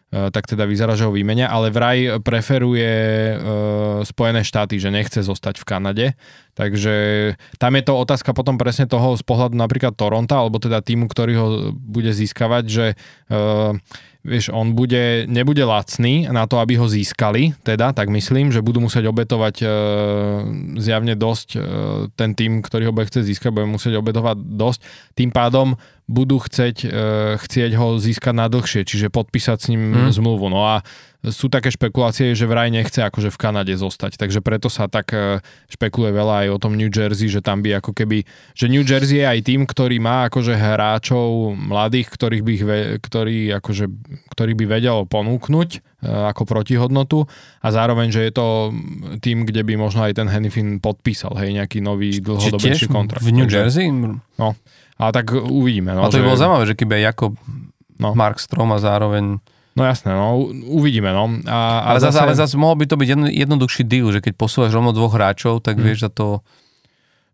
tak 0.10 0.50
teda 0.50 0.66
vyzerá, 0.66 0.98
že 0.98 1.06
ho 1.06 1.14
vymenia, 1.14 1.46
ale 1.46 1.70
vraj 1.70 2.18
preferuje 2.26 2.90
uh, 2.90 4.02
Spojené 4.02 4.42
štáty, 4.42 4.82
že 4.82 4.90
nechce 4.90 5.22
zostať 5.22 5.62
v 5.62 5.68
Kanade. 5.70 6.06
Takže 6.58 6.96
tam 7.62 7.78
je 7.78 7.84
to 7.86 7.94
otázka 7.94 8.34
potom 8.34 8.58
presne 8.58 8.90
toho 8.90 9.14
z 9.14 9.22
pohľadu 9.22 9.54
napríklad 9.54 9.94
Toronta, 9.94 10.42
alebo 10.42 10.58
teda 10.58 10.82
týmu, 10.82 11.06
ktorý 11.06 11.34
ho 11.38 11.48
bude 11.78 12.10
získavať, 12.10 12.64
že 12.66 12.86
uh, 13.30 13.78
vieš, 14.20 14.52
on 14.52 14.76
bude, 14.76 15.24
nebude 15.32 15.64
lacný 15.64 16.28
na 16.28 16.44
to, 16.44 16.60
aby 16.60 16.76
ho 16.76 16.92
získali, 16.92 17.56
teda, 17.64 17.96
tak 17.96 18.12
myslím, 18.12 18.52
že 18.52 18.60
budú 18.60 18.84
musieť 18.84 19.08
obetovať 19.08 19.56
e, 19.64 19.68
zjavne 20.76 21.16
dosť, 21.16 21.50
e, 21.56 21.60
ten 22.20 22.36
tým, 22.36 22.60
ktorý 22.60 22.92
ho 22.92 22.96
bude 22.96 23.08
chcieť 23.08 23.24
získať, 23.24 23.56
bude 23.56 23.72
musieť 23.72 23.96
obetovať 23.96 24.38
dosť. 24.44 24.80
Tým 25.16 25.32
pádom 25.32 25.80
budú 26.10 26.42
chcieť, 26.42 26.78
e, 26.84 26.90
chcieť 27.38 27.72
ho 27.78 28.02
získať 28.02 28.34
na 28.34 28.50
dlhšie, 28.50 28.82
čiže 28.82 29.14
podpísať 29.14 29.58
s 29.62 29.70
ním 29.70 29.94
hmm. 29.94 30.10
zmluvu. 30.10 30.50
No 30.50 30.66
a 30.66 30.82
sú 31.20 31.52
také 31.52 31.68
špekulácie, 31.68 32.32
že 32.32 32.48
vraj 32.48 32.72
nechce 32.72 33.04
akože 33.04 33.28
v 33.28 33.38
Kanade 33.38 33.76
zostať, 33.76 34.16
takže 34.16 34.40
preto 34.40 34.72
sa 34.72 34.88
tak 34.88 35.12
e, 35.12 35.44
špekuluje 35.68 36.16
veľa 36.16 36.36
aj 36.46 36.48
o 36.56 36.58
tom 36.58 36.80
New 36.80 36.88
Jersey, 36.88 37.28
že 37.28 37.44
tam 37.44 37.60
by 37.60 37.84
ako 37.84 37.92
keby, 37.92 38.24
že 38.56 38.72
New 38.72 38.88
Jersey 38.88 39.22
je 39.22 39.28
aj 39.28 39.40
tým, 39.44 39.68
ktorý 39.68 40.00
má 40.00 40.32
akože 40.32 40.56
hráčov 40.56 41.60
mladých, 41.60 42.08
ktorých 42.10 42.44
by, 42.44 42.54
ktorý, 43.04 43.52
akože, 43.60 43.86
ktorý 44.32 44.54
by 44.64 44.66
vedel 44.66 45.04
ponúknuť 45.12 45.70
e, 45.76 45.80
ako 46.08 46.48
protihodnotu 46.48 47.28
a 47.60 47.68
zároveň, 47.68 48.16
že 48.16 48.24
je 48.24 48.32
to 48.32 48.48
tým, 49.20 49.44
kde 49.44 49.68
by 49.68 49.76
možno 49.76 50.08
aj 50.08 50.16
ten 50.16 50.32
Hennifin 50.32 50.80
podpísal, 50.80 51.36
hej, 51.36 51.52
nejaký 51.52 51.84
nový 51.84 52.16
dlhodobejší 52.24 52.88
kontrakt. 52.88 53.28
v 53.28 53.36
New 53.36 53.46
takže, 53.46 53.60
Jersey? 53.60 53.92
No, 54.40 54.56
ale 55.00 55.12
tak 55.16 55.32
uvidíme. 55.32 55.96
No, 55.96 56.04
a 56.04 56.12
to 56.12 56.20
by 56.20 56.24
že... 56.24 56.28
bolo 56.28 56.38
zaujímavé, 56.38 56.66
že 56.68 56.76
keby 56.76 57.00
Jakob 57.02 57.34
No. 58.00 58.16
Mark 58.16 58.40
Strom 58.40 58.72
a 58.72 58.80
zároveň... 58.80 59.44
No 59.76 59.84
jasné, 59.84 60.12
no, 60.12 60.40
uvidíme, 60.72 61.12
no. 61.12 61.28
A, 61.44 61.84
a 61.84 61.88
Ale 61.92 62.00
zase, 62.00 62.20
ale 62.20 62.32
zase 62.32 62.56
mohol 62.56 62.80
by 62.80 62.88
to 62.88 62.96
byť 62.96 63.08
jedno, 63.12 63.28
jednoduchší 63.28 63.84
deal, 63.84 64.08
že 64.12 64.24
keď 64.24 64.40
posúvaš 64.40 64.72
rovno 64.72 64.96
dvoch 64.96 65.12
hráčov, 65.12 65.60
tak 65.60 65.76
Mhm. 65.76 65.84
vieš 65.84 66.08
za 66.08 66.12
to... 66.12 66.40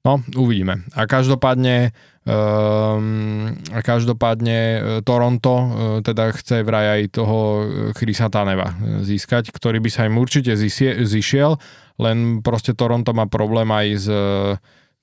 No, 0.01 0.25
uvidíme. 0.33 0.85
A 0.93 1.05
každopádne, 1.05 1.93
um, 2.25 3.49
a 3.69 3.79
každopádne 3.81 4.57
e, 4.57 4.77
Toronto 5.01 5.53
e, 5.53 5.67
teda 6.01 6.29
chce 6.33 6.61
vraj 6.61 7.01
aj 7.01 7.01
toho 7.13 7.37
e, 7.37 7.63
Chrisa 7.93 8.29
Taneva 8.29 8.73
získať, 9.01 9.49
ktorý 9.49 9.81
by 9.81 9.89
sa 9.89 10.05
im 10.05 10.17
určite 10.17 10.53
zisie, 10.53 11.01
zišiel, 11.05 11.57
len 11.97 12.41
proste 12.41 12.73
Toronto 12.73 13.13
má 13.13 13.25
problém 13.25 13.69
aj 13.69 13.87
s 13.97 14.05
e, 14.05 14.21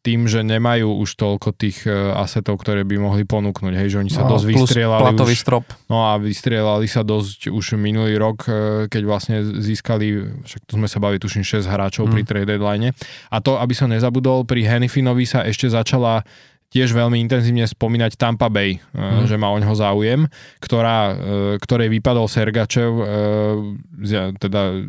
tým, 0.02 0.26
že 0.26 0.42
nemajú 0.42 0.98
už 0.98 1.14
toľko 1.14 1.54
tých 1.54 1.86
e, 1.86 1.94
asetov, 2.18 2.58
ktoré 2.58 2.82
by 2.82 2.98
mohli 2.98 3.22
ponúknuť. 3.22 3.72
Hej, 3.78 3.88
že 3.94 3.98
oni 4.02 4.10
sa 4.10 4.26
no, 4.26 4.34
dosť 4.34 4.44
vystrielali 4.50 5.02
platový 5.06 5.34
už, 5.38 5.40
strop. 5.40 5.64
No 5.86 6.10
a 6.10 6.18
vystrelali 6.18 6.90
sa 6.90 7.06
dosť 7.06 7.54
už 7.54 7.78
minulý 7.78 8.18
rok, 8.18 8.50
e, 8.50 8.52
keď 8.90 9.02
vlastne 9.06 9.36
získali, 9.42 10.42
však 10.42 10.60
tu 10.66 10.74
sme 10.74 10.90
sa 10.90 10.98
bavili, 10.98 11.22
tuším 11.22 11.46
6 11.46 11.70
hráčov 11.70 12.10
Mm. 12.10 12.12
pri 12.18 12.22
trade 12.26 12.48
deadline. 12.50 12.90
A 13.30 13.36
to, 13.38 13.62
aby 13.62 13.78
som 13.78 13.86
nezabudol, 13.86 14.42
pri 14.42 14.66
Hennifinovi 14.66 15.22
sa 15.22 15.46
ešte 15.46 15.70
začala 15.70 16.26
tiež 16.72 16.96
veľmi 16.96 17.20
intenzívne 17.20 17.68
spomínať 17.68 18.16
Tampa 18.16 18.48
Bay, 18.48 18.80
mm. 18.96 19.28
Že 19.28 19.36
má 19.36 19.52
o 19.52 19.60
ňoho 19.60 19.76
záujem, 19.76 20.24
ktorá, 20.58 20.98
e, 21.12 21.14
ktorej 21.60 21.92
vypadol 21.92 22.24
Sergačev, 22.26 22.90
e, 22.90 23.04
teda 24.40 24.80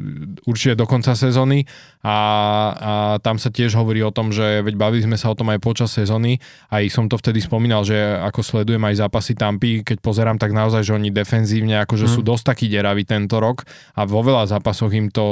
určite 0.48 0.80
do 0.80 0.88
konca 0.88 1.12
sezóny 1.14 1.68
a, 2.02 2.08
a 2.08 2.92
tam 3.20 3.36
sa 3.36 3.52
tiež 3.52 3.76
hovorí 3.76 4.00
o 4.00 4.16
tom, 4.16 4.32
že 4.32 4.64
veď 4.64 4.76
bavili 4.80 5.04
sme 5.04 5.20
sa 5.20 5.30
o 5.30 5.38
tom 5.38 5.52
aj 5.52 5.60
počas 5.60 5.92
sezóny, 5.92 6.40
aj 6.72 6.88
som 6.88 7.06
to 7.12 7.20
vtedy 7.20 7.44
spomínal, 7.44 7.84
že 7.84 7.96
ako 8.24 8.40
sledujem 8.42 8.82
aj 8.88 9.04
zápasy 9.04 9.36
Tampy, 9.36 9.84
keď 9.84 10.00
pozerám, 10.00 10.40
tak 10.40 10.56
naozaj, 10.56 10.88
že 10.88 10.96
oni 10.96 11.12
defenzívne 11.12 11.84
akože 11.84 12.08
Mm. 12.08 12.14
sú 12.16 12.22
dosť 12.24 12.44
takí 12.56 12.66
deraví 12.72 13.04
tento 13.04 13.38
rok 13.44 13.68
a 14.00 14.08
vo 14.08 14.24
veľa 14.24 14.48
zápasoch 14.48 14.92
im 14.92 15.12
to 15.12 15.26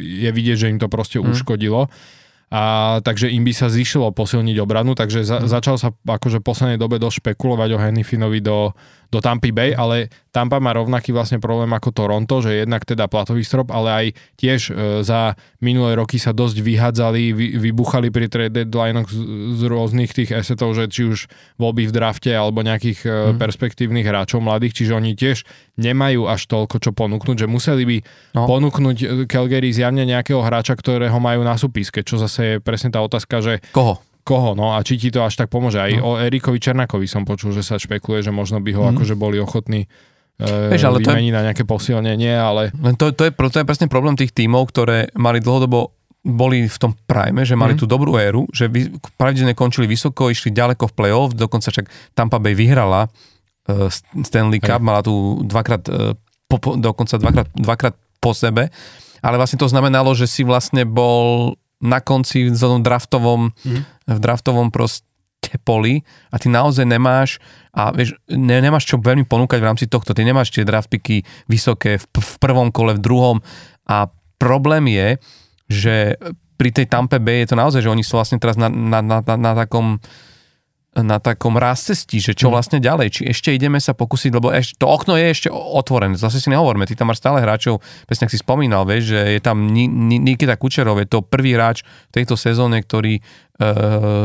je 0.00 0.30
vidieť, 0.30 0.56
že 0.56 0.70
im 0.72 0.80
to 0.80 0.88
proste 0.88 1.20
Mm. 1.20 1.30
uškodilo. 1.30 1.92
A 2.52 3.00
takže 3.00 3.32
im 3.32 3.42
by 3.42 3.52
sa 3.56 3.66
zišlo 3.72 4.12
posilniť 4.12 4.56
obranu, 4.60 4.92
takže 4.94 5.24
za, 5.26 5.42
Mm. 5.42 5.48
začal 5.48 5.76
sa 5.80 5.90
akože 5.90 6.38
v 6.38 6.46
poslednej 6.46 6.78
dobe 6.78 7.00
dosť 7.00 7.24
špekulovať 7.24 7.68
o 7.74 7.78
Hennifinovi 7.80 8.40
do, 8.44 8.76
do 9.08 9.18
Tampa 9.18 9.48
Bay, 9.48 9.72
ale 9.72 10.08
Tampa 10.28 10.58
má 10.58 10.70
rovnaký 10.70 11.10
vlastne 11.10 11.38
problém 11.38 11.70
ako 11.70 11.90
Toronto, 11.90 12.38
že 12.38 12.62
jednak 12.62 12.82
teda 12.82 13.06
platový 13.06 13.40
strop, 13.40 13.70
ale 13.70 13.88
aj 13.88 14.06
tiež 14.34 14.60
e, 14.66 14.72
za 15.00 15.32
minulé 15.58 15.94
roky 15.94 16.16
sa 16.16 16.30
dosť 16.30 16.58
vyhádzali, 16.58 17.22
vy, 17.30 17.46
vybuchali 17.60 18.08
pri 18.08 18.26
trade 18.26 18.52
deadline 18.52 19.06
z, 19.06 19.14
z 19.54 19.62
rôznych 19.64 20.10
tých 20.10 20.30
esetov, 20.32 20.74
že 20.74 20.86
či 20.86 21.06
už 21.06 21.30
voľby 21.54 21.86
v 21.86 21.92
drafte 21.92 22.30
alebo 22.30 22.60
nejakých 22.60 23.00
e, 23.00 23.12
Mm. 23.24 23.38
perspektívnych 23.38 24.04
hráčov 24.04 24.38
mladých, 24.38 24.74
čiže 24.74 24.92
oni 24.92 25.14
tiež 25.14 25.46
nemajú 25.76 26.26
až 26.26 26.44
toľko 26.44 26.76
čo 26.78 26.90
ponúknuť, 26.90 27.36
že 27.40 27.48
museli 27.48 27.82
by 27.84 27.96
No. 28.34 28.44
ponúknuť 28.44 28.96
e, 28.98 29.06
Calgary 29.24 29.70
zjavne 29.70 30.02
nejakého 30.02 30.42
hráča, 30.42 30.74
ktorého 30.74 31.16
majú 31.16 31.40
na 31.40 31.54
súpiske, 31.54 32.02
čo 32.02 32.18
zase 32.18 32.40
je 32.44 32.54
presne 32.58 32.90
tá 32.90 32.98
otázka, 32.98 33.38
že 33.38 33.54
Koho? 33.70 34.02
Koho, 34.24 34.52
no 34.52 34.72
a 34.72 34.80
či 34.80 34.96
ti 34.96 35.08
to 35.08 35.20
až 35.20 35.36
tak 35.36 35.46
pomôže. 35.46 35.76
Aj 35.76 35.92
No. 35.92 36.02
o 36.06 36.18
Erikovi 36.18 36.56
Černakovi 36.56 37.04
som 37.04 37.22
počul, 37.22 37.52
že 37.52 37.60
sa 37.60 37.76
špekuluje, 37.76 38.24
že 38.24 38.32
možno 38.32 38.58
by 38.58 38.70
ho 38.72 38.82
Mhm. 38.82 38.90
akože 38.90 39.14
boli 39.14 39.36
ochotní 39.36 39.84
e, 40.34 40.48
Vieš, 40.66 40.82
ale 40.82 40.98
to 40.98 41.12
je- 41.12 41.30
na 41.30 41.44
nejaké 41.44 41.62
posilnenie, 41.62 42.34
ale 42.34 42.74
Len 42.74 42.96
to, 42.96 43.12
to, 43.12 43.22
je, 43.22 43.30
to 43.30 43.54
je 43.54 43.62
presne 43.62 43.86
problém 43.86 44.16
tých 44.16 44.32
tímov, 44.32 44.66
ktoré 44.66 45.12
mali 45.14 45.38
dlhodobo 45.38 45.94
boli 46.20 46.64
v 46.64 46.78
tom 46.80 46.96
prime, 47.06 47.44
že 47.44 47.54
mali 47.54 47.76
Mhm. 47.76 47.78
tú 47.78 47.86
dobrú 47.86 48.16
éru, 48.16 48.48
že 48.50 48.66
vy, 48.66 48.88
pravidelne 49.14 49.52
končili 49.52 49.84
vysoko, 49.84 50.26
išli 50.26 50.50
ďaleko 50.50 50.88
v 50.88 50.92
play-off, 50.92 51.30
dokonca 51.34 51.68
však 51.68 51.86
Tampa 52.10 52.40
Bay 52.40 52.52
vyhrala 52.52 53.06
uh, 53.66 53.88
Stanley 54.18 54.58
Cup, 54.58 54.76
Hej. 54.76 54.84
mala 54.84 55.00
tu 55.00 55.12
dvakrát, 55.42 55.84
uh, 55.86 56.12
po, 56.44 56.56
po, 56.58 56.74
dokonca 56.74 57.14
dvakrát, 57.14 57.48
dvakrát 57.54 57.92
po 58.18 58.32
sebe, 58.32 58.68
ale 59.20 59.36
vlastne 59.36 59.56
to 59.56 59.64
znamenalo, 59.66 60.12
že 60.12 60.24
si 60.24 60.42
vlastne 60.42 60.82
bol 60.82 61.54
na 61.80 61.98
konci 61.98 62.46
v 62.46 62.54
tom 62.54 62.80
draftovom, 62.80 63.50
Mhm. 63.64 63.80
v 64.06 64.18
draftovom 64.18 64.68
proste 64.68 65.06
poli 65.60 66.00
a 66.28 66.38
ty 66.38 66.48
naozaj 66.48 66.82
nemáš 66.82 67.36
a 67.70 67.90
vieš, 67.90 68.16
ne, 68.26 68.58
nemáš 68.58 68.86
čo 68.86 68.96
veľmi 68.96 69.24
ponúkať 69.24 69.60
v 69.60 69.68
rámci 69.68 69.84
tohto. 69.84 70.10
Ty 70.10 70.24
nemáš 70.24 70.48
tie 70.48 70.64
draft 70.64 70.88
picky 70.88 71.20
vysoké 71.44 71.96
v, 71.96 72.04
v 72.08 72.34
prvom 72.38 72.68
kole, 72.68 72.96
v 72.96 73.00
druhom 73.00 73.36
a 73.84 74.08
problém 74.36 74.88
je, 74.88 75.08
že 75.68 75.94
pri 76.54 76.70
tej 76.70 76.86
Tampe 76.86 77.18
Bay 77.18 77.42
je 77.42 77.52
to 77.52 77.56
naozaj, 77.56 77.80
že 77.80 77.90
oni 77.90 78.00
sú 78.00 78.14
vlastne 78.14 78.38
teraz 78.38 78.54
na, 78.54 78.70
na, 78.70 79.02
na, 79.02 79.20
na, 79.20 79.34
na 79.36 79.52
takom 79.54 79.98
na 80.96 81.18
takom 81.18 81.54
rázcestí, 81.54 82.18
že 82.18 82.32
čo 82.32 82.46
Mhm. 82.46 82.52
vlastne 82.52 82.78
ďalej, 82.78 83.08
či 83.10 83.22
ešte 83.26 83.50
ideme 83.50 83.76
sa 83.76 83.92
pokúsiť, 83.92 84.30
lebo 84.30 84.48
ešte, 84.48 84.76
to 84.76 84.86
okno 84.86 85.14
je 85.14 85.26
ešte 85.26 85.48
otvorené, 85.50 86.14
zase 86.14 86.38
si 86.38 86.46
nehovorme, 86.46 86.84
ty 86.84 86.92
tam 86.92 87.08
máš 87.08 87.18
stále 87.18 87.38
hráčov, 87.38 87.78
presne 88.04 88.24
ak 88.24 88.30
si 88.30 88.38
spomínal, 88.38 88.84
vieš, 88.84 89.10
že 89.10 89.20
je 89.28 89.40
tam 89.40 89.66
Ni- 89.66 89.86
Ni- 89.86 90.20
Nikita 90.20 90.54
Kučerov, 90.54 90.96
je 90.96 91.08
to 91.08 91.20
prvý 91.20 91.52
hráč 91.52 91.82
v 91.82 92.14
tejto 92.14 92.34
sezóne, 92.34 92.78
ktorý 92.78 93.18
e, 93.18 93.22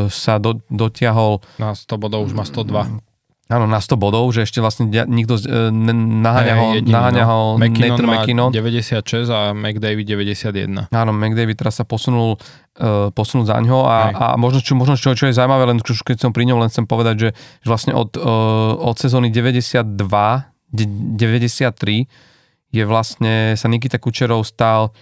sa 0.08 0.38
do, 0.38 0.58
dotiahol 0.68 1.38
na 1.58 1.72
100 1.72 1.86
bodov 1.96 2.26
už 2.26 2.34
má 2.34 2.42
102. 2.42 3.09
áno, 3.50 3.66
na 3.66 3.82
100 3.82 3.98
bodov, 3.98 4.30
že 4.30 4.46
ešte 4.46 4.62
vlastne 4.62 4.86
nikto 5.10 5.42
e, 5.42 5.74
naháňa 5.98 6.54
ho, 6.54 6.66
jediný, 6.78 6.94
naháňa 6.94 7.24
ho 7.26 7.40
no. 7.58 7.58
McKinnon 7.58 7.98
Nathan 7.98 8.08
McKinnon. 8.14 8.50
96 8.54 9.26
a 9.34 9.40
McDavid 9.58 10.06
91. 10.06 10.94
Áno, 10.94 11.12
McDavid 11.12 11.58
teraz 11.58 11.82
sa 11.82 11.86
posunul, 11.90 12.38
uh, 12.78 13.10
posunul 13.10 13.50
za 13.50 13.58
ňo 13.58 13.90
a, 13.90 13.98
Hej. 14.10 14.14
a 14.22 14.26
možno, 14.38 14.62
čo, 14.62 14.78
možno 14.78 14.94
čo, 14.94 15.18
čo 15.18 15.26
je 15.26 15.34
zaujímavé, 15.34 15.66
len 15.66 15.82
keď 15.82 16.18
som 16.22 16.30
pri 16.30 16.46
ňom, 16.46 16.62
len 16.62 16.70
chcem 16.70 16.86
povedať, 16.86 17.16
že, 17.18 17.30
že 17.66 17.68
vlastne 17.68 17.98
od, 17.98 18.14
uh, 18.22 18.78
od 18.78 18.96
sezóny 19.02 19.34
92, 19.34 19.98
de- 20.70 20.94
93 21.18 22.06
je 22.70 22.84
vlastne, 22.86 23.58
sa 23.58 23.66
Nikita 23.66 23.98
Kučerov 23.98 24.46
stal 24.46 24.94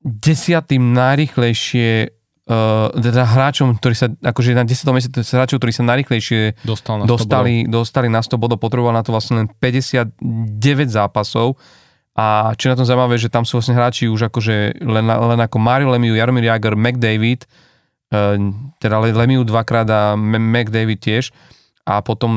desiatým 0.00 0.96
najrychlejšie 0.96 2.19
uh, 2.50 2.90
teda 2.90 3.22
hráčom, 3.22 3.78
ktorí 3.78 3.94
sa, 3.94 4.10
akože 4.10 4.58
na 4.58 4.66
10. 4.66 4.74
mieste 4.90 5.10
to 5.14 5.22
sú 5.22 5.38
hráčov, 5.38 5.62
ktorí 5.62 5.70
sa 5.70 5.86
najrychlejšie 5.86 6.66
Dostal 6.66 7.00
na 7.00 7.04
100 7.06 7.14
dostali, 7.14 7.54
dostali 7.70 8.08
na 8.10 8.20
100 8.20 8.34
bodov, 8.36 8.58
potreboval 8.58 8.90
na 8.90 9.06
to 9.06 9.14
vlastne 9.14 9.46
len 9.46 9.46
59 9.46 10.18
zápasov 10.90 11.54
a 12.18 12.52
čo 12.58 12.68
na 12.68 12.76
tom 12.76 12.84
zaujímavé, 12.84 13.16
že 13.16 13.30
tam 13.30 13.46
sú 13.46 13.62
vlastne 13.62 13.78
hráči 13.78 14.10
už 14.10 14.28
akože 14.28 14.82
len, 14.82 15.06
len 15.06 15.40
ako 15.40 15.56
Mario 15.62 15.94
Lemieux, 15.94 16.18
Jaromír 16.18 16.50
Jagr, 16.50 16.74
McDavid, 16.74 17.46
eh, 18.10 18.36
teda 18.82 18.96
Le- 18.98 19.14
Lemieux 19.14 19.46
dvakrát 19.46 19.86
a 19.86 20.18
McDavid 20.18 20.98
tiež 20.98 21.30
a 21.88 22.04
potom 22.04 22.32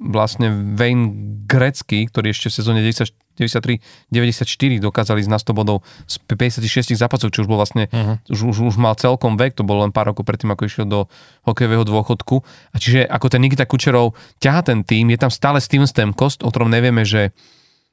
vlastne 0.00 0.74
Wayne 0.76 1.44
Gretzky, 1.46 2.10
ktorý 2.10 2.34
ešte 2.34 2.50
v 2.50 2.54
sezóne 2.54 2.80
90 2.82 3.20
93-94 3.40 4.84
dokázali 4.84 5.24
ísť 5.24 5.32
na 5.32 5.40
100 5.40 5.56
bodov 5.56 5.80
z 6.04 6.20
56 6.28 6.92
zápasov, 6.92 7.32
čo 7.32 7.46
už 7.46 7.48
bol 7.48 7.56
vlastne 7.56 7.88
Uh-huh. 7.90 8.20
už, 8.28 8.52
už, 8.52 8.56
už 8.68 8.76
mal 8.76 8.92
celkom 8.94 9.40
vek, 9.40 9.56
to 9.56 9.64
bolo 9.64 9.88
len 9.88 9.92
pár 9.94 10.12
rokov 10.12 10.28
predtým, 10.28 10.52
ako 10.52 10.68
išiel 10.68 10.84
do 10.84 11.08
hokejového 11.48 11.88
dôchodku. 11.88 12.44
A 12.70 12.76
čiže 12.76 13.08
ako 13.08 13.32
ten 13.32 13.40
Nikita 13.40 13.64
Kučerov 13.64 14.12
ťaha 14.38 14.60
ten 14.68 14.84
tým, 14.84 15.08
je 15.08 15.18
tam 15.18 15.32
stále 15.32 15.58
Steven 15.64 15.88
Stamkos, 15.88 16.44
o 16.44 16.52
ktorom 16.52 16.68
nevieme, 16.68 17.08
že 17.08 17.32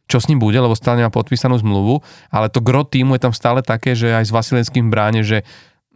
čo 0.07 0.19
s 0.19 0.27
ním 0.27 0.43
bude, 0.43 0.59
lebo 0.59 0.76
stále 0.76 1.03
nemá 1.03 1.11
podpísanú 1.11 1.59
zmluvu, 1.59 2.03
ale 2.31 2.51
to 2.51 2.59
gro 2.59 2.84
týmu 2.84 3.15
je 3.15 3.22
tam 3.23 3.34
stále 3.35 3.63
také, 3.63 3.95
že 3.95 4.11
aj 4.11 4.27
s 4.27 4.35
Vasilenským 4.35 4.88
bráne, 4.91 5.23
že 5.23 5.43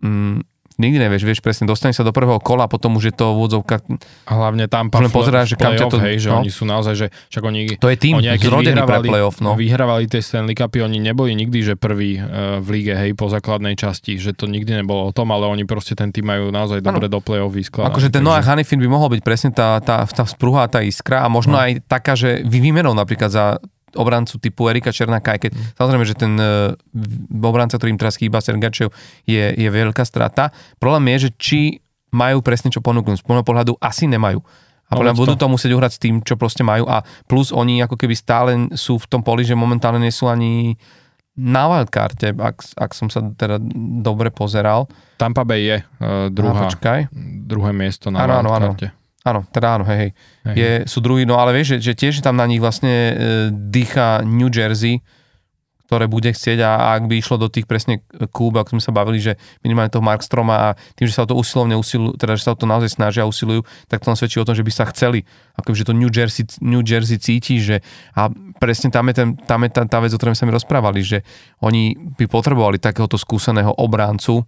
mm, 0.03 0.50
nikdy 0.81 0.97
nevieš, 0.97 1.21
vieš 1.21 1.39
presne, 1.39 1.63
dostane 1.63 1.93
sa 1.93 2.01
do 2.01 2.09
prvého 2.09 2.41
kola, 2.41 2.65
potom 2.65 2.97
už 2.97 3.09
je 3.09 3.15
to 3.15 3.31
v 3.31 3.37
úvodzovkách, 3.37 3.81
A 4.25 4.31
hlavne 4.33 4.65
tam 4.65 4.89
len 4.89 5.07
pozeráš, 5.07 5.53
že 5.53 5.55
kam 5.55 5.77
to- 5.77 6.01
hej, 6.01 6.17
že 6.17 6.29
no. 6.33 6.41
oni 6.41 6.49
sú 6.49 6.65
naozaj, 6.65 6.93
že 6.97 7.07
však 7.29 7.43
oni, 7.45 7.59
to 7.77 7.87
je 7.87 7.97
tým 7.97 8.17
oni 8.17 8.33
zrodený 8.35 8.81
pre 8.81 8.99
playoff, 8.99 9.37
no. 9.39 9.53
vyhrávali 9.53 10.09
tie 10.09 10.19
Stanley 10.19 10.57
Cupy, 10.57 10.81
oni 10.81 10.97
neboli 10.97 11.37
nikdy, 11.37 11.61
že 11.61 11.73
prvý 11.77 12.17
uh, 12.17 12.57
v 12.57 12.67
líge, 12.73 12.97
hej, 12.97 13.13
po 13.13 13.29
základnej 13.29 13.77
časti, 13.77 14.17
že 14.17 14.33
to 14.33 14.49
nikdy 14.49 14.73
nebolo 14.73 15.05
o 15.05 15.13
tom, 15.13 15.29
ale 15.29 15.45
oni 15.45 15.63
proste 15.63 15.93
ten 15.93 16.09
tým 16.09 16.25
majú 16.25 16.49
naozaj 16.49 16.81
dobre 16.81 17.05
do 17.05 17.21
play-off 17.21 17.53
vyskladaný. 17.53 17.93
Akože 17.93 18.09
ten 18.09 18.25
Noah 18.25 18.41
Hanifin 18.41 18.81
by 18.81 18.89
mohol 18.89 19.13
byť 19.13 19.21
presne 19.21 19.51
tá, 19.53 19.77
tá, 19.77 20.01
tá 20.03 20.25
sprúha, 20.25 20.65
tá 20.65 20.81
iskra 20.81 21.21
a 21.21 21.29
možno 21.29 21.53
No. 21.53 21.61
aj 21.61 21.83
taká, 21.85 22.15
že 22.15 22.41
vy 22.41 22.63
výmenou 22.63 22.95
napríklad 22.95 23.27
za 23.27 23.45
obrancu 23.93 24.37
typu 24.37 24.67
Erika 24.67 24.89
Černáka, 24.89 25.35
aj 25.35 25.41
keď 25.41 25.51
Mm. 25.51 25.63
samozrejme, 25.75 26.05
že 26.05 26.15
ten 26.15 26.33
uh, 26.35 26.75
obranca, 27.41 27.75
ktorým 27.75 27.95
teraz 27.95 28.15
chýba 28.15 28.39
Sergačev, 28.39 28.91
je, 29.23 29.43
je 29.51 29.69
veľká 29.69 30.01
strata. 30.01 30.49
Problém 30.77 31.11
je, 31.15 31.27
že 31.27 31.29
či 31.35 31.59
majú 32.09 32.39
presne 32.39 32.67
čo 32.67 32.79
ponúknuť. 32.79 33.19
Z 33.19 33.25
môjho 33.25 33.43
pohľadu 33.43 33.75
asi 33.79 34.03
nemajú. 34.05 34.43
A 34.87 34.91
No 34.91 34.99
podľa 34.99 35.15
budú 35.15 35.33
to. 35.39 35.47
musieť 35.47 35.71
uhrať 35.71 35.91
s 35.95 35.99
tým, 35.99 36.19
čo 36.19 36.35
proste 36.35 36.61
majú 36.61 36.83
a 36.83 36.99
plus 37.23 37.55
oni 37.55 37.79
ako 37.79 37.95
keby 37.95 38.11
stále 38.11 38.51
sú 38.75 38.99
v 38.99 39.07
tom 39.07 39.23
poli, 39.23 39.47
že 39.47 39.55
momentálne 39.55 39.99
nie 39.99 40.11
sú 40.11 40.27
ani 40.27 40.75
na 41.31 41.63
wildcarte, 41.65 42.35
ak, 42.35 42.75
ak 42.75 42.91
som 42.91 43.07
sa 43.07 43.23
teda 43.23 43.55
dobre 44.03 44.27
pozeral. 44.29 44.91
Tampa 45.15 45.47
Bay 45.47 45.63
je 45.63 45.77
uh, 45.79 46.27
druhá, 46.27 46.67
druhé 47.47 47.71
miesto 47.71 48.11
na 48.11 48.27
áno. 48.27 48.51
wildcarte. 48.51 48.91
Áno, 49.21 49.45
teda 49.53 49.77
áno, 49.77 49.85
hej, 49.85 49.97
hej. 49.97 50.11
Hej. 50.49 50.55
Je, 50.57 50.71
sú 50.89 50.97
druhý, 50.97 51.29
no 51.29 51.37
ale 51.37 51.53
vieš, 51.53 51.77
že, 51.77 51.93
že 51.93 51.93
tiež 51.93 52.25
tam 52.25 52.41
na 52.41 52.49
nich 52.49 52.57
vlastne 52.57 52.89
e, 52.89 53.13
dýcha 53.53 54.25
New 54.25 54.49
Jersey, 54.49 55.05
ktoré 55.91 56.07
bude 56.07 56.31
chcieť 56.31 56.63
a 56.63 56.95
ak 56.95 57.11
by 57.11 57.19
išlo 57.19 57.35
do 57.35 57.51
tých 57.51 57.67
presne 57.67 57.99
kúb, 58.31 58.55
ako 58.55 58.79
sme 58.79 58.81
sa 58.81 58.95
bavili, 58.95 59.19
že 59.19 59.35
minimálne 59.59 59.91
toho 59.91 59.99
Markstroma 59.99 60.71
a 60.71 60.79
tým, 60.95 61.03
že 61.03 61.19
sa 61.19 61.27
o 61.27 61.29
to 61.29 61.35
usilovne 61.35 61.75
usilujú, 61.75 62.15
teda 62.15 62.39
že 62.39 62.47
sa 62.47 62.55
o 62.55 62.57
to 62.57 62.63
naozaj 62.63 62.95
snažia 62.95 63.27
a 63.27 63.29
usilujú, 63.29 63.67
tak 63.91 63.99
to 63.99 64.07
len 64.07 64.15
svedčí 64.15 64.39
o 64.39 64.47
tom, 64.47 64.55
že 64.55 64.63
by 64.63 64.71
sa 64.71 64.87
chceli, 64.87 65.27
ako 65.59 65.75
že 65.75 65.83
to 65.83 65.91
New 65.91 66.07
Jersey, 66.07 66.47
New 66.63 66.79
Jersey 66.79 67.19
cíti, 67.19 67.59
že 67.59 67.83
a 68.15 68.31
presne 68.55 68.87
tam 68.87 69.11
je, 69.11 69.19
ten, 69.19 69.35
tam 69.35 69.67
je 69.67 69.69
tá, 69.69 69.83
tá 69.83 69.99
vec, 69.99 70.15
o 70.15 70.17
ktorej 70.17 70.39
sme 70.39 70.49
mi 70.49 70.55
rozprávali, 70.55 71.03
že 71.03 71.27
oni 71.59 72.15
by 72.15 72.23
potrebovali 72.23 72.79
takéhoto 72.79 73.19
skúseného 73.19 73.75
obráncu, 73.75 74.47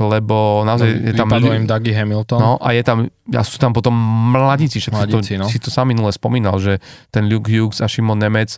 lebo 0.00 0.64
naozaj 0.64 0.88
no, 0.88 1.06
je 1.08 1.12
tam... 1.12 1.28
im 1.28 1.68
Dougie 1.68 1.92
Hamilton. 1.92 2.40
No 2.40 2.52
a 2.56 2.72
je 2.72 2.80
tam, 2.80 3.04
a 3.36 3.42
sú 3.44 3.60
tam 3.60 3.76
potom 3.76 3.92
mladíci, 4.32 4.80
však 4.80 4.96
mladíci, 4.96 5.36
si, 5.36 5.36
to, 5.36 5.44
no. 5.44 5.46
si 5.52 5.58
to 5.60 5.68
sám 5.68 5.92
minule 5.92 6.08
spomínal, 6.08 6.56
že 6.56 6.80
ten 7.12 7.28
Luke 7.28 7.52
Hughes 7.52 7.84
a 7.84 7.86
Šimon 7.86 8.16
Nemec, 8.16 8.56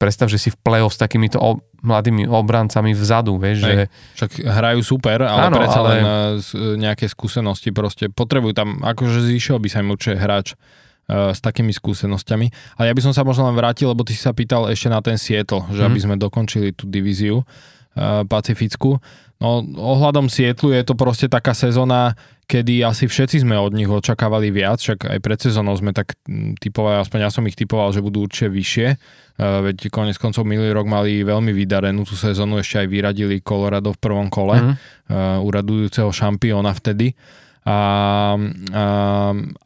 predstav, 0.00 0.32
že 0.32 0.40
si 0.40 0.48
v 0.48 0.56
play-off 0.64 0.96
s 0.96 0.98
takýmito 0.98 1.36
o, 1.36 1.60
mladými 1.84 2.24
obrancami 2.24 2.96
vzadu, 2.96 3.36
vieš, 3.36 3.68
že... 3.68 3.72
Však 4.16 4.30
hrajú 4.48 4.80
super, 4.80 5.20
ale 5.28 5.52
Áno, 5.52 5.56
predsa 5.60 5.80
ale... 5.84 5.88
len 5.92 6.02
z, 6.40 6.48
e, 6.56 6.80
nejaké 6.80 7.04
skúsenosti 7.04 7.68
proste 7.68 8.08
potrebujú 8.08 8.56
tam, 8.56 8.80
akože 8.80 9.20
zišiel 9.28 9.60
by 9.60 9.68
sa 9.68 9.84
im 9.84 9.92
určite 9.92 10.16
hráč 10.16 10.56
uh, 10.56 11.36
s 11.36 11.44
takými 11.44 11.76
skúsenosťami. 11.76 12.46
Ale 12.80 12.88
ja 12.88 12.94
by 12.96 13.02
som 13.04 13.12
sa 13.12 13.28
možno 13.28 13.44
len 13.52 13.56
vrátil, 13.60 13.92
lebo 13.92 14.00
ty 14.00 14.16
si 14.16 14.24
sa 14.24 14.32
pýtal 14.32 14.72
ešte 14.72 14.88
na 14.88 15.04
ten 15.04 15.20
Seattle, 15.20 15.68
že 15.68 15.84
mm. 15.84 15.88
aby 15.92 15.98
sme 16.00 16.14
dokončili 16.16 16.72
tú 16.72 16.88
divíziu 16.88 17.44
uh, 17.44 18.24
pacifickú. 18.24 18.96
No 19.40 19.64
ohľadom 19.64 20.28
Sietlu 20.28 20.76
je 20.76 20.84
to 20.84 20.92
proste 20.92 21.32
taká 21.32 21.56
sezóna, 21.56 22.12
kedy 22.44 22.84
asi 22.84 23.08
všetci 23.08 23.40
sme 23.40 23.56
od 23.56 23.72
nich 23.72 23.88
očakávali 23.88 24.52
viac, 24.52 24.84
však 24.84 25.08
aj 25.08 25.18
pred 25.24 25.38
sezónou 25.40 25.72
sme 25.80 25.96
tak 25.96 26.12
typovali, 26.60 27.00
aspoň 27.00 27.18
ja 27.24 27.30
som 27.32 27.48
ich 27.48 27.56
typoval, 27.56 27.88
že 27.96 28.04
budú 28.04 28.28
určite 28.28 28.52
vyššie, 28.52 28.88
uh, 28.90 29.64
veď 29.64 29.88
konec 29.88 30.20
koncov 30.20 30.44
minulý 30.44 30.76
rok 30.76 30.84
mali 30.84 31.24
veľmi 31.24 31.56
vydarenú 31.56 32.04
tú 32.04 32.20
sezónu, 32.20 32.60
ešte 32.60 32.84
aj 32.84 32.88
vyradili 32.92 33.40
Colorado 33.40 33.96
v 33.96 34.02
prvom 34.02 34.28
kole, 34.28 34.60
mm. 34.60 34.74
uh, 35.08 35.40
uradujúceho 35.40 36.12
šampióna 36.12 36.76
vtedy. 36.76 37.16
A, 37.60 37.76
a, 37.76 38.84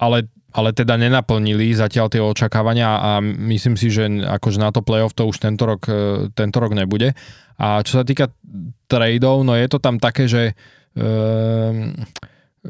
ale 0.02 0.16
ale 0.54 0.70
teda 0.70 0.94
nenaplnili 0.94 1.74
zatiaľ 1.74 2.06
tie 2.06 2.22
očakávania 2.22 2.94
a 2.94 3.10
myslím 3.20 3.74
si, 3.74 3.90
že 3.90 4.06
akože 4.06 4.62
na 4.62 4.70
to 4.70 4.86
playoff 4.86 5.10
to 5.10 5.26
už 5.26 5.42
tento 5.42 5.66
rok, 5.66 5.90
e, 5.90 6.30
tento 6.30 6.62
rok 6.62 6.78
nebude. 6.78 7.18
A 7.58 7.82
čo 7.82 7.98
sa 7.98 8.04
týka 8.06 8.30
tradeov, 8.86 9.42
no 9.42 9.58
je 9.58 9.66
to 9.66 9.78
tam 9.82 9.98
také, 10.02 10.26
že 10.26 10.58
um, 10.98 11.94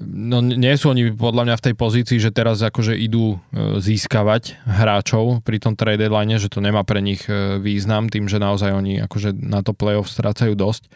no 0.01 0.45
nie 0.45 0.75
sú 0.77 0.93
oni 0.93 1.15
podľa 1.15 1.49
mňa 1.49 1.57
v 1.57 1.65
tej 1.71 1.75
pozícii, 1.77 2.19
že 2.21 2.35
teraz 2.35 2.61
akože 2.61 2.93
idú 2.99 3.37
e, 3.37 3.81
získavať 3.81 4.65
hráčov 4.67 5.41
pri 5.47 5.57
tom 5.63 5.79
trade 5.79 6.05
deadline, 6.05 6.37
že 6.37 6.51
to 6.53 6.61
nemá 6.61 6.83
pre 6.83 6.99
nich 6.99 7.25
e, 7.31 7.61
význam 7.63 8.11
tým, 8.11 8.27
že 8.27 8.43
naozaj 8.43 8.75
oni 8.75 9.01
akože 9.07 9.37
na 9.39 9.65
to 9.65 9.73
playoff 9.73 10.11
strácajú 10.11 10.53
dosť. 10.53 10.91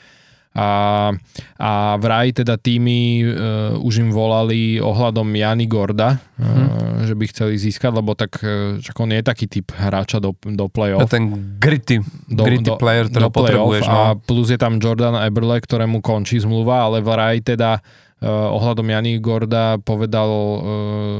A, 0.56 1.12
a 1.60 1.70
vraj 2.00 2.32
teda 2.32 2.56
týmy 2.58 3.22
uh, 3.22 3.78
už 3.78 4.02
im 4.02 4.10
volali 4.10 4.80
ohľadom 4.80 5.28
Jany 5.30 5.68
Gorda, 5.68 6.18
uh, 6.18 6.42
hmm. 6.42 7.06
že 7.06 7.14
by 7.14 7.24
chceli 7.30 7.54
získať, 7.60 7.92
lebo 7.94 8.16
tak 8.16 8.42
uh, 8.42 8.80
on 8.80 9.10
je 9.12 9.22
taký 9.22 9.46
typ 9.46 9.70
hráča 9.76 10.18
do, 10.18 10.34
do 10.34 10.66
play-off. 10.66 11.04
A 11.04 11.06
ten 11.06 11.56
gritty, 11.60 12.02
do, 12.26 12.42
gritty 12.42 12.74
do, 12.74 12.80
player, 12.80 13.06
ktorý 13.06 13.30
potrebuješ. 13.30 13.84
No. 13.86 13.92
A 13.92 14.02
plus 14.18 14.50
je 14.50 14.58
tam 14.58 14.82
Jordan 14.82 15.20
Eberle, 15.20 15.62
ktorému 15.62 16.00
končí 16.02 16.40
zmluva, 16.42 16.90
ale 16.90 17.04
vraj 17.04 17.38
teda 17.44 17.78
uh, 17.78 18.56
ohľadom 18.58 18.88
Jany 18.88 19.20
Gorda 19.22 19.78
povedal 19.78 20.30
uh, 20.30 20.60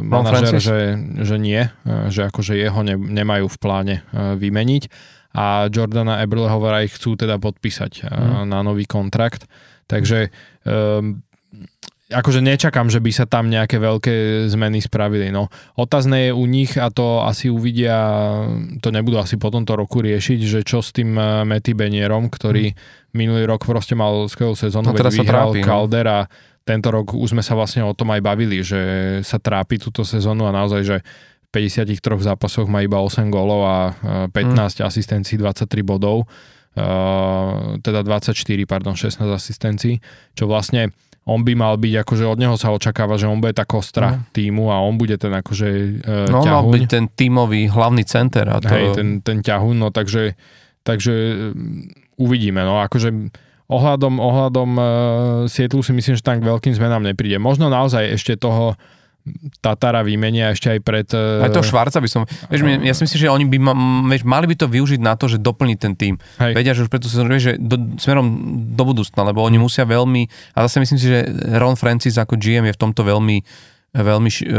manažer, 0.02 0.58
že, 0.58 0.80
že 1.22 1.36
nie, 1.38 1.62
uh, 1.62 2.10
že 2.10 2.26
akože 2.26 2.58
jeho 2.58 2.80
ne, 2.82 2.98
nemajú 2.98 3.46
v 3.46 3.56
pláne 3.60 3.94
uh, 4.10 4.34
vymeniť 4.34 5.14
a 5.38 5.70
Jordana 5.70 6.18
Eberleho 6.18 6.58
vraj 6.58 6.90
chcú 6.90 7.14
teda 7.14 7.38
podpísať 7.38 8.10
mm. 8.10 8.50
na 8.50 8.66
nový 8.66 8.90
kontrakt. 8.90 9.46
Takže 9.86 10.34
um, 10.66 11.22
akože 12.08 12.40
nečakám, 12.40 12.88
že 12.88 12.98
by 13.04 13.10
sa 13.12 13.28
tam 13.28 13.52
nejaké 13.52 13.76
veľké 13.76 14.48
zmeny 14.48 14.80
spravili. 14.80 15.28
No, 15.28 15.52
otázne 15.76 16.28
je 16.28 16.32
u 16.34 16.44
nich 16.48 16.74
a 16.80 16.88
to 16.88 17.22
asi 17.22 17.52
uvidia, 17.52 17.94
to 18.80 18.88
nebudú 18.88 19.20
asi 19.20 19.36
po 19.36 19.52
tomto 19.52 19.76
roku 19.76 20.00
riešiť, 20.00 20.40
že 20.42 20.60
čo 20.64 20.80
s 20.80 20.90
tým 20.90 21.14
e, 21.14 21.44
Matty 21.44 21.76
Benierom, 21.76 22.32
ktorý 22.32 22.72
mm. 22.72 22.76
minulý 23.12 23.44
rok 23.44 23.68
proste 23.68 23.92
mal 23.92 24.26
skvelú 24.26 24.56
sezónu, 24.56 24.90
no, 24.90 24.96
veď 24.96 25.22
vyhral 25.22 25.52
trápi, 25.52 25.60
Calder 25.60 26.06
no. 26.08 26.12
a 26.12 26.18
tento 26.64 26.88
rok 26.92 27.16
už 27.16 27.32
sme 27.32 27.44
sa 27.44 27.56
vlastne 27.56 27.84
o 27.84 27.96
tom 27.96 28.12
aj 28.12 28.20
bavili, 28.24 28.60
že 28.60 28.80
sa 29.24 29.40
trápi 29.40 29.80
túto 29.80 30.04
sezónu 30.04 30.48
a 30.48 30.52
naozaj, 30.52 30.82
že 30.84 30.96
53 31.48 31.96
zápasoch 32.20 32.68
má 32.68 32.84
iba 32.84 33.00
8 33.00 33.32
gólov 33.32 33.60
a 33.64 33.76
15 34.28 34.34
mm. 34.34 34.84
asistencií, 34.84 35.40
23 35.40 35.64
bodov, 35.80 36.28
uh, 36.28 37.80
teda 37.80 38.04
24, 38.04 38.36
pardon, 38.68 38.92
16 38.92 39.24
asistencií, 39.24 39.96
čo 40.36 40.44
vlastne 40.44 40.92
on 41.28 41.44
by 41.44 41.52
mal 41.52 41.76
byť, 41.76 41.94
akože 42.04 42.24
od 42.24 42.40
neho 42.40 42.56
sa 42.56 42.72
očakáva, 42.72 43.20
že 43.20 43.28
on 43.28 43.40
bude 43.40 43.52
tá 43.52 43.68
kostra 43.68 44.16
mm. 44.16 44.20
týmu 44.32 44.72
a 44.72 44.80
on 44.80 44.96
bude 44.96 45.16
ten 45.20 45.32
akože 45.32 45.68
uh, 46.04 46.28
No, 46.32 46.40
ťahuň. 46.44 46.52
mal 46.52 46.64
byť 46.68 46.84
ten 46.88 47.04
tímový 47.12 47.68
hlavný 47.68 48.04
center. 48.04 48.48
A 48.48 48.60
to... 48.60 48.68
Hej, 48.68 48.96
ten, 48.96 49.08
ten 49.20 49.44
ťahuň, 49.44 49.76
no 49.76 49.88
takže, 49.92 50.36
takže 50.84 51.12
uvidíme, 52.16 52.64
no 52.64 52.80
akože 52.80 53.12
ohľadom, 53.68 54.14
ohľadom 54.16 54.70
uh, 54.76 54.84
Sietlu 55.44 55.84
si 55.84 55.92
myslím, 55.92 56.16
že 56.16 56.24
tam 56.24 56.40
k 56.40 56.48
veľkým 56.48 56.72
zmenám 56.72 57.04
nepríde. 57.04 57.36
Možno 57.36 57.68
naozaj 57.68 58.16
ešte 58.16 58.40
toho 58.40 58.80
Tatara 59.60 60.00
vymenia 60.00 60.56
ešte 60.56 60.72
aj 60.72 60.80
pred... 60.80 61.08
E, 61.12 61.44
aj 61.44 61.52
to 61.52 61.60
Švarca 61.60 62.00
by 62.00 62.08
som... 62.08 62.24
Vieš, 62.48 62.64
ja 62.64 62.94
si 62.96 63.02
myslím, 63.04 63.20
že 63.20 63.28
oni 63.28 63.44
by 63.44 63.58
ma, 63.60 63.72
vieš, 64.08 64.24
mali 64.24 64.46
by 64.48 64.56
to 64.56 64.66
využiť 64.70 65.00
na 65.04 65.14
to, 65.20 65.28
že 65.28 65.36
doplniť 65.42 65.78
ten 65.78 65.94
tým. 65.94 66.14
Hej. 66.40 66.52
Vedia, 66.56 66.72
že 66.72 66.88
už 66.88 66.90
preto 66.90 67.10
sa 67.10 67.24
vieš, 67.28 67.52
že 67.52 67.52
do, 67.60 67.76
smerom 68.00 68.26
do 68.72 68.82
budúcna, 68.88 69.20
lebo 69.28 69.44
oni 69.44 69.60
musia 69.60 69.84
veľmi... 69.84 70.28
A 70.56 70.64
zase 70.64 70.80
myslím 70.80 70.98
si, 71.00 71.06
že 71.12 71.28
Ron 71.60 71.76
Francis 71.76 72.16
ako 72.16 72.40
GM 72.40 72.72
je 72.72 72.76
v 72.76 72.80
tomto 72.80 73.04
veľmi 73.04 73.40
veľmi 73.88 74.28
š, 74.28 74.44
e, 74.44 74.52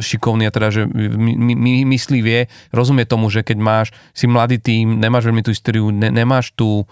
šikovný 0.00 0.48
a 0.48 0.54
teda, 0.54 0.72
že 0.72 0.82
my, 0.88 1.36
my, 1.36 1.72
myslí, 1.92 2.24
vie, 2.24 2.48
rozumie 2.72 3.04
tomu, 3.04 3.28
že 3.28 3.44
keď 3.44 3.58
máš, 3.60 3.88
si 4.16 4.24
mladý 4.24 4.56
tým, 4.56 4.96
nemáš 4.96 5.28
veľmi 5.28 5.44
tú 5.44 5.52
históriu, 5.52 5.92
ne, 5.92 6.08
nemáš 6.08 6.56
tú 6.56 6.88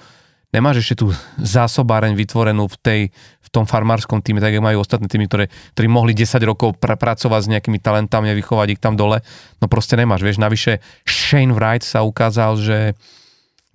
nemáš 0.53 0.85
ešte 0.85 1.05
tú 1.05 1.07
zásobáreň 1.37 2.17
vytvorenú 2.17 2.69
v, 2.69 2.77
tej, 2.81 3.01
v 3.45 3.49
tom 3.53 3.69
farmárskom 3.69 4.25
týme, 4.25 4.41
tak 4.41 4.57
majú 4.61 4.81
ostatné 4.81 5.09
týmy, 5.09 5.29
ktoré, 5.29 5.45
ktorí 5.77 5.89
mohli 5.89 6.13
10 6.17 6.41
rokov 6.49 6.81
pr- 6.81 6.97
pracovať 6.97 7.41
s 7.45 7.51
nejakými 7.53 7.79
talentami 7.81 8.33
a 8.33 8.39
vychovať 8.39 8.77
ich 8.77 8.81
tam 8.81 8.97
dole. 8.97 9.21
No 9.61 9.69
proste 9.69 9.97
nemáš, 10.01 10.25
vieš, 10.25 10.41
navyše 10.41 10.81
Shane 11.05 11.53
Wright 11.53 11.85
sa 11.85 12.01
ukázal, 12.01 12.57
že 12.61 12.79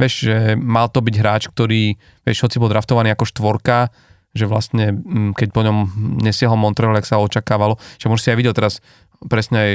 vieš, 0.02 0.26
že 0.26 0.38
mal 0.58 0.90
to 0.90 1.06
byť 1.06 1.16
hráč, 1.22 1.44
ktorý, 1.54 1.96
vieš, 2.26 2.44
hoci 2.46 2.58
bol 2.58 2.74
draftovaný 2.74 3.14
ako 3.14 3.30
štvorka, 3.30 3.94
že 4.34 4.50
vlastne 4.50 4.98
mm, 4.98 5.38
keď 5.38 5.48
po 5.54 5.62
ňom 5.62 5.78
nesiahol 6.26 6.58
Montreal, 6.58 6.98
ak 6.98 7.06
sa 7.06 7.22
očakávalo, 7.22 7.78
že 8.02 8.10
si 8.18 8.34
aj 8.34 8.38
videl 8.38 8.58
teraz 8.58 8.82
presne 9.28 9.58
aj 9.58 9.74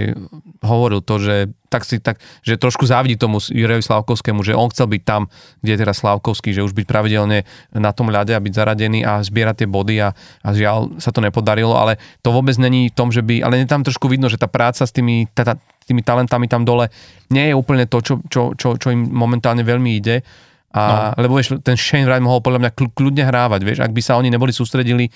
hovoril 0.65 1.01
to, 1.05 1.21
že, 1.21 1.37
tak 1.69 1.85
si, 1.85 2.01
tak, 2.01 2.19
že 2.43 2.59
trošku 2.59 2.89
závidí 2.89 3.15
tomu 3.15 3.39
Jurejovi 3.39 3.85
Slavkovskému, 3.85 4.41
že 4.43 4.57
on 4.57 4.73
chcel 4.73 4.89
byť 4.89 5.03
tam, 5.05 5.29
kde 5.61 5.71
je 5.77 5.81
teraz 5.81 6.01
Slavkovský, 6.01 6.51
že 6.57 6.65
už 6.65 6.73
byť 6.73 6.87
pravidelne 6.89 7.45
na 7.73 7.91
tom 7.93 8.09
ľade 8.09 8.33
a 8.35 8.41
byť 8.41 8.53
zaradený 8.53 9.05
a 9.05 9.21
zbierať 9.21 9.65
tie 9.65 9.69
body 9.69 9.97
a, 10.03 10.09
a 10.43 10.49
žiaľ 10.53 10.99
sa 10.99 11.13
to 11.15 11.21
nepodarilo, 11.23 11.77
ale 11.77 12.01
to 12.25 12.33
vôbec 12.33 12.57
není 12.57 12.91
v 12.91 12.97
tom, 12.97 13.13
že 13.13 13.23
by, 13.23 13.45
ale 13.45 13.65
tam 13.69 13.85
trošku 13.85 14.09
vidno, 14.11 14.27
že 14.27 14.41
tá 14.41 14.51
práca 14.51 14.83
s 14.83 14.93
tými, 14.93 15.29
tá, 15.33 15.57
tými 15.85 16.03
talentami 16.03 16.49
tam 16.49 16.65
dole 16.67 16.93
nie 17.33 17.53
je 17.53 17.55
úplne 17.55 17.85
to, 17.89 18.01
čo, 18.01 18.15
čo, 18.29 18.57
čo, 18.57 18.77
čo 18.77 18.89
im 18.93 19.09
momentálne 19.09 19.65
veľmi 19.65 19.91
ide. 19.97 20.25
A, 20.69 21.17
no. 21.17 21.25
Lebo 21.25 21.41
vieš, 21.41 21.57
ten 21.65 21.81
Shane 21.81 22.05
Wright 22.05 22.21
mohol 22.21 22.45
podľa 22.45 22.69
mňa 22.69 22.71
kľudne 22.93 23.25
hrávať, 23.25 23.61
vieš, 23.65 23.79
ak 23.81 23.93
by 23.93 24.03
sa 24.05 24.21
oni 24.21 24.29
neboli 24.29 24.53
sústredili 24.53 25.09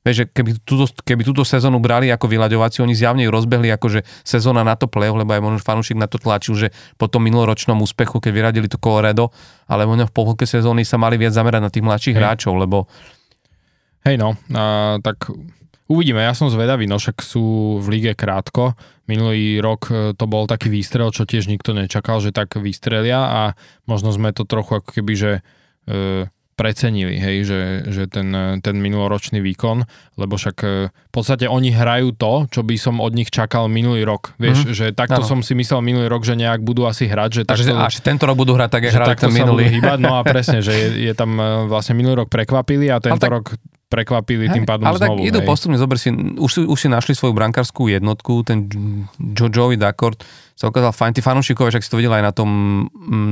Vieš, 0.00 0.16
že 0.16 0.24
keby 0.32 0.50
túto, 0.64 0.88
keby 1.04 1.22
túto 1.28 1.44
sezónu 1.44 1.76
brali 1.76 2.08
ako 2.08 2.24
vyľaďovaciu, 2.24 2.88
oni 2.88 2.96
zjavne 2.96 3.28
ju 3.28 3.30
rozbehli 3.32 3.68
že 3.92 4.00
sezóna 4.24 4.64
na 4.64 4.72
to 4.72 4.88
play 4.88 5.12
lebo 5.12 5.28
aj 5.28 5.42
možno 5.44 5.60
fanúšik 5.60 6.00
na 6.00 6.08
to 6.08 6.16
tlačil, 6.16 6.56
že 6.56 6.72
po 6.96 7.04
tom 7.04 7.28
minuloročnom 7.28 7.76
úspechu, 7.84 8.16
keď 8.16 8.32
vyradili 8.32 8.68
to 8.70 8.80
Colorado, 8.80 9.28
ale 9.68 9.84
možno 9.84 10.08
v 10.08 10.14
polke 10.16 10.48
sezóny 10.48 10.88
sa 10.88 10.96
mali 10.96 11.20
viac 11.20 11.36
zamerať 11.36 11.60
na 11.60 11.70
tých 11.72 11.84
mladších 11.84 12.16
Hej. 12.16 12.20
hráčov, 12.20 12.54
lebo... 12.56 12.88
Hej 14.00 14.16
no, 14.16 14.32
a, 14.56 14.96
tak 15.04 15.28
uvidíme, 15.90 16.22
ja 16.22 16.32
som 16.32 16.48
zvedavý, 16.48 16.88
no 16.88 16.96
však 16.96 17.20
sú 17.20 17.76
v 17.82 17.86
lige 17.92 18.12
krátko. 18.16 18.78
Minulý 19.10 19.58
rok 19.58 19.90
e, 19.90 20.14
to 20.14 20.24
bol 20.30 20.46
taký 20.46 20.70
výstrel, 20.70 21.10
čo 21.10 21.26
tiež 21.26 21.50
nikto 21.50 21.74
nečakal, 21.74 22.22
že 22.22 22.30
tak 22.30 22.54
vystrelia 22.56 23.20
a 23.20 23.40
možno 23.84 24.14
sme 24.14 24.30
to 24.30 24.46
trochu 24.46 24.78
ako 24.78 24.88
keby, 24.94 25.12
že 25.18 25.32
e, 25.84 26.30
precenili, 26.60 27.16
hej, 27.16 27.48
že, 27.48 27.60
že 27.88 28.04
ten, 28.04 28.28
ten 28.60 28.76
minuloročný 28.76 29.40
výkon, 29.40 29.88
lebo 30.20 30.36
však 30.36 30.56
e, 30.60 30.92
v 30.92 31.12
podstate 31.12 31.48
oni 31.48 31.72
hrajú 31.72 32.12
to, 32.12 32.44
čo 32.52 32.60
by 32.60 32.76
som 32.76 33.00
od 33.00 33.16
nich 33.16 33.32
čakal 33.32 33.72
minulý 33.72 34.04
rok. 34.04 34.36
Vieš, 34.36 34.68
mm-hmm. 34.68 34.76
že 34.76 34.86
takto 34.92 35.24
ano. 35.24 35.30
som 35.32 35.38
si 35.40 35.56
myslel 35.56 35.80
minulý 35.80 36.12
rok, 36.12 36.20
že 36.28 36.36
nejak 36.36 36.60
budú 36.60 36.84
asi 36.84 37.08
hrať. 37.08 37.40
Že 37.40 37.42
takto, 37.48 37.72
až 37.80 38.04
tento 38.04 38.28
rok 38.28 38.36
budú 38.36 38.52
hrať 38.52 38.68
tak, 38.68 38.82
jak 38.84 38.94
hrali 39.00 39.16
ten 39.16 39.32
minulý. 39.32 39.72
Hýbať, 39.72 39.98
no 40.04 40.12
a 40.12 40.20
presne, 40.36 40.60
že 40.60 40.76
je, 40.76 41.08
je 41.08 41.12
tam 41.16 41.32
e, 41.40 41.64
vlastne 41.64 41.96
minulý 41.96 42.20
rok 42.20 42.28
prekvapili 42.28 42.92
a 42.92 43.00
tento 43.00 43.24
tak... 43.24 43.32
rok 43.32 43.56
prekvapili 43.90 44.46
tým 44.46 44.62
pádom 44.62 44.86
ale 44.86 45.02
znovu. 45.02 45.26
tak 45.26 45.34
idú 45.34 45.40
hej. 45.42 45.48
postupne, 45.50 45.74
zober 45.74 45.98
si, 45.98 46.14
už, 46.14 46.50
si- 46.54 46.68
už 46.68 46.78
si 46.78 46.86
našli 46.86 47.18
svoju 47.18 47.34
brankárskú 47.34 47.90
jednotku, 47.90 48.46
ten 48.46 48.70
Jojovi 49.18 49.74
Dakord 49.74 50.22
sa 50.60 50.68
ukázal 50.68 50.92
fajn, 50.92 51.12
tí 51.16 51.24
fanúšikovia, 51.24 51.72
však 51.72 51.84
si 51.88 51.88
to 51.88 51.96
videl 51.96 52.12
aj 52.12 52.20
na 52.20 52.32
tom, 52.36 52.50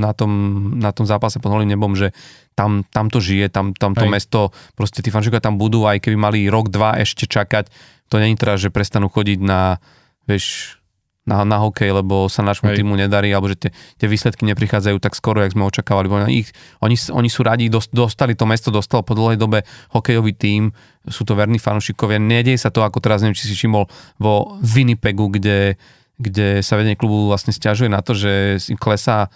na 0.00 0.16
tom, 0.16 0.32
na 0.80 0.96
tom 0.96 1.04
zápase 1.04 1.36
pod 1.44 1.52
holým 1.52 1.68
nebom, 1.68 1.92
že 1.92 2.16
tam, 2.56 2.88
tam 2.88 3.12
to 3.12 3.20
žije, 3.20 3.52
tam, 3.52 3.76
tam 3.76 3.92
to 3.92 4.08
Hej. 4.08 4.12
mesto, 4.16 4.40
proste 4.72 5.04
tí 5.04 5.12
fanúšikovia 5.12 5.44
tam 5.44 5.60
budú, 5.60 5.84
aj 5.84 6.00
keby 6.00 6.16
mali 6.16 6.48
rok, 6.48 6.72
dva 6.72 6.96
ešte 6.96 7.28
čakať, 7.28 7.68
to 8.08 8.16
není 8.16 8.32
teraz, 8.32 8.64
že 8.64 8.72
prestanú 8.72 9.12
chodiť 9.12 9.44
na, 9.44 9.76
vieš, 10.24 10.80
na, 11.28 11.44
na 11.44 11.60
hokej, 11.60 11.92
lebo 11.92 12.32
sa 12.32 12.40
nášmu 12.40 12.72
týmu 12.72 12.96
nedarí, 12.96 13.28
alebo 13.28 13.52
že 13.52 13.68
tie, 13.68 13.70
tie 14.00 14.08
výsledky 14.08 14.48
neprichádzajú 14.48 14.96
tak 14.96 15.12
skoro, 15.12 15.44
jak 15.44 15.52
sme 15.52 15.68
očakávali. 15.68 16.08
Ich, 16.32 16.56
oni, 16.80 16.96
oni 17.12 17.28
sú 17.28 17.44
radi, 17.44 17.68
dos- 17.68 17.92
dostali 17.92 18.32
to 18.32 18.48
mesto, 18.48 18.72
dostal 18.72 19.04
po 19.04 19.12
dlhej 19.12 19.36
dobe 19.36 19.68
hokejový 19.92 20.32
tím, 20.32 20.72
sú 21.04 21.28
to 21.28 21.36
verní 21.36 21.60
fanúšikovia. 21.60 22.16
Nedieje 22.16 22.64
sa 22.64 22.72
to, 22.72 22.80
ako 22.80 23.04
teraz, 23.04 23.20
neviem, 23.20 23.36
či 23.36 23.52
si 23.52 23.52
všimol, 23.52 23.84
vo 24.16 24.56
Winnipegu, 24.64 25.28
kde, 25.28 25.76
kde 26.18 26.60
sa 26.66 26.74
vedenie 26.74 26.98
klubu 26.98 27.30
vlastne 27.30 27.54
stiažuje 27.54 27.86
na 27.86 28.02
to, 28.02 28.12
že 28.12 28.58
klesá 28.78 29.30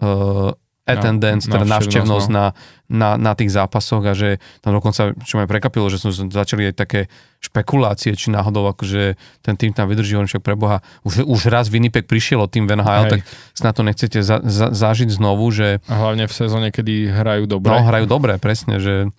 uh, 0.00 0.52
attendance, 0.86 1.50
teda 1.50 1.66
návštevnosť 1.66 1.74
návštevnosť, 1.74 2.28
na, 2.30 2.46
na, 2.86 3.10
na 3.18 3.32
tých 3.34 3.50
zápasoch 3.50 4.06
a 4.06 4.14
že 4.14 4.38
tam 4.62 4.78
dokonca, 4.78 5.18
čo 5.26 5.34
ma 5.34 5.50
prekapilo, 5.50 5.90
že 5.90 5.98
som 5.98 6.14
začali 6.14 6.70
aj 6.70 6.74
také 6.78 7.00
špekulácie, 7.42 8.14
či 8.14 8.30
náhodou 8.30 8.70
akože 8.70 9.18
ten 9.42 9.58
tým 9.58 9.74
tam 9.74 9.90
vydrží, 9.90 10.14
on 10.14 10.30
však 10.30 10.46
preboha, 10.46 10.86
už, 11.02 11.26
už 11.26 11.50
raz 11.50 11.66
Winnipeg 11.66 12.06
prišiel 12.06 12.38
od 12.38 12.54
tým 12.54 12.70
Van 12.70 12.86
Hale, 12.86 13.10
Hej. 13.10 13.12
tak 13.18 13.20
snad 13.58 13.74
to 13.74 13.82
nechcete 13.82 14.18
za, 14.22 14.38
za, 14.46 14.70
zažiť 14.70 15.10
znovu, 15.10 15.50
že 15.50 15.82
A 15.90 15.94
hlavne 16.06 16.30
v 16.30 16.34
sezóne, 16.34 16.70
kedy 16.70 17.10
hrajú 17.10 17.50
dobre, 17.50 17.74
no, 17.74 17.82
hrajú 17.82 18.06
dobre, 18.06 18.38
presne, 18.38 18.78
že 18.78 19.10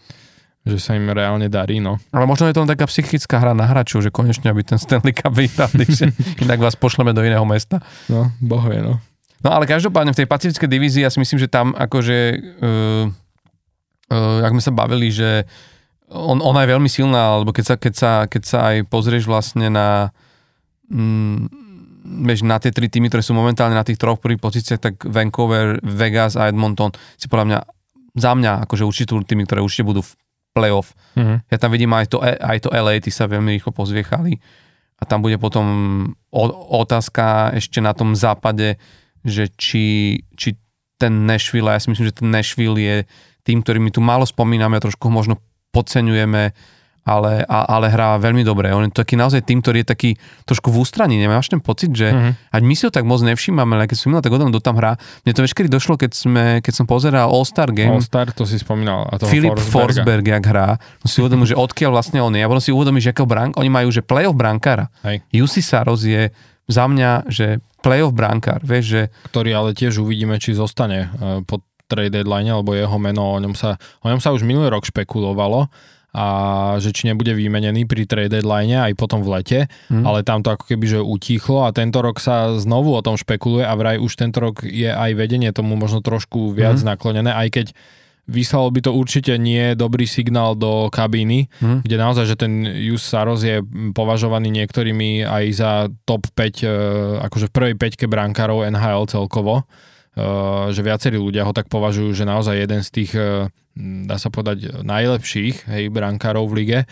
že 0.68 0.78
sa 0.84 0.96
im 1.00 1.08
reálne 1.08 1.48
darí, 1.48 1.80
no. 1.80 1.98
ale 2.12 2.28
možno 2.28 2.52
je 2.52 2.56
to 2.56 2.68
taká 2.68 2.86
psychická 2.92 3.40
hra 3.40 3.56
na 3.56 3.64
hráčov, 3.64 4.04
že 4.04 4.12
konečne 4.12 4.52
aby 4.52 4.64
ten 4.68 4.76
Stanley 4.76 5.16
Cup 5.16 5.32
vyhrali, 5.32 5.88
že 5.88 6.12
inak 6.44 6.60
vás 6.60 6.76
pošleme 6.76 7.16
do 7.16 7.24
iného 7.24 7.44
mesta. 7.48 7.80
No, 8.12 8.32
bohuje, 8.44 8.84
no. 8.84 9.00
No 9.46 9.50
ale 9.54 9.70
každopádne 9.70 10.18
v 10.18 10.20
tej 10.24 10.28
pacifickej 10.28 10.70
divízii 10.70 11.06
ja 11.06 11.14
si 11.14 11.22
myslím, 11.22 11.38
že 11.38 11.48
tam 11.48 11.72
akože, 11.78 12.18
uh, 12.60 13.06
uh, 14.12 14.46
ak 14.46 14.52
sme 14.58 14.64
sa 14.66 14.74
bavili, 14.74 15.14
že 15.14 15.46
on, 16.10 16.40
ona 16.40 16.64
je 16.64 16.72
veľmi 16.74 16.90
silná, 16.90 17.38
alebo 17.38 17.52
keď 17.52 17.66
sa, 17.66 17.76
keď 17.76 17.94
sa, 17.94 18.12
keď 18.26 18.44
sa 18.44 18.60
aj 18.74 18.76
pozrieš 18.88 19.28
vlastne 19.28 19.68
na 19.68 20.10
mm, 20.88 21.68
vieš, 22.24 22.48
na 22.48 22.58
tie 22.58 22.72
tri 22.72 22.88
týmy, 22.88 23.12
ktoré 23.12 23.20
sú 23.20 23.36
momentálne 23.36 23.76
na 23.76 23.84
tých 23.84 24.00
troch 24.00 24.18
prvých 24.24 24.40
pozíciách, 24.40 24.80
tak 24.80 24.94
Vancouver, 25.04 25.84
Vegas 25.84 26.40
a 26.40 26.48
Edmonton 26.48 26.96
si 27.20 27.28
podľa 27.28 27.46
mňa, 27.46 27.60
za 28.18 28.32
mňa, 28.34 28.52
akože 28.66 28.88
určite 28.88 29.12
sú 29.14 29.22
tými, 29.28 29.44
ktoré 29.44 29.60
určite 29.60 29.86
budú 29.86 30.02
v 30.02 30.12
playoff. 30.58 30.98
Mhm. 31.14 31.46
Ja 31.54 31.58
tam 31.62 31.70
vidím 31.70 31.94
aj 31.94 32.10
to, 32.10 32.18
aj 32.26 32.58
to 32.66 32.74
LA, 32.74 32.98
tí 32.98 33.14
sa 33.14 33.30
veľmi 33.30 33.54
rýchlo 33.54 33.70
pozviechali. 33.70 34.42
A 34.98 35.06
tam 35.06 35.22
bude 35.22 35.38
potom 35.38 35.66
otázka 36.74 37.54
ešte 37.54 37.78
na 37.78 37.94
tom 37.94 38.18
západe, 38.18 38.82
že 39.22 39.54
či, 39.54 40.18
či 40.34 40.58
ten 40.98 41.30
Nashville, 41.30 41.70
ja 41.70 41.78
si 41.78 41.94
myslím, 41.94 42.10
že 42.10 42.18
ten 42.18 42.34
Nashville 42.34 42.82
je 42.82 42.98
tým, 43.46 43.62
ktorý 43.62 43.78
my 43.78 43.94
tu 43.94 44.02
málo 44.02 44.26
spomíname 44.26 44.82
a 44.82 44.84
trošku 44.84 45.08
ho 45.08 45.14
možno 45.14 45.38
podceňujeme, 45.70 46.58
ale, 47.08 47.48
a, 47.48 47.64
ale 47.72 47.88
hrá 47.88 48.20
veľmi 48.20 48.44
dobre. 48.44 48.68
On 48.76 48.84
je 48.84 48.92
taký 48.92 49.16
naozaj 49.16 49.48
tým, 49.48 49.64
ktorý 49.64 49.82
je 49.82 49.88
taký 49.88 50.10
trošku 50.44 50.68
v 50.68 50.84
ústraní. 50.84 51.16
Nemáš 51.16 51.48
ten 51.48 51.64
pocit, 51.64 51.96
že 51.96 52.12
Mhm. 52.12 52.32
ať 52.52 52.62
my 52.62 52.74
si 52.76 52.84
ho 52.84 52.92
tak 52.92 53.08
moc 53.08 53.24
nevšímame, 53.24 53.80
ale 53.80 53.88
keď 53.88 53.98
som 53.98 54.12
tak 54.20 54.36
odom, 54.36 54.52
kto 54.52 54.60
tam 54.60 54.76
hrá. 54.76 55.00
Mne 55.24 55.32
to 55.32 55.42
veškedy 55.48 55.72
došlo, 55.72 55.96
keď, 55.96 56.12
sme, 56.12 56.44
keď 56.60 56.74
som 56.76 56.86
pozeral 56.86 57.32
All-Star 57.32 57.72
Game. 57.72 57.96
All-Star, 57.96 58.36
to 58.36 58.44
si 58.44 58.60
spomínal. 58.60 59.08
A 59.08 59.16
toho 59.16 59.32
Filip. 59.32 59.56
Forsberg, 59.56 60.28
jak 60.28 60.44
hrá, 60.44 60.76
som 61.00 61.08
si 61.08 61.18
uvedomil, 61.24 61.48
že 61.48 61.56
odkiaľ 61.56 61.96
vlastne 61.96 62.20
on 62.20 62.36
je. 62.36 62.44
A 62.44 62.50
potom 62.52 62.60
si 62.60 62.76
uvedomil, 62.76 63.00
že 63.00 63.16
akého 63.16 63.24
brank, 63.30 63.56
oni 63.56 63.72
majú, 63.72 63.88
že 63.88 64.04
playoff 64.04 64.36
brankára. 64.36 64.92
Hej. 65.08 65.24
Jussi 65.32 65.64
Saros 65.64 66.04
je 66.04 66.28
za 66.68 66.84
mňa, 66.84 67.32
že 67.32 67.64
playoff 67.80 68.12
brankár, 68.12 68.60
vieš, 68.60 68.86
že 68.92 69.02
ktorý 69.32 69.56
ale 69.56 69.70
tiež 69.72 70.04
uvidíme, 70.04 70.36
či 70.44 70.52
zostane 70.52 71.08
eh, 71.08 71.40
po 71.48 71.64
trade 71.88 72.12
deadline, 72.12 72.52
lebo 72.52 72.76
jeho 72.76 73.00
meno, 73.00 73.32
o 73.32 73.40
ňom 73.40 73.56
sa, 73.56 73.80
o 74.04 74.12
ňom 74.12 74.20
sa 74.20 74.36
už 74.36 74.44
minulý 74.44 74.68
rok 74.68 74.84
špekulovalo 74.84 75.72
a 76.18 76.26
že 76.82 76.90
či 76.90 77.06
nebude 77.06 77.30
vymenený 77.30 77.86
pri 77.86 78.10
trade 78.10 78.34
deadline 78.34 78.74
aj 78.82 78.98
potom 78.98 79.22
v 79.22 79.30
lete, 79.32 79.60
Hm. 79.88 80.02
ale 80.02 80.26
tam 80.26 80.42
to 80.42 80.50
ako 80.50 80.66
keby 80.66 80.86
že 80.88 81.00
utichlo 81.00 81.62
a 81.62 81.72
tento 81.72 82.02
rok 82.02 82.18
sa 82.18 82.58
znovu 82.58 82.90
o 82.92 83.02
tom 83.02 83.14
špekuluje 83.14 83.62
a 83.62 83.74
vraj 83.74 83.98
už 83.98 84.18
tento 84.18 84.42
rok 84.42 84.66
je 84.66 84.90
aj 84.90 85.14
vedenie 85.14 85.54
tomu 85.54 85.78
možno 85.78 86.02
trošku 86.02 86.50
viac 86.52 86.82
Mhm. 86.82 86.88
naklonené, 86.88 87.30
aj 87.30 87.50
keď 87.52 87.68
vyslalo 88.28 88.68
by 88.68 88.82
to 88.82 88.92
určite 88.92 89.32
nie 89.38 89.72
dobrý 89.74 90.04
signál 90.04 90.52
do 90.52 90.90
kabíny, 90.90 91.48
hm, 91.56 91.80
kde 91.80 91.96
naozaj, 91.96 92.26
že 92.26 92.36
ten 92.36 92.60
Jus 92.66 93.00
Saros 93.00 93.40
je 93.40 93.64
považovaný 93.94 94.52
niektorými 94.52 95.24
aj 95.24 95.44
za 95.54 95.72
top 96.04 96.28
5, 96.34 96.60
e, 96.60 96.68
akože 97.22 97.48
v 97.48 97.56
prvej 97.56 97.76
peťke 97.76 98.04
brankárov 98.06 98.68
NHL 98.68 99.08
celkovo, 99.08 99.64
e, 100.12 100.24
že 100.70 100.82
viacerí 100.82 101.16
ľudia 101.16 101.46
ho 101.46 101.54
tak 101.54 101.68
považujú, 101.68 102.12
že 102.12 102.26
naozaj 102.26 102.56
jeden 102.58 102.82
z 102.82 102.90
tých, 102.92 103.12
e, 103.14 103.48
dá 104.10 104.18
sa 104.18 104.34
povedať, 104.34 104.82
najlepších 104.82 105.70
hej, 105.70 105.84
brankárov 105.94 106.50
v 106.50 106.56
lige. 106.58 106.80
E, 106.84 106.88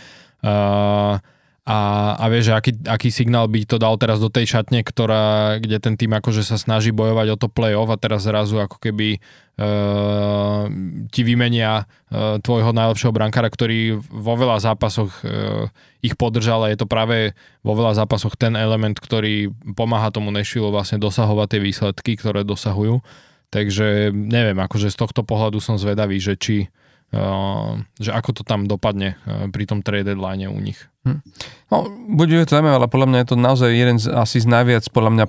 A, 1.66 2.14
a 2.22 2.30
vieš, 2.30 2.54
aký, 2.54 2.78
aký 2.86 3.10
signál 3.10 3.50
by 3.50 3.66
to 3.66 3.82
dal 3.82 3.98
teraz 3.98 4.22
do 4.22 4.30
tej 4.30 4.46
šatne, 4.54 4.86
ktorá, 4.86 5.58
kde 5.58 5.82
ten 5.82 5.98
tým 5.98 6.14
akože 6.14 6.46
sa 6.46 6.62
snaží 6.62 6.94
bojovať 6.94 7.28
o 7.34 7.40
to 7.42 7.50
play-off 7.50 7.90
a 7.90 7.98
teraz 7.98 8.22
zrazu 8.22 8.62
ako 8.62 8.78
keby 8.78 9.18
uh, 9.18 10.70
ti 11.10 11.26
vymenia 11.26 11.90
uh, 11.90 12.38
tvojho 12.38 12.70
najlepšieho 12.70 13.10
brankára, 13.10 13.50
ktorý 13.50 13.98
vo 13.98 14.38
veľa 14.38 14.62
zápasoch 14.62 15.26
uh, 15.26 15.66
ich 16.06 16.14
podržal 16.14 16.62
a 16.62 16.70
je 16.70 16.78
to 16.78 16.86
práve 16.86 17.34
vo 17.66 17.74
veľa 17.74 17.98
zápasoch 17.98 18.38
ten 18.38 18.54
element, 18.54 19.02
ktorý 19.02 19.50
pomáha 19.74 20.14
tomu 20.14 20.30
Nashville 20.30 20.70
vlastne 20.70 21.02
dosahovať 21.02 21.48
tie 21.50 21.62
výsledky, 21.66 22.12
ktoré 22.14 22.46
dosahujú. 22.46 23.02
Takže 23.54 24.10
neviem, 24.14 24.58
akože 24.58 24.90
z 24.92 24.98
tohto 24.98 25.22
pohľadu 25.22 25.62
som 25.62 25.76
zvedavý, 25.82 26.22
že 26.22 26.36
či 26.40 26.72
Uh, 27.14 27.86
že 28.02 28.10
ako 28.12 28.42
to 28.42 28.44
tam 28.44 28.66
dopadne 28.66 29.14
uh, 29.30 29.46
pri 29.48 29.70
tom 29.70 29.86
trade 29.86 30.10
deadline 30.10 30.50
u 30.50 30.58
nich. 30.58 30.90
No, 31.70 31.86
bude 32.12 32.34
to 32.44 32.50
zaujímavé, 32.50 32.82
ale 32.82 32.90
podľa 32.90 33.08
mňa 33.14 33.20
je 33.22 33.30
to 33.30 33.38
naozaj 33.38 33.70
jeden 33.70 33.98
z, 34.02 34.10
asi 34.10 34.42
z 34.42 34.50
najviac 34.50 34.90
podľa 34.90 35.12
mňa 35.14 35.26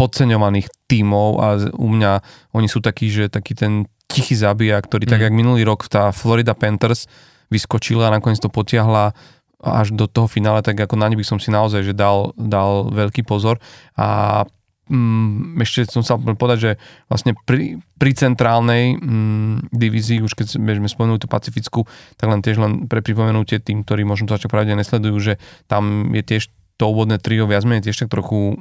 podceňovaných 0.00 0.66
tímov 0.88 1.28
a 1.38 1.46
u 1.76 1.88
mňa 1.92 2.12
oni 2.56 2.68
sú 2.70 2.80
takí, 2.80 3.12
že 3.12 3.28
taký 3.28 3.52
ten 3.52 3.72
tichý 4.08 4.34
zabijak, 4.40 4.88
ktorý 4.88 5.04
mm. 5.04 5.12
tak 5.12 5.20
jak 5.28 5.34
minulý 5.36 5.68
rok 5.68 5.84
tá 5.86 6.16
Florida 6.16 6.56
Panthers 6.56 7.04
vyskočila 7.52 8.08
a 8.08 8.14
nakoniec 8.16 8.40
to 8.40 8.48
potiahla 8.48 9.12
až 9.58 9.90
do 9.92 10.08
toho 10.08 10.30
finále, 10.30 10.64
tak 10.64 10.80
ako 10.80 10.94
na 10.94 11.10
ne 11.10 11.18
by 11.18 11.26
som 11.26 11.42
si 11.42 11.50
naozaj 11.50 11.82
že 11.82 11.92
dal, 11.92 12.32
dal 12.38 12.88
veľký 12.94 13.26
pozor 13.26 13.58
a 13.98 14.46
mm, 14.88 15.60
ešte 15.62 15.88
som 15.92 16.02
sa 16.02 16.16
povedať, 16.16 16.58
že 16.58 16.72
vlastne 17.06 17.36
pri, 17.46 17.78
pri 18.00 18.10
centrálnej 18.16 18.96
mm, 18.96 19.70
divízii, 19.70 20.24
už 20.24 20.34
keď 20.34 20.58
sme 20.58 20.88
spomenuli 20.88 21.20
tú 21.20 21.28
pacifickú, 21.30 21.84
tak 22.16 22.32
len 22.32 22.40
tiež 22.40 22.58
len 22.58 22.72
pre 22.90 23.04
pripomenutie 23.04 23.62
tým, 23.62 23.84
ktorí 23.84 24.02
možno 24.08 24.28
to 24.28 24.34
začne 24.34 24.50
pravde 24.50 24.74
nesledujú, 24.74 25.16
že 25.20 25.34
tam 25.70 26.10
je 26.12 26.22
tiež 26.24 26.50
to 26.78 26.84
úvodné 26.88 27.18
trio 27.18 27.44
viac 27.44 27.66
menej 27.66 27.90
tiež 27.90 28.06
tak 28.06 28.10
trochu 28.14 28.58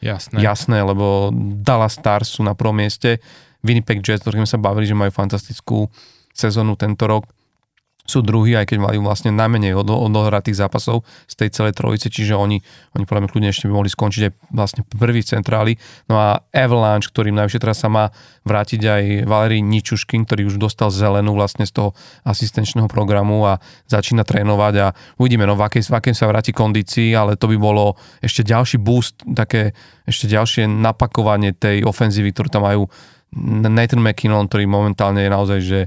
Jasné. 0.00 0.44
jasné, 0.44 0.84
lebo 0.84 1.32
Dallas 1.62 1.96
Stars 1.96 2.36
sú 2.36 2.44
na 2.44 2.52
prvom 2.52 2.76
mieste, 2.76 3.18
Winnipeg 3.64 4.04
Jets, 4.04 4.22
o 4.22 4.30
ktorých 4.30 4.46
sme 4.46 4.52
sa 4.54 4.62
bavili, 4.62 4.86
že 4.86 4.94
majú 4.94 5.10
fantastickú 5.10 5.90
sezónu 6.30 6.76
tento 6.78 7.08
rok, 7.08 7.26
sú 8.06 8.22
druhí, 8.22 8.54
aj 8.54 8.70
keď 8.70 8.78
majú 8.80 9.04
vlastne 9.04 9.34
najmenej 9.34 9.74
odo- 9.74 9.98
odohratých 10.06 10.56
zápasov 10.56 11.02
z 11.26 11.34
tej 11.34 11.48
celej 11.52 11.74
trojice, 11.76 12.08
čiže 12.08 12.38
oni, 12.38 12.62
oni 12.94 13.04
podľa 13.04 13.26
mňa 13.26 13.30
kľudne 13.30 13.50
ešte 13.50 13.66
by 13.68 13.72
mohli 13.74 13.90
skončiť 13.90 14.22
aj 14.26 14.32
vlastne 14.54 14.82
prvý 14.86 15.20
v 15.20 15.28
centráli. 15.28 15.72
No 16.06 16.16
a 16.16 16.40
Avalanche, 16.54 17.10
ktorým 17.10 17.34
najvyššie 17.34 17.60
teraz 17.60 17.82
sa 17.82 17.90
má 17.90 18.14
vrátiť 18.46 18.80
aj 18.86 19.02
Valery 19.26 19.58
Ničuškin, 19.60 20.24
ktorý 20.24 20.48
už 20.48 20.56
dostal 20.62 20.94
zelenú 20.94 21.34
vlastne 21.34 21.66
z 21.66 21.74
toho 21.74 21.90
asistenčného 22.22 22.86
programu 22.86 23.42
a 23.44 23.58
začína 23.90 24.22
trénovať 24.22 24.74
a 24.80 24.86
uvidíme, 25.18 25.44
no 25.44 25.58
v 25.58 25.66
akej, 25.66 25.90
v 25.90 25.96
akej 25.98 26.14
sa 26.14 26.30
vráti 26.30 26.54
kondícii, 26.54 27.12
ale 27.12 27.34
to 27.34 27.50
by 27.50 27.58
bolo 27.58 27.98
ešte 28.22 28.46
ďalší 28.46 28.78
boost, 28.78 29.26
také 29.34 29.74
ešte 30.06 30.30
ďalšie 30.30 30.70
napakovanie 30.70 31.50
tej 31.52 31.82
ofenzívy, 31.82 32.30
ktorú 32.30 32.48
tam 32.48 32.64
majú 32.64 32.86
Nathan 33.66 34.00
McKinnon, 34.00 34.46
ktorý 34.46 34.64
momentálne 34.70 35.26
je 35.26 35.30
naozaj, 35.30 35.58
že 35.60 35.80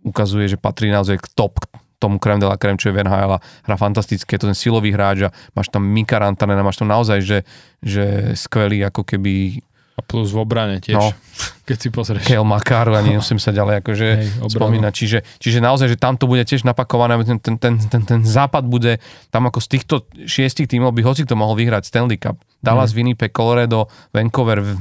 ukazuje, 0.00 0.46
že 0.46 0.56
patrí 0.56 0.88
naozaj 0.88 1.18
k 1.18 1.26
top, 1.30 1.58
tomu 1.96 2.16
krem 2.16 2.36
de 2.36 2.46
la 2.46 2.54
creme, 2.54 2.74
čo 2.74 2.88
je 2.88 2.94
Van 2.94 3.06
a 3.06 3.36
hrá 3.40 3.74
fantasticky, 3.74 4.30
je 4.30 4.38
to 4.38 4.46
ten 4.46 4.54
silový 4.54 4.90
hráč 4.90 5.26
a 5.26 5.34
máš 5.50 5.66
tam 5.66 5.82
Mika 5.82 6.16
Rantanena, 6.16 6.62
máš 6.62 6.76
tam 6.76 6.86
naozaj, 6.86 7.18
že, 7.18 7.38
že 7.80 8.04
skvelý 8.34 8.84
ako 8.84 9.02
keby 9.04 9.58
A 9.98 10.00
plus 10.00 10.30
v 10.30 10.38
obrane 10.38 10.78
tiež, 10.78 10.94
No. 10.94 11.10
keď 11.66 11.76
si 11.76 11.88
pozrieš. 11.90 12.22
Kale 12.22 12.46
Makaru 12.46 12.94
a 12.94 13.02
nemusím 13.04 13.36
sa 13.36 13.50
ďalej 13.50 13.82
akože 13.82 14.06
Hej, 14.14 14.30
spomínať. 14.46 14.92
Čiže, 14.94 15.18
čiže 15.36 15.58
naozaj, 15.58 15.90
že 15.90 15.98
tam 15.98 16.14
to 16.14 16.24
bude 16.24 16.40
tiež 16.40 16.62
napakované, 16.62 17.18
ten, 17.24 17.36
ten, 17.36 17.58
ten, 17.58 17.74
ten, 17.80 18.02
ten 18.06 18.20
západ 18.22 18.62
bude 18.62 19.02
tam 19.28 19.44
ako 19.44 19.58
z 19.58 19.68
týchto 19.68 19.94
šiestich 20.22 20.64
tímov 20.66 20.94
by 20.94 21.02
hoci 21.02 21.26
to 21.26 21.34
mohol 21.34 21.52
vyhrať 21.52 21.82
Stanley 21.84 22.14
Cup. 22.16 22.38
Dallas, 22.58 22.90
Mhm. 22.90 22.96
Winnipeg, 22.96 23.30
Colorado, 23.32 23.90
Vancouver, 24.08 24.58
V- 24.60 24.78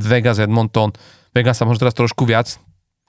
Vegas, 0.00 0.38
Edmonton. 0.38 0.94
Vegas 1.32 1.54
sa 1.54 1.66
možno 1.66 1.82
teraz 1.82 1.92
trošku 1.92 2.22
viac 2.22 2.54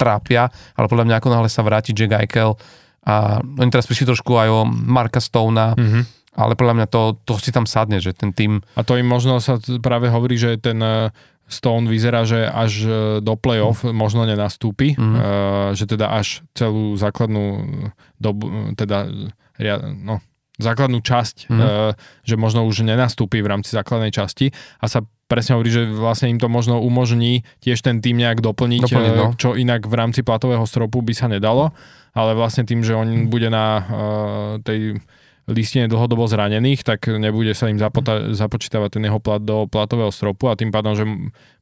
trápia, 0.04 0.42
ale 0.76 0.86
podľa 0.86 1.08
mňa 1.08 1.16
ako 1.18 1.30
náhle 1.32 1.48
sa 1.48 1.64
vráti 1.64 1.96
Jack 1.96 2.12
Eichel 2.20 2.60
a 3.04 3.40
oni 3.40 3.68
teraz 3.68 3.88
prišli 3.88 4.06
trošku 4.06 4.36
aj 4.36 4.48
o 4.48 4.60
Marka 4.68 5.20
Stona, 5.20 5.72
Mhm. 5.74 6.02
ale 6.36 6.54
podľa 6.54 6.76
mňa 6.76 6.88
to, 6.88 7.02
to 7.24 7.36
si 7.38 7.50
tam 7.50 7.64
sadne, 7.64 7.98
že 7.98 8.12
ten 8.12 8.32
tým, 8.32 8.60
A 8.76 8.82
to 8.82 8.96
im 8.96 9.06
možno 9.06 9.40
sa 9.40 9.56
práve 9.80 10.08
hovorí, 10.08 10.36
že 10.36 10.56
ten 10.58 10.80
eh, 10.80 11.08
Stone 11.44 11.86
vyzerá, 11.86 12.24
že 12.24 12.44
až 12.44 12.72
eh, 12.84 12.94
do 13.20 13.36
play-off 13.36 13.84
možno 13.86 14.24
nenastúpi, 14.24 14.96
Mhm. 14.96 15.16
eh, 15.16 15.22
že 15.76 15.86
teda 15.86 16.12
až 16.12 16.42
celú 16.52 16.96
základnú 16.96 17.44
dobu, 18.18 18.48
teda 18.74 19.06
no, 19.94 20.18
základnú 20.56 21.02
časť, 21.02 21.50
Mhm. 21.50 21.60
eh, 21.60 21.92
že 22.24 22.36
možno 22.36 22.64
už 22.64 22.82
nenastúpi 22.82 23.42
v 23.42 23.50
rámci 23.50 23.74
základnej 23.74 24.10
časti 24.10 24.54
a 24.78 24.86
sa 24.86 25.02
presne 25.26 25.58
hovorí, 25.58 25.70
že 25.70 25.90
vlastne 25.90 26.30
im 26.30 26.38
to 26.38 26.46
možno 26.46 26.78
umožní 26.78 27.42
tiež 27.60 27.82
ten 27.82 27.98
tým 28.00 28.22
nejak 28.22 28.38
doplniť, 28.38 28.86
Doplniť, 28.86 29.10
eh, 29.10 29.18
no. 29.18 29.34
čo 29.34 29.58
inak 29.58 29.86
v 29.86 29.96
rámci 29.96 30.22
platového 30.22 30.62
stropu 30.64 31.02
by 31.02 31.14
sa 31.14 31.26
nedalo, 31.26 31.74
ale 32.14 32.38
vlastne 32.38 32.62
tým, 32.64 32.86
že 32.86 32.94
on 32.94 33.28
bude 33.28 33.50
na 33.50 33.66
eh, 33.78 33.84
tej 34.62 34.80
listine 35.44 35.92
dlhodobo 35.92 36.24
zranených, 36.24 36.86
tak 36.86 37.04
nebude 37.10 37.52
sa 37.52 37.68
im 37.68 37.76
zapota- 37.76 38.32
započítavať 38.32 38.90
ten 38.94 39.04
jeho 39.04 39.20
plat 39.20 39.44
do 39.44 39.68
platového 39.68 40.08
stropu 40.08 40.48
a 40.48 40.56
tým 40.56 40.72
pádom, 40.72 40.96
že 40.96 41.04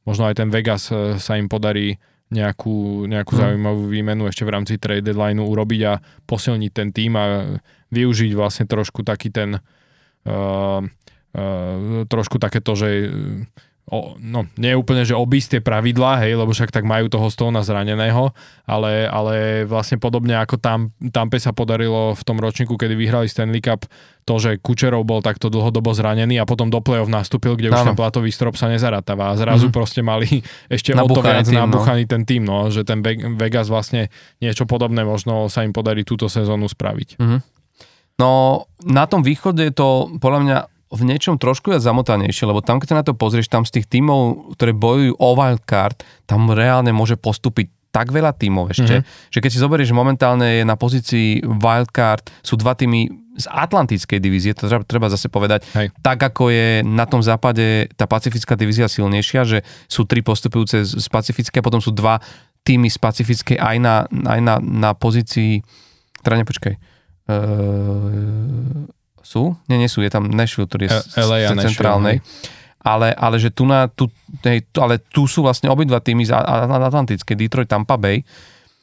možno 0.02 0.30
aj 0.30 0.38
ten 0.38 0.48
Vegas 0.48 0.86
sa 1.18 1.32
im 1.34 1.50
podarí 1.50 1.98
nejakú, 2.32 3.04
nejakú 3.04 3.36
Mhm. 3.36 3.40
zaujímavú 3.44 3.82
výmenu 3.92 4.24
ešte 4.24 4.48
v 4.48 4.52
rámci 4.56 4.80
trade 4.80 5.04
deadline 5.04 5.38
urobiť 5.38 5.80
a 5.84 6.00
posilniť 6.24 6.72
ten 6.72 6.88
tým 6.88 7.12
a 7.20 7.24
využiť 7.92 8.32
vlastne 8.32 8.64
trošku 8.64 9.04
taký 9.04 9.28
ten 9.28 9.60
uh, 10.24 10.80
uh, 10.80 12.02
trošku 12.08 12.40
takéto, 12.40 12.72
že 12.72 13.12
o, 13.84 14.14
no, 14.16 14.46
nie 14.56 14.72
je 14.72 14.78
úplne, 14.78 15.02
že 15.02 15.12
obísť 15.12 15.58
tie 15.58 15.60
pravidlá, 15.60 16.22
hej, 16.22 16.38
lebo 16.38 16.50
však 16.50 16.70
tak 16.70 16.86
majú 16.86 17.10
toho 17.10 17.26
Stona 17.28 17.66
zraneného, 17.66 18.30
ale, 18.62 19.04
ale 19.04 19.34
vlastne 19.64 19.98
podobne 19.98 20.38
ako 20.38 20.56
tam, 20.56 20.94
Tampe 21.10 21.36
sa 21.36 21.50
podarilo 21.50 22.14
v 22.14 22.22
tom 22.22 22.38
ročníku, 22.38 22.78
kedy 22.78 22.94
vyhrali 22.94 23.26
Stanley 23.26 23.58
Cup, 23.58 23.84
to, 24.22 24.38
že 24.38 24.62
Kučerov 24.62 25.02
bol 25.02 25.18
takto 25.18 25.50
dlhodobo 25.50 25.90
zranený 25.90 26.38
a 26.38 26.46
potom 26.46 26.70
do 26.70 26.78
play-off 26.78 27.10
nastúpil, 27.10 27.58
kde 27.58 27.68
už 27.68 27.82
Áno. 27.82 27.88
ten 27.90 27.98
platový 27.98 28.30
strop 28.30 28.54
sa 28.54 28.70
nezaratáva 28.70 29.28
a 29.28 29.36
zrazu 29.36 29.66
Mhm. 29.66 29.74
proste 29.74 29.98
mali 30.00 30.30
ešte 30.70 30.94
o 30.94 31.02
to 31.04 31.18
viac 31.20 31.42
tým, 31.42 31.58
no. 31.58 31.66
nabúchaný 31.66 32.06
ten 32.06 32.22
tým, 32.22 32.46
no, 32.46 32.70
že 32.70 32.86
ten 32.86 33.02
Ve- 33.02 33.18
Vegas 33.34 33.66
vlastne 33.66 34.14
niečo 34.38 34.62
podobné 34.62 35.02
možno 35.02 35.50
sa 35.50 35.66
im 35.66 35.74
podarí 35.74 36.06
túto 36.06 36.30
sezónu 36.30 36.70
spraviť. 36.70 37.18
Mhm. 37.18 37.38
No, 38.20 38.62
na 38.86 39.10
tom 39.10 39.26
východe 39.26 39.64
je 39.64 39.74
to 39.74 39.88
podľa 40.22 40.40
mňa 40.44 40.58
v 40.92 41.02
niečom 41.08 41.40
trošku 41.40 41.72
viac 41.72 41.80
zamotanejšie, 41.80 42.44
lebo 42.44 42.60
tam, 42.60 42.76
keď 42.76 42.88
sa 42.92 42.98
na 43.00 43.06
to 43.06 43.16
pozrieš, 43.16 43.48
tam 43.48 43.64
z 43.64 43.80
tých 43.80 43.88
tímov, 43.88 44.52
ktoré 44.56 44.76
bojujú 44.76 45.16
o 45.16 45.28
wildcard, 45.32 46.04
tam 46.28 46.52
reálne 46.52 46.92
môže 46.92 47.16
postúpiť 47.16 47.72
tak 47.92 48.08
veľa 48.08 48.32
tímov 48.32 48.72
ešte, 48.72 49.04
mm-hmm. 49.04 49.28
že 49.28 49.38
keď 49.44 49.50
si 49.52 49.60
zoberieš, 49.60 49.92
že 49.92 49.96
momentálne 49.96 50.60
je 50.60 50.64
na 50.64 50.80
pozícii 50.80 51.44
wildcard, 51.44 52.24
sú 52.40 52.56
dva 52.56 52.72
týmy 52.72 53.12
z 53.36 53.46
Atlantickej 53.48 54.16
divízie, 54.20 54.56
to 54.56 54.68
treba, 54.68 54.84
treba 54.84 55.08
zase 55.12 55.28
povedať, 55.28 55.64
Hej. 55.76 55.92
tak 56.00 56.20
ako 56.20 56.48
je 56.52 56.80
na 56.84 57.04
tom 57.04 57.20
západe 57.20 57.92
tá 57.96 58.08
pacifická 58.08 58.56
divízia 58.56 58.88
silnejšia, 58.88 59.44
že 59.44 59.58
sú 59.88 60.08
tri 60.08 60.24
postupujúce 60.24 60.84
z, 60.84 61.00
z 61.00 61.06
pacifické 61.08 61.60
a 61.60 61.64
potom 61.64 61.84
sú 61.84 61.92
dva 61.92 62.20
týmy 62.64 62.88
z 62.88 62.96
pacifickej 62.96 63.56
aj 63.60 63.76
na, 63.80 64.04
aj 64.08 64.40
na, 64.40 64.54
na 64.60 64.90
pozícii, 64.96 65.60
teda 66.24 66.40
nepočkaj, 66.40 66.74
uh, 67.28 68.88
sú? 69.32 69.56
Nie, 69.72 69.80
nie 69.80 69.88
sú, 69.88 70.04
je 70.04 70.12
tam 70.12 70.28
Nashville, 70.28 70.68
ktorý 70.68 70.88
je 70.88 70.92
z, 70.92 71.24
LA 71.24 71.48
z 71.48 71.72
centrálnej. 71.72 72.20
Ale, 72.82 73.14
ale 73.14 73.36
že 73.38 73.54
tu, 73.54 73.64
na, 73.64 73.86
tu, 73.86 74.10
hej, 74.42 74.66
tu, 74.68 74.82
ale 74.82 74.98
tu 74.98 75.24
sú 75.30 75.46
vlastne 75.46 75.70
obidva 75.70 76.02
týmy 76.02 76.26
z 76.26 76.34
Atlantické, 76.34 77.38
Detroit, 77.38 77.70
Tampa 77.70 77.94
Bay, 77.94 78.26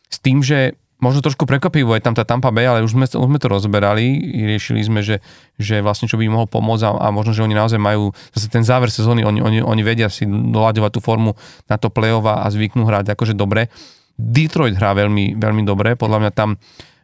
s 0.07 0.17
tým, 0.23 0.39
že 0.39 0.79
možno 1.03 1.19
trošku 1.19 1.43
prekvapivo 1.43 1.95
je 1.95 2.03
tam 2.03 2.15
tá 2.15 2.23
Tampa 2.23 2.49
Bay, 2.49 2.63
ale 2.63 2.79
už 2.83 2.95
sme, 2.95 3.05
už 3.05 3.27
sme 3.27 3.39
to 3.39 3.51
rozberali, 3.51 4.19
riešili 4.39 4.79
sme, 4.83 5.03
že, 5.03 5.19
že 5.59 5.83
vlastne 5.83 6.07
čo 6.07 6.15
by 6.15 6.27
im 6.27 6.33
mohol 6.35 6.47
pomôcť 6.47 6.83
a, 6.87 6.91
a 6.95 7.07
možno, 7.11 7.35
že 7.35 7.43
oni 7.43 7.55
naozaj 7.55 7.79
majú 7.79 8.15
zase 8.31 8.47
ten 8.47 8.63
záver 8.63 8.87
sezóny, 8.87 9.27
oni, 9.27 9.43
oni, 9.43 9.59
oni 9.59 9.81
vedia 9.83 10.07
si 10.07 10.23
doľaďovať 10.27 10.91
tú 10.95 10.99
formu 11.03 11.35
na 11.67 11.75
to 11.75 11.91
play-off 11.91 12.23
a, 12.23 12.43
a 12.43 12.47
zvyknú 12.47 12.87
hrať 12.87 13.15
akože 13.15 13.35
dobre. 13.35 13.67
Detroit 14.15 14.75
hrá 14.75 14.95
veľmi, 14.95 15.39
veľmi 15.39 15.63
dobre, 15.63 15.95
podľa 15.95 16.19
mňa 16.23 16.31
tam 16.35 16.59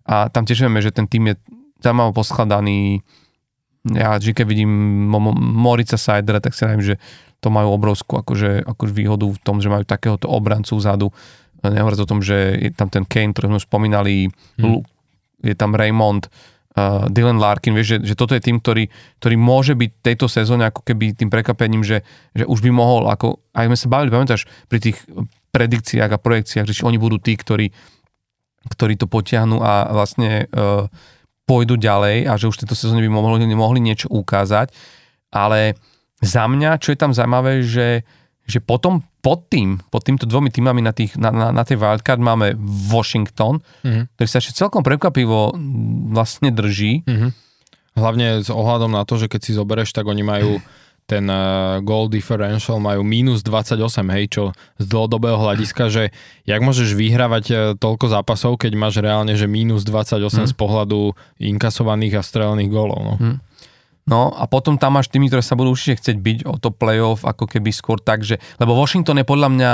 a 0.05 0.29
tam 0.29 0.45
tiež 0.45 0.61
vieme, 0.69 0.79
že 0.85 0.93
ten 0.93 1.09
tým 1.09 1.33
je 1.33 1.35
zaujímavo 1.81 2.13
poskladaný. 2.13 3.01
Ja 3.93 4.17
vždy, 4.17 4.33
keď 4.33 4.45
vidím 4.49 4.71
Mo- 5.05 5.21
Mo- 5.21 5.37
Morica 5.37 5.93
Seidera, 5.93 6.41
tak 6.41 6.57
si 6.57 6.65
neviem, 6.65 6.81
že 6.81 6.95
to 7.37 7.53
majú 7.53 7.77
obrovskú 7.77 8.17
akože, 8.17 8.65
akože 8.65 8.93
výhodu 8.93 9.29
v 9.29 9.39
tom, 9.45 9.61
že 9.61 9.69
majú 9.69 9.85
takéhoto 9.85 10.25
obrancu 10.25 10.81
vzadu. 10.81 11.13
Nehovoriac 11.61 12.01
o 12.01 12.09
tom, 12.09 12.25
že 12.25 12.57
je 12.57 12.69
tam 12.73 12.89
ten 12.89 13.05
Kane, 13.05 13.33
ktorý 13.33 13.53
sme 13.53 13.61
spomínali, 13.61 14.33
Hmm. 14.57 14.81
Je 15.45 15.53
tam 15.53 15.77
Raymond, 15.77 16.25
uh, 16.25 17.05
Dylan 17.05 17.37
Larkin, 17.37 17.77
vieš, 17.77 18.01
že, 18.01 18.13
že 18.13 18.15
toto 18.17 18.33
je 18.33 18.41
tým, 18.41 18.57
ktorý, 18.57 18.89
ktorý 19.21 19.35
môže 19.37 19.77
byť 19.77 19.91
tejto 20.01 20.25
sezóne 20.25 20.65
ako 20.65 20.81
keby 20.81 21.13
tým 21.13 21.29
prekapením, 21.29 21.85
že, 21.85 22.01
že 22.33 22.49
už 22.49 22.65
by 22.65 22.71
mohol, 22.73 23.05
ako 23.05 23.37
aj 23.53 23.69
sme 23.69 23.77
sa 23.77 23.87
bavili, 23.91 24.09
pamätáš, 24.09 24.49
pri 24.65 24.81
tých 24.81 24.97
predikciách 25.53 26.09
a 26.09 26.17
projekciách, 26.17 26.65
že 26.65 26.81
či 26.81 26.87
oni 26.87 26.97
budú 26.97 27.21
tí, 27.21 27.37
ktorí, 27.37 27.69
ktorí 28.73 28.97
to 28.97 29.05
potiahnu 29.05 29.61
a 29.61 29.93
vlastne 29.93 30.49
uh, 30.49 30.89
pôjdu 31.45 31.77
ďalej 31.77 32.25
a 32.25 32.33
že 32.35 32.49
už 32.49 32.57
v 32.57 32.61
tejto 32.65 32.75
sezóne 32.75 33.05
by 33.05 33.09
mohli, 33.09 33.45
mohli 33.53 33.79
niečo 33.79 34.09
ukázať. 34.09 34.73
Ale 35.29 35.77
za 36.19 36.45
mňa, 36.45 36.81
čo 36.81 36.89
je 36.89 36.97
tam 36.97 37.13
zaujímavé, 37.13 37.61
že, 37.61 38.01
že 38.43 38.57
potom 38.59 39.05
pod 39.21 39.49
tým, 39.49 39.81
pod 39.89 40.05
týmto 40.05 40.25
dvomi 40.25 40.49
týmami 40.49 40.81
na, 40.81 40.93
tých, 40.93 41.17
na, 41.17 41.29
na, 41.29 41.49
na 41.49 41.63
tej 41.65 41.77
wildcard 41.77 42.17
máme 42.17 42.53
Washington, 42.89 43.61
Mhm. 43.85 44.13
ktorý 44.13 44.27
sa 44.27 44.37
ešte 44.37 44.57
celkom 44.57 44.81
prekvapivo 44.81 45.53
vlastne 46.11 46.49
drží. 46.49 47.05
Mhm. 47.05 47.29
Hlavne 47.95 48.43
s 48.43 48.51
ohľadom 48.51 48.91
na 48.91 49.07
to, 49.07 49.15
že 49.15 49.31
keď 49.31 49.39
si 49.41 49.55
zoberieš, 49.55 49.93
tak 49.93 50.05
oni 50.05 50.21
majú 50.21 50.59
ten 51.05 51.29
uh, 51.29 51.77
goal 51.79 52.09
differential 52.09 52.81
majú 52.81 53.05
minus 53.05 53.45
28, 53.45 53.77
hej, 54.09 54.25
čo 54.27 54.43
z 54.75 54.85
dlhodobého 54.85 55.37
hľadiska, 55.37 55.87
že 55.87 56.09
jak 56.43 56.57
môžeš 56.59 56.97
vyhrávať 56.97 57.45
uh, 57.47 57.57
toľko 57.77 58.09
zápasov, 58.09 58.57
keď 58.57 58.73
máš 58.73 58.97
reálne, 58.97 59.37
že 59.37 59.45
minus 59.45 59.85
28 59.85 60.17
Mhm. 60.45 60.49
z 60.49 60.53
pohľadu 60.53 60.99
inkasovaných 61.37 62.17
a 62.17 62.21
strelených 62.21 62.69
gólov. 62.69 62.99
No. 62.99 63.13
Mhm. 63.21 63.35
No 64.05 64.29
a 64.29 64.45
potom 64.45 64.77
tam 64.77 64.97
máš 64.97 65.09
tými, 65.09 65.29
ktoré 65.29 65.41
sa 65.41 65.57
budú 65.57 65.73
určite 65.73 65.97
chcieť 65.97 66.17
byť 66.17 66.37
o 66.45 66.61
to 66.61 66.69
playoff, 66.69 67.25
ako 67.25 67.49
keby 67.49 67.73
skôr 67.73 67.97
tak, 67.97 68.21
že, 68.21 68.37
lebo 68.57 68.77
Washington 68.77 69.17
je 69.17 69.25
podľa 69.25 69.49
mňa 69.49 69.71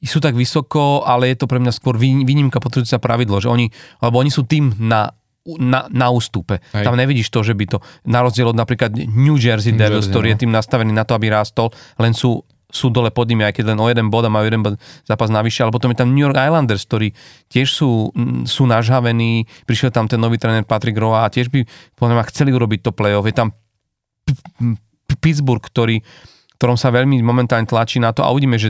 sú 0.00 0.16
tak 0.16 0.32
vysoko, 0.32 1.04
ale 1.04 1.28
je 1.32 1.40
to 1.40 1.48
pre 1.48 1.60
mňa 1.60 1.72
skôr 1.72 1.96
vý- 1.96 2.24
výnimka 2.24 2.56
potrebujúca 2.56 2.96
pravidlo, 2.96 3.36
že 3.36 3.52
oni, 3.52 3.68
lebo 4.00 4.16
oni 4.16 4.28
sú 4.28 4.48
tým 4.48 4.72
na, 4.80 5.12
na, 5.46 5.88
na 5.88 6.12
ústupe. 6.12 6.60
Hej. 6.76 6.84
Tam 6.84 6.94
nevidíš 6.96 7.32
to, 7.32 7.40
že 7.40 7.56
by 7.56 7.64
to, 7.64 7.78
na 8.04 8.20
rozdiel 8.20 8.52
od 8.52 8.58
napríklad 8.58 8.92
New 8.92 9.40
Jersey 9.40 9.72
New 9.72 9.80
Devils, 9.80 10.06
Jersey, 10.06 10.12
ktorý 10.12 10.26
no. 10.28 10.32
je 10.32 10.40
tým 10.44 10.52
nastavený 10.52 10.92
na 10.92 11.04
to, 11.08 11.16
aby 11.16 11.32
rástol, 11.32 11.72
len 11.96 12.12
sú 12.12 12.44
sú 12.70 12.86
dole 12.88 13.10
pod 13.10 13.26
nimi, 13.26 13.42
aj 13.42 13.58
keď 13.58 13.74
len 13.74 13.82
o 13.82 13.86
jeden 13.90 14.08
bod 14.08 14.22
a 14.22 14.30
majú 14.30 14.46
jeden 14.46 14.62
bod 14.62 14.78
zápas 15.02 15.26
navyše, 15.26 15.66
ale 15.66 15.74
potom 15.74 15.90
je 15.90 15.98
tam 15.98 16.14
New 16.14 16.22
York 16.22 16.38
Islanders, 16.38 16.86
ktorí 16.86 17.10
tiež 17.50 17.66
sú, 17.66 18.14
mm, 18.14 18.46
sú 18.46 18.64
nažhavení, 18.64 19.50
prišiel 19.66 19.90
tam 19.90 20.06
ten 20.06 20.22
nový 20.22 20.38
tréner 20.38 20.62
Patrick 20.62 20.94
Roy 20.94 21.18
a 21.18 21.26
tiež 21.26 21.50
by 21.50 21.66
podľa 21.98 22.14
mňa 22.14 22.30
chceli 22.30 22.50
urobiť 22.54 22.80
to 22.86 22.94
playoff. 22.94 23.26
Je 23.26 23.34
tam 23.34 23.50
Pittsburgh, 25.18 25.62
ktorý 25.66 26.06
ktorom 26.60 26.76
sa 26.76 26.92
veľmi 26.92 27.24
momentálne 27.24 27.64
tlačí 27.64 27.96
na 27.96 28.12
to 28.12 28.20
a 28.20 28.28
uvidíme, 28.28 28.60
že 28.60 28.68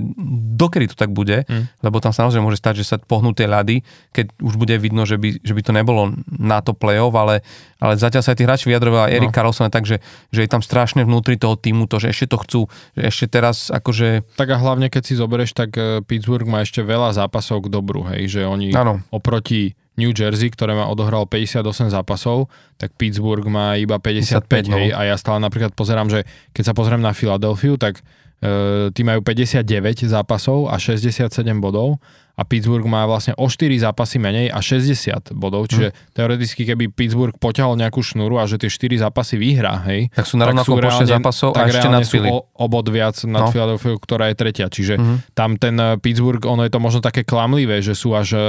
dokedy 0.55 0.87
to 0.87 0.95
tak 0.95 1.11
bude, 1.11 1.43
Mm. 1.43 1.67
lebo 1.83 1.99
tam 1.99 2.15
sa 2.15 2.23
naozaj 2.23 2.39
môže 2.39 2.63
stať, 2.63 2.79
že 2.79 2.87
sa 2.87 2.97
pohnú 3.03 3.35
tie 3.35 3.51
ľady, 3.51 3.83
keď 4.15 4.31
už 4.39 4.55
bude 4.55 4.79
vidno, 4.79 5.03
že 5.03 5.19
by, 5.19 5.43
že 5.43 5.51
by 5.51 5.63
to 5.67 5.73
nebolo 5.75 6.15
na 6.31 6.63
to 6.63 6.71
play-off, 6.71 7.11
ale, 7.13 7.43
ale 7.83 7.99
zatiaľ 7.99 8.23
sa 8.23 8.31
aj 8.31 8.39
tí 8.39 8.45
hráči 8.47 8.71
vyjadrovali, 8.71 9.11
Erik 9.11 9.35
No. 9.35 9.37
Karlsson, 9.43 9.67
takže 9.69 9.99
že 10.31 10.41
je 10.47 10.49
tam 10.49 10.63
strašne 10.63 11.03
vnútri 11.03 11.35
toho 11.35 11.59
týmu 11.59 11.91
to, 11.91 11.99
že 11.99 12.15
ešte 12.15 12.31
to 12.31 12.39
chcú, 12.39 12.61
že 12.95 13.03
ešte 13.11 13.27
teraz 13.27 13.75
akože, 13.75 14.23
Tak 14.39 14.55
a 14.55 14.57
hlavne 14.57 14.87
keď 14.87 15.03
si 15.03 15.19
zoberieš, 15.19 15.51
tak 15.51 15.75
eh, 15.75 15.99
Pittsburgh 16.01 16.47
má 16.47 16.63
ešte 16.63 16.87
veľa 16.87 17.11
zápasov 17.11 17.67
k 17.67 17.75
dobru, 17.75 18.07
hej, 18.07 18.39
že 18.39 18.41
oni 18.47 18.71
áno, 18.71 19.03
oproti 19.11 19.75
New 19.99 20.15
Jersey, 20.15 20.49
ktoré 20.49 20.77
má 20.79 20.87
odohral 20.87 21.27
58 21.27 21.91
zápasov, 21.91 22.47
tak 22.79 22.95
Pittsburgh 22.95 23.45
má 23.51 23.75
iba 23.75 23.99
55, 23.99 24.47
55, 24.47 24.71
no. 24.71 24.77
hej, 24.79 24.89
a 24.95 25.01
ja 25.11 25.17
stále 25.19 25.43
napríklad 25.43 25.75
pozerám, 25.75 26.09
že 26.09 26.23
keď 26.55 26.71
sa 26.71 26.75
pozriem 26.77 27.03
na 27.03 27.11
Filadelfiu, 27.11 27.75
tak 27.75 28.01
e, 28.41 28.89
tí 28.95 29.03
majú 29.03 29.21
59 29.27 30.07
zápasov 30.07 30.71
a 30.71 30.79
67 30.79 31.27
bodov 31.59 31.99
a 32.41 32.43
Pittsburgh 32.43 32.87
má 32.87 33.05
vlastne 33.05 33.37
o 33.37 33.45
4 33.45 33.69
zápasy 33.79 34.17
menej 34.17 34.49
a 34.49 34.59
60 34.59 34.97
bodov, 35.31 35.69
čiže 35.69 35.93
Hm. 35.93 35.97
teoreticky 36.11 36.63
keby 36.65 36.89
Pittsburgh 36.89 37.37
poťahol 37.37 37.77
nejakú 37.77 38.01
šnúru 38.01 38.35
a 38.35 38.45
že 38.45 38.57
tie 38.57 38.73
4 38.73 38.97
zápasy 38.99 39.37
vyhrá, 39.37 39.85
hej, 39.85 40.09
tak 40.11 40.25
sú 40.25 40.35
na 40.35 40.49
tak 40.49 40.57
rovnakom 40.57 40.81
počte 40.81 41.05
zápasov 41.07 41.53
a 41.53 41.57
tak 41.59 41.69
ešte 41.71 41.89
nad 41.91 42.01
Philly. 42.03 42.27
o, 42.27 42.49
o 42.49 42.67
bod 42.67 42.89
viac 42.89 43.21
nad 43.25 43.43
No. 43.43 43.51
Philadelphia, 43.51 43.93
ktorá 43.95 44.25
je 44.27 44.37
tretia. 44.37 44.67
Čiže 44.67 44.95
Mhm. 44.97 45.15
tam 45.33 45.51
ten 45.55 45.77
eh, 45.77 45.95
Pittsburgh, 45.97 46.41
ono 46.43 46.63
je 46.63 46.71
to 46.71 46.79
možno 46.79 47.01
také 47.01 47.21
klamlivé, 47.23 47.79
že 47.79 47.93
sú 47.93 48.13
až 48.13 48.29
eh, 48.33 48.43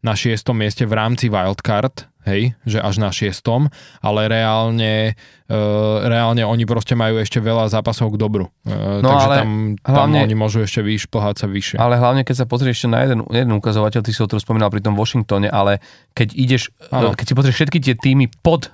na 0.00 0.12
šiestom 0.12 0.54
mieste 0.54 0.82
v 0.82 0.94
rámci 0.94 1.28
wildcard, 1.28 2.08
hej, 2.24 2.56
že 2.64 2.80
až 2.80 2.98
na 3.00 3.12
šiestom, 3.12 3.68
ale 4.00 4.26
reálne, 4.26 5.12
uh, 5.48 6.04
reálne 6.04 6.42
oni 6.44 6.64
proste 6.64 6.96
majú 6.96 7.20
ešte 7.20 7.38
veľa 7.38 7.68
zápasov 7.68 8.12
k 8.12 8.16
dobru. 8.16 8.48
Uh, 8.64 9.04
No 9.04 9.12
takže 9.12 9.26
ale 9.28 9.36
tam, 9.36 9.50
tam 9.80 9.92
hlavne- 9.94 10.22
oni 10.24 10.36
môžu 10.36 10.64
ešte 10.64 10.80
vyšplhať 10.80 11.34
sa 11.44 11.46
vyššie. 11.46 11.76
Ale 11.76 12.00
hlavne, 12.00 12.24
keď 12.24 12.44
sa 12.44 12.46
pozrieš 12.48 12.84
ešte 12.84 12.88
na 12.88 13.04
jeden, 13.04 13.20
jeden 13.28 13.52
ukazovateľ, 13.56 14.00
ty 14.00 14.10
si 14.10 14.20
ho 14.24 14.28
tu 14.28 14.40
spomínal 14.40 14.72
pri 14.72 14.80
tom 14.80 14.96
Washingtone, 14.96 15.52
ale 15.52 15.84
keď 16.16 16.32
ideš, 16.32 16.72
Áno. 16.88 17.12
keď 17.12 17.24
si 17.28 17.34
pozrieš 17.36 17.56
všetky 17.60 17.78
tie 17.84 17.94
týmy 17.94 18.32
pod 18.40 18.72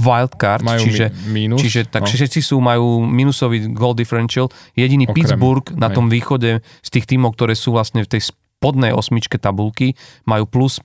wildcard, 0.00 0.64
majú 0.64 0.82
čiže, 0.88 1.12
mi, 1.30 1.46
mínus. 1.46 1.62
čiže 1.62 1.86
tak 1.86 2.04
no. 2.04 2.10
všetci 2.10 2.40
sú, 2.42 2.58
majú 2.58 3.04
minusový 3.04 3.70
goal 3.70 3.94
differential, 3.94 4.50
jediný 4.74 5.06
Okrem, 5.06 5.14
Pittsburgh 5.14 5.66
na 5.78 5.92
tom 5.92 6.08
východe 6.10 6.64
z 6.82 6.88
tých 6.88 7.06
tímov, 7.06 7.36
ktoré 7.38 7.54
sú 7.54 7.76
vlastne 7.76 8.02
v 8.02 8.10
tej 8.10 8.32
spodnej 8.32 8.90
osmičke 8.90 9.38
tabulky, 9.38 9.94
majú 10.26 10.48
plus, 10.48 10.82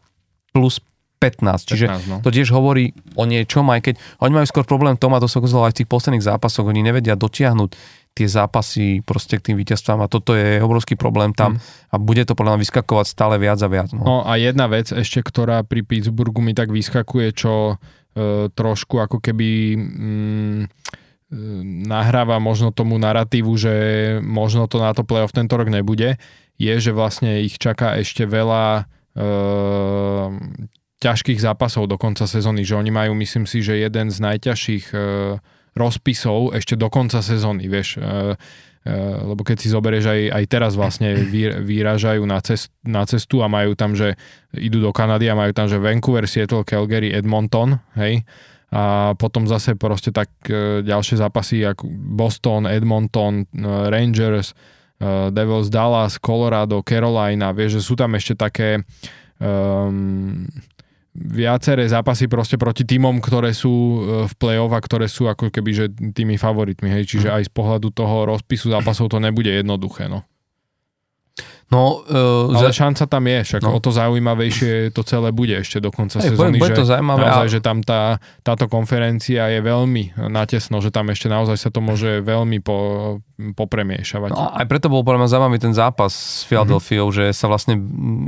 plus 0.54 0.84
15, 1.18 1.70
čiže 1.70 1.86
15, 1.90 2.12
no. 2.14 2.18
to 2.22 2.30
tiež 2.30 2.54
hovorí 2.54 2.94
o 3.18 3.26
niečom, 3.26 3.66
aj 3.74 3.90
keď 3.90 3.96
oni 4.22 4.34
majú 4.38 4.48
skôr 4.48 4.66
problém 4.70 4.94
v 4.94 5.02
tom, 5.02 5.18
a 5.18 5.22
to 5.22 5.26
sa 5.26 5.42
ukázalo 5.42 5.66
aj 5.66 5.74
v 5.74 5.80
tých 5.84 5.90
posledných 5.90 6.26
zápasoch, 6.26 6.66
oni 6.70 6.86
nevedia 6.86 7.18
dotiahnuť 7.18 7.72
tie 8.18 8.26
zápasy 8.26 9.06
proste 9.06 9.38
k 9.38 9.54
tým 9.54 9.62
víťazstvám 9.62 10.02
a 10.02 10.10
toto 10.10 10.34
je 10.34 10.58
obrovský 10.58 10.98
problém 10.98 11.38
tam 11.38 11.62
a 11.94 11.96
bude 12.02 12.26
to 12.26 12.34
podľa 12.34 12.58
mňa 12.58 12.64
vyskakovať 12.66 13.06
stále 13.06 13.38
viac 13.38 13.62
a 13.62 13.70
viac. 13.70 13.94
No. 13.94 14.02
No 14.02 14.16
a 14.26 14.42
jedna 14.42 14.66
vec 14.66 14.90
ešte, 14.90 15.22
ktorá 15.22 15.62
pri 15.62 15.86
Pittsburghu 15.86 16.42
mi 16.42 16.58
tak 16.58 16.74
vyskakuje, 16.74 17.30
čo 17.38 17.78
e, 18.18 18.50
trošku 18.50 18.98
ako 18.98 19.22
keby 19.22 19.50
mm, 19.78 20.62
e, 20.66 20.68
nahráva 21.86 22.42
možno 22.42 22.74
tomu 22.74 22.98
narratívu, 22.98 23.54
že 23.54 23.74
možno 24.26 24.66
to 24.66 24.82
na 24.82 24.98
to 24.98 25.06
playoff 25.06 25.30
tento 25.30 25.54
rok 25.54 25.70
nebude, 25.70 26.18
je, 26.58 26.74
že 26.82 26.90
vlastne 26.90 27.46
ich 27.46 27.62
čaká 27.62 28.02
ešte 28.02 28.26
veľa 28.26 28.82
e, 29.14 29.24
ťažkých 30.98 31.38
zápasov 31.38 31.86
do 31.86 31.98
konca 32.02 32.26
sezóny, 32.26 32.66
že 32.66 32.74
oni 32.74 32.90
majú, 32.90 33.14
myslím 33.18 33.46
si, 33.46 33.62
že 33.62 33.78
jeden 33.78 34.10
z 34.10 34.18
najťažších 34.18 34.86
e, 34.94 34.98
rozpisov 35.78 36.58
ešte 36.58 36.74
do 36.74 36.90
konca 36.90 37.22
sezóny, 37.22 37.70
vieš, 37.70 38.02
e, 38.02 38.02
e, 38.02 38.94
lebo 39.22 39.46
keď 39.46 39.58
si 39.62 39.70
zoberieš 39.70 40.06
aj, 40.10 40.22
aj 40.34 40.44
teraz 40.50 40.74
vlastne 40.74 41.14
vy, 41.14 41.62
vyrážajú 41.62 42.26
na, 42.26 42.42
cest, 42.42 42.74
na 42.82 43.06
cestu 43.06 43.46
a 43.46 43.48
majú 43.48 43.78
tam, 43.78 43.94
že 43.94 44.18
idú 44.58 44.82
do 44.82 44.90
Kanady 44.90 45.30
a 45.30 45.38
majú 45.38 45.54
tam, 45.54 45.70
že 45.70 45.78
Vancouver, 45.78 46.26
Seattle, 46.26 46.66
Calgary, 46.66 47.14
Edmonton, 47.14 47.78
hej, 47.94 48.26
a 48.68 49.16
potom 49.16 49.48
zase 49.48 49.80
proste 49.80 50.12
tak 50.12 50.28
ďalšie 50.84 51.24
zápasy 51.24 51.64
ako 51.64 51.88
Boston, 52.20 52.68
Edmonton, 52.68 53.48
Rangers, 53.64 54.52
Devils, 55.32 55.72
Dallas, 55.72 56.20
Colorado, 56.20 56.84
Carolina, 56.84 57.56
vieš, 57.56 57.80
že 57.80 57.82
sú 57.88 57.96
tam 57.96 58.20
ešte 58.20 58.36
také 58.36 58.84
um, 59.40 60.44
viaceré 61.18 61.90
zápasy 61.90 62.30
proste 62.30 62.62
proti 62.62 62.86
týmom, 62.86 63.18
ktoré 63.18 63.50
sú 63.50 63.74
e, 63.74 63.98
v 64.30 64.34
play-off 64.38 64.70
a 64.70 64.78
ktoré 64.78 65.10
sú 65.10 65.26
ako 65.26 65.50
keby 65.50 65.70
že 65.74 65.86
tými 66.14 66.38
favoritmi, 66.38 66.94
hej, 66.94 67.10
čiže 67.10 67.34
aj 67.34 67.50
z 67.50 67.52
pohľadu 67.52 67.90
toho 67.90 68.30
rozpisu 68.30 68.70
zápasov 68.70 69.10
to 69.10 69.18
nebude 69.18 69.50
jednoduché, 69.50 70.06
no. 70.06 70.22
No, 71.68 72.00
uh, 72.00 72.48
Ale 72.56 72.72
za, 72.72 72.88
šanca 72.88 73.12
tam 73.12 73.28
je, 73.28 73.44
však 73.44 73.60
No. 73.60 73.76
o 73.76 73.80
to 73.84 73.92
zaujímavejšie 73.92 74.96
to 74.96 75.04
celé 75.04 75.36
bude 75.36 75.52
ešte 75.52 75.84
do 75.84 75.92
konca 75.92 76.24
Hej, 76.24 76.32
sezóny, 76.32 76.56
bude- 76.56 76.72
bude 76.72 76.80
to 76.80 76.88
zaujímavé, 76.88 77.28
naozaj, 77.28 77.44
ale- 77.44 77.52
že 77.52 77.60
tam 77.60 77.78
tá, 77.84 78.24
táto 78.40 78.72
konferencia 78.72 79.52
je 79.52 79.60
veľmi 79.60 80.16
natesno, 80.32 80.80
že 80.80 80.96
tam 80.96 81.12
ešte 81.12 81.28
naozaj 81.28 81.60
sa 81.60 81.68
to 81.68 81.84
môže 81.84 82.24
veľmi 82.24 82.64
po, 82.64 83.20
popremiešavať. 83.60 84.32
no, 84.32 84.48
aj 84.56 84.64
preto 84.64 84.88
bol 84.88 85.04
podľa 85.04 85.28
mňa 85.28 85.30
zaujímavý 85.36 85.60
ten 85.60 85.76
zápas 85.76 86.16
s 86.16 86.48
Philadelphiou, 86.48 87.12
mm-hmm. 87.12 87.28
že 87.28 87.36
sa 87.36 87.52
vlastne 87.52 87.76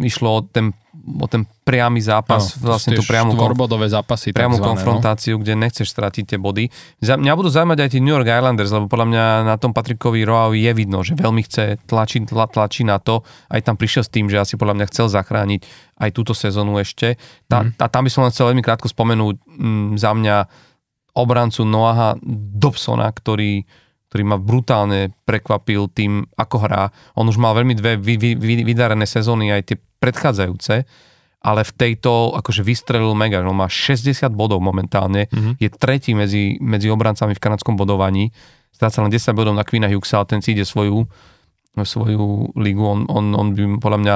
išlo 0.04 0.28
o 0.36 0.40
ten, 0.44 0.76
o 1.18 1.26
ten 1.26 1.50
priamy 1.66 1.98
zápas, 1.98 2.58
No, 2.62 2.74
vlastne 2.74 2.94
tú 2.94 3.02
priamu, 3.02 3.34
štvorbodové 3.34 3.90
zápasy 3.90 4.30
priamu 4.30 4.58
takzvané, 4.58 4.66
no. 4.66 4.70
konfrontáciu, 4.78 5.36
kde 5.42 5.54
nechceš 5.58 5.90
stratiť 5.90 6.36
tie 6.36 6.40
body. 6.42 6.70
Za, 7.02 7.18
mňa 7.18 7.34
budú 7.34 7.50
zaujímať 7.50 7.80
aj 7.82 7.90
tí 7.90 8.00
New 8.02 8.14
York 8.14 8.30
Islanders, 8.30 8.70
lebo 8.70 8.86
podľa 8.86 9.08
mňa 9.10 9.24
na 9.50 9.56
tom 9.58 9.74
Patrikovi 9.74 10.22
Roaovi 10.22 10.62
je 10.62 10.72
vidno, 10.78 11.02
že 11.02 11.18
veľmi 11.18 11.42
chce 11.46 11.82
tlačiť, 11.90 12.30
tla, 12.30 12.46
tlačí 12.46 12.86
na 12.86 13.02
to. 13.02 13.26
Aj 13.50 13.62
tam 13.66 13.74
prišiel 13.74 14.06
s 14.06 14.12
tým, 14.14 14.30
že 14.30 14.38
asi 14.38 14.54
podľa 14.56 14.78
mňa 14.78 14.86
chcel 14.94 15.10
zachrániť 15.10 15.62
aj 16.00 16.10
túto 16.14 16.38
sezónu 16.38 16.78
ešte. 16.80 17.18
Tá, 17.50 17.66
Mhm. 17.66 17.82
A 17.82 17.86
tam 17.90 18.06
by 18.06 18.12
som 18.14 18.22
len 18.24 18.32
chcel 18.32 18.54
veľmi 18.54 18.64
krátko 18.64 18.88
spomenúť 18.88 19.36
mm, 19.46 19.98
za 19.98 20.14
mňa 20.14 20.36
obrancu 21.18 21.66
Noaha 21.66 22.16
Dobsona, 22.56 23.10
ktorý 23.10 23.66
ktorý 24.10 24.24
ma 24.26 24.42
brutálne 24.42 25.14
prekvapil 25.30 25.86
tým, 25.94 26.26
ako 26.34 26.58
hrá. 26.66 26.90
On 27.14 27.30
už 27.30 27.38
mal 27.38 27.54
veľmi 27.54 27.78
dve 27.78 27.94
vy, 27.94 28.18
vy, 28.18 28.34
vy, 28.34 28.66
vydarené 28.66 29.06
sezóny, 29.06 29.54
aj 29.54 29.62
tie 29.70 29.78
predchádzajúce, 30.00 30.84
ale 31.40 31.62
v 31.64 31.72
tejto 31.72 32.36
akože 32.36 32.68
vystrelil 32.68 33.16
mega. 33.16 33.40
On 33.40 33.56
má 33.56 33.72
60 33.72 34.28
bodov 34.32 34.60
momentálne, 34.60 35.28
Mhm. 35.28 35.36
mm-hmm. 35.36 35.54
je 35.60 35.70
tretí 35.72 36.12
medzi, 36.12 36.60
medzi 36.60 36.92
obrancami 36.92 37.32
v 37.32 37.40
kanadskom 37.40 37.80
bodovaní. 37.80 38.32
Stráca 38.76 39.04
len 39.04 39.12
10 39.12 39.32
bodov 39.36 39.56
na 39.56 39.64
Quina 39.64 39.88
Hughesa, 39.88 40.20
ale 40.20 40.28
ten 40.28 40.40
si 40.44 40.52
ide 40.52 40.64
svoju, 40.64 41.08
svoju 41.80 42.52
ligu. 42.56 42.84
On, 42.84 43.08
on, 43.08 43.26
on 43.36 43.48
by 43.56 43.80
podľa 43.80 44.00
mňa 44.00 44.16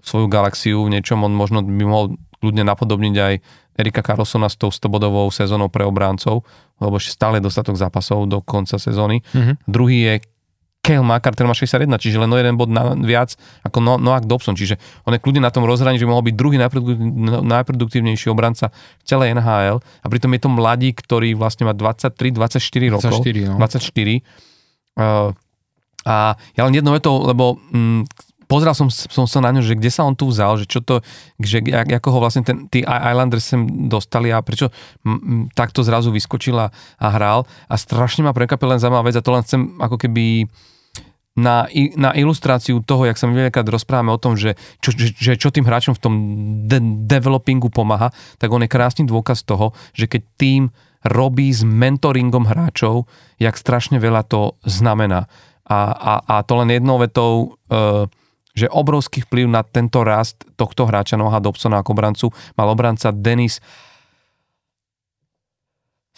svoju 0.00 0.26
galaxiu 0.28 0.84
v 0.88 0.96
niečom, 0.96 1.20
on 1.20 1.32
možno 1.32 1.60
by 1.60 1.84
mohol 1.84 2.16
kľudne 2.40 2.64
napodobniť 2.64 3.14
aj 3.20 3.34
Erika 3.76 4.00
Carlsona 4.00 4.48
s 4.48 4.56
tou 4.56 4.72
100-bodovou 4.72 5.28
sezónou 5.28 5.68
pre 5.68 5.84
obráncov, 5.84 6.44
lebo 6.80 6.96
ešte 6.96 7.12
stále 7.12 7.40
dostatok 7.40 7.76
zápasov 7.76 8.24
do 8.28 8.40
konca 8.40 8.80
sezóny. 8.80 9.20
Mhm. 9.32 9.52
Druhý 9.68 9.98
je 10.00 10.14
Kale 10.80 11.04
Makar, 11.04 11.36
ten 11.36 11.44
má 11.44 11.52
61, 11.52 11.92
čiže 12.00 12.16
len 12.16 12.32
o 12.32 12.36
jeden 12.40 12.56
bod 12.56 12.72
na, 12.72 12.96
viac 12.96 13.36
ako 13.68 13.84
no, 13.84 13.92
Noak 14.00 14.24
Dobson, 14.24 14.56
čiže 14.56 14.80
on 15.04 15.12
je 15.12 15.20
kľudne 15.20 15.44
na 15.44 15.52
tom 15.52 15.68
rozhraní, 15.68 16.00
že 16.00 16.08
mohol 16.08 16.24
byť 16.24 16.34
druhý 16.34 16.56
najproduktívnejší, 16.56 17.44
najproduktívnejší 17.44 18.26
obranca 18.32 18.72
v 18.72 19.04
celej 19.04 19.36
NHL 19.36 19.76
a 19.76 20.06
pritom 20.08 20.32
je 20.32 20.40
to 20.40 20.48
mladík, 20.48 21.04
ktorý 21.04 21.36
vlastne 21.36 21.68
má 21.68 21.76
23-24 21.76 22.96
rokov. 22.96 23.12
24, 23.12 23.52
no. 23.52 23.54
24. 23.60 24.24
Uh, 24.96 25.36
a 26.08 26.32
ja 26.56 26.62
len 26.64 26.72
jednou 26.72 26.96
vetou, 26.96 27.28
lebo 27.28 27.60
mm, 27.76 28.29
pozrel 28.50 28.74
som, 28.74 28.90
som 28.90 29.30
sa 29.30 29.38
na 29.38 29.54
ňo, 29.54 29.62
že 29.62 29.78
kde 29.78 29.94
sa 29.94 30.02
on 30.02 30.18
tu 30.18 30.26
vzal, 30.26 30.58
že 30.58 30.66
čo 30.66 30.82
to, 30.82 30.98
že 31.38 31.62
ako 31.70 32.08
ho 32.10 32.18
vlastne 32.18 32.42
ten, 32.42 32.66
tí 32.66 32.82
Islanders 32.82 33.46
sem 33.46 33.86
dostali 33.86 34.34
a 34.34 34.42
prečo 34.42 34.74
m, 35.06 35.14
m, 35.14 35.42
takto 35.54 35.86
zrazu 35.86 36.10
vyskočil 36.10 36.58
a, 36.58 36.74
hral 36.98 37.46
a 37.70 37.74
strašne 37.78 38.26
ma 38.26 38.34
prekvapil 38.34 38.74
len 38.74 38.82
zaujímavá 38.82 39.06
vec 39.06 39.14
a 39.14 39.22
to 39.22 39.30
len 39.30 39.46
chcem 39.46 39.78
ako 39.78 39.94
keby 40.02 40.50
na, 41.38 41.70
na 41.94 42.10
ilustráciu 42.10 42.82
toho, 42.82 43.06
jak 43.06 43.14
sa 43.14 43.30
my 43.30 43.38
veľakrát 43.38 43.64
rozprávame 43.70 44.10
o 44.10 44.18
tom, 44.18 44.34
že 44.34 44.58
čo, 44.82 44.90
že 44.98 45.38
čo 45.38 45.54
tým 45.54 45.62
hráčom 45.62 45.94
v 45.94 46.02
tom 46.02 46.14
de- 46.66 47.06
developingu 47.06 47.70
pomáha, 47.70 48.10
tak 48.42 48.50
on 48.50 48.66
je 48.66 48.68
krásny 48.68 49.06
dôkaz 49.06 49.46
toho, 49.46 49.70
že 49.94 50.10
keď 50.10 50.22
tým 50.34 50.62
robí 51.06 51.48
s 51.48 51.64
mentoringom 51.64 52.44
hráčov, 52.44 53.08
jak 53.40 53.56
strašne 53.56 53.96
veľa 53.96 54.26
to 54.28 54.58
znamená. 54.68 55.30
A, 55.64 55.78
a, 55.94 56.14
a 56.26 56.34
to 56.42 56.60
len 56.60 56.74
jednou 56.74 56.98
vetou, 56.98 57.56
e, 57.70 58.10
že 58.60 58.68
obrovský 58.68 59.24
vplyv 59.24 59.46
na 59.48 59.62
tento 59.64 60.04
rast 60.04 60.44
tohto 60.60 60.84
hráča 60.84 61.16
Noha 61.16 61.40
Dobsona 61.40 61.80
ako 61.80 61.90
obrancu 61.96 62.26
mal 62.54 62.68
obranca 62.68 63.08
Denis 63.10 63.58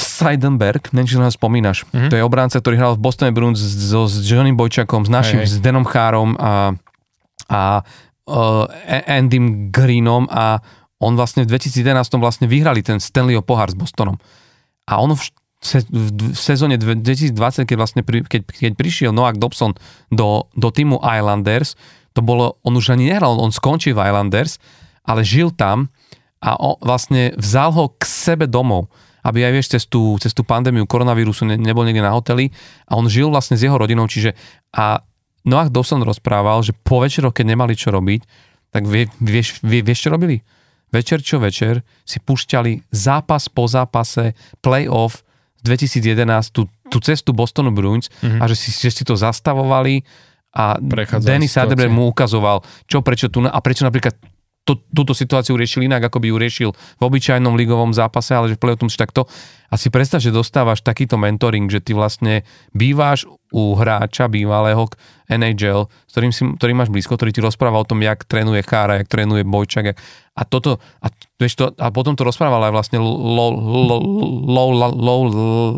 Seidenberg, 0.02 0.90
neviem, 0.90 1.08
či 1.08 1.14
ho 1.16 1.30
spomínaš. 1.30 1.86
Mhm. 1.94 2.10
To 2.10 2.16
je 2.18 2.24
obranca, 2.24 2.58
ktorý 2.58 2.76
hral 2.78 2.92
v 2.98 3.02
Bostone 3.02 3.32
Bruins 3.34 3.60
so, 3.60 4.10
s 4.10 4.18
Johnnym 4.26 4.58
Bojčakom, 4.58 5.06
s 5.06 5.10
našim, 5.10 5.40
hej. 5.44 5.48
s 5.48 5.56
Denom 5.62 5.86
Chárom 5.86 6.34
a, 6.40 6.74
a 7.46 7.60
uh, 8.26 8.64
Andym 9.06 9.70
Greenom 9.70 10.26
a 10.30 10.58
on 11.02 11.18
vlastne 11.18 11.42
v 11.42 11.50
2011 11.58 11.98
vlastne 12.22 12.46
vyhrali 12.46 12.80
ten 12.86 13.02
Stanleyho 13.02 13.42
pohár 13.42 13.74
s 13.74 13.76
Bostonom. 13.76 14.22
A 14.86 15.02
on 15.02 15.18
v, 15.18 15.22
se, 15.58 15.82
v, 15.90 16.30
v 16.30 16.38
sezóne 16.38 16.78
2020, 16.78 17.66
keď 17.66 17.76
vlastne 17.76 18.02
pri, 18.06 18.22
keď, 18.22 18.46
keď 18.46 18.72
prišiel 18.78 19.10
Noak 19.10 19.42
Dobson 19.42 19.74
do, 20.14 20.46
do 20.54 20.68
týmu 20.70 21.02
Islanders, 21.02 21.74
to 22.12 22.20
bolo, 22.20 22.60
on 22.62 22.76
už 22.76 22.94
ani 22.94 23.12
nehral, 23.12 23.40
on 23.40 23.52
skončil 23.52 23.96
v 23.96 24.04
Islanders, 24.04 24.60
ale 25.04 25.24
žil 25.26 25.50
tam 25.52 25.88
a 26.42 26.54
on 26.60 26.76
vlastne 26.80 27.32
vzal 27.40 27.72
ho 27.72 27.84
k 27.96 28.02
sebe 28.04 28.46
domov 28.46 28.88
aby 29.22 29.46
aj 29.46 29.52
vieš 29.54 29.68
cez 29.78 29.82
tú, 29.86 30.18
cez 30.18 30.34
tú 30.34 30.42
pandémiu 30.42 30.82
koronavírusu 30.82 31.46
ne, 31.46 31.54
nebol 31.54 31.86
niekde 31.86 32.02
na 32.02 32.10
hoteli 32.10 32.50
a 32.90 32.98
on 32.98 33.06
žil 33.06 33.30
vlastne 33.30 33.54
s 33.54 33.62
jeho 33.62 33.78
rodinou, 33.78 34.10
čiže 34.10 34.34
a 34.74 34.98
Noach 35.42 35.74
Dawson 35.74 36.02
rozprával, 36.06 36.62
že 36.62 36.74
po 36.74 37.02
večeroch, 37.02 37.34
keď 37.34 37.54
nemali 37.54 37.74
čo 37.74 37.90
robiť, 37.90 38.22
tak 38.70 38.86
vie, 38.86 39.10
vieš, 39.18 39.58
vie, 39.62 39.82
vieš 39.82 40.06
čo 40.06 40.10
robili? 40.14 40.38
Večer 40.92 41.24
čo 41.24 41.40
večer 41.40 41.82
si 42.04 42.20
púšťali 42.20 42.92
zápas 42.92 43.48
po 43.48 43.66
zápase, 43.66 44.38
playoff 44.62 45.24
2011, 45.64 46.52
tú, 46.52 46.68
tú 46.90 46.98
cestu 47.00 47.32
Bostonu 47.32 47.72
Bruins 47.72 48.10
mm-hmm. 48.22 48.38
a 48.38 48.44
že 48.50 48.56
si, 48.58 48.70
že 48.70 48.90
si 48.90 49.02
to 49.02 49.16
zastavovali 49.16 50.04
a 50.52 50.76
situácie. 51.48 51.48
Saderberg 51.48 51.92
mu 51.92 52.12
ukazoval, 52.12 52.60
čo 52.84 53.00
prečo 53.00 53.32
tu, 53.32 53.40
a 53.44 53.58
prečo 53.64 53.88
napríklad 53.88 54.14
to, 54.62 54.78
túto 54.94 55.10
situáciu 55.10 55.58
riešil 55.58 55.90
inak, 55.90 56.06
ako 56.06 56.22
by 56.22 56.26
ju 56.30 56.36
riešil 56.38 56.70
v 56.70 57.02
obyčajnom 57.02 57.58
ligovom 57.58 57.90
zápase, 57.90 58.30
ale 58.30 58.54
že 58.54 58.56
v 58.56 58.62
play 58.62 58.74
takto. 58.94 59.26
A 59.72 59.74
si 59.74 59.90
predstav, 59.90 60.22
že 60.22 60.30
dostávaš 60.30 60.86
takýto 60.86 61.18
mentoring, 61.18 61.66
že 61.66 61.82
ty 61.82 61.96
vlastne 61.96 62.46
býváš 62.70 63.26
u 63.52 63.76
hráča 63.76 64.26
bývalého 64.26 64.88
NHL, 65.28 65.88
s 65.88 66.12
ktorým, 66.12 66.32
si, 66.32 66.42
ktorým 66.44 66.76
máš 66.76 66.90
blízko, 66.92 67.16
ktorý 67.16 67.32
ti 67.32 67.40
rozpráva 67.40 67.80
o 67.80 67.88
tom, 67.88 68.00
jak 68.04 68.24
trénuje 68.24 68.64
Chára, 68.64 69.00
jak 69.00 69.08
trénuje 69.08 69.44
Bojčak. 69.44 69.96
A, 70.32 70.42
toto, 70.48 70.80
a, 71.04 71.08
vieš 71.36 71.60
to, 71.60 71.64
a 71.76 71.92
potom 71.92 72.16
to 72.16 72.24
rozprával 72.24 72.64
aj 72.64 72.72
vlastne 72.72 72.98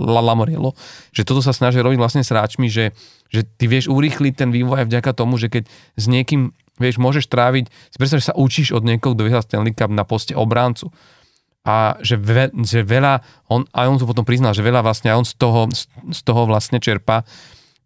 Lamoriello, 0.09 0.79
že 1.11 1.27
toto 1.27 1.43
sa 1.43 1.51
snaží 1.51 1.83
robiť 1.83 1.99
vlastne 1.99 2.23
s 2.23 2.31
hráčmi, 2.31 2.71
že, 2.71 2.95
že 3.31 3.43
ty 3.43 3.67
vieš 3.67 3.91
urýchliť 3.91 4.35
ten 4.39 4.51
vývoj 4.55 4.87
aj 4.87 4.87
vďaka 4.91 5.11
tomu, 5.15 5.39
že 5.39 5.51
keď 5.51 5.67
s 5.99 6.07
niekým 6.07 6.55
Vieš, 6.75 6.99
môžeš 6.99 7.31
tráviť, 7.31 7.71
si 7.71 7.97
predstav, 8.03 8.19
že 8.19 8.35
sa 8.35 8.39
učíš 8.39 8.75
od 8.75 8.83
niekoho, 8.83 9.15
kto 9.15 9.23
vyhral 9.31 9.47
Stanley 9.47 9.71
Cup 9.71 9.95
na 9.95 10.03
poste 10.03 10.35
obráncu. 10.35 10.91
A 11.65 11.97
že, 12.03 12.19
ve, 12.19 12.51
že 12.67 12.83
veľa, 12.83 13.23
on, 13.47 13.63
aj 13.71 13.87
on 13.89 13.97
to 14.03 14.11
potom 14.11 14.27
priznal, 14.27 14.53
že 14.53 14.67
veľa 14.67 14.83
vlastne, 14.83 15.15
aj 15.15 15.17
on 15.23 15.27
z 15.27 15.35
toho, 15.39 15.61
z 16.11 16.21
toho 16.27 16.43
vlastne 16.51 16.83
čerpa. 16.83 17.23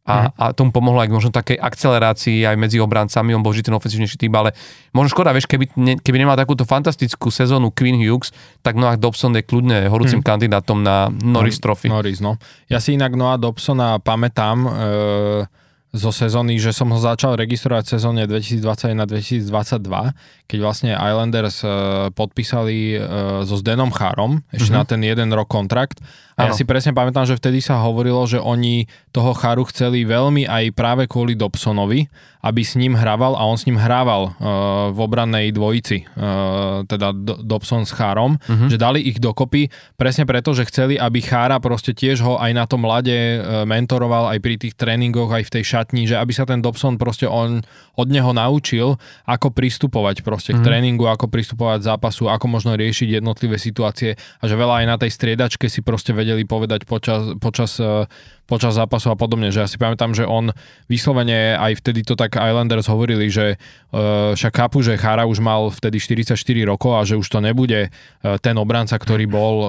A, 0.09 0.33
mm. 0.33 0.41
a 0.41 0.45
tomu 0.57 0.73
pomohlo 0.73 1.05
aj 1.05 1.13
možno 1.13 1.29
takej 1.29 1.61
akcelerácii 1.61 2.49
aj 2.49 2.57
medzi 2.57 2.81
obrancami, 2.81 3.37
on 3.37 3.45
bol 3.45 3.53
vždy 3.53 3.69
ten 3.69 3.77
ofensívnejší 3.77 4.17
typ, 4.17 4.33
ale 4.33 4.57
možno 4.97 5.13
škoda, 5.13 5.37
vieš, 5.37 5.45
keby, 5.45 5.69
ne, 5.77 6.01
keby 6.01 6.25
nemal 6.25 6.33
takúto 6.33 6.65
fantastickú 6.65 7.29
sezónu 7.29 7.69
Queen 7.77 8.01
Hughes, 8.01 8.33
tak 8.65 8.81
Noah 8.81 8.97
Dobson 8.97 9.37
je 9.37 9.45
kľudne 9.45 9.85
horúcim 9.93 10.25
mm. 10.25 10.27
kandidátom 10.27 10.81
na 10.81 11.13
Norris 11.13 11.61
Trophy. 11.61 11.93
Norris, 11.93 12.25
no. 12.25 12.41
Ja 12.73 12.81
si 12.81 12.97
inak 12.97 13.13
Noah 13.13 13.37
Dobsona 13.37 14.01
pamätám, 14.01 14.57
e- 14.65 15.68
zo 15.89 16.13
sezóny, 16.13 16.61
že 16.61 16.77
som 16.77 16.93
ho 16.93 17.01
začal 17.01 17.41
registrovať 17.41 17.89
v 17.89 17.93
sezóne 17.97 18.23
2021-2022, 18.29 19.49
keď 20.45 20.59
vlastne 20.61 20.93
Islanders 20.93 21.65
uh, 21.65 22.13
podpísali 22.13 23.01
uh, 23.01 23.03
so 23.49 23.57
Zdenom 23.57 23.89
Chárom 23.89 24.45
ešte 24.53 24.69
mm-hmm. 24.69 24.77
na 24.77 24.85
ten 24.85 25.01
jeden 25.01 25.31
rok 25.33 25.49
kontrakt. 25.49 26.05
A 26.39 26.47
ja 26.47 26.53
si 26.55 26.63
presne 26.63 26.95
pamätám, 26.95 27.27
že 27.27 27.35
vtedy 27.35 27.59
sa 27.59 27.83
hovorilo, 27.83 28.23
že 28.23 28.39
oni 28.39 28.87
toho 29.11 29.35
Charu 29.35 29.67
chceli 29.75 30.07
veľmi 30.07 30.47
aj 30.47 30.71
práve 30.71 31.11
kvôli 31.11 31.35
Dobsonovi, 31.35 32.07
aby 32.49 32.65
s 32.65 32.81
ním 32.81 32.97
hrával 32.97 33.37
a 33.37 33.45
on 33.45 33.61
s 33.61 33.69
ním 33.69 33.77
hrával 33.77 34.33
uh, 34.33 34.89
v 34.89 34.99
obrannej 35.05 35.53
dvojici, 35.53 36.09
uh, 36.09 36.89
teda 36.89 37.13
D- 37.13 37.45
Dobson 37.45 37.85
s 37.85 37.93
Chárom, 37.93 38.41
uh-huh. 38.41 38.73
že 38.73 38.81
dali 38.81 39.05
ich 39.05 39.21
dokopy 39.21 39.69
presne 40.01 40.25
preto, 40.25 40.57
že 40.57 40.65
chceli, 40.73 40.97
aby 40.97 41.21
Chára 41.21 41.61
proste 41.61 41.93
tiež 41.93 42.25
ho 42.25 42.41
aj 42.41 42.51
na 42.57 42.65
tom 42.65 42.89
mlade 42.89 43.13
uh, 43.13 43.69
mentoroval 43.69 44.33
aj 44.33 44.39
pri 44.41 44.57
tých 44.57 44.73
tréningoch, 44.73 45.29
aj 45.29 45.53
v 45.53 45.61
tej 45.61 45.65
šatni, 45.69 46.09
že 46.09 46.17
aby 46.17 46.33
sa 46.33 46.49
ten 46.49 46.65
Dobson 46.65 46.97
proste 46.97 47.29
on 47.29 47.61
od 47.99 48.09
neho 48.09 48.33
naučil, 48.33 48.97
ako 49.29 49.53
pristupovať 49.53 50.25
proste 50.25 50.57
uh-huh. 50.57 50.63
k 50.63 50.65
mhm. 50.65 50.69
tréningu, 50.73 51.05
ako 51.11 51.29
pristupovať 51.29 51.85
zápasu, 51.85 52.33
ako 52.33 52.47
možno 52.49 52.73
riešiť 52.73 53.21
jednotlivé 53.21 53.61
situácie 53.61 54.17
a 54.17 54.45
že 54.49 54.57
veľa 54.57 54.81
aj 54.81 54.87
na 54.89 54.97
tej 54.97 55.11
striedačke 55.13 55.69
si 55.69 55.85
proste 55.85 56.17
vedel 56.17 56.39
vedeli 56.39 56.45
povedať 56.45 56.81
počas, 56.85 57.35
počas 57.41 57.81
uh, 57.81 58.05
počas 58.49 58.81
zápasu 58.81 59.13
a 59.13 59.17
podobne, 59.21 59.53
že 59.53 59.61
ja 59.61 59.69
si 59.69 59.77
pamätám, 59.77 60.17
že 60.17 60.25
on 60.25 60.57
vyslovene 60.89 61.53
aj 61.61 61.85
vtedy 61.85 62.01
to 62.01 62.17
tak 62.17 62.41
Islanders 62.41 62.89
hovorili, 62.89 63.29
že 63.29 63.61
uh, 63.93 64.33
však 64.33 64.57
chápu, 64.57 64.81
že 64.81 64.97
Chára 64.97 65.29
už 65.29 65.45
mal 65.45 65.69
vtedy 65.69 66.01
44 66.01 66.33
rokov 66.65 66.97
a 66.97 67.05
že 67.05 67.21
už 67.21 67.29
to 67.29 67.45
nebude 67.45 67.93
uh, 67.93 68.41
ten 68.41 68.57
obranca, 68.57 68.97
ktorý 68.97 69.29
bol 69.29 69.55
uh, 69.61 69.69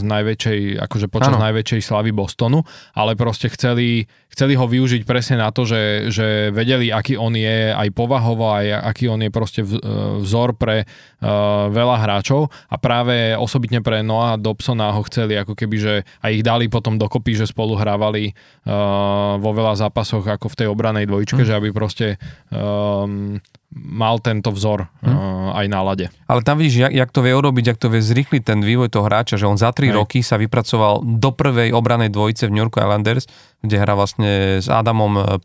z 0.00 0.02
najväčšej, 0.02 0.80
akože 0.88 1.06
počas 1.12 1.36
ano. 1.36 1.44
najväčšej 1.44 1.80
slavy 1.84 2.16
Bostonu, 2.16 2.64
ale 2.96 3.20
proste 3.20 3.52
chceli, 3.52 4.08
chceli 4.32 4.56
ho 4.56 4.64
využiť 4.64 5.04
presne 5.04 5.36
na 5.36 5.52
to, 5.52 5.68
že, 5.68 6.08
že 6.08 6.48
vedeli, 6.56 6.88
aký 6.88 7.20
on 7.20 7.36
je 7.36 7.76
aj 7.76 7.92
povahovo, 7.92 8.48
aj 8.48 8.80
aký 8.80 9.12
on 9.12 9.20
je 9.20 9.28
proste 9.28 9.60
vzor 9.60 10.56
pre 10.56 10.88
uh, 10.88 11.68
veľa 11.68 12.00
hráčov 12.00 12.48
a 12.72 12.80
práve 12.80 13.36
osobitne 13.36 13.84
pre 13.84 14.00
Noah 14.00 14.40
Dobsona 14.40 14.88
ho 14.96 15.04
chceli 15.04 15.36
ako 15.36 15.52
keby, 15.52 15.76
že 15.76 15.94
aj 16.24 16.30
ich 16.32 16.40
dali 16.40 16.72
potom 16.72 16.96
dokopy, 16.96 17.36
že 17.36 17.44
spolu 17.44 17.76
hrali 17.76 17.89
hrávali 17.90 18.30
uh, 18.30 19.34
vo 19.42 19.50
veľa 19.50 19.74
zápasoch 19.74 20.22
ako 20.22 20.46
v 20.46 20.58
tej 20.62 20.66
obranej 20.70 21.10
dvojčke, 21.10 21.42
mm. 21.42 21.48
že 21.50 21.56
aby 21.58 21.74
proste 21.74 22.06
um, 22.54 23.42
mal 23.74 24.22
tento 24.22 24.54
vzor 24.54 24.86
mm. 25.02 25.10
uh, 25.10 25.58
aj 25.58 25.66
na 25.66 25.80
lade. 25.82 26.06
Ale 26.30 26.46
tam 26.46 26.62
vidíš, 26.62 26.86
jak, 26.86 26.92
jak 26.94 27.10
to 27.10 27.26
vie 27.26 27.34
urobiť, 27.34 27.64
jak 27.74 27.78
to 27.82 27.90
vie 27.90 27.98
zrýchliť 27.98 28.42
ten 28.46 28.62
vývoj 28.62 28.94
toho 28.94 29.10
hráča, 29.10 29.34
že 29.34 29.50
on 29.50 29.58
za 29.58 29.74
3 29.74 29.90
Hej. 29.90 29.98
roky 29.98 30.18
sa 30.22 30.38
vypracoval 30.38 31.02
do 31.02 31.30
prvej 31.34 31.74
obranej 31.74 32.14
dvojice 32.14 32.46
v 32.46 32.54
New 32.54 32.62
York 32.62 32.78
Islanders, 32.78 33.26
kde 33.58 33.76
hrá 33.82 33.98
vlastne 33.98 34.62
s 34.62 34.70
Adamom 34.70 35.18
uh, 35.18 35.42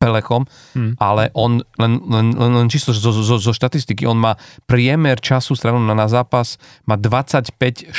Pelechom, 0.00 0.48
hmm. 0.72 0.96
ale 0.96 1.28
on 1.36 1.60
len, 1.76 2.00
len, 2.08 2.32
len, 2.32 2.52
len 2.56 2.68
čisto 2.72 2.96
zo, 2.96 3.12
zo, 3.12 3.36
zo 3.36 3.52
štatistiky, 3.52 4.08
on 4.08 4.16
má 4.16 4.32
priemer 4.64 5.20
času 5.20 5.52
stranu 5.52 5.76
na, 5.76 5.92
na 5.92 6.08
zápas, 6.08 6.56
má 6.88 6.96
25 6.96 7.92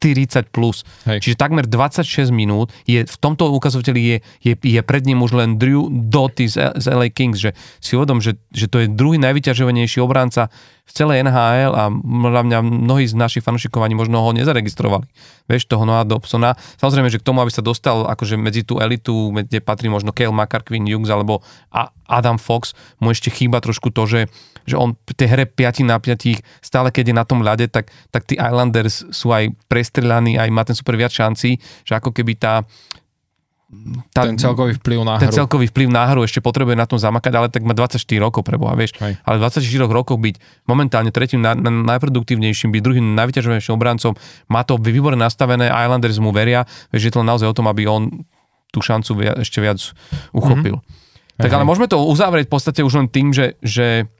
40 0.00 0.48
plus. 0.48 0.80
Hej. 1.04 1.20
Čiže 1.20 1.36
takmer 1.36 1.68
26 1.68 2.32
minút 2.32 2.72
je 2.88 3.04
v 3.04 3.16
tomto 3.20 3.52
ukazovateli 3.52 4.00
je, 4.00 4.16
je, 4.40 4.54
je 4.56 4.80
pred 4.80 5.04
ním 5.04 5.20
už 5.20 5.36
len 5.36 5.60
Drew 5.60 5.92
Doughty 5.92 6.48
z, 6.48 6.72
z 6.80 6.84
LA 6.88 7.12
Kings, 7.12 7.36
že 7.36 7.52
si 7.84 8.00
uvedom, 8.00 8.24
že, 8.24 8.40
že 8.48 8.66
to 8.72 8.80
je 8.80 8.86
druhý 8.88 9.20
najvyťažovanejší 9.20 10.00
obránca 10.00 10.48
v 10.90 10.92
celej 10.92 11.22
NHL 11.22 11.72
a 11.78 11.86
podľa 11.94 12.42
mňa 12.50 12.58
mnohí 12.66 13.06
z 13.06 13.14
našich 13.14 13.46
fanúšikov 13.46 13.86
ani 13.86 13.94
možno 13.94 14.18
ho 14.18 14.34
nezaregistrovali. 14.34 15.06
Vieš, 15.46 15.70
toho 15.70 15.86
Noah 15.86 16.02
Dobsona. 16.02 16.58
Samozrejme, 16.82 17.06
že 17.06 17.22
k 17.22 17.26
tomu, 17.30 17.38
aby 17.46 17.54
sa 17.54 17.62
dostal 17.62 18.10
akože 18.10 18.34
medzi 18.34 18.66
tú 18.66 18.82
elitu, 18.82 19.30
kde 19.30 19.62
patrí 19.62 19.86
možno 19.86 20.10
Kale 20.10 20.34
Makar, 20.34 20.66
Quinn 20.66 20.86
Hughes 20.86 21.10
alebo 21.14 21.46
Adam 22.10 22.42
Fox, 22.42 22.74
mu 22.98 23.14
ešte 23.14 23.30
chýba 23.30 23.62
trošku 23.62 23.94
to, 23.94 24.10
že 24.10 24.20
že 24.68 24.76
on 24.76 24.94
v 24.94 25.14
tej 25.16 25.28
hre 25.34 25.44
5 25.48 25.88
na 25.88 25.96
5 25.98 26.38
stále 26.60 26.88
keď 26.92 27.10
je 27.10 27.14
na 27.16 27.24
tom 27.24 27.40
ľade, 27.40 27.66
tak, 27.72 27.88
tak 28.12 28.28
tí 28.28 28.36
Islanders 28.36 29.08
sú 29.10 29.32
aj 29.32 29.50
prestrelaní, 29.66 30.36
aj 30.36 30.50
má 30.52 30.62
ten 30.62 30.76
super 30.76 30.94
viac 30.94 31.10
šancí, 31.10 31.58
že 31.82 31.92
ako 31.96 32.12
keby 32.12 32.36
tá, 32.36 32.62
tá, 34.10 34.26
ten 34.26 34.34
celkový 34.34 34.74
vplyv 34.82 34.98
na 35.06 35.14
hru. 35.16 35.22
Ten 35.22 35.30
celkový 35.30 35.66
vplyv 35.70 35.88
na 35.94 36.04
hru 36.10 36.26
ešte 36.26 36.42
potrebuje 36.42 36.74
na 36.74 36.90
tom 36.90 36.98
zamakať, 36.98 37.32
ale 37.38 37.46
tak 37.46 37.62
má 37.62 37.70
24 37.70 38.02
rokov 38.18 38.42
preboha, 38.42 38.74
vieš. 38.74 38.98
Hej. 38.98 39.22
Ale 39.22 39.36
24 39.38 39.62
rokov 39.86 40.18
byť 40.18 40.66
momentálne 40.66 41.14
tretím 41.14 41.38
na, 41.40 41.54
na, 41.54 41.70
najproduktívnejším, 41.70 42.74
byť 42.74 42.82
druhým 42.82 43.06
najvyťažovanejším 43.14 43.74
obrancom, 43.78 44.18
má 44.50 44.66
to 44.66 44.74
výborne 44.74 45.22
nastavené, 45.22 45.70
Islanders 45.70 46.18
mu 46.18 46.34
veria, 46.34 46.66
vieš, 46.90 47.10
je 47.10 47.12
to 47.14 47.22
naozaj 47.22 47.46
o 47.46 47.54
tom, 47.54 47.70
aby 47.70 47.86
on 47.86 48.26
tú 48.74 48.82
šancu 48.82 49.10
viac, 49.22 49.36
ešte 49.42 49.62
viac 49.62 49.78
uchopil. 50.34 50.82
Mm-hmm. 50.82 51.40
Tak 51.40 51.50
ale 51.50 51.64
môžeme 51.64 51.88
to 51.88 52.02
uzavrieť 52.04 52.50
v 52.50 52.52
podstate 52.52 52.80
už 52.84 53.00
len 53.00 53.08
tým, 53.08 53.32
že, 53.32 53.56
že 53.62 54.10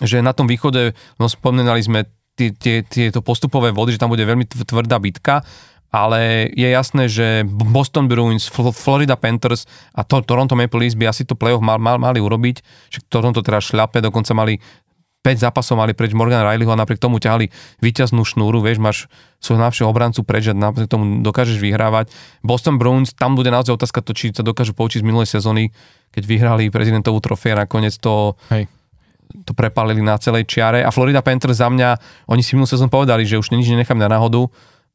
že 0.00 0.24
na 0.24 0.32
tom 0.32 0.48
východe, 0.48 0.96
no 1.20 1.28
spomínali 1.28 1.84
sme 1.84 2.08
tie, 2.34 2.56
tie, 2.56 2.80
tieto 2.80 3.20
postupové 3.20 3.68
vody, 3.68 3.92
že 3.92 4.00
tam 4.00 4.08
bude 4.08 4.24
veľmi 4.24 4.48
tvrdá 4.48 4.96
bitka, 4.96 5.44
ale 5.90 6.50
je 6.54 6.68
jasné, 6.70 7.10
že 7.10 7.42
Boston 7.50 8.06
Bruins, 8.06 8.46
Florida 8.50 9.18
Panthers 9.18 9.66
a 9.90 10.06
to, 10.06 10.22
Toronto 10.22 10.54
Maple 10.54 10.86
Leafs 10.86 10.94
by 10.94 11.10
asi 11.10 11.26
to 11.26 11.34
playoff 11.34 11.62
mal, 11.62 11.82
mal, 11.82 11.98
mali 11.98 12.22
urobiť, 12.22 12.56
že 12.94 13.02
Toronto 13.10 13.42
teda 13.42 13.58
šľape, 13.58 13.98
dokonca 13.98 14.30
mali 14.30 14.62
5 15.20 15.36
zápasov 15.36 15.76
mali 15.76 15.92
preč 15.92 16.16
Morgan 16.16 16.40
Rileyho 16.40 16.72
a 16.72 16.80
napriek 16.80 16.96
tomu 16.96 17.20
ťahali 17.20 17.52
víťaznú 17.84 18.24
šnúru, 18.24 18.64
vieš, 18.64 18.80
máš 18.80 18.98
svojho 19.36 19.60
najlepšieho 19.60 19.88
obrancu 19.92 20.24
preč 20.24 20.48
a 20.48 20.56
napriek 20.56 20.88
tomu 20.88 21.20
dokážeš 21.20 21.60
vyhrávať. 21.60 22.08
Boston 22.40 22.80
Bruins, 22.80 23.12
tam 23.12 23.36
bude 23.36 23.52
naozaj 23.52 23.76
otázka 23.76 24.00
to, 24.00 24.16
či 24.16 24.32
sa 24.32 24.40
dokážu 24.40 24.72
poučiť 24.72 25.04
z 25.04 25.06
minulej 25.06 25.28
sezóny, 25.28 25.76
keď 26.08 26.22
vyhrali 26.24 26.72
prezidentovú 26.72 27.20
trofej 27.20 27.52
a 27.52 27.68
nakoniec 27.68 28.00
to 28.00 28.32
Hej. 28.48 28.64
to 29.44 29.52
prepálili 29.52 30.00
na 30.00 30.16
celej 30.16 30.48
čiare. 30.48 30.80
A 30.80 30.88
Florida 30.88 31.20
Panthers 31.20 31.60
za 31.60 31.68
mňa, 31.68 32.00
oni 32.32 32.40
si 32.40 32.56
minulú 32.56 32.72
sezónu 32.72 32.88
povedali, 32.88 33.28
že 33.28 33.36
už 33.36 33.52
nič 33.52 33.68
nenechám 33.68 34.00
na 34.00 34.08
náhodu 34.08 34.48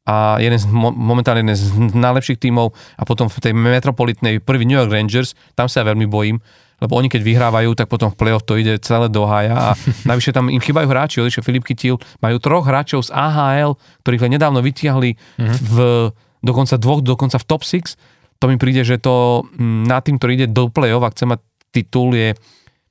a 0.06 0.38
jeden 0.38 0.58
z, 0.62 0.70
momentálne 0.70 1.42
jeden 1.42 1.58
z 1.58 1.94
najlepších 1.98 2.38
tímov 2.38 2.72
a 2.98 3.04
potom 3.10 3.26
v 3.26 3.38
tej 3.42 3.54
metropolitnej 3.58 4.38
prvý 4.38 4.70
New 4.70 4.78
York 4.78 4.94
Rangers, 4.94 5.34
tam 5.58 5.66
sa 5.66 5.82
ja 5.82 5.90
veľmi 5.90 6.06
bojím, 6.06 6.38
lebo 6.78 6.94
oni 6.94 7.10
keď 7.10 7.26
vyhrávajú, 7.26 7.74
tak 7.74 7.90
potom 7.90 8.14
v 8.14 8.18
playoff 8.20 8.46
to 8.46 8.60
ide 8.60 8.78
celé 8.86 9.10
do 9.10 9.26
hája 9.26 9.58
a 9.58 9.70
navyše 10.10 10.30
tam 10.30 10.54
im 10.54 10.62
chýbajú 10.62 10.86
hráči, 10.86 11.26
odišiel 11.26 11.42
Filip 11.42 11.66
Kytil, 11.66 11.98
majú 12.22 12.38
troch 12.38 12.70
hráčov 12.70 13.02
z 13.08 13.10
AHL, 13.18 13.82
ktorých 14.06 14.24
len 14.30 14.32
nedávno 14.38 14.62
vytiahli 14.62 15.18
mm-hmm. 15.18 15.58
v 15.74 15.76
dokonca 16.46 16.78
dvoch, 16.78 17.02
dokonca 17.02 17.42
v 17.42 17.46
top 17.50 17.66
6, 17.66 17.98
to 18.38 18.46
mi 18.46 18.62
príde, 18.62 18.86
že 18.86 19.02
to 19.02 19.48
mm, 19.58 19.90
na 19.90 20.04
tým, 20.06 20.22
ktorý 20.22 20.32
ide 20.38 20.48
do 20.52 20.70
play-off 20.70 21.02
a 21.02 21.10
chce 21.10 21.26
mať 21.26 21.40
titul, 21.74 22.14
je, 22.14 22.38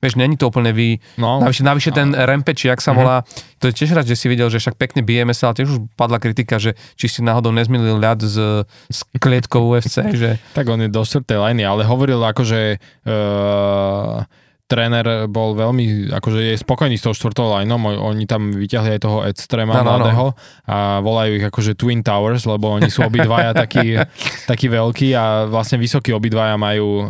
Vieš, 0.05 0.21
není 0.21 0.37
to 0.37 0.53
úplne 0.53 0.69
vy... 0.69 1.01
No, 1.17 1.41
navyše, 1.41 1.65
navyše 1.65 1.89
no. 1.89 1.97
ten 1.97 2.07
Rempeč, 2.13 2.69
jak 2.69 2.77
sa 2.77 2.93
mm-hmm. 2.93 3.01
volá, 3.01 3.25
to 3.57 3.73
je 3.73 3.73
tiež 3.73 3.97
rád, 3.97 4.05
že 4.05 4.13
si 4.13 4.29
videl, 4.29 4.53
že 4.53 4.61
však 4.61 4.77
pekne 4.77 5.01
bijeme 5.01 5.33
sa, 5.33 5.49
ale 5.49 5.57
tiež 5.57 5.73
už 5.73 5.79
padla 5.97 6.21
kritika, 6.21 6.61
že 6.61 6.77
či 6.93 7.09
si 7.09 7.25
náhodou 7.25 7.49
nezmilil 7.49 7.97
ľad 7.97 8.21
s, 8.21 8.37
s 8.69 8.99
klietkou 9.17 9.73
UFC, 9.73 10.05
že... 10.13 10.37
tak 10.53 10.69
on 10.69 10.77
je 10.85 10.93
do 10.93 11.01
lajny, 11.01 11.65
ale 11.65 11.81
hovoril 11.89 12.21
akože... 12.21 12.77
Uh 13.01 14.44
tréner 14.65 15.29
bol 15.29 15.53
veľmi, 15.53 16.09
akože 16.09 16.39
je 16.41 16.55
spokojný 16.57 16.97
s 16.97 17.05
tou 17.05 17.13
štvrtou 17.13 17.53
lineom, 17.53 17.85
oni 17.85 18.25
tam 18.25 18.49
vyťahli 18.49 18.97
aj 18.97 19.01
toho 19.05 19.21
Edstrema 19.21 19.77
no, 19.77 19.85
mladého 19.85 20.25
no. 20.33 20.37
a 20.65 21.05
volajú 21.05 21.37
ich 21.37 21.45
akože 21.45 21.77
Twin 21.77 22.01
Towers, 22.01 22.49
lebo 22.49 22.73
oni 22.73 22.89
sú 22.89 23.05
obidvaja 23.05 23.53
takí, 23.53 23.93
takí 24.49 24.65
veľkí 24.65 25.13
a 25.13 25.45
vlastne 25.45 25.77
vysokí 25.77 26.09
obidvaja 26.09 26.57
majú 26.57 26.87
uh, 26.97 27.05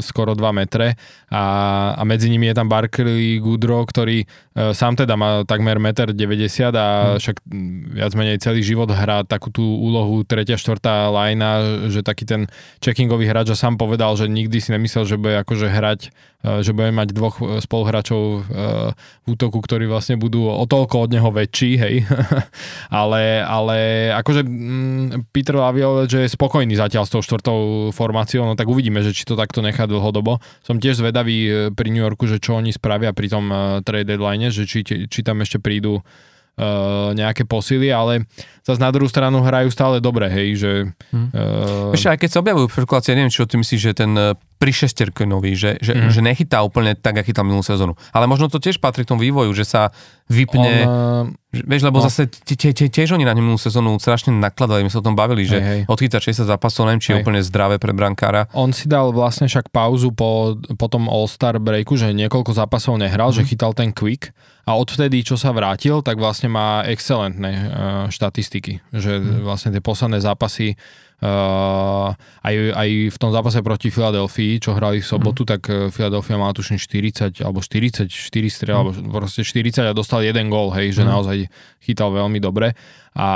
skoro 0.00 0.32
2 0.32 0.40
metre 0.56 0.96
a, 1.28 1.44
a 2.00 2.02
medzi 2.08 2.32
nimi 2.32 2.48
je 2.48 2.56
tam 2.56 2.72
Barkley 2.72 3.44
Goodrow, 3.44 3.84
ktorý 3.84 4.24
sám 4.56 4.96
teda 4.96 5.20
má 5.20 5.44
takmer 5.44 5.76
1,90 5.76 6.16
m 6.16 6.80
a 6.80 6.86
hmm. 6.88 7.18
však 7.20 7.36
viac 7.92 8.12
menej 8.16 8.40
celý 8.40 8.64
život 8.64 8.88
hrá 8.88 9.20
takú 9.20 9.52
tú 9.52 9.60
úlohu 9.60 10.24
tretia, 10.24 10.56
štvrtá 10.56 11.12
lajna, 11.12 11.84
že 11.92 12.00
taký 12.00 12.24
ten 12.24 12.48
checkingový 12.80 13.28
hráč 13.28 13.52
a 13.52 13.56
sám 13.58 13.76
povedal, 13.76 14.16
že 14.16 14.32
nikdy 14.32 14.56
si 14.56 14.72
nemyslel, 14.72 15.04
že 15.04 15.20
bude 15.20 15.36
akože 15.44 15.68
hrať, 15.68 16.00
e, 16.40 16.64
že 16.64 16.72
bude 16.72 16.88
mať 16.88 17.08
dvoch 17.12 17.36
e, 17.36 17.60
spoluhráčov 17.60 18.22
v 18.48 19.26
útoku, 19.28 19.60
ktorí 19.60 19.84
vlastne 19.90 20.16
budú 20.16 20.48
o 20.48 20.64
toľko 20.64 21.04
od 21.04 21.10
neho 21.12 21.28
väčší, 21.28 21.70
hej. 21.76 21.94
ale, 23.02 23.44
ale 23.44 23.76
akože 24.16 24.40
Peter 25.36 25.60
Laviol, 25.60 26.08
že 26.08 26.24
je 26.24 26.32
spokojný 26.32 26.72
zatiaľ 26.80 27.04
s 27.04 27.12
tou 27.12 27.20
štvrtou 27.20 27.90
formáciou, 27.92 28.48
no 28.48 28.56
tak 28.56 28.70
uvidíme, 28.70 29.04
že 29.04 29.12
či 29.12 29.28
to 29.28 29.36
takto 29.36 29.60
nechá 29.60 29.84
dlhodobo. 29.84 30.40
Som 30.64 30.80
tiež 30.80 31.04
zvedavý 31.04 31.68
pri 31.76 31.88
New 31.92 32.00
Yorku, 32.00 32.24
že 32.24 32.40
čo 32.40 32.56
oni 32.56 32.72
spravia 32.72 33.12
pri 33.12 33.28
tom 33.28 33.44
trade 33.84 34.08
deadline 34.08 34.45
strane, 34.50 34.54
že 34.54 34.62
či, 34.66 34.80
či 35.10 35.20
tam 35.22 35.42
ešte 35.42 35.58
prídu 35.58 35.98
uh, 35.98 37.10
nejaké 37.14 37.44
posily, 37.44 37.90
ale 37.90 38.26
zase 38.62 38.78
na 38.78 38.90
druhú 38.94 39.10
stranu 39.10 39.42
hrajú 39.42 39.68
stále 39.72 39.98
dobre, 39.98 40.30
hej, 40.30 40.48
že... 40.58 40.72
Hmm. 41.10 41.28
Uh... 41.34 41.94
Ešte 41.94 42.08
aj 42.14 42.18
keď 42.22 42.28
sa 42.30 42.40
objavujú 42.42 42.66
špekulácie, 42.70 43.16
neviem, 43.16 43.32
čo 43.32 43.48
ty 43.48 43.58
myslíš, 43.58 43.80
že 43.80 43.92
ten 43.94 44.12
uh, 44.14 44.38
pri 44.56 44.72
šesterkenový, 44.72 45.52
že, 45.52 45.76
že, 45.84 45.92
hmm. 45.92 46.08
že 46.08 46.20
nechytá 46.24 46.64
úplne 46.64 46.96
tak, 46.96 47.20
aký 47.20 47.36
tam 47.36 47.52
minulú 47.52 47.64
sezónu. 47.64 47.92
Ale 48.12 48.24
možno 48.24 48.48
to 48.48 48.56
tiež 48.56 48.80
patrí 48.80 49.04
k 49.04 49.12
tomu 49.12 49.20
vývoju, 49.24 49.52
že 49.52 49.68
sa 49.68 49.92
vypne... 50.32 50.72
On. 50.88 51.28
Vieš, 51.56 51.88
lebo 51.88 52.04
no. 52.04 52.04
zase 52.04 52.28
tiež 52.28 53.16
oni 53.16 53.24
na 53.24 53.32
minulú 53.32 53.56
sezónu 53.56 53.96
strašne 53.96 54.28
nakladali, 54.28 54.84
my 54.84 54.92
sa 54.92 55.00
o 55.00 55.06
tom 55.06 55.16
bavili, 55.16 55.48
že 55.48 55.56
hej, 55.56 55.64
hej. 55.64 55.80
odchytá 55.88 56.20
60 56.20 56.44
zápasov, 56.44 56.84
neviem, 56.84 57.00
či 57.00 57.08
je 57.16 57.24
úplne 57.24 57.40
zdravé 57.40 57.80
pre 57.80 57.96
brankára. 57.96 58.44
On 58.52 58.68
si 58.76 58.84
dal 58.84 59.08
vlastne 59.08 59.48
však 59.48 59.72
pauzu 59.72 60.12
po, 60.12 60.60
po 60.76 60.86
tom 60.92 61.08
All-Star 61.08 61.56
breaku, 61.56 61.96
že 61.96 62.12
niekoľko 62.12 62.52
zápasov 62.52 63.00
nehral, 63.00 63.32
mm. 63.32 63.36
že 63.40 63.42
mhm. 63.46 63.48
chytal 63.48 63.72
ten 63.72 63.88
quick 63.88 64.36
a 64.66 64.74
odvtedy, 64.76 65.22
čo 65.22 65.38
sa 65.38 65.54
vrátil, 65.54 66.02
tak 66.02 66.18
vlastne 66.18 66.50
má 66.50 66.82
excelentné 66.84 67.52
uh, 67.54 67.66
štatistiky, 68.10 68.82
že 68.92 69.16
mm. 69.16 69.46
vlastne 69.46 69.70
tie 69.72 69.80
posledné 69.80 70.18
zápasy 70.20 70.76
Uh, 71.16 72.12
aj, 72.44 72.54
aj 72.76 72.90
v 73.08 73.16
tom 73.16 73.32
zápase 73.32 73.64
proti 73.64 73.88
Filadelfii, 73.88 74.60
čo 74.60 74.76
hrali 74.76 75.00
v 75.00 75.08
sobotu, 75.08 75.42
mm. 75.42 75.48
tak 75.48 75.60
Filadelfia 75.88 76.36
má 76.36 76.52
tuším 76.52 76.76
40 76.76 77.40
alebo 77.40 77.64
44 77.64 78.04
strel, 78.52 78.76
mm. 78.76 78.82
alebo 78.84 79.24
proste 79.24 79.40
40 79.40 79.80
a 79.88 79.96
dostal 79.96 80.20
jeden 80.20 80.52
gól, 80.52 80.76
hej, 80.76 80.92
že 80.92 81.02
mm. 81.02 81.08
naozaj 81.08 81.48
chytal 81.80 82.12
veľmi 82.12 82.36
dobre. 82.36 82.76
A, 83.16 83.30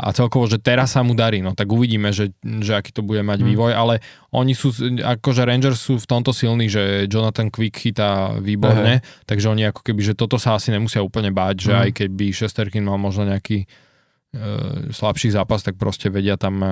a 0.00 0.08
celkovo, 0.16 0.48
že 0.48 0.56
teraz 0.56 0.96
sa 0.96 1.04
mu 1.04 1.12
darí, 1.12 1.44
no 1.44 1.52
tak 1.52 1.68
uvidíme, 1.68 2.08
že, 2.08 2.32
že 2.40 2.72
aký 2.72 2.88
to 2.96 3.04
bude 3.04 3.20
mať 3.20 3.44
mm. 3.44 3.46
vývoj, 3.52 3.72
ale 3.76 4.00
oni 4.32 4.56
sú, 4.56 4.72
akože 4.96 5.44
Rangers 5.44 5.76
sú 5.76 6.00
v 6.00 6.08
tomto 6.08 6.32
silní, 6.32 6.72
že 6.72 7.04
Jonathan 7.04 7.52
Quick 7.52 7.76
chytá 7.76 8.40
výborne, 8.40 9.04
Aha. 9.04 9.24
takže 9.28 9.52
oni 9.52 9.68
ako 9.68 9.84
keby, 9.84 10.00
že 10.00 10.16
toto 10.16 10.40
sa 10.40 10.56
asi 10.56 10.72
nemusia 10.72 11.04
úplne 11.04 11.36
báť, 11.36 11.68
že 11.68 11.72
mm. 11.76 11.80
aj 11.84 11.90
keby 12.00 12.26
Šesterkin 12.32 12.88
mal 12.88 12.96
možno 12.96 13.28
nejaký 13.28 13.68
uh, 13.68 14.88
slabší 14.88 15.36
zápas, 15.36 15.60
tak 15.60 15.76
proste 15.76 16.08
vedia 16.08 16.40
tam 16.40 16.64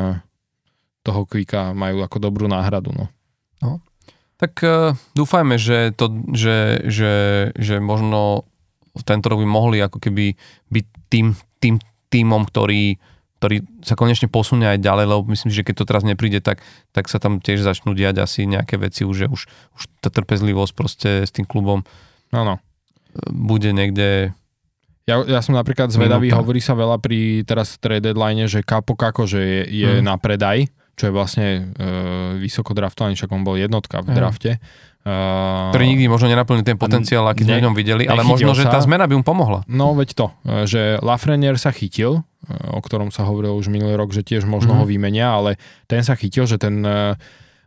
toho 1.04 1.28
Quicka 1.28 1.76
majú 1.76 2.00
ako 2.00 2.16
dobrú 2.16 2.48
náhradu. 2.48 2.90
No. 2.96 3.06
No. 3.60 3.84
Tak 4.40 4.52
uh, 4.64 4.96
dúfajme, 5.14 5.60
že, 5.60 5.92
to, 5.94 6.10
že, 6.32 6.88
že, 6.88 7.14
že 7.54 7.78
možno 7.78 8.48
tento 9.04 9.28
rok 9.30 9.42
by 9.42 9.48
mohli 9.48 9.78
ako 9.84 10.00
keby 10.00 10.34
byť 10.72 10.86
tým, 11.12 11.26
tým 11.60 11.76
týmom, 12.10 12.46
ktorý, 12.46 12.98
ktorý 13.38 13.56
sa 13.82 13.98
konečne 13.98 14.30
posunie 14.30 14.66
aj 14.70 14.82
ďalej, 14.82 15.04
lebo 15.10 15.20
myslím, 15.30 15.50
že 15.50 15.66
keď 15.66 15.74
to 15.82 15.88
teraz 15.88 16.02
nepríde, 16.06 16.38
tak, 16.38 16.62
tak 16.94 17.10
sa 17.10 17.18
tam 17.18 17.42
tiež 17.42 17.62
začnú 17.62 17.94
diať 17.94 18.22
asi 18.22 18.46
nejaké 18.46 18.78
veci, 18.78 19.02
že 19.02 19.26
už, 19.26 19.40
už 19.50 19.82
tá 19.98 20.08
trpezlivosť 20.14 20.72
proste 20.72 21.10
s 21.26 21.34
tým 21.34 21.46
klubom 21.46 21.82
ano. 22.30 22.62
bude 23.30 23.70
niekde 23.74 24.34
ja, 25.04 25.20
ja 25.28 25.44
som 25.44 25.52
napríklad 25.52 25.92
zvedavý, 25.92 26.32
Minúta. 26.32 26.40
hovorí 26.40 26.64
sa 26.64 26.72
veľa 26.72 26.96
pri 26.96 27.44
teraz 27.44 27.76
trade 27.76 28.08
deadline, 28.08 28.48
že 28.48 28.64
Kapo 28.64 28.96
Kako, 28.96 29.28
že 29.28 29.40
je, 29.44 29.84
je 29.84 29.90
hmm. 30.00 30.06
na 30.06 30.16
predaj 30.16 30.64
čo 30.94 31.10
je 31.10 31.12
vlastne 31.12 31.74
e, 31.74 32.40
vysoko 32.42 32.74
draftovaný, 32.74 33.18
však 33.18 33.30
on 33.34 33.42
bol 33.42 33.58
jednotka 33.58 34.02
v 34.02 34.08
drafte. 34.14 34.52
Uh, 35.04 35.68
ktorý 35.68 35.84
nikdy 35.84 36.08
možno 36.08 36.32
nenaplnil 36.32 36.64
ten 36.64 36.80
potenciál, 36.80 37.28
aký 37.28 37.44
sme 37.44 37.60
v 37.60 37.66
ňom 37.68 37.76
videli, 37.76 38.08
ale 38.08 38.24
možno, 38.24 38.56
sa, 38.56 38.64
že 38.64 38.72
tá 38.72 38.80
zmena 38.80 39.04
by 39.04 39.20
mu 39.20 39.20
pomohla. 39.20 39.60
No 39.68 39.92
veď 39.92 40.16
to, 40.16 40.26
e, 40.48 40.64
že 40.64 40.96
Lafreniere 41.04 41.60
sa 41.60 41.76
chytil, 41.76 42.24
e, 42.48 42.72
o 42.72 42.80
ktorom 42.80 43.12
sa 43.12 43.28
hovorilo 43.28 43.52
už 43.52 43.68
minulý 43.68 44.00
rok, 44.00 44.16
že 44.16 44.24
tiež 44.24 44.48
možno 44.48 44.72
mm. 44.72 44.78
ho 44.80 44.84
vymenia, 44.88 45.28
ale 45.28 45.60
ten 45.92 46.00
sa 46.00 46.16
chytil, 46.16 46.48
že 46.48 46.56
ten 46.56 46.80
e, 46.80 47.20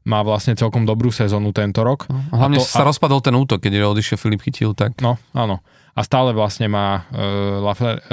má 0.07 0.19
vlastne 0.25 0.57
celkom 0.57 0.87
dobrú 0.89 1.13
sezónu 1.13 1.53
tento 1.53 1.85
rok. 1.85 2.09
No, 2.09 2.41
hlavne 2.41 2.57
a 2.57 2.65
to, 2.65 2.73
sa 2.73 2.81
a... 2.81 2.89
rozpadol 2.89 3.21
ten 3.21 3.37
útok, 3.37 3.59
keď 3.59 3.85
odišiel 3.85 4.17
Filip 4.17 4.41
Chytil, 4.41 4.71
tak... 4.71 4.97
No, 5.03 5.19
áno. 5.35 5.59
A 5.93 6.01
stále 6.05 6.31
vlastne 6.31 6.69
má 6.69 7.09
uh, 7.09 7.57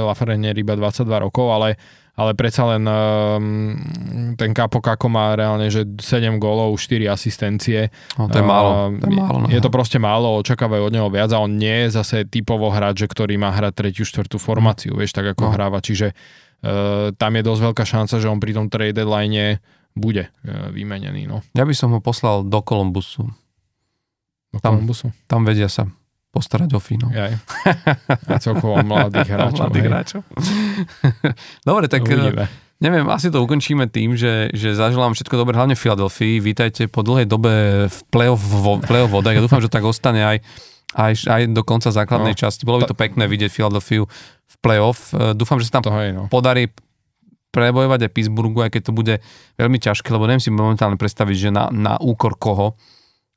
Lafreniere 0.01 0.57
iba 0.57 0.73
22 0.73 1.05
rokov, 1.29 1.53
ale 1.53 1.77
ale 2.15 2.31
predsa 2.39 2.63
len 2.71 2.87
um, 2.87 3.75
ten 4.39 4.55
Kapo 4.55 4.79
Kako 4.79 5.11
má 5.11 5.35
reálne, 5.35 5.67
že 5.67 5.83
7 5.83 6.39
gólov, 6.39 6.79
4 6.79 7.11
asistencie. 7.11 7.91
No, 8.15 8.31
to 8.31 8.39
je 8.39 8.47
málo. 8.47 8.71
Uh, 8.71 9.03
to 9.03 9.07
je, 9.11 9.19
málo 9.19 9.39
no. 9.43 9.47
je 9.51 9.59
to 9.59 9.71
proste 9.71 9.99
málo, 9.99 10.39
očakávajú 10.39 10.83
od 10.87 10.95
neho 10.95 11.11
viac 11.11 11.35
a 11.35 11.43
on 11.43 11.59
nie 11.59 11.87
je 11.87 11.99
zase 11.99 12.23
typovo 12.31 12.71
hráč, 12.71 13.03
že 13.03 13.11
ktorý 13.11 13.35
má 13.35 13.51
hrať 13.51 13.75
tretiu, 13.75 14.07
štvrtú 14.07 14.39
formáciu, 14.39 14.95
mm. 14.95 14.99
vieš, 15.03 15.11
tak 15.11 15.35
ako 15.35 15.51
no. 15.51 15.53
hráva. 15.59 15.83
Čiže 15.83 16.15
uh, 16.15 17.11
tam 17.19 17.35
je 17.35 17.43
dosť 17.43 17.61
veľká 17.67 17.85
šanca, 17.85 18.15
že 18.23 18.31
on 18.31 18.39
pri 18.39 18.53
tom 18.55 18.71
trade 18.71 18.95
deadline 18.95 19.59
bude 19.99 20.31
uh, 20.31 20.71
vymenený. 20.71 21.27
No. 21.27 21.43
Ja 21.59 21.67
by 21.67 21.75
som 21.75 21.91
ho 21.91 21.99
poslal 21.99 22.47
do 22.47 22.63
Kolumbusu. 22.63 23.27
Do 24.55 24.63
tam, 24.63 24.79
Kolumbusu? 24.79 25.11
Tam 25.27 25.43
vedia 25.43 25.67
sa 25.67 25.91
postarať 26.35 26.75
o 26.75 26.81
Fino. 26.83 27.07
Jaj. 27.15 27.39
A 28.35 28.43
celkovo 28.43 28.83
mladých 28.83 29.31
hráčov. 29.31 29.71
mladých 29.71 29.87
hráčov. 29.87 30.21
Dobre, 31.69 31.87
tak 31.87 32.03
Uvidíme. 32.03 32.51
neviem, 32.83 33.07
asi 33.07 33.31
to 33.31 33.39
ukončíme 33.39 33.87
tým, 33.87 34.19
že, 34.19 34.51
že 34.51 34.75
zaželám 34.75 35.15
všetko 35.15 35.39
dobré, 35.39 35.55
hlavne 35.55 35.79
v 35.79 35.83
Filadelfii. 35.87 36.43
Vítajte 36.43 36.91
po 36.91 37.07
dlhej 37.07 37.31
dobe 37.31 37.87
v 37.87 37.99
play-off, 38.11 38.43
vo, 38.43 38.83
play-off 38.83 39.15
vodách. 39.15 39.39
Ja 39.39 39.43
dúfam, 39.47 39.63
že 39.63 39.71
tak 39.71 39.87
ostane 39.87 40.27
aj, 40.27 40.43
aj, 40.99 41.13
aj 41.31 41.41
do 41.55 41.63
konca 41.63 41.95
základnej 41.95 42.35
no, 42.35 42.41
časti. 42.43 42.67
Bolo 42.67 42.83
by 42.83 42.91
to 42.91 42.99
pekné 42.99 43.31
vidieť 43.31 43.55
Filadelfiu 43.55 44.11
v 44.45 44.57
play-off. 44.59 45.15
E, 45.15 45.39
dúfam, 45.39 45.63
že 45.63 45.71
sa 45.71 45.79
tam 45.79 45.87
je, 45.87 46.11
no. 46.11 46.27
podarí 46.27 46.75
prebojovať 47.55 48.11
aj 48.11 48.11
Pittsburghu, 48.11 48.59
aj 48.67 48.75
keď 48.75 48.83
to 48.91 48.93
bude 48.93 49.15
veľmi 49.55 49.79
ťažké, 49.79 50.11
lebo 50.11 50.27
neviem 50.27 50.43
si 50.43 50.51
momentálne 50.51 50.99
predstaviť, 50.99 51.37
že 51.39 51.51
na, 51.55 51.71
na 51.71 51.95
úkor 52.03 52.35
koho 52.35 52.75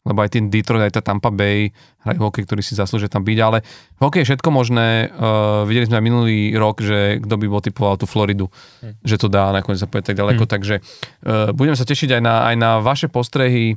lebo 0.08 0.24
aj 0.24 0.40
ten 0.40 0.48
Detroit, 0.48 0.88
aj 0.88 0.96
tá 0.98 1.02
Tampa 1.04 1.28
Bay 1.28 1.76
hrajú 2.08 2.32
hokej, 2.32 2.48
ktorý 2.48 2.64
si 2.64 2.80
zaslúžia 2.80 3.12
tam 3.12 3.28
byť, 3.28 3.40
ale 3.44 3.60
v 4.00 4.02
hokeji 4.02 4.24
je 4.24 4.28
všetko 4.32 4.50
možné. 4.50 5.12
Uh, 5.12 5.68
videli 5.68 5.92
sme 5.92 6.00
aj 6.00 6.06
minulý 6.08 6.56
rok, 6.56 6.80
že 6.80 7.20
kto 7.20 7.36
by 7.36 7.46
bol 7.52 7.60
typoval 7.60 8.00
tú 8.00 8.08
Floridu, 8.08 8.48
hmm. 8.80 9.04
že 9.04 9.20
to 9.20 9.28
dá 9.28 9.52
nakoniec 9.52 9.84
sa 9.84 9.92
tak 9.92 10.16
ďaleko, 10.16 10.48
hmm. 10.48 10.52
takže 10.52 10.76
uh, 10.80 11.52
budeme 11.52 11.76
sa 11.76 11.84
tešiť 11.84 12.18
aj 12.18 12.22
na, 12.24 12.36
aj 12.48 12.56
na 12.56 12.72
vaše 12.80 13.12
postrehy. 13.12 13.76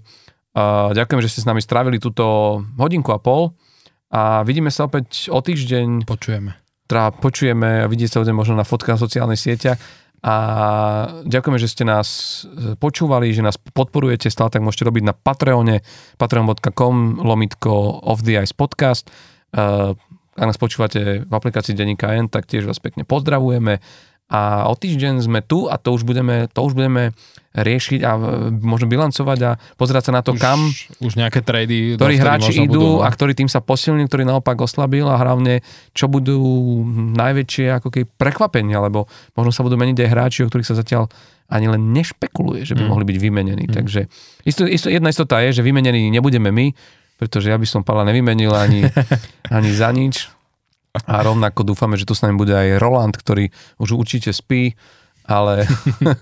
Uh, 0.54 0.94
ďakujem, 0.94 1.20
že 1.26 1.30
ste 1.34 1.42
s 1.42 1.50
nami 1.50 1.58
strávili 1.58 1.98
túto 1.98 2.22
hodinku 2.78 3.10
a 3.10 3.18
pol 3.18 3.58
a 4.10 4.42
vidíme 4.46 4.70
sa 4.70 4.86
opäť 4.86 5.30
o 5.30 5.38
týždeň. 5.38 6.06
Počujeme. 6.06 6.54
Teda 6.90 7.14
počujeme 7.14 7.82
a 7.82 7.90
vidíte 7.90 8.18
sa 8.18 8.26
možno 8.34 8.58
na 8.58 8.66
fotkách 8.66 8.98
na 8.98 9.02
sociálnych 9.02 9.38
sieťach 9.38 9.78
a 10.20 10.34
ďakujeme, 11.24 11.56
že 11.56 11.72
ste 11.72 11.84
nás 11.88 12.08
e, 12.44 12.76
počúvali, 12.76 13.32
že 13.32 13.40
nás 13.40 13.56
podporujete, 13.56 14.28
stále 14.28 14.52
tak 14.52 14.60
môžete 14.60 14.84
robiť 14.84 15.04
na 15.08 15.14
Patreone, 15.16 15.80
patreon.com 16.20 17.24
lomitko 17.24 18.04
of 18.04 18.20
the 18.28 18.36
ice 18.36 18.52
podcast. 18.52 19.08
E, 19.56 19.96
ak 20.40 20.46
nás 20.46 20.60
počúvate 20.60 21.24
v 21.24 21.32
aplikácii 21.32 21.72
Denika 21.72 22.12
N, 22.12 22.28
tak 22.28 22.44
tiež 22.44 22.68
vás 22.68 22.76
pekne 22.80 23.08
pozdravujeme 23.08 23.80
a 24.30 24.70
o 24.70 24.74
týždeň 24.78 25.26
sme 25.26 25.42
tu 25.42 25.66
a 25.66 25.74
to 25.74 25.90
už 25.90 26.06
budeme, 26.06 26.46
to 26.54 26.60
už 26.62 26.78
budeme 26.78 27.10
riešiť 27.50 28.00
a 28.06 28.14
možno 28.62 28.86
bilancovať 28.86 29.38
a 29.42 29.50
pozerať 29.74 30.02
sa 30.06 30.12
na 30.14 30.22
to, 30.22 30.38
už, 30.38 30.40
kam 30.40 30.70
už 31.02 31.18
nejaké 31.18 31.42
trady, 31.42 31.98
ktorí 31.98 32.14
hráči 32.14 32.62
idú 32.62 32.78
budú, 32.78 32.86
no. 33.02 33.02
a 33.02 33.10
ktorý 33.10 33.34
tým 33.34 33.50
sa 33.50 33.58
posilní, 33.58 34.06
ktorý 34.06 34.22
naopak 34.22 34.54
oslabil 34.62 35.02
a 35.02 35.18
hlavne 35.18 35.66
čo 35.90 36.06
budú 36.06 36.38
najväčšie 37.18 37.82
ako 37.82 37.90
keby 37.90 38.06
prekvapenia, 38.14 38.78
lebo 38.78 39.10
možno 39.34 39.50
sa 39.50 39.66
budú 39.66 39.74
meniť 39.74 39.98
aj 39.98 40.08
hráči, 40.14 40.38
o 40.46 40.48
ktorých 40.48 40.70
sa 40.70 40.78
zatiaľ 40.78 41.10
ani 41.50 41.66
len 41.66 41.90
nešpekuluje, 41.90 42.62
že 42.62 42.78
by 42.78 42.86
mm. 42.86 42.90
mohli 42.94 43.04
byť 43.10 43.18
vymenení. 43.18 43.66
Mm. 43.66 43.74
Takže 43.74 44.00
isto, 44.46 44.62
isto, 44.70 44.86
jedna 44.86 45.10
istota 45.10 45.42
je, 45.42 45.58
že 45.58 45.66
vymenení 45.66 46.06
nebudeme 46.14 46.54
my, 46.54 46.70
pretože 47.18 47.50
ja 47.50 47.58
by 47.58 47.66
som 47.66 47.82
Pala 47.82 48.06
nevymenil 48.06 48.54
ani, 48.54 48.86
ani 49.58 49.70
za 49.74 49.90
nič. 49.90 50.30
A 50.90 51.22
rovnako 51.22 51.62
dúfame, 51.62 51.94
že 51.94 52.02
tu 52.02 52.18
s 52.18 52.22
nami 52.26 52.34
bude 52.34 52.50
aj 52.50 52.82
Roland, 52.82 53.14
ktorý 53.14 53.54
už 53.78 53.94
určite 53.94 54.34
spí, 54.34 54.74
ale 55.22 55.62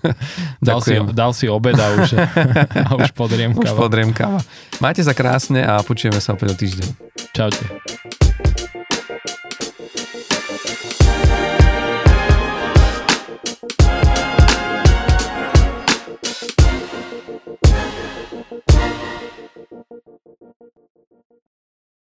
dal, 0.61 0.79
si, 0.85 0.93
dal 1.09 1.31
si 1.33 1.49
obed 1.49 1.73
a 1.73 1.87
už, 1.97 2.09
a 2.85 2.89
už 2.93 3.09
podriemkáva. 3.17 3.65
Už 3.65 3.73
podriemkáva. 3.73 4.39
Majte 4.77 5.01
sa 5.01 5.17
krásne 5.17 5.65
a 5.65 5.81
počujeme 5.81 6.21
sa 6.21 6.37
opäť 6.37 6.53
o 6.53 6.55
týždeň. 6.57 6.87
Čaute. 7.33 8.28